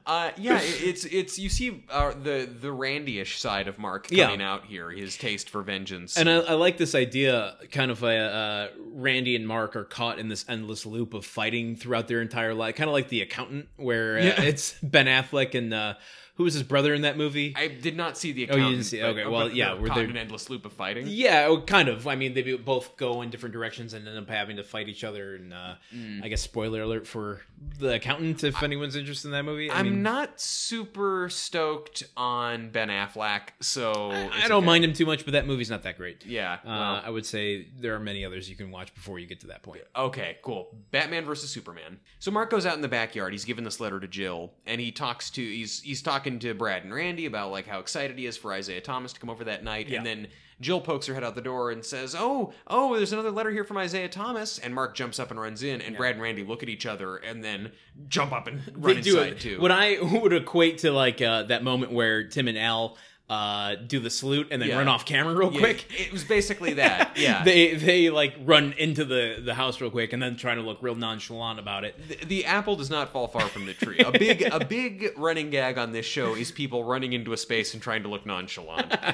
uh, 0.07 0.31
yeah, 0.37 0.61
it's 0.63 1.05
it's 1.05 1.39
you 1.39 1.49
see 1.49 1.85
uh, 1.91 2.13
the 2.23 2.49
the 2.61 2.71
Randy-ish 2.73 3.39
side 3.41 3.67
of 3.69 3.79
Mark 3.79 4.09
Yeah. 4.11 4.27
coming 4.27 4.43
out 4.43 4.67
here. 4.67 4.91
His 4.91 5.17
taste 5.17 5.49
for 5.49 5.63
vengeance. 5.63 6.17
And 6.17 6.29
I, 6.29 6.37
I 6.41 6.53
like 6.55 6.77
this 6.77 6.95
idea, 6.95 7.57
kind 7.73 7.91
of 7.91 8.03
a 8.03 8.17
uh, 8.17 8.69
Randy 8.93 9.37
and 9.37 9.47
Mark 9.47 9.77
are 9.77 9.85
caught 9.85 10.19
in 10.19 10.29
this 10.29 10.45
endless 10.49 10.85
loop 10.85 11.15
of 11.15 11.25
fighting 11.25 11.77
throughout 11.77 12.09
their 12.09 12.21
entire 12.21 12.55
life, 12.55 12.75
kind 12.77 12.89
of 12.89 12.95
like 12.95 13.09
The 13.09 13.23
Accountant, 13.23 13.69
where 13.77 14.19
uh, 14.19 14.23
Yeah. 14.25 14.43
it's 14.43 14.75
Ben 14.83 15.07
Affleck 15.07 15.55
and 15.55 15.73
uh, 15.73 15.95
who 16.41 16.45
was 16.45 16.55
his 16.55 16.63
brother 16.63 16.95
in 16.95 17.03
that 17.03 17.19
movie? 17.19 17.53
I 17.55 17.69
did 17.69 17.99
not 17.99 18.17
see 18.17 18.33
the 18.33 18.49
Oh, 18.49 18.57
you 18.57 18.71
didn't 18.71 18.85
see- 18.85 19.03
okay, 19.03 19.27
well, 19.27 19.53
yeah, 19.53 19.75
we're 19.75 19.93
there- 19.95 20.05
in 20.05 20.11
an 20.13 20.17
endless 20.17 20.49
loop 20.49 20.65
of 20.65 20.73
fighting. 20.73 21.05
Yeah, 21.07 21.45
oh, 21.49 21.61
kind 21.61 21.87
of. 21.91 22.07
I 22.07 22.15
mean, 22.17 22.33
they 22.33 22.41
both 22.55 22.97
go 22.97 23.21
in 23.21 23.29
different 23.29 23.53
directions 23.53 23.93
and 23.93 24.09
end 24.09 24.17
up 24.17 24.31
having 24.31 24.57
to 24.57 24.65
fight 24.65 24.89
each 24.89 25.05
other. 25.05 25.35
And 25.35 25.53
uh, 25.53 25.75
Mm. 25.95 26.25
I 26.25 26.29
guess 26.29 26.41
spoiler 26.41 26.81
alert 26.81 27.07
for 27.07 27.43
The 27.79 27.97
Accountant, 27.97 28.43
if 28.43 28.63
anyone's 28.63 28.97
interested 28.97 29.29
in 29.29 29.33
that 29.33 29.45
movie. 29.45 29.69
I 29.71 29.81
I'm 29.81 29.91
mean, 29.91 30.03
not 30.03 30.41
super 30.41 31.29
stoked 31.29 32.05
on 32.17 32.71
Ben 32.71 32.89
Affleck, 32.89 33.51
so 33.61 34.11
I 34.13 34.25
it's 34.39 34.49
don't 34.49 34.59
okay. 34.59 34.67
mind 34.67 34.85
him 34.85 34.93
too 34.95 35.05
much, 35.05 35.27
but 35.27 35.33
that 35.33 35.47
movie's 35.47 35.69
not 35.69 35.83
that 35.83 35.99
great. 35.99 36.25
Yeah. 36.25 36.59
Uh, 36.65 37.03
I 37.05 37.11
would 37.11 37.27
say 37.27 37.67
there 37.79 37.95
are 37.95 38.01
many 38.01 38.25
others 38.25 38.49
you 38.49 38.57
can 38.57 38.71
watch 38.71 38.95
before 38.95 39.19
you 39.19 39.27
get 39.27 39.41
to 39.41 39.49
that 39.49 39.63
point. 39.63 39.83
Okay, 39.95 40.39
cool. 40.43 40.75
Batman 40.91 41.27
versus 41.27 41.51
Superman. 41.51 41.99
So 42.19 42.31
Mark 42.31 42.49
goes 42.51 42.65
out 42.65 42.77
in 42.77 42.81
the 42.81 42.89
backyard. 42.89 43.33
He's 43.33 43.45
given 43.45 43.65
this 43.65 43.79
letter 43.81 44.01
to 44.01 44.09
Jill, 44.09 44.53
and 44.65 44.81
he 44.81 44.91
talks 44.93 45.29
to 45.31 45.43
he's 45.43 45.81
he's 45.83 46.01
talking 46.31 46.49
to 46.49 46.55
Brad 46.55 46.85
and 46.85 46.95
Randy 46.95 47.27
about 47.27 47.51
like 47.51 47.67
how 47.67 47.81
excited 47.81 48.19
he 48.19 48.27
is 48.27 48.37
for 48.37 48.55
Isiah 48.55 48.81
Thomas 48.81 49.13
to 49.13 49.21
come 49.21 49.31
over 49.31 49.45
that 49.45 49.65
night. 49.65 49.89
Yeah. 49.89 49.99
And 49.99 50.07
then 50.07 50.29
Jill 50.61 50.81
pokes 50.81 51.07
her 51.07 51.15
head 51.15 51.25
out 51.25 51.35
the 51.35 51.41
door 51.41 51.71
and 51.71 51.85
says, 51.85 52.15
"Oh, 52.19 52.53
oh, 52.67 52.97
there's 52.97 53.13
another 53.13 53.31
letter 53.31 53.51
here 53.51 53.65
from 53.65 53.79
Isiah 53.79 54.09
Thomas." 54.09 54.59
And 54.59 54.75
Mark 54.75 54.95
jumps 54.95 55.19
up 55.19 55.31
and 55.31 55.41
runs 55.41 55.63
in, 55.63 55.81
and 55.81 55.97
Brad 55.97 56.15
and 56.15 56.23
Randy 56.23 56.45
look 56.45 56.63
at 56.63 56.69
each 56.69 56.85
other 56.87 57.17
and 57.17 57.43
then 57.43 57.73
jump 58.09 58.33
up 58.33 58.47
and 58.47 58.61
run 58.77 58.99
inside 58.99 59.33
it. 59.33 59.41
too. 59.41 59.61
What 59.61 59.71
I 59.71 59.99
would 60.03 60.33
equate 60.33 60.79
to 60.79 60.93
like 60.93 61.23
uh, 61.23 61.45
that 61.45 61.65
moment 61.65 61.93
where 61.93 62.25
Tim 62.25 62.47
and 62.49 62.59
Al 62.59 62.99
uh, 63.31 63.77
do 63.77 64.01
the 64.01 64.11
salute 64.11 64.49
and 64.51 64.61
then 64.61 64.69
Yeah. 64.71 64.77
run 64.79 64.89
off 64.89 65.07
camera 65.07 65.33
real 65.35 65.53
Yeah, 65.53 65.61
quick. 65.61 65.87
It 65.99 66.11
was 66.13 66.25
basically 66.25 66.75
that. 66.75 67.13
Yeah. 67.17 67.45
they 67.45 67.75
they 67.75 68.11
like 68.11 68.35
run 68.45 68.75
into 68.77 69.05
the 69.05 69.41
the 69.43 69.55
house 69.55 69.81
real 69.81 69.91
quick 69.91 70.13
and 70.13 70.21
then 70.21 70.35
try 70.37 70.55
to 70.57 70.61
look 70.61 70.79
real 70.83 70.97
nonchalant 70.97 71.61
about 71.61 71.85
it. 71.85 71.95
the, 72.09 72.27
the 72.27 72.45
apple 72.45 72.75
does 72.75 72.91
not 72.91 73.13
fall 73.13 73.29
far 73.29 73.47
from 73.49 73.67
the 73.67 73.75
tree. 73.75 73.99
A 74.01 74.11
big 74.11 74.43
a 74.43 74.65
big 74.79 75.13
running 75.17 75.49
gag 75.51 75.79
on 75.79 75.93
this 75.93 76.05
show 76.07 76.35
is 76.35 76.51
people 76.51 76.83
running 76.83 77.13
into 77.13 77.33
a 77.33 77.37
space 77.37 77.73
and 77.73 77.81
trying 77.83 78.03
to 78.03 78.09
look 78.09 78.27
nonchalant. 78.27 78.93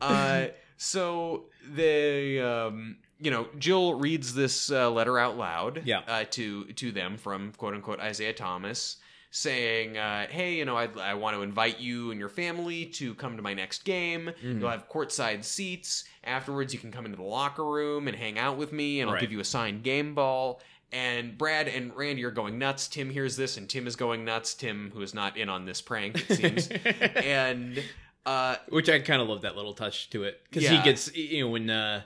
Uh, 0.00 0.46
so 0.78 1.44
they 1.74 2.40
um, 2.40 2.96
you 3.20 3.30
know 3.30 3.46
Jill 3.58 3.94
reads 3.94 4.34
this 4.34 4.70
uh, 4.72 4.90
letter 4.90 5.18
out 5.18 5.36
loud 5.36 5.82
Yeah. 5.84 6.00
uh, 6.08 6.24
to 6.30 6.64
to 6.72 6.90
them 6.90 7.18
from 7.18 7.52
quote 7.52 7.74
unquote 7.74 8.00
Isiah 8.02 8.32
Thomas 8.32 8.96
saying 9.30 9.96
uh, 9.96 10.26
hey 10.28 10.54
you 10.54 10.64
know 10.64 10.76
I, 10.76 10.88
I 11.00 11.14
want 11.14 11.36
to 11.36 11.42
invite 11.42 11.78
you 11.78 12.10
and 12.10 12.18
your 12.18 12.28
family 12.28 12.86
to 12.86 13.14
come 13.14 13.36
to 13.36 13.42
my 13.42 13.54
next 13.54 13.84
game 13.84 14.30
Mm-hmm. 14.42 14.60
you'll 14.60 14.70
have 14.70 14.88
courtside 14.88 15.44
seats 15.44 16.04
afterwards 16.24 16.72
you 16.72 16.80
can 16.80 16.90
come 16.90 17.04
into 17.04 17.16
the 17.16 17.22
locker 17.22 17.64
room 17.64 18.08
and 18.08 18.16
hang 18.16 18.38
out 18.38 18.56
with 18.56 18.72
me 18.72 19.00
and 19.00 19.08
I'll 19.08 19.14
Right. 19.14 19.20
give 19.20 19.32
you 19.32 19.40
a 19.40 19.44
signed 19.44 19.82
game 19.84 20.14
ball 20.14 20.60
and 20.92 21.38
Brad 21.38 21.68
and 21.68 21.94
Randy 21.96 22.24
are 22.24 22.32
going 22.32 22.58
nuts. 22.58 22.88
Tim 22.88 23.10
hears 23.10 23.36
this, 23.36 23.56
and 23.56 23.68
Tim 23.68 23.86
is 23.86 23.94
going 23.94 24.24
nuts. 24.24 24.54
Tim, 24.54 24.90
who 24.92 25.02
is 25.02 25.14
not 25.14 25.36
in 25.36 25.48
on 25.48 25.64
this 25.64 25.80
prank, 25.80 26.28
it 26.28 26.36
seems. 26.36 26.66
and 27.24 27.80
uh, 28.26 28.56
Which 28.70 28.88
I 28.90 28.98
kind 28.98 29.22
of 29.22 29.28
love 29.28 29.42
that 29.42 29.54
little 29.54 29.72
touch 29.74 30.10
to 30.10 30.24
it 30.24 30.40
because 30.50 30.64
Yeah. 30.64 30.78
he 30.78 30.82
gets 30.82 31.14
you 31.14 31.44
know 31.44 31.50
when 31.50 31.70
uh, 31.70 32.02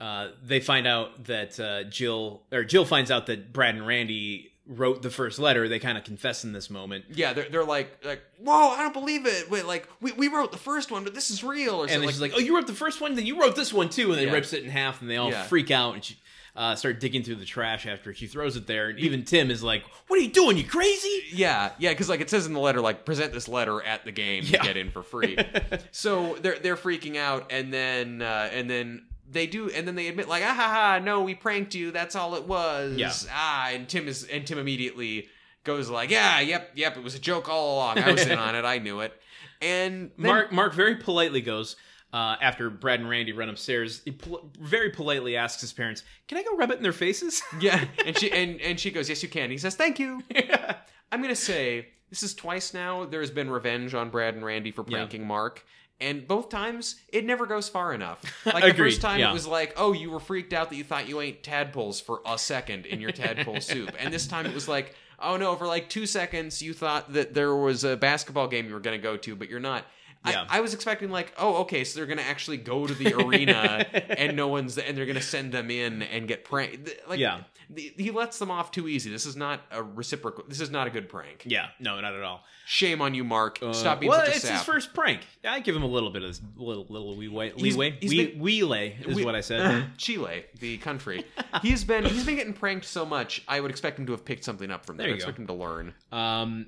uh, 0.00 0.28
they 0.40 0.60
find 0.60 0.86
out 0.86 1.24
that 1.24 1.58
uh, 1.58 1.82
Jill 1.90 2.42
or 2.52 2.62
Jill 2.62 2.84
finds 2.84 3.10
out 3.10 3.26
that 3.26 3.52
Brad 3.52 3.74
and 3.74 3.84
Randy 3.84 4.51
wrote 4.66 5.02
the 5.02 5.10
first 5.10 5.38
letter. 5.38 5.68
They 5.68 5.78
kind 5.78 5.98
of 5.98 6.04
confess 6.04 6.44
in 6.44 6.52
this 6.52 6.70
moment. 6.70 7.04
yeah, 7.12 7.32
they're, 7.32 7.48
they're 7.48 7.64
like, 7.64 8.04
like, 8.04 8.22
whoa, 8.38 8.70
I 8.70 8.78
don't 8.82 8.92
believe 8.94 9.26
it. 9.26 9.50
Wait, 9.50 9.66
like, 9.66 9.88
we, 10.00 10.12
we 10.12 10.28
wrote 10.28 10.52
the 10.52 10.58
first 10.58 10.90
one, 10.90 11.02
but 11.04 11.14
this 11.14 11.30
is 11.30 11.42
real. 11.42 11.76
Or 11.76 11.82
And 11.82 11.90
something. 11.92 12.08
she's 12.10 12.20
like, 12.20 12.32
"Oh, 12.34 12.38
you 12.38 12.54
wrote 12.54 12.66
the 12.68 12.72
first 12.74 13.00
one, 13.00 13.14
then 13.16 13.26
you 13.26 13.40
wrote 13.40 13.56
this 13.56 13.72
one 13.72 13.88
too," 13.88 14.10
and 14.10 14.18
then 14.20 14.28
Yeah. 14.28 14.32
rips 14.34 14.52
it 14.52 14.62
in 14.64 14.70
half, 14.70 15.00
and 15.00 15.10
they 15.10 15.16
all 15.16 15.30
Yeah. 15.30 15.42
freak 15.44 15.70
out 15.70 15.94
and 15.94 16.04
she 16.04 16.16
uh, 16.54 16.74
start 16.76 17.00
digging 17.00 17.22
through 17.22 17.36
the 17.36 17.46
trash 17.46 17.86
after 17.86 18.12
she 18.12 18.26
throws 18.26 18.56
it 18.58 18.66
there. 18.66 18.90
And 18.90 18.98
even 18.98 19.24
Tim 19.24 19.50
is 19.50 19.62
like, 19.62 19.84
"What 20.08 20.18
are 20.18 20.22
you 20.22 20.28
doing? 20.28 20.58
You 20.58 20.64
crazy?" 20.64 21.22
Yeah, 21.32 21.70
yeah, 21.78 21.88
because 21.90 22.10
like 22.10 22.20
it 22.20 22.28
says 22.28 22.44
in 22.46 22.52
the 22.52 22.60
letter, 22.60 22.82
like 22.82 23.06
present 23.06 23.32
this 23.32 23.48
letter 23.48 23.82
at 23.82 24.04
the 24.04 24.12
game 24.12 24.44
Yeah. 24.46 24.58
to 24.58 24.64
get 24.66 24.76
in 24.76 24.90
for 24.90 25.02
free. 25.02 25.38
so 25.92 26.36
they're 26.42 26.58
they're 26.58 26.76
freaking 26.76 27.16
out, 27.16 27.46
and 27.50 27.72
then 27.72 28.20
uh, 28.20 28.50
and 28.52 28.68
then 28.68 29.06
they 29.32 29.46
do, 29.46 29.70
and 29.70 29.86
then 29.86 29.94
they 29.94 30.08
admit 30.08 30.28
like, 30.28 30.42
ah 30.44 30.54
ha 30.54 30.68
ha, 30.68 31.00
no, 31.02 31.22
we 31.22 31.34
pranked 31.34 31.74
you. 31.74 31.90
That's 31.90 32.14
all 32.14 32.34
it 32.34 32.44
was. 32.46 32.96
Yeah. 32.96 33.12
Ah, 33.30 33.70
and 33.70 33.88
Tim 33.88 34.06
is 34.08 34.24
and 34.24 34.46
Tim 34.46 34.58
immediately 34.58 35.28
goes 35.64 35.88
like, 35.88 36.10
yeah, 36.10 36.40
yep, 36.40 36.70
yep, 36.74 36.96
it 36.96 37.02
was 37.02 37.14
a 37.14 37.18
joke 37.18 37.48
all 37.48 37.76
along. 37.76 37.98
I 37.98 38.12
was 38.12 38.26
in 38.26 38.38
on 38.38 38.54
it. 38.54 38.64
I 38.64 38.78
knew 38.78 39.00
it. 39.00 39.12
And 39.60 40.10
then, 40.18 40.26
Mark 40.26 40.52
Mark 40.52 40.74
very 40.74 40.96
politely 40.96 41.40
goes 41.40 41.76
uh, 42.12 42.36
after 42.42 42.68
Brad 42.68 43.00
and 43.00 43.08
Randy 43.08 43.32
run 43.32 43.48
upstairs. 43.48 44.02
He 44.04 44.10
pol- 44.10 44.50
very 44.60 44.90
politely 44.90 45.36
asks 45.36 45.60
his 45.60 45.72
parents, 45.72 46.02
"Can 46.28 46.36
I 46.38 46.42
go 46.42 46.56
rub 46.56 46.70
it 46.70 46.76
in 46.78 46.82
their 46.82 46.92
faces?" 46.92 47.42
yeah, 47.60 47.84
and 48.04 48.18
she 48.18 48.30
and 48.32 48.60
and 48.60 48.78
she 48.78 48.90
goes, 48.90 49.08
yes, 49.08 49.22
you 49.22 49.28
can. 49.28 49.50
He 49.50 49.58
says, 49.58 49.76
thank 49.76 49.98
you. 49.98 50.20
I'm 51.12 51.22
gonna 51.22 51.36
say 51.36 51.88
this 52.10 52.22
is 52.22 52.34
twice 52.34 52.74
now. 52.74 53.04
There's 53.04 53.30
been 53.30 53.48
revenge 53.48 53.94
on 53.94 54.10
Brad 54.10 54.34
and 54.34 54.44
Randy 54.44 54.70
for 54.72 54.84
Yeah. 54.88 54.98
pranking 54.98 55.26
Mark. 55.26 55.64
And 56.02 56.26
both 56.26 56.48
times, 56.48 56.96
it 57.08 57.24
never 57.24 57.46
goes 57.46 57.68
far 57.68 57.94
enough. 57.94 58.20
Like 58.44 58.64
the 58.64 58.74
first 58.74 59.00
time, 59.00 59.20
yeah. 59.20 59.30
it 59.30 59.32
was 59.32 59.46
like, 59.46 59.74
"Oh, 59.76 59.92
you 59.92 60.10
were 60.10 60.20
freaked 60.20 60.52
out 60.52 60.68
that 60.70 60.76
you 60.76 60.84
thought 60.84 61.08
you 61.08 61.20
ate 61.20 61.42
tadpoles 61.42 62.00
for 62.00 62.20
a 62.26 62.36
second 62.36 62.86
in 62.86 63.00
your 63.00 63.12
tadpole 63.12 63.60
soup," 63.72 63.94
and 63.98 64.12
this 64.12 64.26
time 64.26 64.46
it 64.46 64.52
was 64.54 64.68
like, 64.68 64.94
"Oh 65.18 65.36
no, 65.36 65.54
for 65.56 65.66
like 65.66 65.88
two 65.88 66.06
seconds 66.06 66.60
you 66.60 66.74
thought 66.74 67.12
that 67.12 67.34
there 67.34 67.54
was 67.54 67.84
a 67.84 67.96
basketball 67.96 68.48
game 68.48 68.66
you 68.66 68.74
were 68.74 68.80
going 68.80 68.98
to 68.98 69.02
go 69.02 69.16
to, 69.16 69.36
but 69.36 69.48
you're 69.48 69.60
not." 69.60 69.84
Yeah. 70.26 70.46
I, 70.48 70.58
I 70.58 70.60
was 70.60 70.72
expecting 70.74 71.10
like, 71.10 71.32
oh, 71.36 71.56
okay, 71.62 71.82
so 71.84 71.98
they're 71.98 72.06
gonna 72.06 72.22
actually 72.22 72.56
go 72.58 72.86
to 72.86 72.94
the 72.94 73.14
arena 73.14 73.84
and 74.18 74.36
no 74.36 74.48
one's 74.48 74.78
and 74.78 74.96
they're 74.96 75.06
gonna 75.06 75.20
send 75.20 75.52
them 75.52 75.70
in 75.70 76.02
and 76.02 76.28
get 76.28 76.44
pranked. 76.44 76.90
Like, 77.08 77.18
Yeah. 77.18 77.40
the- 77.68 77.92
he 77.96 78.10
lets 78.12 78.38
them 78.38 78.50
off 78.50 78.70
too 78.70 78.86
easy. 78.88 79.10
This 79.10 79.26
is 79.26 79.34
not 79.36 79.60
a 79.72 79.82
reciprocal. 79.82 80.44
This 80.48 80.60
is 80.60 80.70
not 80.70 80.86
a 80.86 80.90
good 80.90 81.08
prank. 81.08 81.42
Yeah, 81.46 81.68
no, 81.80 82.00
not 82.00 82.14
at 82.14 82.22
all. 82.22 82.44
Shame 82.66 83.02
on 83.02 83.14
you, 83.14 83.24
Mark. 83.24 83.58
Stop 83.72 83.98
being 84.00 84.10
well, 84.10 84.20
such 84.20 84.28
a 84.28 84.36
it's 84.36 84.42
sap. 84.44 84.58
his 84.58 84.62
first 84.62 84.94
prank. 84.94 85.22
I 85.44 85.58
give 85.58 85.74
him 85.74 85.82
a 85.82 85.86
little 85.88 86.10
bit 86.10 86.22
of 86.22 86.38
little 86.56 86.86
little 86.88 87.16
leeway. 87.16 87.50
He's- 87.50 87.60
Leeway, 87.74 87.96
he's 88.00 88.10
we, 88.10 88.26
been- 88.28 88.42
leeway 88.44 88.96
is 89.04 89.16
We- 89.16 89.24
what 89.24 89.34
I 89.34 89.40
said. 89.40 89.86
Chile, 89.98 90.44
the 90.60 90.78
country. 90.78 91.24
He's 91.62 91.82
been 91.82 92.04
he's 92.04 92.24
been 92.24 92.36
getting 92.36 92.52
pranked 92.54 92.86
so 92.86 93.04
much. 93.04 93.42
I 93.48 93.58
would 93.60 93.70
expect 93.72 93.98
him 93.98 94.06
to 94.06 94.12
have 94.12 94.24
picked 94.24 94.44
something 94.44 94.70
up 94.70 94.86
from 94.86 94.96
there. 94.98 95.06
There 95.08 95.14
I 95.14 95.16
you 95.16 95.20
go. 95.20 95.24
expect 95.24 95.38
him 95.40 95.46
to 95.48 95.54
learn. 95.54 95.94
Um, 96.12 96.66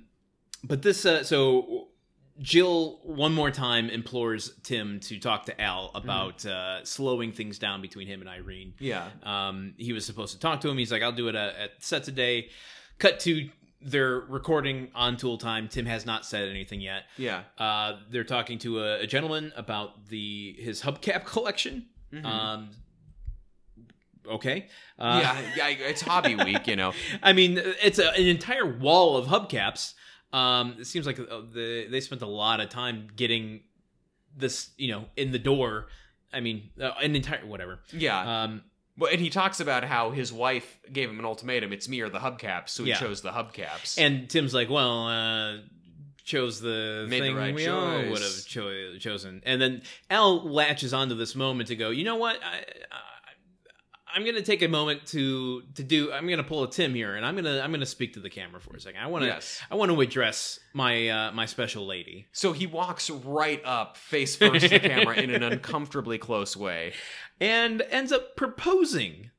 but 0.65 0.83
this, 0.83 1.05
uh, 1.07 1.23
so 1.23 1.89
Jill 2.41 2.99
one 3.05 3.33
more 3.33 3.51
time 3.51 3.89
implores 3.89 4.53
Tim 4.65 4.99
to 5.01 5.19
talk 5.21 5.47
to 5.47 5.61
Al 5.61 5.91
about 5.95 6.45
uh, 6.45 6.85
slowing 6.85 7.31
things 7.33 7.59
down 7.59 7.81
between 7.81 8.07
him 8.09 8.21
and 8.21 8.29
Irene. 8.29 8.75
Yeah. 8.81 9.09
Um, 9.23 9.75
he 9.77 9.93
was 9.93 10.05
supposed 10.05 10.33
to 10.35 10.41
talk 10.41 10.61
to 10.63 10.69
him. 10.69 10.77
He's 10.77 10.91
like, 10.91 11.03
"I'll 11.03 11.13
do 11.13 11.29
it 11.29 11.35
at, 11.37 11.55
at 11.57 11.71
set 11.83 12.03
today." 12.05 12.49
Cut 12.99 13.21
to 13.21 13.49
they're 13.81 14.19
recording 14.21 14.89
on 14.95 15.17
Tool 15.17 15.39
Time. 15.39 15.69
Tim 15.69 15.87
has 15.87 16.07
not 16.07 16.25
said 16.25 16.49
anything 16.49 16.81
yet. 16.81 17.03
Yeah. 17.19 17.43
Uh, 17.59 17.99
they're 18.11 18.25
talking 18.25 18.59
to 18.61 18.81
a, 18.81 19.01
a 19.01 19.07
gentleman 19.07 19.53
about 19.57 20.09
the 20.09 20.57
his 20.59 20.83
hubcap 20.83 21.25
collection. 21.27 21.87
Mhm. 22.13 22.25
Um, 22.25 22.71
okay. 24.29 24.67
Uh, 24.99 25.21
yeah, 25.23 25.41
yeah, 25.57 25.69
it's 25.87 26.01
hobby 26.03 26.35
week, 26.35 26.67
you 26.67 26.77
know. 26.77 26.93
I 27.23 27.33
mean, 27.33 27.61
it's 27.63 27.99
a, 27.99 28.11
an 28.11 28.27
entire 28.27 28.67
wall 28.67 29.17
of 29.17 29.27
hubcaps. 29.27 29.95
Um, 30.35 30.77
it 30.81 30.87
seems 30.87 31.07
like 31.07 31.19
uh, 31.21 31.25
the, 31.53 31.87
they 31.91 32.01
spent 32.01 32.23
a 32.23 32.27
lot 32.27 32.61
of 32.61 32.69
time 32.69 33.09
getting 33.15 33.61
this, 34.37 34.71
you 34.77 34.91
know, 34.93 35.05
in 35.17 35.31
the 35.33 35.39
door. 35.39 35.87
I 36.33 36.41
mean, 36.41 36.71
uh, 36.81 36.91
an 37.03 37.15
entire 37.15 37.47
whatever. 37.47 37.79
Yeah. 37.93 38.43
Um, 38.45 38.63
Well, 38.99 39.11
and 39.13 39.21
he 39.21 39.31
talks 39.31 39.61
about 39.61 39.85
how 39.85 40.11
his 40.11 40.33
wife 40.33 40.79
gave 40.93 41.09
him 41.11 41.19
an 41.19 41.25
ultimatum: 41.25 41.73
it's 41.73 41.89
me 41.89 42.01
or 42.01 42.09
the 42.09 42.19
hubcaps. 42.19 42.71
So 42.71 42.83
he 42.85 42.91
Yeah. 42.91 42.99
chose 42.99 43.23
the 43.23 43.31
hubcaps. 43.31 43.99
and 43.99 44.29
Tim's 44.29 44.53
like, 44.55 44.69
well, 44.71 45.07
uh, 45.09 45.57
chose 46.25 46.61
the 46.61 47.07
Made 47.09 47.21
the 47.23 47.27
thing 47.27 47.37
right 47.37 47.55
we 47.55 47.67
all 47.69 47.99
would 48.11 48.23
have 48.23 48.47
cho- 48.47 48.97
chosen. 48.99 49.43
And 49.45 49.61
then 49.61 49.83
Al 50.11 50.43
latches 50.49 50.93
onto 50.95 51.15
this 51.15 51.35
moment 51.35 51.69
to 51.69 51.77
go, 51.77 51.91
you 51.91 52.03
know 52.05 52.17
what? 52.17 52.41
I, 52.43 52.57
I, 52.91 52.99
I'm 54.15 54.25
gonna 54.25 54.43
take 54.43 54.63
a 54.63 54.69
moment 54.69 55.07
to 55.09 55.63
to 55.75 55.83
do. 55.83 56.13
I'm 56.13 56.29
gonna 56.29 56.45
pull 56.45 56.63
a 56.63 56.71
Tim 56.71 56.95
here, 56.95 57.17
and 57.17 57.27
I'm 57.27 57.35
gonna 57.35 57.61
I'm 57.61 57.73
gonna 57.73 57.85
speak 57.85 58.15
to 58.15 58.21
the 58.21 58.31
camera 58.31 58.61
for 58.61 58.77
a 58.77 58.81
second. 58.81 59.01
I 59.01 59.09
want 59.09 59.23
to 59.23 59.27
Yes. 59.29 59.61
I 59.71 59.75
want 59.75 59.91
to 59.91 60.01
address 60.01 60.61
my 60.73 61.09
uh, 61.09 61.33
my 61.33 61.47
special 61.47 61.85
lady. 61.87 62.27
so 62.33 62.53
he 62.53 62.67
walks 62.67 63.11
right 63.11 63.61
up, 63.65 63.97
face 63.97 64.37
first 64.37 64.63
to 64.67 64.69
the 64.69 64.81
camera, 64.81 65.17
in 65.17 65.31
an 65.31 65.43
uncomfortably 65.53 66.19
close 66.19 66.57
way. 66.57 66.93
and 67.41 67.83
ends 67.91 68.13
up 68.13 68.37
proposing 68.37 69.31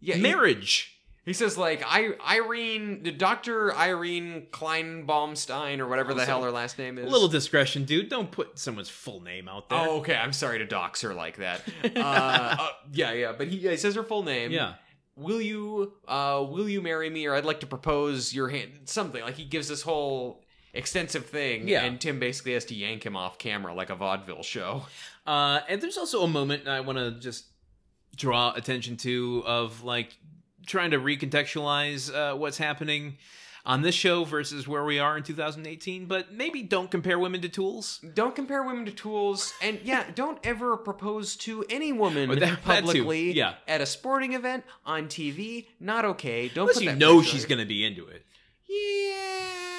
Yeah, 0.00 0.18
marriage. 0.18 0.90
He 0.90 0.93
says 1.32 1.56
like 1.56 1.82
I 1.86 2.10
Ilene, 2.38 3.02
the 3.02 3.10
Doctor 3.10 3.70
Ilene 3.70 4.48
Kleinbaumstein 4.50 5.78
or 5.78 5.88
whatever 5.88 6.12
the 6.12 6.24
hell 6.24 6.42
her 6.42 6.50
last 6.50 6.78
name 6.78 6.98
is. 6.98 7.06
A 7.06 7.08
little 7.08 7.28
discretion, 7.28 7.84
dude. 7.84 8.08
Don't 8.10 8.30
put 8.30 8.58
someone's 8.58 8.90
full 8.90 9.20
name 9.20 9.48
out 9.48 9.68
there. 9.70 9.78
Oh, 9.78 9.98
okay. 9.98 10.14
I'm 10.16 10.32
sorry 10.34 10.58
to 10.58 10.66
dox 10.66 11.00
her 11.02 11.14
like 11.14 11.38
that. 11.38 11.62
Uh, 11.96 12.56
uh, 12.58 12.68
yeah, 12.92 13.12
yeah. 13.12 13.32
But 13.36 13.48
he, 13.48 13.58
he 13.58 13.76
says 13.76 13.94
her 13.94 14.02
full 14.02 14.22
name. 14.22 14.50
yeah. 14.50 14.74
Will 15.16 15.40
you, 15.40 15.92
uh, 16.08 16.44
will 16.48 16.68
you 16.68 16.82
marry 16.82 17.08
me, 17.08 17.24
or 17.26 17.34
I'd 17.34 17.44
like 17.44 17.60
to 17.60 17.66
propose 17.66 18.34
your 18.34 18.48
hand? 18.48 18.72
Something 18.86 19.22
like 19.22 19.36
he 19.36 19.44
gives 19.44 19.68
this 19.68 19.80
whole 19.82 20.42
extensive 20.72 21.26
thing. 21.26 21.68
Yeah. 21.68 21.84
And 21.84 22.00
Tim 22.00 22.18
basically 22.18 22.54
has 22.54 22.64
to 22.66 22.74
yank 22.74 23.06
him 23.06 23.16
off 23.16 23.38
camera 23.38 23.72
like 23.74 23.90
a 23.90 23.94
vaudeville 23.94 24.42
show. 24.42 24.82
Uh, 25.24 25.60
and 25.68 25.80
there's 25.80 25.96
also 25.96 26.22
a 26.22 26.28
moment 26.28 26.66
I 26.66 26.80
want 26.80 26.98
to 26.98 27.12
just 27.12 27.46
draw 28.16 28.52
attention 28.54 28.96
to 28.98 29.42
of 29.46 29.84
like 29.84 30.16
trying 30.66 30.90
to 30.92 30.98
recontextualize 30.98 32.12
uh, 32.14 32.36
what's 32.36 32.58
happening 32.58 33.16
on 33.66 33.80
this 33.80 33.94
show 33.94 34.24
versus 34.24 34.68
where 34.68 34.84
we 34.84 34.98
are 34.98 35.16
in 35.16 35.22
2018. 35.22 36.04
But 36.06 36.32
maybe 36.32 36.62
don't 36.62 36.90
compare 36.90 37.18
women 37.18 37.40
to 37.40 37.48
tools. 37.48 37.98
Don't 38.14 38.34
compare 38.36 38.62
women 38.62 38.84
to 38.84 38.92
tools, 38.92 39.54
and 39.62 39.80
yeah, 39.82 40.04
don't 40.14 40.38
ever 40.44 40.76
propose 40.76 41.34
to 41.36 41.64
any 41.70 41.92
woman 41.92 42.28
that- 42.28 42.40
that 42.40 42.62
publicly. 42.62 43.32
yeah. 43.32 43.54
At 43.66 43.80
a 43.80 43.86
sporting 43.86 44.34
event, 44.34 44.64
on 44.84 45.06
TV, 45.06 45.66
not 45.80 46.04
okay. 46.04 46.48
Don't 46.48 46.62
Unless 46.64 46.74
put 46.76 46.82
you 46.84 46.90
that 46.90 46.98
know 46.98 47.22
she's 47.22 47.46
going 47.46 47.58
to 47.60 47.64
be 47.66 47.84
into 47.84 48.06
it. 48.06 48.24
Yeah, 48.68 49.73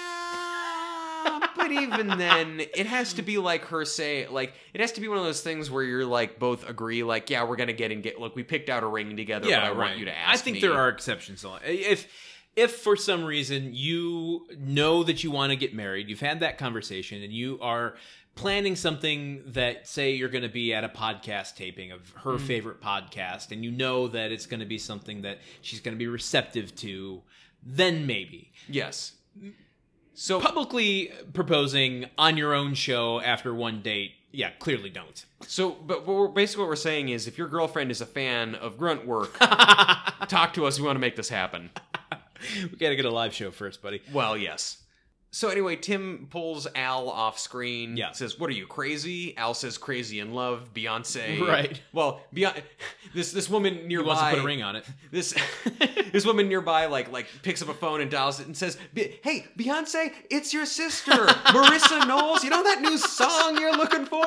but 1.55 1.71
even 1.71 2.07
then, 2.07 2.59
it 2.59 2.85
has 2.85 3.13
to 3.13 3.21
be 3.21 3.37
like 3.37 3.65
her 3.65 3.85
say, 3.85 4.27
like 4.27 4.53
it 4.73 4.81
has 4.81 4.91
to 4.93 5.01
be 5.01 5.07
one 5.07 5.17
of 5.17 5.23
those 5.23 5.41
things 5.41 5.69
where 5.71 5.83
you're 5.83 6.05
like 6.05 6.39
both 6.39 6.67
agree, 6.69 7.03
like 7.03 7.29
yeah, 7.29 7.43
we're 7.43 7.55
gonna 7.55 7.73
get 7.73 7.91
and 7.91 8.03
get. 8.03 8.19
Look, 8.19 8.35
we 8.35 8.43
picked 8.43 8.69
out 8.69 8.83
a 8.83 8.87
ring 8.87 9.15
together, 9.17 9.47
but 9.49 9.63
I 9.63 9.71
want 9.71 9.97
you 9.97 10.05
to 10.05 10.17
ask. 10.17 10.33
I 10.33 10.37
think 10.37 10.55
me. 10.55 10.61
there 10.61 10.73
are 10.73 10.89
exceptions. 10.89 11.45
If 11.65 12.07
if 12.55 12.77
for 12.77 12.95
some 12.95 13.23
reason 13.25 13.71
you 13.73 14.47
know 14.57 15.03
that 15.03 15.23
you 15.23 15.31
want 15.31 15.51
to 15.51 15.55
get 15.57 15.73
married, 15.73 16.09
you've 16.09 16.21
had 16.21 16.39
that 16.39 16.57
conversation, 16.57 17.21
and 17.21 17.33
you 17.33 17.59
are 17.61 17.95
planning 18.35 18.75
something 18.75 19.41
that 19.47 19.87
say 19.87 20.11
you're 20.11 20.27
going 20.29 20.43
to 20.43 20.49
be 20.49 20.73
at 20.73 20.83
a 20.83 20.89
podcast 20.89 21.55
taping 21.55 21.91
of 21.93 22.11
her 22.23 22.31
Mm-hmm. 22.31 22.45
favorite 22.45 22.81
podcast, 22.81 23.51
and 23.51 23.63
you 23.63 23.71
know 23.71 24.07
that 24.09 24.31
it's 24.31 24.45
going 24.45 24.59
to 24.59 24.65
be 24.65 24.77
something 24.77 25.21
that 25.21 25.39
she's 25.61 25.79
going 25.79 25.95
to 25.95 25.99
be 25.99 26.07
receptive 26.07 26.75
to, 26.75 27.21
then 27.63 28.05
maybe 28.05 28.51
yes. 28.67 29.13
So 30.15 30.39
publicly 30.39 31.11
proposing 31.33 32.05
on 32.17 32.37
your 32.37 32.53
own 32.53 32.73
show 32.73 33.19
after 33.19 33.53
one 33.53 33.81
date. 33.81 34.13
Yeah, 34.31 34.51
clearly 34.59 34.89
don't. 34.89 35.25
so, 35.45 35.71
but 35.71 36.05
basically 36.33 36.63
what 36.63 36.69
we're 36.69 36.75
saying 36.75 37.09
is, 37.09 37.27
if 37.27 37.37
your 37.37 37.47
girlfriend 37.47 37.91
is 37.91 38.01
a 38.01 38.05
fan 38.05 38.55
of 38.55 38.77
grunt 38.77 39.05
work, 39.05 39.37
talk 40.27 40.53
to 40.53 40.65
us. 40.65 40.79
We 40.79 40.85
want 40.85 40.95
to 40.95 41.01
make 41.01 41.15
this 41.15 41.29
happen. 41.29 41.69
we 42.63 42.77
got 42.77 42.89
to 42.89 42.95
get 42.95 43.05
a 43.05 43.11
live 43.11 43.33
show 43.33 43.51
first, 43.51 43.81
buddy. 43.81 44.01
Well, 44.13 44.37
yes. 44.37 44.81
So 45.35 45.49
anyway, 45.49 45.75
Tim 45.75 46.27
pulls 46.29 46.65
Al 46.75 47.09
off 47.09 47.37
screen. 47.39 47.97
Yeah. 47.97 48.13
Says, 48.13 48.39
"What 48.39 48.49
are 48.49 48.53
you 48.53 48.65
crazy?" 48.65 49.35
Al 49.35 49.53
says, 49.53 49.77
"Crazy 49.77 50.21
in 50.21 50.33
love." 50.33 50.69
Beyonce. 50.73 51.45
Right. 51.45 51.81
Well, 51.91 52.21
Beyonce. 52.33 52.61
This 53.13 53.33
this 53.33 53.49
woman 53.49 53.75
He 53.75 53.81
nearby. 53.87 54.07
wants 54.07 54.21
to 54.23 54.29
put 54.29 54.39
a 54.39 54.43
ring 54.45 54.63
on 54.63 54.77
it. 54.77 54.85
This 55.11 55.35
this 56.13 56.25
woman 56.25 56.47
nearby 56.47 56.85
like 56.85 57.11
like 57.11 57.27
picks 57.43 57.61
up 57.61 57.67
a 57.67 57.73
phone 57.73 57.99
and 57.99 58.09
dials 58.09 58.39
it 58.39 58.45
and 58.47 58.55
says, 58.55 58.77
"Hey, 58.95 59.45
Beyonce, 59.59 60.13
it's 60.29 60.53
your 60.53 60.65
sister, 60.65 61.11
Marissa 61.51 62.07
Knowles. 62.07 62.41
You 62.45 62.49
know 62.51 62.63
that 62.63 62.79
new 62.79 62.97
song 62.97 63.57
you're 63.59 63.75
looking 63.75 64.05
for? 64.05 64.25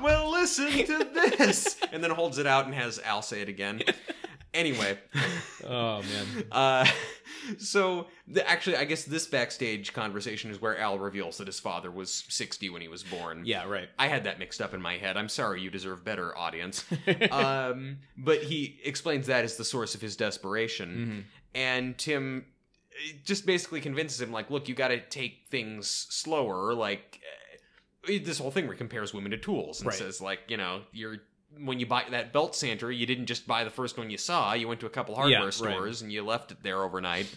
Well, 0.00 0.30
listen 0.30 0.70
to 0.70 1.04
this." 1.12 1.78
And 1.92 2.02
then 2.02 2.12
holds 2.12 2.38
it 2.38 2.46
out 2.46 2.66
and 2.66 2.74
has 2.76 3.00
Al 3.00 3.22
say 3.22 3.40
it 3.40 3.48
again. 3.48 3.82
Anyway, 4.54 4.98
Oh 5.64 6.02
man. 6.02 6.44
uh, 6.50 6.86
so 7.58 8.06
the, 8.26 8.48
actually, 8.48 8.76
I 8.76 8.84
guess 8.84 9.04
this 9.04 9.26
backstage 9.26 9.92
conversation 9.92 10.50
is 10.50 10.60
where 10.60 10.78
Al 10.78 10.98
reveals 10.98 11.36
that 11.38 11.46
his 11.46 11.60
father 11.60 11.90
was 11.90 12.24
60 12.28 12.70
when 12.70 12.80
he 12.80 12.88
was 12.88 13.02
born. 13.02 13.42
Yeah, 13.44 13.64
right. 13.66 13.88
I 13.98 14.08
had 14.08 14.24
that 14.24 14.38
mixed 14.38 14.60
up 14.62 14.72
in 14.74 14.80
my 14.80 14.96
head. 14.96 15.16
I'm 15.16 15.28
sorry, 15.28 15.60
you 15.60 15.70
deserve 15.70 16.04
better, 16.04 16.36
audience. 16.36 16.84
um, 17.30 17.98
but 18.16 18.42
he 18.42 18.80
explains 18.84 19.26
that 19.26 19.44
as 19.44 19.56
the 19.56 19.64
source 19.64 19.94
of 19.94 20.00
his 20.00 20.16
desperation. 20.16 20.88
Mm-hmm. 20.88 21.20
And 21.54 21.98
Tim 21.98 22.46
eh, 22.92 23.12
just 23.24 23.44
basically 23.46 23.80
convinces 23.80 24.20
him, 24.20 24.32
like, 24.32 24.50
look, 24.50 24.68
you 24.68 24.74
got 24.74 24.88
to 24.88 25.00
take 25.00 25.46
things 25.50 25.88
slower. 26.10 26.72
Like, 26.74 27.20
eh, 28.08 28.18
this 28.24 28.38
whole 28.38 28.50
thing 28.50 28.64
where 28.64 28.74
he 28.74 28.78
compares 28.78 29.12
women 29.12 29.30
to 29.32 29.36
tools 29.38 29.80
and 29.80 29.88
Right. 29.88 29.98
says, 29.98 30.20
like, 30.20 30.40
you 30.48 30.56
know, 30.56 30.82
you're. 30.92 31.18
When 31.64 31.80
you 31.80 31.86
buy 31.86 32.04
that 32.10 32.32
belt 32.32 32.54
sander, 32.54 32.90
you 32.90 33.06
didn't 33.06 33.26
just 33.26 33.46
buy 33.46 33.64
the 33.64 33.70
first 33.70 33.98
one 33.98 34.10
you 34.10 34.18
saw. 34.18 34.52
You 34.52 34.68
went 34.68 34.80
to 34.80 34.86
a 34.86 34.90
couple 34.90 35.14
hardware 35.14 35.44
right. 35.44 35.52
stores 35.52 36.02
and 36.02 36.12
you 36.12 36.22
left 36.24 36.52
it 36.52 36.62
there 36.62 36.82
overnight. 36.82 37.34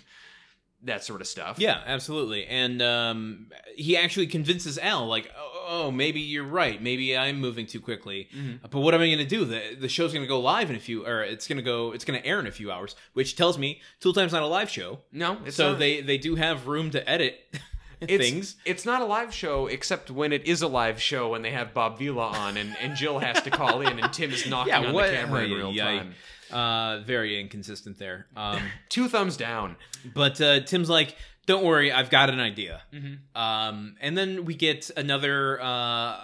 That 0.84 1.04
sort 1.04 1.22
of 1.22 1.28
stuff. 1.28 1.60
Yeah, 1.60 1.80
absolutely. 1.86 2.46
And 2.48 2.82
um, 2.82 3.52
he 3.76 3.96
actually 3.98 4.26
convinces 4.26 4.80
Al, 4.80 5.06
like, 5.06 5.32
oh, 5.38 5.52
oh, 5.72 5.92
maybe 5.92 6.20
you're 6.20 6.44
right. 6.44 6.82
Maybe 6.82 7.18
I'm 7.18 7.40
moving 7.40 7.66
too 7.66 7.80
quickly. 7.80 8.30
But 8.70 8.80
what 8.80 8.94
am 8.94 9.02
I 9.02 9.08
going 9.08 9.20
to 9.20 9.26
do? 9.26 9.46
The 9.46 9.76
the 9.80 9.88
show's 9.88 10.12
going 10.12 10.24
to 10.24 10.28
go 10.28 10.40
live 10.40 10.70
in 10.70 10.76
a 10.76 10.80
few, 10.80 11.06
or 11.06 11.24
it's 11.24 11.48
going 11.48 11.58
to 11.58 11.64
go, 11.64 11.94
it's 11.94 12.04
going 12.04 12.22
to 12.22 12.28
air 12.28 12.40
in 12.40 12.48
a 12.48 12.52
few 12.52 12.72
hours, 12.72 12.96
which 13.14 13.36
tells 13.36 13.58
me 13.58 13.82
Tool 14.00 14.14
Time's 14.14 14.34
not 14.34 14.44
a 14.44 14.48
live 14.48 14.70
show. 14.70 15.00
No, 15.12 15.38
so 15.50 15.72
not. 15.72 15.80
they 15.80 16.02
they 16.02 16.18
do 16.18 16.36
have 16.36 16.68
room 16.68 16.92
to 16.92 17.10
edit 17.10 17.40
It's, 18.02 18.24
things. 18.24 18.56
It's 18.66 18.86
not 18.86 19.02
a 19.02 19.06
live 19.06 19.34
show, 19.34 19.68
except 19.68 20.10
when 20.10 20.34
it 20.34 20.46
is 20.46 20.62
a 20.62 20.68
live 20.68 21.02
show 21.02 21.36
and 21.36 21.46
they 21.46 21.52
have 21.52 21.74
Bob 21.74 22.00
Vila 22.00 22.28
on 22.28 22.58
and, 22.58 22.76
and 22.82 22.96
Jill 22.96 23.20
has 23.20 23.42
to 23.44 23.50
call 23.50 23.82
in 23.82 24.00
and 24.00 24.12
Tim 24.12 24.32
is 24.32 24.46
knocking 24.50 24.74
on 24.74 24.94
the 24.94 25.02
camera 25.02 25.44
in 25.44 25.52
real 25.52 25.72
yeah, 25.72 25.84
time. 25.84 26.14
Uh, 26.52 27.00
very 27.06 27.40
inconsistent 27.40 27.98
there. 28.00 28.28
Um, 28.36 28.62
Two 28.90 29.08
thumbs 29.08 29.38
down. 29.38 29.78
but 30.14 30.42
uh, 30.42 30.60
Tim's 30.62 30.90
like, 30.90 31.16
"Don't 31.46 31.64
worry, 31.64 31.94
I've 31.94 32.10
got 32.10 32.30
an 32.30 32.42
idea." 32.42 32.82
Mhm. 32.94 33.20
Um, 33.36 33.96
and 34.02 34.18
then 34.18 34.44
we 34.44 34.54
get 34.56 34.90
another 34.98 35.62
uh, 35.62 36.18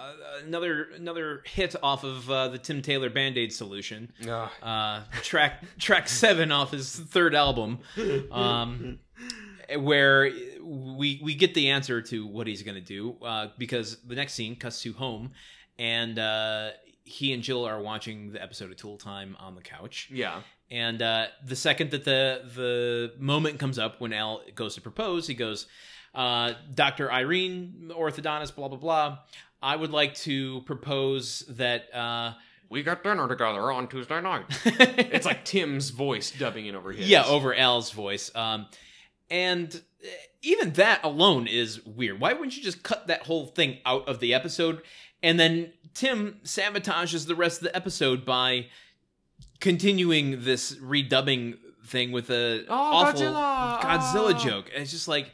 another 0.43 0.89
another 0.95 1.43
hit 1.45 1.75
off 1.81 2.03
of 2.03 2.29
uh, 2.29 2.49
the 2.49 2.57
Tim 2.57 2.81
Taylor 2.81 3.09
Band 3.09 3.37
Aid 3.37 3.53
solution. 3.53 4.11
Uh, 4.61 5.03
track 5.21 5.63
track 5.79 6.09
seven 6.09 6.51
off 6.51 6.71
his 6.71 6.93
third 6.93 7.33
album, 7.33 7.79
um, 8.31 8.99
where 9.75 10.31
we 10.61 11.19
we 11.23 11.35
get 11.35 11.53
the 11.53 11.69
answer 11.69 12.01
to 12.01 12.25
what 12.25 12.47
he's 12.47 12.63
gonna 12.63 12.81
do 12.81 13.15
uh, 13.23 13.47
because 13.57 13.97
the 14.05 14.15
next 14.15 14.33
scene 14.33 14.55
cuts 14.55 14.81
to 14.83 14.93
home, 14.93 15.31
and 15.77 16.17
uh, 16.19 16.69
he 17.03 17.33
and 17.33 17.43
Jill 17.43 17.65
are 17.65 17.81
watching 17.81 18.31
the 18.31 18.41
episode 18.41 18.71
of 18.71 18.77
Tool 18.77 18.97
Time 18.97 19.35
on 19.39 19.55
the 19.55 19.61
couch, 19.61 20.09
yeah. 20.11 20.41
and 20.71 21.01
uh, 21.01 21.27
the 21.45 21.55
second 21.55 21.91
that 21.91 22.05
the 22.05 22.41
the 22.55 23.13
moment 23.19 23.59
comes 23.59 23.77
up 23.79 23.99
when 24.01 24.13
Al 24.13 24.41
goes 24.55 24.75
to 24.75 24.81
propose, 24.81 25.27
he 25.27 25.33
goes, 25.33 25.67
uh, 26.15 26.53
"Doctor 26.73 27.07
Ilene, 27.09 27.89
orthodontist, 27.89 28.55
blah 28.55 28.67
blah 28.67 28.77
blah." 28.77 29.17
I 29.61 29.75
would 29.75 29.91
like 29.91 30.13
to 30.15 30.61
propose 30.61 31.43
that. 31.49 31.93
Uh, 31.93 32.33
We 32.69 32.83
got 32.83 33.01
dinner 33.01 33.27
together 33.29 33.71
on 33.71 33.87
Tuesday 33.87 34.19
night. 34.21 34.45
it's 34.65 35.25
like 35.25 35.45
Tim's 35.45 35.89
voice 35.89 36.31
dubbing 36.31 36.65
in 36.67 36.75
over 36.75 36.91
his. 36.91 37.07
Yeah, 37.09 37.23
over 37.25 37.55
Al's 37.55 37.91
voice. 37.91 38.29
Um, 38.35 38.67
and 39.29 39.81
uh, 40.03 40.07
even 40.41 40.73
that 40.73 41.03
alone 41.03 41.47
is 41.47 41.85
weird. 41.85 42.19
Why 42.19 42.33
wouldn't 42.33 42.55
you 42.57 42.63
just 42.63 42.83
cut 42.83 43.07
that 43.07 43.23
whole 43.23 43.47
thing 43.47 43.77
out 43.85 44.07
of 44.07 44.19
the 44.19 44.33
episode? 44.33 44.81
And 45.23 45.39
then 45.39 45.73
Tim 45.93 46.39
sabotages 46.43 47.25
the 47.27 47.35
rest 47.35 47.59
of 47.61 47.65
the 47.65 47.75
episode 47.75 48.23
by 48.23 48.67
continuing 49.59 50.43
this 50.43 50.75
redubbing 50.75 51.57
thing 51.85 52.11
with 52.11 52.29
a 52.29 52.65
Oh, 52.67 52.73
awful 52.73 53.21
Godzilla! 53.21 53.79
Godzilla 53.81 54.39
joke. 54.39 54.69
And 54.73 54.83
it's 54.83 54.91
just 54.91 55.07
like 55.07 55.31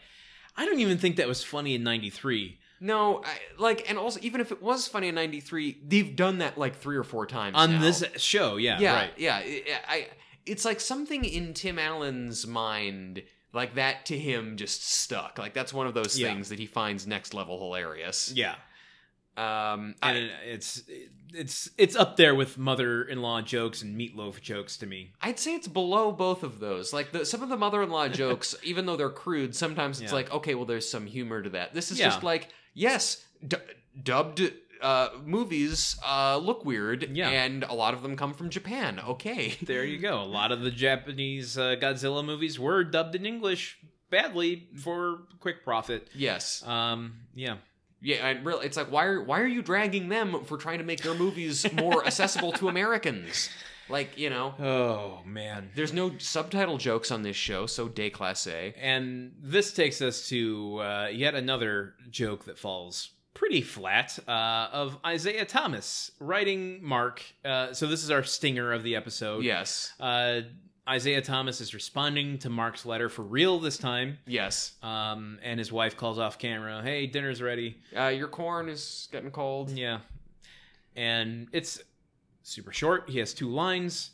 I 0.56 0.66
don't 0.66 0.80
even 0.80 0.98
think 0.98 1.16
that 1.18 1.28
was 1.28 1.44
funny 1.44 1.76
in 1.76 1.84
'93. 1.84 2.60
No, 2.80 3.24
I, 3.24 3.38
like, 3.58 3.90
and 3.90 3.98
also, 3.98 4.20
even 4.22 4.42
if 4.42 4.52
it 4.52 4.62
was 4.62 4.88
funny 4.88 5.08
in 5.08 5.16
'93, 5.16 5.80
they've 5.88 6.16
done 6.16 6.40
that 6.40 6.58
like 6.58 6.76
three 6.76 6.98
or 6.98 7.04
four 7.04 7.26
times 7.26 7.56
on 7.58 7.74
now. 7.74 7.82
this 7.82 8.04
show. 8.18 8.58
Yeah, 8.58 8.78
yeah, 8.80 8.94
right. 8.94 9.12
yeah. 9.18 9.38
I, 9.38 9.64
I, 9.88 10.08
it's 10.46 10.66
like 10.66 10.80
something 10.80 11.24
in 11.24 11.54
Tim 11.54 11.80
Allen's 11.80 12.46
mind, 12.46 13.24
like 13.54 13.76
that 13.76 14.06
to 14.08 14.18
him, 14.18 14.58
just 14.58 14.84
stuck. 14.92 15.38
Like 15.38 15.54
that's 15.54 15.72
one 15.74 15.88
of 15.88 15.94
those 15.94 16.18
Yeah. 16.20 16.28
things 16.28 16.50
that 16.50 16.60
he 16.60 16.66
finds 16.66 17.08
next 17.08 17.34
level 17.34 17.60
hilarious. 17.60 18.32
Yeah, 18.36 18.56
Um, 19.38 19.96
and 20.04 20.18
I, 20.18 20.32
it's 20.46 20.84
it's 21.34 21.70
it's 21.78 21.96
up 21.96 22.18
there 22.18 22.36
with 22.36 22.58
mother-in-law 22.60 23.42
jokes 23.42 23.82
and 23.82 24.00
meatloaf 24.00 24.40
jokes 24.42 24.78
to 24.78 24.86
me. 24.86 25.14
I'd 25.22 25.40
say 25.40 25.56
it's 25.56 25.68
below 25.68 26.12
both 26.12 26.44
of 26.44 26.60
those. 26.60 26.94
Like 26.94 27.12
the, 27.12 27.26
some 27.26 27.42
of 27.42 27.50
the 27.50 27.58
mother-in-law 27.58 28.08
jokes, 28.24 28.56
even 28.64 28.86
though 28.86 28.96
they're 28.96 29.10
crude, 29.10 29.56
sometimes 29.56 30.00
it's 30.02 30.12
Yeah. 30.12 30.16
like, 30.18 30.32
okay, 30.34 30.54
well, 30.54 30.66
there's 30.66 30.88
some 30.90 31.08
humor 31.08 31.42
to 31.42 31.50
that. 31.52 31.74
This 31.74 31.90
is 31.92 32.00
Yeah. 32.00 32.10
just 32.10 32.22
like, 32.24 32.50
yes, 32.76 33.26
d- 33.48 33.58
dubbed 34.02 34.42
uh, 34.84 35.10
movies 35.26 35.98
uh, 36.06 36.38
look 36.38 36.64
weird, 36.66 37.10
Yeah. 37.16 37.30
and 37.30 37.64
a 37.64 37.74
lot 37.74 37.94
of 37.94 38.02
them 38.04 38.16
come 38.16 38.34
from 38.34 38.50
Japan. 38.50 39.00
Okay, 39.00 39.56
There 39.62 39.84
you 39.86 39.98
go. 39.98 40.22
A 40.22 40.24
lot 40.26 40.52
of 40.52 40.62
the 40.62 40.72
Japanese 40.72 41.58
uh, 41.58 41.76
Godzilla 41.82 42.24
movies 42.24 42.60
were 42.60 42.84
dubbed 42.84 43.16
in 43.16 43.26
English 43.26 43.78
badly 44.10 44.68
for 44.78 45.22
quick 45.40 45.64
profit. 45.64 46.08
yes, 46.14 46.62
Um, 46.68 47.14
yeah. 47.34 47.56
yeah, 48.02 48.28
and 48.28 48.46
really, 48.46 48.66
it's 48.68 48.78
like, 48.78 48.92
why 48.92 49.06
are 49.06 49.24
why 49.24 49.40
are 49.40 49.48
you 49.48 49.62
dragging 49.64 50.10
them 50.10 50.44
for 50.46 50.58
trying 50.58 50.78
to 50.80 50.84
make 50.86 51.02
their 51.02 51.16
movies 51.16 51.66
more 51.74 52.06
accessible 52.10 52.52
to 52.54 52.68
Americans? 52.70 53.50
Like, 53.90 54.18
you 54.18 54.30
know, 54.30 54.54
Oh 54.60 55.22
man. 55.26 55.72
there's 55.76 55.92
no 55.94 56.18
subtitle 56.18 56.78
jokes 56.78 57.12
on 57.12 57.22
this 57.24 57.36
show, 57.36 57.66
so 57.66 57.90
déclassé. 57.90 58.74
And 58.80 59.34
this 59.42 59.74
takes 59.74 60.02
us 60.02 60.30
to 60.30 60.78
uh, 60.80 61.08
yet 61.12 61.36
another 61.36 61.96
joke 62.10 62.46
that 62.46 62.58
falls 62.58 63.10
pretty 63.34 63.62
flat 63.62 64.18
uh, 64.28 64.68
of 64.72 64.98
Isiah 65.10 65.46
Thomas 65.46 66.12
writing 66.20 66.84
Mark. 66.84 67.24
Uh, 67.44 67.74
so 67.74 67.88
this 67.88 68.04
is 68.04 68.12
our 68.12 68.24
stinger 68.24 68.72
of 68.74 68.84
the 68.84 68.96
episode. 68.96 69.44
Yes, 69.44 69.94
Uh, 70.00 70.42
Isiah 70.94 71.22
Thomas 71.22 71.62
is 71.62 71.74
responding 71.74 72.38
to 72.40 72.50
Mark's 72.50 72.86
letter 72.86 73.08
for 73.08 73.22
real 73.22 73.58
this 73.60 73.78
time. 73.78 74.18
yes. 74.28 74.74
Um, 74.84 75.40
and 75.42 75.58
his 75.58 75.72
wife 75.72 75.96
calls 75.96 76.20
off 76.20 76.38
camera, 76.38 76.82
"Hey, 76.84 77.08
dinner's 77.08 77.42
ready." 77.42 77.78
Uh, 77.98 78.08
your 78.08 78.28
corn 78.28 78.68
is 78.70 79.08
getting 79.12 79.32
cold. 79.32 79.72
Yeah. 79.72 80.00
And 80.96 81.48
it's 81.54 81.82
super 82.44 82.72
short. 82.74 83.10
He 83.10 83.20
has 83.20 83.34
two 83.34 83.50
lines. 83.50 84.12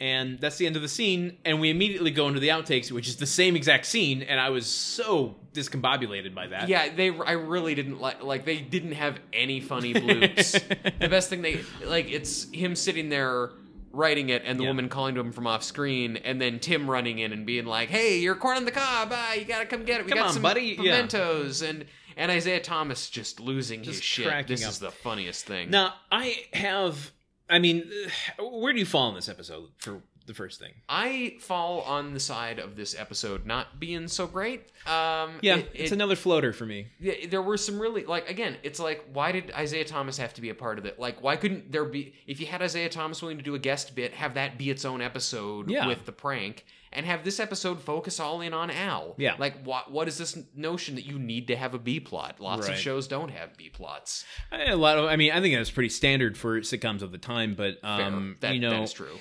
And 0.00 0.38
that's 0.40 0.56
the 0.58 0.66
end 0.66 0.76
of 0.76 0.82
the 0.82 0.88
scene. 0.88 1.38
And 1.44 1.60
we 1.60 1.70
immediately 1.70 2.10
go 2.12 2.28
into 2.28 2.38
the 2.40 2.48
outtakes, 2.48 2.92
which 2.92 3.08
is 3.08 3.16
the 3.16 3.26
same 3.26 3.56
exact 3.56 3.84
scene. 3.84 4.22
And 4.22 4.38
I 4.38 4.50
was 4.50 4.66
so 4.66 5.34
discombobulated 5.52 6.34
by 6.34 6.46
that. 6.48 6.68
Yeah, 6.68 6.88
they. 6.94 7.10
I 7.10 7.32
really 7.32 7.74
didn't 7.74 8.00
like. 8.00 8.22
Like 8.22 8.44
they 8.44 8.58
didn't 8.58 8.92
have 8.92 9.18
any 9.32 9.60
funny 9.60 9.94
bloops. 9.94 10.52
the 11.00 11.08
best 11.08 11.28
thing 11.30 11.42
they 11.42 11.60
like. 11.84 12.10
It's 12.10 12.48
him 12.52 12.76
sitting 12.76 13.08
there 13.08 13.50
writing 13.90 14.28
it, 14.28 14.42
and 14.44 14.58
the 14.58 14.64
Yeah. 14.64 14.70
woman 14.70 14.88
calling 14.88 15.14
to 15.16 15.20
him 15.20 15.32
from 15.32 15.46
off 15.46 15.62
screen, 15.64 16.16
and 16.18 16.40
then 16.40 16.60
Tim 16.60 16.88
running 16.88 17.18
in 17.18 17.32
and 17.32 17.44
being 17.44 17.64
like, 17.66 17.88
"Hey, 17.88 18.18
you're 18.20 18.36
corn 18.36 18.56
on 18.58 18.64
the 18.66 18.70
cob. 18.70 19.08
Ah, 19.12 19.32
you 19.34 19.44
gotta 19.44 19.66
come 19.66 19.84
get 19.84 20.00
it. 20.00 20.04
We 20.06 20.10
Come 20.10 20.18
got 20.18 20.26
on, 20.28 20.32
some 20.34 20.42
buddy." 20.42 20.76
Yeah. 20.80 20.92
pimentos." 20.96 21.62
And 21.62 21.86
and 22.16 22.30
Isiah 22.30 22.60
Thomas 22.60 23.10
just 23.10 23.40
losing 23.40 23.80
his 23.82 23.96
Just 23.96 24.02
shit. 24.04 24.26
cracking 24.26 24.48
This 24.56 24.64
up. 24.64 24.70
is 24.70 24.78
the 24.78 24.90
funniest 24.90 25.44
thing. 25.46 25.70
Now, 25.70 25.94
I 26.12 26.36
have. 26.52 27.12
I 27.48 27.58
mean, 27.58 27.90
where 28.38 28.72
do 28.72 28.78
you 28.78 28.86
fall 28.86 29.08
in 29.10 29.14
this 29.14 29.28
episode 29.28 29.68
for 29.78 30.00
the 30.26 30.34
first 30.34 30.60
thing? 30.60 30.72
I 30.90 31.36
fall 31.40 31.80
on 31.82 32.12
the 32.12 32.20
side 32.20 32.58
of 32.58 32.76
this 32.76 32.94
episode 32.98 33.46
not 33.46 33.80
being 33.80 34.08
so 34.08 34.26
great. 34.26 34.60
Um, 34.86 35.38
Yeah, 35.40 35.56
it- 35.56 35.70
it's 35.72 35.90
it- 35.90 35.94
another 35.94 36.16
floater 36.16 36.52
for 36.52 36.66
me. 36.66 36.88
Yeah, 37.00 37.26
there 37.30 37.40
were 37.40 37.56
some 37.56 37.80
really 37.80 38.04
like 38.04 38.28
again, 38.28 38.56
it's 38.62 38.78
like 38.78 39.04
why 39.12 39.32
did 39.32 39.50
Isiah 39.58 39.84
Thomas 39.86 40.18
have 40.18 40.34
to 40.34 40.40
be 40.42 40.50
a 40.50 40.54
part 40.54 40.78
of 40.78 40.84
it? 40.84 40.98
Like 40.98 41.22
why 41.22 41.36
couldn't 41.36 41.72
there 41.72 41.84
be 41.86 42.12
if 42.26 42.40
you 42.40 42.46
had 42.46 42.60
Isiah 42.60 42.90
Thomas 42.90 43.22
willing 43.22 43.38
to 43.38 43.42
do 43.44 43.54
a 43.54 43.58
guest 43.58 43.94
bit, 43.94 44.12
have 44.12 44.34
that 44.34 44.58
be 44.58 44.68
its 44.70 44.84
own 44.84 45.00
episode 45.00 45.70
Yeah. 45.70 45.86
with 45.86 46.04
the 46.04 46.12
prank 46.12 46.66
and 46.92 47.04
have 47.06 47.24
this 47.24 47.38
episode 47.40 47.80
focus 47.80 48.18
all 48.20 48.40
in 48.40 48.52
on 48.54 48.70
Al. 48.70 49.14
Yeah. 49.18 49.34
Like 49.38 49.62
what 49.64 49.90
what 49.90 50.08
is 50.08 50.18
this 50.18 50.38
notion 50.54 50.94
that 50.96 51.04
you 51.06 51.18
need 51.18 51.48
to 51.48 51.56
have 51.56 51.74
a 51.74 51.78
B 51.78 52.00
plot? 52.00 52.40
Lots 52.40 52.66
Right. 52.68 52.74
of 52.74 52.80
shows 52.80 53.08
don't 53.08 53.30
have 53.30 53.56
B 53.56 53.68
plots. 53.68 54.24
A 54.52 54.74
lot 54.74 54.98
of. 54.98 55.04
I 55.06 55.16
mean, 55.16 55.32
I 55.32 55.40
think 55.40 55.54
that's 55.54 55.70
pretty 55.70 55.88
standard 55.90 56.36
for 56.36 56.60
sitcoms 56.60 57.02
of 57.02 57.12
the 57.12 57.18
time. 57.18 57.54
But 57.54 57.78
um, 57.82 58.36
that, 58.40 58.54
you 58.54 58.60
know, 58.60 58.70
that 58.70 58.82
is 58.82 58.92
true. 58.92 59.18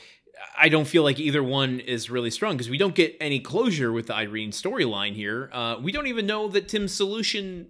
I 0.57 0.69
don't 0.69 0.85
feel 0.87 1.03
like 1.03 1.19
either 1.19 1.43
one 1.43 1.79
is 1.79 2.09
really 2.11 2.29
strong 2.29 2.53
because 2.55 2.69
we 2.69 2.77
don't 2.77 2.93
get 2.93 3.15
any 3.19 3.39
closure 3.39 3.91
with 3.91 4.07
the 4.07 4.13
Ilene 4.13 4.49
storyline 4.49 5.15
here. 5.15 5.49
Uh, 5.51 5.77
we 5.81 5.91
don't 5.91 6.07
even 6.07 6.27
know 6.27 6.47
that 6.49 6.67
Tim's 6.67 6.93
solution 6.93 7.69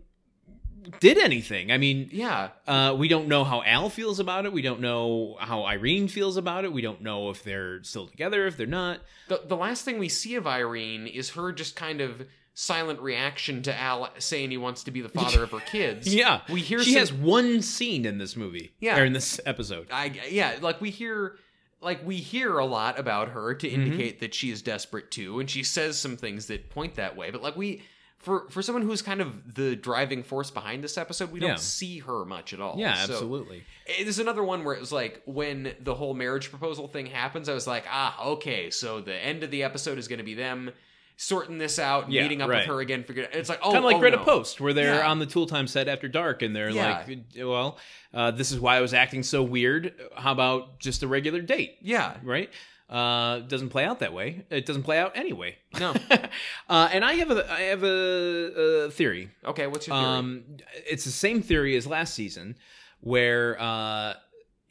did 1.00 1.18
anything. 1.18 1.72
I 1.72 1.78
mean, 1.78 2.10
Yeah. 2.12 2.50
uh, 2.68 2.96
we 2.98 3.08
don't 3.08 3.28
know 3.28 3.44
how 3.44 3.64
Al 3.64 3.90
feels 3.90 4.20
about 4.20 4.46
it. 4.46 4.54
We 4.54 4.62
don't 4.62 4.80
know 4.82 5.38
how 5.40 5.62
Ilene 5.64 6.10
feels 6.10 6.38
about 6.38 6.64
it. 6.66 6.72
We 6.72 6.82
don't 6.82 7.02
know 7.02 7.30
if 7.30 7.44
they're 7.44 7.84
still 7.84 8.08
together, 8.08 8.48
if 8.48 8.58
they're 8.58 8.68
not. 8.68 9.00
The 9.28 9.42
the 9.46 9.58
last 9.58 9.84
thing 9.86 10.00
we 10.00 10.10
see 10.10 10.36
of 10.36 10.46
Ilene 10.46 11.12
is 11.14 11.32
her 11.32 11.52
just 11.52 11.76
kind 11.76 12.02
of 12.02 12.26
silent 12.54 13.00
reaction 13.02 13.62
to 13.62 13.76
Al 13.80 14.10
saying 14.18 14.50
he 14.50 14.58
wants 14.58 14.84
to 14.86 14.92
be 14.92 15.02
the 15.02 15.10
father 15.10 15.44
of 15.44 15.52
her 15.52 15.60
kids. 15.72 16.14
Yeah, 16.14 16.42
We 16.50 16.62
hear 16.62 16.80
she 16.84 16.94
some- 16.94 17.00
has 17.00 17.14
one 17.14 17.62
scene 17.62 18.06
in 18.06 18.18
this 18.18 18.36
movie. 18.36 18.72
Yeah. 18.80 19.00
or 19.00 19.06
in 19.06 19.14
this 19.14 19.40
episode. 19.46 19.88
I 19.92 20.12
yeah, 20.30 20.58
like 20.62 20.82
we 20.82 20.90
hear 20.90 21.38
like 21.82 22.04
we 22.04 22.16
hear 22.16 22.58
a 22.58 22.66
lot 22.66 22.98
about 22.98 23.30
her 23.30 23.54
to 23.54 23.68
Mm-hmm. 23.70 23.82
indicate 23.82 24.20
that 24.22 24.34
she 24.34 24.50
is 24.50 24.64
desperate 24.64 25.12
too, 25.12 25.40
and 25.40 25.48
she 25.50 25.62
says 25.64 26.00
some 26.00 26.18
things 26.18 26.48
that 26.48 26.72
point 26.72 26.96
that 26.96 27.16
way. 27.16 27.30
But 27.30 27.44
like 27.44 27.56
we 27.56 27.84
for 28.20 28.50
for 28.50 28.62
someone 28.62 28.84
who's 28.84 29.02
kind 29.02 29.22
of 29.22 29.54
the 29.56 29.76
driving 29.76 30.24
force 30.24 30.50
behind 30.52 30.84
this 30.84 30.98
episode, 30.98 31.32
we 31.32 31.40
Yeah. 31.40 31.50
don't 31.50 31.60
see 31.60 32.00
her 32.00 32.26
much 32.26 32.54
at 32.54 32.60
all. 32.60 32.76
Yeah, 32.78 32.96
So, 33.06 33.14
absolutely. 33.14 33.64
eh, 33.88 34.04
There's 34.04 34.20
another 34.20 34.44
one 34.44 34.64
where 34.64 34.74
it 34.76 34.80
was 34.80 34.92
like 34.92 35.22
when 35.26 35.76
the 35.80 35.96
whole 35.96 36.14
marriage 36.14 36.50
proposal 36.50 36.88
thing 36.88 37.06
happens, 37.06 37.48
I 37.48 37.54
was 37.54 37.68
like, 37.68 37.86
ah, 37.90 38.22
okay, 38.34 38.70
so 38.70 39.00
the 39.02 39.14
end 39.16 39.44
of 39.44 39.52
the 39.52 39.64
episode 39.64 39.98
is 39.98 40.08
going 40.08 40.18
to 40.20 40.26
be 40.26 40.34
them 40.34 40.72
sorting 41.20 41.58
this 41.58 41.80
out, 41.80 42.04
and 42.06 42.14
Yeah, 42.14 42.22
meeting 42.24 42.42
up 42.44 42.50
right. 42.50 42.60
with 42.60 42.68
her 42.68 42.80
again. 42.80 43.04
Figure 43.04 43.28
it's 43.32 43.50
like 43.50 43.60
oh, 43.64 43.72
kind 43.72 43.78
of 43.78 43.84
like 43.86 43.96
oh, 43.96 44.00
Greta 44.00 44.18
no. 44.18 44.24
Post, 44.24 44.62
where 44.62 44.72
they're 44.74 44.96
Yeah. 45.00 45.10
on 45.10 45.18
the 45.20 45.26
Tool 45.26 45.48
Time 45.48 45.66
set 45.68 45.88
after 45.88 46.08
dark, 46.08 46.44
and 46.44 46.56
they're 46.56 46.70
Yeah. 46.70 47.04
like, 47.08 47.20
"Well, 47.38 47.80
uh, 48.14 48.30
this 48.32 48.52
is 48.52 48.60
why 48.60 48.78
I 48.78 48.82
was 48.82 48.94
acting 48.94 49.24
so 49.24 49.42
weird. 49.42 49.94
How 50.16 50.32
about 50.32 50.80
just 50.80 51.02
a 51.02 51.08
regular 51.08 51.42
date?" 51.42 51.78
Yeah, 51.82 52.18
Right? 52.24 52.52
Uh, 52.90 53.40
doesn't 53.40 53.70
play 53.70 53.84
out 53.84 54.00
that 54.00 54.14
way. 54.14 54.46
It 54.50 54.66
doesn't 54.66 54.84
play 54.84 54.98
out 54.98 55.12
anyway. 55.18 55.58
no. 55.78 55.94
uh, 56.70 56.90
and 56.92 57.04
I 57.04 57.14
have 57.16 57.32
a 57.32 57.52
I 57.52 57.62
have 57.64 57.84
a, 57.84 58.86
a 58.86 58.92
theory. 58.92 59.30
Okay, 59.46 59.68
what's 59.68 59.88
your 59.88 59.98
theory? 59.98 60.08
Um, 60.08 60.44
it's 60.90 61.04
the 61.04 61.12
same 61.12 61.42
theory 61.42 61.76
as 61.76 61.86
last 61.86 62.14
season, 62.14 62.56
where 63.02 63.60
uh, 63.60 64.14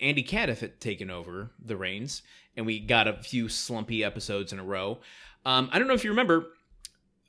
Andy 0.00 0.24
Cadiff 0.24 0.60
had 0.60 0.80
taken 0.80 1.10
over 1.10 1.50
the 1.62 1.76
reins, 1.76 2.22
and 2.56 2.64
we 2.64 2.80
got 2.80 3.06
a 3.06 3.14
few 3.14 3.50
slumpy 3.50 4.02
episodes 4.02 4.50
in 4.52 4.58
a 4.58 4.64
row. 4.64 4.98
Um, 5.44 5.68
I 5.72 5.78
don't 5.78 5.86
know 5.86 5.94
if 5.94 6.02
you 6.02 6.10
remember. 6.10 6.46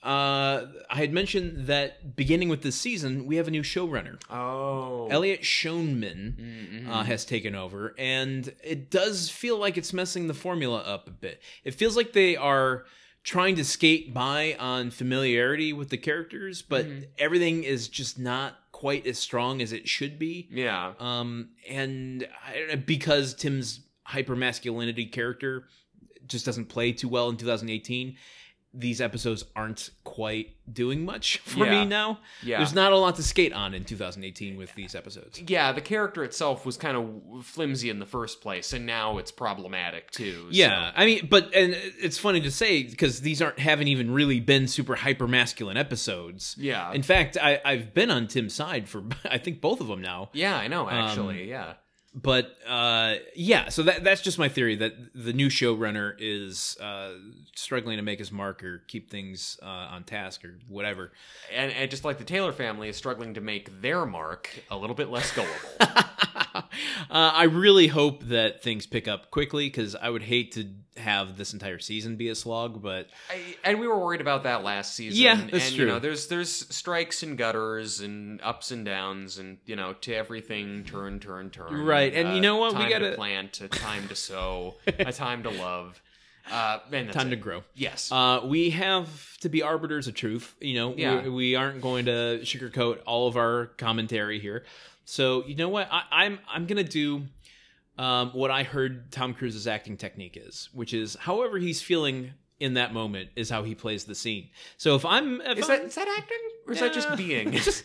uh, 0.04 0.68
I 0.90 0.96
had 0.96 1.12
mentioned 1.12 1.68
that 1.68 2.16
beginning 2.16 2.48
with 2.48 2.62
this 2.62 2.76
season, 2.78 3.26
we 3.26 3.36
have 3.36 3.48
a 3.48 3.52
new 3.52 3.62
showrunner. 3.62 4.22
Oh. 4.30 4.66
Elliot 5.10 5.42
Shoenman 5.42 6.36
Mm-hmm. 6.38 6.92
uh, 6.92 7.04
has 7.04 7.26
taken 7.26 7.56
over, 7.56 7.94
and 7.98 8.54
it 8.64 8.90
does 8.92 9.30
feel 9.30 9.58
like 9.58 9.78
it's 9.78 9.94
messing 9.94 10.28
the 10.28 10.34
formula 10.34 10.80
up 10.80 11.08
a 11.08 11.12
bit. 11.12 11.42
It 11.64 11.74
feels 11.76 11.96
like 11.96 12.14
they 12.14 12.36
are 12.36 12.86
trying 13.24 13.56
to 13.58 13.64
skate 13.66 14.14
by 14.14 14.56
on 14.60 14.90
familiarity 14.92 15.74
with 15.74 15.90
the 15.90 15.98
characters, 15.98 16.62
but 16.62 16.86
Mm-hmm. 16.86 17.04
everything 17.18 17.64
is 17.64 17.88
just 17.90 18.18
not 18.18 18.56
quite 18.72 19.06
as 19.08 19.18
strong 19.18 19.62
as 19.62 19.74
it 19.74 19.88
should 19.88 20.18
be. 20.20 20.48
yeah. 20.52 20.94
Um, 21.00 21.50
and 21.70 22.28
I 22.48 22.54
don't 22.60 22.68
know, 22.70 22.76
because 22.86 23.34
Tim's 23.34 23.82
hyper 24.04 24.36
masculinity 24.36 25.06
character 25.08 25.66
just 26.28 26.46
doesn't 26.46 26.66
play 26.68 26.92
too 26.94 27.10
well 27.10 27.30
in 27.30 27.36
2018. 27.38 28.16
These 28.73 29.02
episodes 29.02 29.44
aren't 29.56 29.89
quite 30.03 30.56
doing 30.72 31.03
much 31.06 31.38
for 31.45 31.65
Yeah. 31.65 31.72
me 31.84 31.85
now. 31.85 32.19
Yeah. 32.44 32.57
There's 32.57 32.73
not 32.76 32.91
a 32.91 32.98
lot 32.98 33.15
to 33.15 33.23
skate 33.23 33.53
on 33.53 33.73
in 33.73 33.85
2018 33.85 34.56
with 34.57 34.76
these 34.76 34.94
episodes. 34.94 35.41
yeah, 35.48 35.72
the 35.72 35.81
character 35.81 36.23
itself 36.23 36.65
was 36.65 36.77
kind 36.77 36.95
of 36.98 37.45
flimsy 37.45 37.89
in 37.89 37.99
the 37.99 38.06
first 38.06 38.41
place, 38.41 38.73
and 38.73 38.85
now 38.85 39.18
it's 39.18 39.31
problematic 39.31 40.11
too. 40.11 40.34
so- 40.44 40.48
Yeah, 40.52 40.91
I 40.95 41.06
mean, 41.06 41.27
but 41.30 41.53
and 41.56 41.76
it's 41.99 42.18
funny 42.18 42.41
to 42.41 42.52
say 42.52 42.84
because 42.84 43.22
these 43.22 43.41
aren't 43.41 43.57
haven't 43.60 43.88
even 43.88 44.11
really 44.11 44.39
been 44.41 44.68
super 44.68 44.95
hyper 44.95 45.27
masculine 45.27 45.77
episodes. 45.77 46.56
Yeah. 46.60 46.91
In 46.91 47.02
fact, 47.03 47.38
I, 47.41 47.61
I've 47.65 47.94
been 47.94 48.11
on 48.11 48.27
Tim's 48.27 48.53
side 48.53 48.88
for 48.89 49.03
I 49.26 49.38
think 49.38 49.61
both 49.61 49.80
of 49.81 49.88
them 49.88 50.02
now. 50.02 50.30
yeah, 50.34 50.57
I 50.57 50.65
Um, 50.65 50.72
know. 50.72 50.89
Actually, 50.89 51.49
yeah. 51.49 51.73
But 52.19 52.56
uh, 52.68 53.15
yeah, 53.35 53.69
so 53.69 53.84
that 53.84 54.03
that's 54.03 54.22
just 54.22 54.39
my 54.39 54.49
theory 54.49 54.76
that 54.77 54.95
the 55.14 55.34
new 55.34 55.49
showrunner 55.49 56.15
is 56.18 56.76
uh, 56.81 57.11
struggling 57.53 57.98
to 57.98 58.02
make 58.02 58.18
his 58.18 58.31
mark 58.31 58.64
or 58.64 58.81
keep 58.88 59.11
things 59.11 59.60
uh, 59.61 59.65
on 59.65 60.03
task 60.03 60.44
or 60.44 60.56
whatever. 60.68 61.11
And, 61.53 61.72
and 61.73 61.91
just 61.91 62.03
like 62.03 62.18
the 62.18 62.23
Taylor 62.23 62.52
family 62.52 62.89
is 62.89 62.98
struggling 62.98 63.35
to 63.35 63.41
make 63.41 63.81
their 63.81 64.03
mark 64.07 64.49
a 64.72 64.77
little 64.77 64.95
bit 64.95 65.10
less 65.10 65.31
gullible. 65.31 65.53
uh, 65.80 66.64
I 67.10 67.44
really 67.44 67.88
hope 67.88 68.23
that 68.23 68.64
things 68.64 68.88
pick 68.88 69.07
up 69.07 69.30
quickly 69.30 69.68
because 69.68 69.95
I 69.95 70.10
would 70.10 70.23
hate 70.23 70.53
to 70.53 70.68
have 70.98 71.38
this 71.38 71.53
entire 71.53 71.80
season 71.80 72.15
be 72.15 72.30
a 72.30 72.36
slog. 72.36 72.82
But 72.82 73.07
I, 73.30 73.56
and 73.64 73.80
we 73.80 73.88
were 73.88 73.98
worried 73.99 74.22
about 74.22 74.44
that 74.44 74.64
last 74.64 74.95
season. 74.95 75.22
Yeah, 75.22 75.36
that's 75.36 75.68
and, 75.68 75.76
true. 75.76 75.86
You 75.86 75.91
know, 75.91 75.99
there's 75.99 76.28
there's 76.28 76.52
strikes 76.74 77.24
and 77.24 77.38
gutters 77.38 78.02
and 78.02 78.41
ups 78.41 78.72
and 78.72 78.86
downs, 78.86 79.38
and 79.38 79.57
you 79.65 79.76
know, 79.76 79.94
to 80.02 80.14
everything, 80.14 80.84
turn, 80.84 81.19
turn, 81.19 81.49
turn. 81.49 81.86
Right, 81.86 82.14
and 82.14 82.36
you 82.36 82.41
know 82.41 82.57
what? 82.57 82.78
We 82.78 82.90
gotta- 82.90 83.11
to 83.11 83.15
plant, 83.15 83.61
a 83.61 83.68
time 83.68 84.07
to 84.07 84.15
sow, 84.15 84.76
a 84.88 85.11
time 85.11 85.44
to 85.44 85.49
love. 85.49 86.02
Uh, 86.49 86.80
and 86.94 87.07
that's 87.10 87.18
time 87.18 87.30
to 87.30 87.36
grow. 87.36 87.64
Yes. 87.76 88.10
Uh, 88.10 88.40
we 88.45 88.69
have 88.69 89.38
to 89.40 89.49
be 89.49 89.64
arbiters 89.64 90.07
of 90.07 90.14
truth. 90.14 90.56
You 90.61 90.76
know, 90.76 90.94
Yeah. 90.95 91.24
we, 91.24 91.30
we 91.30 91.56
aren't 91.56 91.82
going 91.82 92.06
to 92.06 92.40
sugarcoat 92.44 92.99
all 93.06 93.28
of 93.28 93.36
our 93.36 93.65
commentary 93.78 94.40
here. 94.40 94.64
So 95.10 95.45
you 95.45 95.56
know 95.56 95.69
what? 95.69 95.88
I, 95.90 96.03
I'm 96.11 96.40
I'm 96.49 96.65
gonna 96.65 96.84
do 96.84 97.24
um, 97.98 98.30
what 98.32 98.52
I 98.52 98.64
heard 98.64 99.11
Tom 99.11 99.34
Cruise's 99.34 99.68
acting 99.68 99.98
technique 99.98 100.38
is, 100.41 100.69
which 100.74 100.94
is 100.94 101.15
however 101.19 101.57
he's 101.57 101.82
feeling 101.82 102.32
in 102.60 102.74
that 102.74 102.91
moment 102.94 103.30
is 103.36 103.49
how 103.49 103.64
he 103.64 103.76
plays 103.76 104.06
the 104.06 104.15
scene. 104.15 104.49
So 104.78 104.95
if 104.95 105.06
I'm, 105.06 105.41
if 105.41 105.60
is 105.60 105.69
I'm- 105.69 105.80
that 105.82 105.88
is 105.88 105.95
that 105.95 106.07
acting 106.18 106.38
or 106.65 106.74
is 106.74 106.80
that 106.80 106.94
just 106.94 107.07
Uh, 107.10 107.15
being? 107.28 107.52
just 107.52 107.84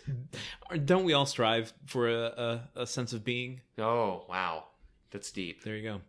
don't 0.84 1.04
we 1.04 1.12
all 1.12 1.26
strive 1.26 1.72
for 1.86 2.08
a, 2.08 2.60
a, 2.76 2.82
a 2.82 2.86
sense 2.86 3.12
of 3.12 3.22
being? 3.24 3.60
oh 3.78 4.24
wow, 4.28 4.64
that's 5.10 5.30
deep. 5.30 5.62
There 5.62 5.76
you 5.76 5.82
go. 5.82 6.00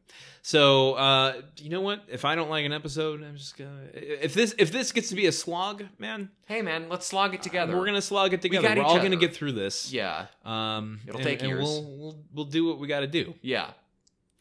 So 0.42 0.94
uh, 0.94 1.42
you 1.58 1.70
know 1.70 1.82
what? 1.82 2.04
If 2.08 2.24
I 2.26 2.36
don't 2.36 2.50
like 2.50 2.66
an 2.66 2.72
episode, 2.74 3.22
I'm 3.24 3.36
just 3.36 3.58
gonna. 3.58 3.88
If 3.94 4.34
this 4.34 4.56
if 4.58 4.72
this 4.72 4.92
gets 4.94 5.10
to 5.10 5.16
be 5.16 5.26
a 5.26 5.32
slog, 5.34 5.84
man, 6.00 6.30
Hey 6.46 6.62
man, 6.62 6.88
let's 6.90 7.06
slog 7.06 7.34
it 7.34 7.42
together. 7.42 7.76
we're 7.78 7.86
gonna 7.86 8.02
slog 8.02 8.34
it 8.34 8.42
together. 8.42 8.68
got 8.68 8.78
We're 8.78 8.84
all 8.84 8.92
other. 8.96 9.04
gonna 9.04 9.16
get 9.18 9.36
through 9.36 9.54
this. 9.54 9.92
Yeah, 9.92 10.28
Um, 10.46 11.02
It'll 11.06 11.20
and- 11.20 11.28
take 11.28 11.40
and 11.42 11.50
years. 11.50 11.64
We'll, 11.66 11.84
we'll 11.98 12.20
we'll 12.34 12.46
do 12.46 12.66
what 12.66 12.80
we 12.80 12.88
got 12.88 13.02
to 13.02 13.08
do. 13.08 13.34
yeah. 13.42 13.72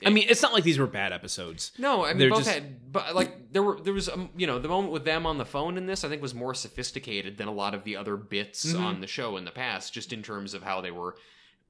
I 0.07 0.11
mean, 0.11 0.27
it's 0.29 0.43
not 0.43 0.53
like 0.53 0.65
these 0.65 0.79
were 0.79 0.87
bad 0.87 1.13
episodes. 1.13 1.73
No, 1.79 2.05
I 2.05 2.09
mean 2.09 2.19
They're 2.19 2.31
both 2.31 2.41
just- 2.45 2.51
had, 2.51 2.93
but 2.93 3.15
like 3.15 3.53
there 3.53 3.63
were 3.63 3.81
there 3.81 3.93
was 3.95 4.09
um, 4.09 4.31
you 4.37 4.47
know 4.47 4.59
the 4.59 4.69
moment 4.69 4.93
with 4.93 5.05
them 5.05 5.27
on 5.27 5.39
the 5.39 5.45
phone 5.45 5.77
in 5.77 5.87
this 5.87 6.05
I 6.05 6.09
think 6.09 6.23
was 6.23 6.35
more 6.35 6.55
sophisticated 6.55 7.37
than 7.39 7.49
a 7.49 7.53
lot 7.53 7.75
of 7.75 7.85
the 7.85 7.97
other 7.97 8.17
bits 8.17 8.73
Mhm. 8.73 8.81
on 8.81 9.01
the 9.01 9.07
show 9.07 9.37
in 9.37 9.45
the 9.45 9.51
past, 9.51 9.93
just 9.93 10.13
in 10.13 10.23
terms 10.23 10.55
of 10.55 10.63
how 10.63 10.81
they 10.81 10.91
were 10.91 11.17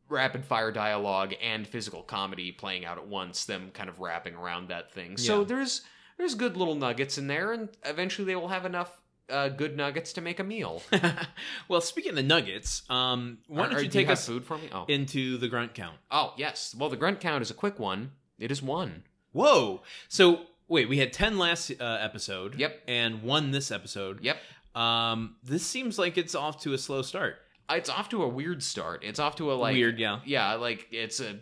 rapid 0.09 0.45
fire 0.45 0.71
dialogue 0.73 1.33
and 1.43 1.67
physical 1.67 2.03
comedy 2.03 2.53
playing 2.53 2.85
out 2.85 2.99
at 2.99 3.07
once, 3.07 3.45
them 3.47 3.71
kind 3.73 3.89
of 3.89 3.99
wrapping 4.01 4.35
around 4.35 4.69
that 4.69 4.93
thing. 4.93 5.17
So 5.17 5.39
Yeah. 5.41 5.45
there's 5.47 5.83
there's 6.19 6.35
good 6.35 6.57
little 6.57 6.75
nuggets 6.75 7.17
in 7.19 7.27
there, 7.27 7.53
and 7.53 7.69
eventually 7.85 8.27
they 8.27 8.37
will 8.37 8.49
have 8.49 8.65
enough 8.67 8.99
uh, 9.31 9.49
good 9.49 9.77
nuggets 9.77 10.13
to 10.13 10.21
make 10.21 10.39
a 10.41 10.45
meal. 10.45 10.83
well, 11.69 11.81
speaking 11.81 12.11
of 12.11 12.17
the 12.17 12.23
nuggets, 12.23 12.83
um, 12.91 13.39
why 13.47 13.63
Are- 13.67 13.71
don't 13.71 13.79
you 13.79 13.85
do 13.89 13.91
take 14.01 14.09
have 14.09 14.19
us 14.19 14.27
food 14.27 14.45
for 14.45 14.59
me? 14.59 14.69
Oh, 14.71 14.85
into 14.89 15.39
the 15.39 15.49
grunt 15.49 15.73
count? 15.75 15.97
oh 16.11 16.35
yes. 16.37 16.75
Well, 16.79 16.91
the 16.91 16.97
grunt 16.99 17.21
count 17.21 17.41
is 17.41 17.51
a 17.51 17.55
quick 17.55 17.79
one. 17.79 18.11
It 18.39 18.51
is 18.51 18.63
one. 18.63 19.05
Whoa! 19.33 19.83
So 20.09 20.41
wait, 20.69 20.89
we 20.89 20.99
had 20.99 21.13
ten 21.13 21.39
last 21.39 21.71
uh, 21.81 21.99
episode. 22.01 22.57
Yep. 22.59 22.83
And 22.89 23.23
one 23.23 23.51
this 23.51 23.71
episode. 23.71 24.21
Yep. 24.23 24.37
Um, 24.75 25.37
this 25.43 25.67
seems 25.67 25.99
like 25.99 26.17
it's 26.17 26.35
off 26.35 26.61
to 26.63 26.73
a 26.73 26.79
slow 26.79 27.03
start. 27.03 27.37
It's 27.71 27.89
off 27.89 28.09
to 28.11 28.23
a 28.23 28.29
weird 28.29 28.63
start. 28.63 29.03
It's 29.05 29.19
off 29.19 29.37
to 29.37 29.53
a 29.53 29.55
like 29.55 29.75
Weird, 29.75 29.99
yeah. 29.99 30.21
yeah, 30.25 30.55
like 30.55 30.87
it's 30.91 31.21
a. 31.21 31.39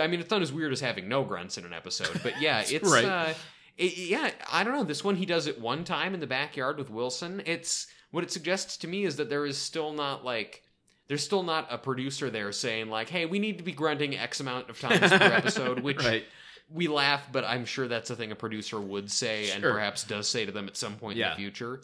I 0.00 0.06
mean, 0.06 0.20
it's 0.20 0.30
not 0.30 0.42
as 0.42 0.52
weird 0.52 0.72
as 0.72 0.80
having 0.80 1.08
no 1.08 1.24
grunts 1.24 1.56
in 1.58 1.64
an 1.64 1.72
episode, 1.72 2.20
but 2.22 2.40
yeah, 2.40 2.60
it's 2.66 2.90
Right. 2.90 3.04
uh, 3.04 3.34
it, 3.76 3.96
yeah. 3.96 4.30
I 4.52 4.64
don't 4.64 4.74
know. 4.74 4.84
This 4.84 5.02
one 5.02 5.16
he 5.16 5.26
does 5.26 5.46
it 5.46 5.60
one 5.60 5.84
time 5.84 6.14
in 6.14 6.20
the 6.20 6.26
backyard 6.26 6.78
with 6.78 6.90
Wilson. 6.90 7.42
It's 7.46 7.86
what 8.10 8.24
it 8.24 8.30
suggests 8.30 8.76
to 8.78 8.88
me 8.88 9.04
is 9.04 9.16
that 9.16 9.28
there 9.30 9.46
is 9.46 9.58
still 9.58 9.92
not 9.92 10.24
like 10.24 10.62
there's 11.08 11.24
still 11.24 11.42
not 11.42 11.66
a 11.70 11.78
producer 11.78 12.30
there 12.30 12.52
saying 12.52 12.88
like, 12.88 13.08
hey, 13.08 13.26
we 13.26 13.38
need 13.38 13.58
to 13.58 13.64
be 13.64 13.72
grunting 13.72 14.16
X 14.16 14.40
amount 14.40 14.70
of 14.70 14.78
times 14.80 15.00
per 15.10 15.16
episode, 15.32 15.80
which 15.80 16.04
right. 16.04 16.24
we 16.70 16.86
laugh, 16.86 17.26
but 17.32 17.44
I'm 17.44 17.64
sure 17.64 17.88
that's 17.88 18.10
a 18.10 18.16
thing 18.16 18.30
a 18.30 18.36
producer 18.36 18.80
would 18.80 19.10
say 19.10 19.50
and 19.50 19.62
perhaps 19.62 20.04
does 20.04 20.28
say 20.28 20.46
to 20.46 20.52
them 20.52 20.68
at 20.68 20.76
some 20.76 20.96
point 20.96 21.18
in 21.18 21.28
the 21.28 21.34
future. 21.36 21.80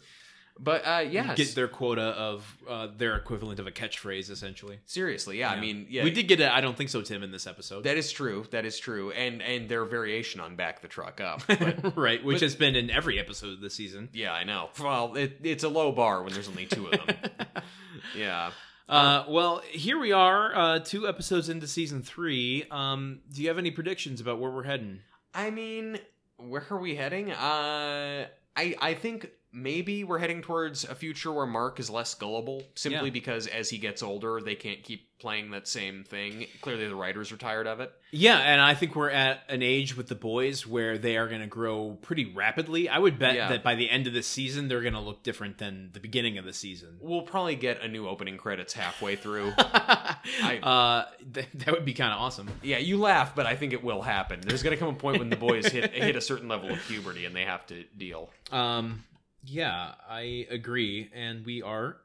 But 0.57 0.83
uh, 0.87 1.03
yes, 1.09 1.35
Get 1.35 1.53
their 1.53 1.67
quota 1.67 2.01
of 2.01 2.57
uh, 2.69 2.87
their 2.95 3.17
equivalent 3.17 3.59
of 3.59 3.67
a 3.67 3.71
catchphrase, 3.71 4.29
essentially. 4.29 4.79
seriously, 4.85 5.39
yeah, 5.39 5.49
I 5.49 5.59
mean, 5.59 5.85
yeah, 5.89 6.05
we 6.05 6.11
did 6.11 6.29
get 6.29 6.39
a 6.39 6.53
I 6.53 6.61
don't 6.61 6.77
think 6.77 6.89
so, 6.89 7.01
Tim, 7.01 7.23
in 7.23 7.31
this 7.31 7.45
episode. 7.45 7.83
That 7.83 7.97
is 7.97 8.09
true. 8.09 8.45
That 8.51 8.63
is 8.63 8.79
true. 8.79 9.11
And 9.11 9.41
and 9.41 9.67
their 9.67 9.83
variation 9.83 10.39
on 10.39 10.55
back 10.55 10.81
the 10.81 10.87
truck 10.87 11.19
up. 11.19 11.43
But 11.59 11.97
right, 11.97 12.23
which 12.23 12.35
but- 12.35 12.41
has 12.43 12.55
been 12.55 12.75
in 12.75 12.89
every 12.89 13.19
episode 13.19 13.51
of 13.53 13.59
this 13.59 13.75
season. 13.75 14.07
yeah, 14.13 14.31
I 14.31 14.45
know. 14.45 14.69
Well, 14.79 15.15
it, 15.15 15.39
it's 15.43 15.65
a 15.65 15.69
low 15.69 15.91
bar 15.91 16.23
when 16.23 16.31
there's 16.31 16.47
only 16.47 16.67
two 16.67 16.87
of 16.87 17.05
them. 17.05 17.17
yeah. 18.17 18.51
Uh, 18.87 19.23
well, 19.27 19.61
here 19.71 19.99
we 19.99 20.11
are, 20.11 20.55
uh, 20.55 20.79
two 20.79 21.07
episodes 21.07 21.49
into 21.49 21.67
season 21.67 22.03
three. 22.03 22.65
Um, 22.69 23.21
do 23.31 23.41
you 23.41 23.47
have 23.47 23.57
any 23.57 23.71
predictions 23.71 24.21
about 24.21 24.39
where 24.39 24.51
we're 24.51 24.63
heading? 24.63 24.99
I 25.33 25.49
mean, 25.49 25.97
where 26.37 26.65
are 26.69 26.77
we 26.79 26.95
heading? 26.95 27.31
Uh 27.31 28.27
I 28.55 28.75
I 28.79 28.93
think 28.93 29.29
maybe 29.55 30.03
we're 30.03 30.19
heading 30.19 30.41
towards 30.41 30.83
a 30.83 30.93
future 30.93 31.31
where 31.31 31.45
Mark 31.45 31.79
is 31.79 31.89
less 31.89 32.13
gullible 32.13 32.61
simply 32.75 33.07
Yeah. 33.07 33.13
because 33.13 33.47
as 33.47 33.69
he 33.69 33.77
gets 33.77 34.03
older, 34.03 34.41
they 34.41 34.55
can't 34.55 34.83
keep 34.83 35.07
playing 35.17 35.51
that 35.51 35.65
same 35.67 36.03
thing. 36.03 36.45
Clearly 36.61 36.87
the 36.89 36.95
writers 36.95 37.31
are 37.31 37.37
tired 37.37 37.65
of 37.65 37.79
it. 37.79 37.91
Yeah, 38.11 38.37
and 38.37 38.59
I 38.61 38.75
think 38.75 38.95
we're 38.95 39.09
at 39.09 39.39
an 39.47 39.63
age 39.63 39.95
with 39.95 40.07
the 40.07 40.15
boys 40.15 40.67
where 40.67 40.97
they 40.97 41.15
are 41.15 41.27
going 41.29 41.39
to 41.41 41.47
grow 41.47 41.97
pretty 42.01 42.25
rapidly. 42.25 42.89
I 42.89 42.99
would 42.99 43.17
bet 43.17 43.35
Yeah. 43.35 43.47
that 43.49 43.63
by 43.63 43.75
the 43.75 43.89
end 43.89 44.07
of 44.07 44.13
the 44.13 44.21
season, 44.23 44.67
they're 44.67 44.81
going 44.81 44.93
to 44.93 44.99
look 44.99 45.23
different 45.23 45.57
than 45.57 45.89
the 45.93 46.01
beginning 46.01 46.37
of 46.37 46.43
the 46.45 46.51
season. 46.53 46.97
We'll 46.99 47.21
probably 47.21 47.55
get 47.55 47.81
a 47.81 47.87
new 47.87 48.07
opening 48.09 48.37
credits 48.37 48.73
halfway 48.73 49.15
through. 49.15 49.51
uh, 49.57 51.05
th- 51.33 51.47
that 51.53 51.71
would 51.71 51.85
be 51.85 51.93
kind 51.93 52.11
of 52.13 52.19
awesome. 52.19 52.49
Yeah, 52.61 52.77
you 52.77 52.97
laugh, 52.97 53.35
but 53.35 53.45
I 53.45 53.55
think 53.55 53.73
it 53.73 53.83
will 53.83 54.01
happen. 54.01 54.41
There's 54.41 54.63
going 54.63 54.75
to 54.75 54.79
come 54.79 54.89
a 54.93 54.97
point 54.97 55.19
when 55.19 55.29
the 55.29 55.35
boys 55.37 55.67
hit 55.67 55.91
hit 55.93 56.15
a 56.15 56.21
certain 56.21 56.47
level 56.47 56.69
of 56.71 56.79
puberty 56.87 57.25
and 57.25 57.35
they 57.35 57.43
have 57.45 57.65
to 57.67 57.83
deal. 57.97 58.29
Um, 58.51 59.03
yeah, 59.45 59.93
I 60.09 60.47
agree, 60.49 61.09
and 61.13 61.45
we 61.45 61.61
are 61.61 61.97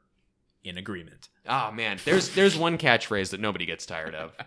in 0.63 0.77
agreement. 0.77 1.29
Ah, 1.47 1.71
man, 1.71 1.97
there's 2.05 2.29
there's 2.29 2.57
one 2.57 2.77
catchphrase 2.77 3.31
that 3.31 3.39
nobody 3.39 3.65
gets 3.65 3.85
tired 3.85 4.15
of. 4.15 4.33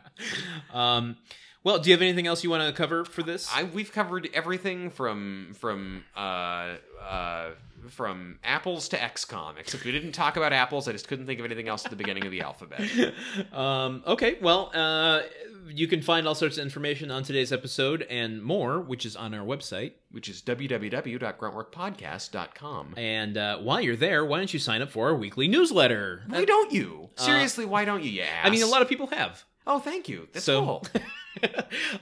Um, 0.72 1.16
well, 1.62 1.78
do 1.78 1.88
you 1.88 1.94
have 1.94 2.02
anything 2.02 2.26
else 2.26 2.42
you 2.42 2.50
want 2.50 2.62
to 2.64 2.72
cover 2.72 3.04
for 3.04 3.22
this? 3.22 3.48
I 3.54 3.62
we've 3.62 3.92
covered 3.92 4.28
everything 4.34 4.90
from 4.90 5.54
from 5.58 6.04
uh 6.16 6.74
uh 7.00 7.50
from 7.90 8.38
apples 8.44 8.88
to 8.88 8.96
XCOM, 8.96 9.58
except 9.58 9.84
we 9.84 9.90
didn't 9.92 10.12
talk 10.12 10.36
about 10.36 10.52
apples. 10.52 10.86
I 10.88 10.92
just 10.92 11.08
couldn't 11.08 11.26
think 11.26 11.40
of 11.40 11.46
anything 11.46 11.68
else 11.68 11.84
at 11.84 11.90
the 11.90 11.96
beginning 11.96 12.24
of 12.24 12.30
the 12.30 12.40
alphabet. 12.42 12.80
um, 13.52 14.02
okay, 14.06 14.36
well, 14.40 14.70
uh, 14.74 15.22
you 15.68 15.86
can 15.88 16.02
find 16.02 16.26
all 16.28 16.34
sorts 16.34 16.58
of 16.58 16.64
information 16.64 17.10
on 17.10 17.22
today's 17.22 17.52
episode 17.52 18.02
and 18.10 18.42
more, 18.42 18.80
which 18.80 19.04
is 19.06 19.16
on 19.16 19.32
our 19.34 19.44
website. 19.44 19.92
Which 20.10 20.28
is 20.28 20.42
www.gruntworkpodcast.com. 20.42 22.94
And 22.96 23.36
uh, 23.36 23.58
while 23.58 23.80
you're 23.80 23.96
there, 23.96 24.24
why 24.24 24.38
don't 24.38 24.52
you 24.54 24.60
sign 24.60 24.80
up 24.82 24.90
for 24.90 25.08
our 25.08 25.14
weekly 25.16 25.48
newsletter? 25.48 26.22
Why 26.28 26.44
don't 26.44 26.70
you? 26.72 27.10
Seriously, 27.16 27.64
why 27.64 27.84
don't 27.84 28.02
you? 28.04 28.10
Yeah. 28.10 28.28
I 28.42 28.50
mean, 28.50 28.62
a 28.62 28.66
lot 28.66 28.82
of 28.82 28.88
people 28.88 29.06
have. 29.08 29.44
Oh, 29.66 29.78
thank 29.80 30.08
you. 30.08 30.28
That's 30.32 30.44
So- 30.44 30.64
cool. 30.64 30.86
uh, 31.42 31.52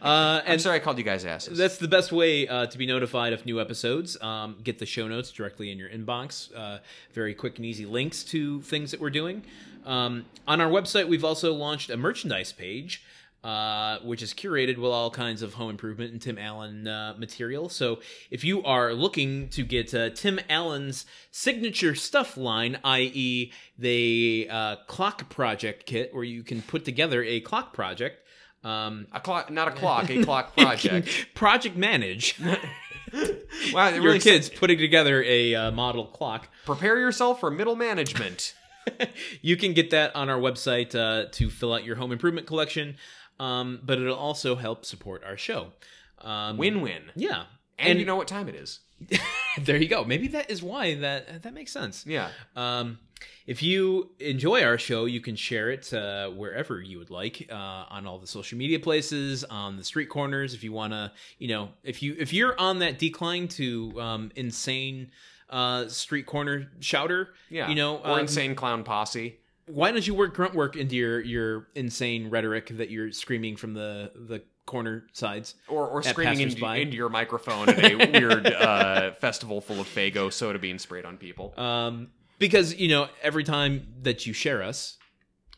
I'm 0.02 0.42
and 0.46 0.60
sorry 0.60 0.76
I 0.76 0.78
called 0.80 0.98
you 0.98 1.04
guys 1.04 1.24
asses. 1.24 1.58
that's 1.58 1.78
the 1.78 1.88
best 1.88 2.12
way 2.12 2.46
uh, 2.46 2.66
to 2.66 2.78
be 2.78 2.86
notified 2.86 3.32
of 3.32 3.46
new 3.46 3.60
episodes. 3.60 4.20
Um, 4.20 4.56
get 4.62 4.78
the 4.78 4.86
show 4.86 5.08
notes 5.08 5.30
directly 5.30 5.70
in 5.70 5.78
your 5.78 5.88
inbox. 5.88 6.54
Uh, 6.54 6.78
very 7.12 7.34
quick 7.34 7.56
and 7.56 7.66
easy 7.66 7.86
links 7.86 8.24
to 8.24 8.60
things 8.62 8.90
that 8.90 9.00
we're 9.00 9.10
doing. 9.10 9.42
Um, 9.84 10.26
on 10.46 10.60
our 10.60 10.70
website, 10.70 11.08
we've 11.08 11.24
also 11.24 11.52
launched 11.52 11.90
a 11.90 11.96
merchandise 11.96 12.52
page. 12.52 13.02
Uh, 13.44 13.98
which 14.04 14.22
is 14.22 14.32
curated 14.32 14.78
with 14.78 14.92
all 14.92 15.10
kinds 15.10 15.42
of 15.42 15.54
home 15.54 15.70
improvement 15.70 16.12
and 16.12 16.22
Tim 16.22 16.38
Allen 16.38 16.86
uh, 16.86 17.14
material. 17.18 17.68
So 17.68 17.98
if 18.30 18.44
you 18.44 18.62
are 18.62 18.94
looking 18.94 19.48
to 19.48 19.64
get 19.64 19.92
uh, 19.92 20.10
Tim 20.10 20.38
Allen's 20.48 21.06
signature 21.32 21.96
stuff 21.96 22.36
line, 22.36 22.78
i.e., 22.84 23.50
the 23.76 24.46
uh, 24.48 24.76
clock 24.86 25.28
project 25.28 25.86
kit, 25.86 26.14
where 26.14 26.22
you 26.22 26.44
can 26.44 26.62
put 26.62 26.84
together 26.84 27.24
a 27.24 27.40
clock 27.40 27.72
project, 27.72 28.21
um, 28.64 29.06
a 29.12 29.20
clock, 29.20 29.50
not 29.50 29.68
a 29.68 29.72
clock, 29.72 30.10
a 30.10 30.22
clock 30.24 30.56
project. 30.56 31.34
project 31.34 31.76
manage 31.76 32.38
wow, 33.72 33.88
your 33.88 34.02
really 34.02 34.18
kids 34.18 34.48
putting 34.48 34.78
together 34.78 35.22
a 35.22 35.54
uh, 35.54 35.70
model 35.70 36.06
clock. 36.06 36.48
prepare 36.64 36.98
yourself 36.98 37.40
for 37.40 37.50
middle 37.50 37.76
management. 37.76 38.54
you 39.42 39.56
can 39.56 39.74
get 39.74 39.90
that 39.90 40.14
on 40.16 40.28
our 40.28 40.38
website 40.38 40.94
uh, 40.94 41.28
to 41.32 41.50
fill 41.50 41.72
out 41.72 41.84
your 41.84 41.96
home 41.96 42.12
improvement 42.12 42.46
collection, 42.46 42.96
um, 43.38 43.80
but 43.84 43.98
it'll 43.98 44.16
also 44.16 44.56
help 44.56 44.84
support 44.84 45.22
our 45.24 45.36
show. 45.36 45.72
Um, 46.20 46.56
Win-win. 46.56 47.02
Yeah. 47.14 47.44
And, 47.78 47.98
you 47.98 48.04
know 48.04 48.16
what 48.16 48.28
time 48.28 48.48
it 48.48 48.54
is. 48.54 48.80
there 49.58 49.76
you 49.76 49.88
go. 49.88 50.04
Maybe 50.04 50.28
that 50.28 50.50
is 50.50 50.62
why 50.62 50.94
that 50.96 51.42
that 51.42 51.52
makes 51.52 51.72
sense. 51.72 52.06
Yeah. 52.06 52.28
Um, 52.54 52.98
if 53.46 53.62
you 53.62 54.10
enjoy 54.20 54.62
our 54.62 54.78
show, 54.78 55.04
you 55.06 55.20
can 55.20 55.34
share 55.36 55.70
it 55.70 55.92
uh, 55.92 56.28
wherever 56.30 56.80
you 56.80 56.98
would 56.98 57.10
like 57.10 57.48
uh, 57.50 57.54
on 57.54 58.06
all 58.06 58.18
the 58.18 58.26
social 58.26 58.56
media 58.58 58.78
places, 58.78 59.42
on 59.44 59.76
the 59.76 59.84
street 59.84 60.08
corners. 60.08 60.54
If 60.54 60.62
you 60.62 60.72
want 60.72 60.92
to, 60.92 61.12
you 61.38 61.48
know, 61.48 61.70
if 61.82 62.02
you 62.02 62.14
if 62.18 62.32
you're 62.32 62.58
on 62.60 62.78
that 62.80 62.98
decline 62.98 63.48
to 63.48 64.00
um, 64.00 64.30
insane 64.36 65.10
uh, 65.50 65.88
street 65.88 66.26
corner 66.26 66.70
shouter, 66.80 67.30
Yeah. 67.50 67.68
you 67.68 67.74
know, 67.74 67.98
or 67.98 68.12
um, 68.12 68.20
insane 68.20 68.54
clown 68.54 68.84
posse. 68.84 69.38
why 69.66 69.90
don't 69.92 70.06
you 70.06 70.14
work 70.14 70.34
grunt 70.34 70.54
work 70.54 70.76
into 70.76 70.96
your 70.96 71.20
your 71.20 71.68
insane 71.74 72.30
rhetoric 72.30 72.68
that 72.78 72.90
you're 72.90 73.12
screaming 73.12 73.56
from 73.56 73.74
the 73.74 74.12
the 74.14 74.42
corner 74.64 75.04
sides? 75.12 75.56
Or, 75.68 75.88
or 75.88 76.02
screaming 76.04 76.40
into, 76.40 76.64
into 76.74 76.96
your 76.96 77.08
microphone 77.08 77.68
at 77.68 77.84
a 77.92 77.96
weird 78.18 78.46
uh, 78.46 79.10
festival 79.14 79.60
full 79.60 79.80
of 79.80 79.88
Faygo 79.88 80.32
soda 80.32 80.58
being 80.58 80.78
sprayed 80.78 81.04
on 81.04 81.16
people. 81.18 81.52
Um, 81.58 82.08
because 82.42 82.74
you 82.74 82.88
know, 82.88 83.08
every 83.22 83.44
time 83.44 83.86
that 84.02 84.26
you 84.26 84.32
share 84.32 84.62
us, 84.62 84.98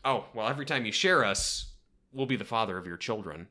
Oh, 0.05 0.25
well, 0.35 0.47
every 0.47 0.65
time 0.65 0.85
you 0.85 0.91
share 0.91 1.25
us, 1.25 1.73
we'll 2.13 2.27
be 2.27 2.35
the 2.35 2.45
father 2.45 2.77
of 2.77 2.85
your 2.85 2.95
children. 2.95 3.47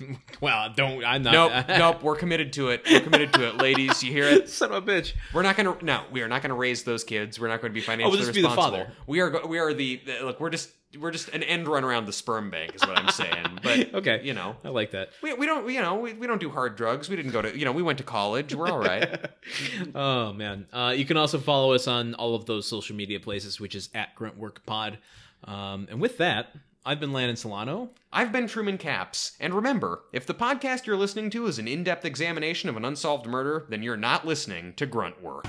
well, 0.40 0.72
don't 0.74 1.04
I'm 1.04 1.24
not. 1.24 1.32
Nope, 1.32 1.64
nope, 1.68 2.02
we're 2.02 2.16
committed 2.16 2.52
to 2.54 2.68
it. 2.68 2.82
We're 2.88 3.00
committed 3.00 3.32
to 3.34 3.48
it. 3.48 3.56
Ladies, 3.56 4.02
you 4.02 4.12
hear 4.12 4.24
it? 4.24 4.48
Son 4.48 4.72
of 4.72 4.88
a 4.88 4.92
bitch. 4.92 5.14
We're 5.32 5.42
not 5.42 5.56
gonna 5.56 5.76
no, 5.82 6.04
we 6.12 6.22
are 6.22 6.28
not 6.28 6.42
gonna 6.42 6.54
raise 6.54 6.84
those 6.84 7.02
kids. 7.02 7.40
We're 7.40 7.48
not 7.48 7.60
going 7.60 7.72
to 7.72 7.74
be 7.74 7.82
oh, 7.82 7.86
financially 7.86 8.18
just 8.18 8.34
be 8.34 8.42
the 8.42 8.48
responsible. 8.48 8.84
father. 8.84 8.92
We 9.08 9.20
are 9.20 9.46
we 9.46 9.58
are 9.58 9.74
the 9.74 10.00
look, 10.22 10.38
we're 10.40 10.50
just 10.50 10.70
we're 10.98 11.10
just 11.10 11.28
an 11.30 11.42
end 11.42 11.68
run 11.68 11.84
around 11.84 12.06
the 12.06 12.12
sperm 12.12 12.50
bank 12.50 12.74
is 12.74 12.82
what 12.82 12.98
I'm 12.98 13.08
saying. 13.10 13.58
But 13.62 13.94
Okay. 13.94 14.20
you 14.24 14.34
know, 14.34 14.56
I 14.64 14.68
like 14.68 14.90
that. 14.92 15.10
we, 15.22 15.32
we 15.34 15.46
don't 15.46 15.68
you 15.68 15.80
know, 15.80 15.96
we, 15.96 16.12
we 16.14 16.26
don't 16.26 16.40
do 16.40 16.50
hard 16.50 16.76
drugs. 16.76 17.08
We 17.08 17.16
didn't 17.16 17.32
go 17.32 17.42
to 17.42 17.56
you 17.58 17.64
know, 17.64 17.72
we 17.72 17.82
went 17.82 17.98
to 17.98 18.04
college. 18.04 18.54
We're 18.54 18.68
all 18.68 18.78
right. 18.78 19.26
oh 19.94 20.32
man. 20.32 20.66
Uh, 20.72 20.94
you 20.96 21.04
can 21.04 21.16
also 21.16 21.38
follow 21.38 21.72
us 21.72 21.86
on 21.88 22.14
all 22.14 22.34
of 22.34 22.46
those 22.46 22.66
social 22.66 22.96
media 22.96 23.20
places, 23.20 23.60
which 23.60 23.74
is 23.74 23.88
at 23.94 24.14
GruntWorkPod. 24.16 24.96
Um, 25.44 25.88
and 25.90 26.00
with 26.00 26.18
that, 26.18 26.54
I've 26.86 27.00
been 27.00 27.12
Landon 27.12 27.36
Solano. 27.36 27.90
I've 28.12 28.30
been 28.30 28.46
Truman 28.46 28.76
Capps, 28.78 29.32
and 29.40 29.54
remember, 29.54 30.02
if 30.12 30.26
the 30.26 30.34
podcast 30.34 30.86
you're 30.86 30.96
listening 30.98 31.30
to 31.30 31.46
is 31.46 31.58
an 31.58 31.66
in-depth 31.66 32.04
examination 32.04 32.68
of 32.68 32.76
an 32.76 32.84
unsolved 32.84 33.26
murder, 33.26 33.64
then 33.70 33.82
you're 33.82 33.96
not 33.96 34.26
listening 34.26 34.74
to 34.74 34.86
Grunt 34.86 35.22
Work. 35.22 35.46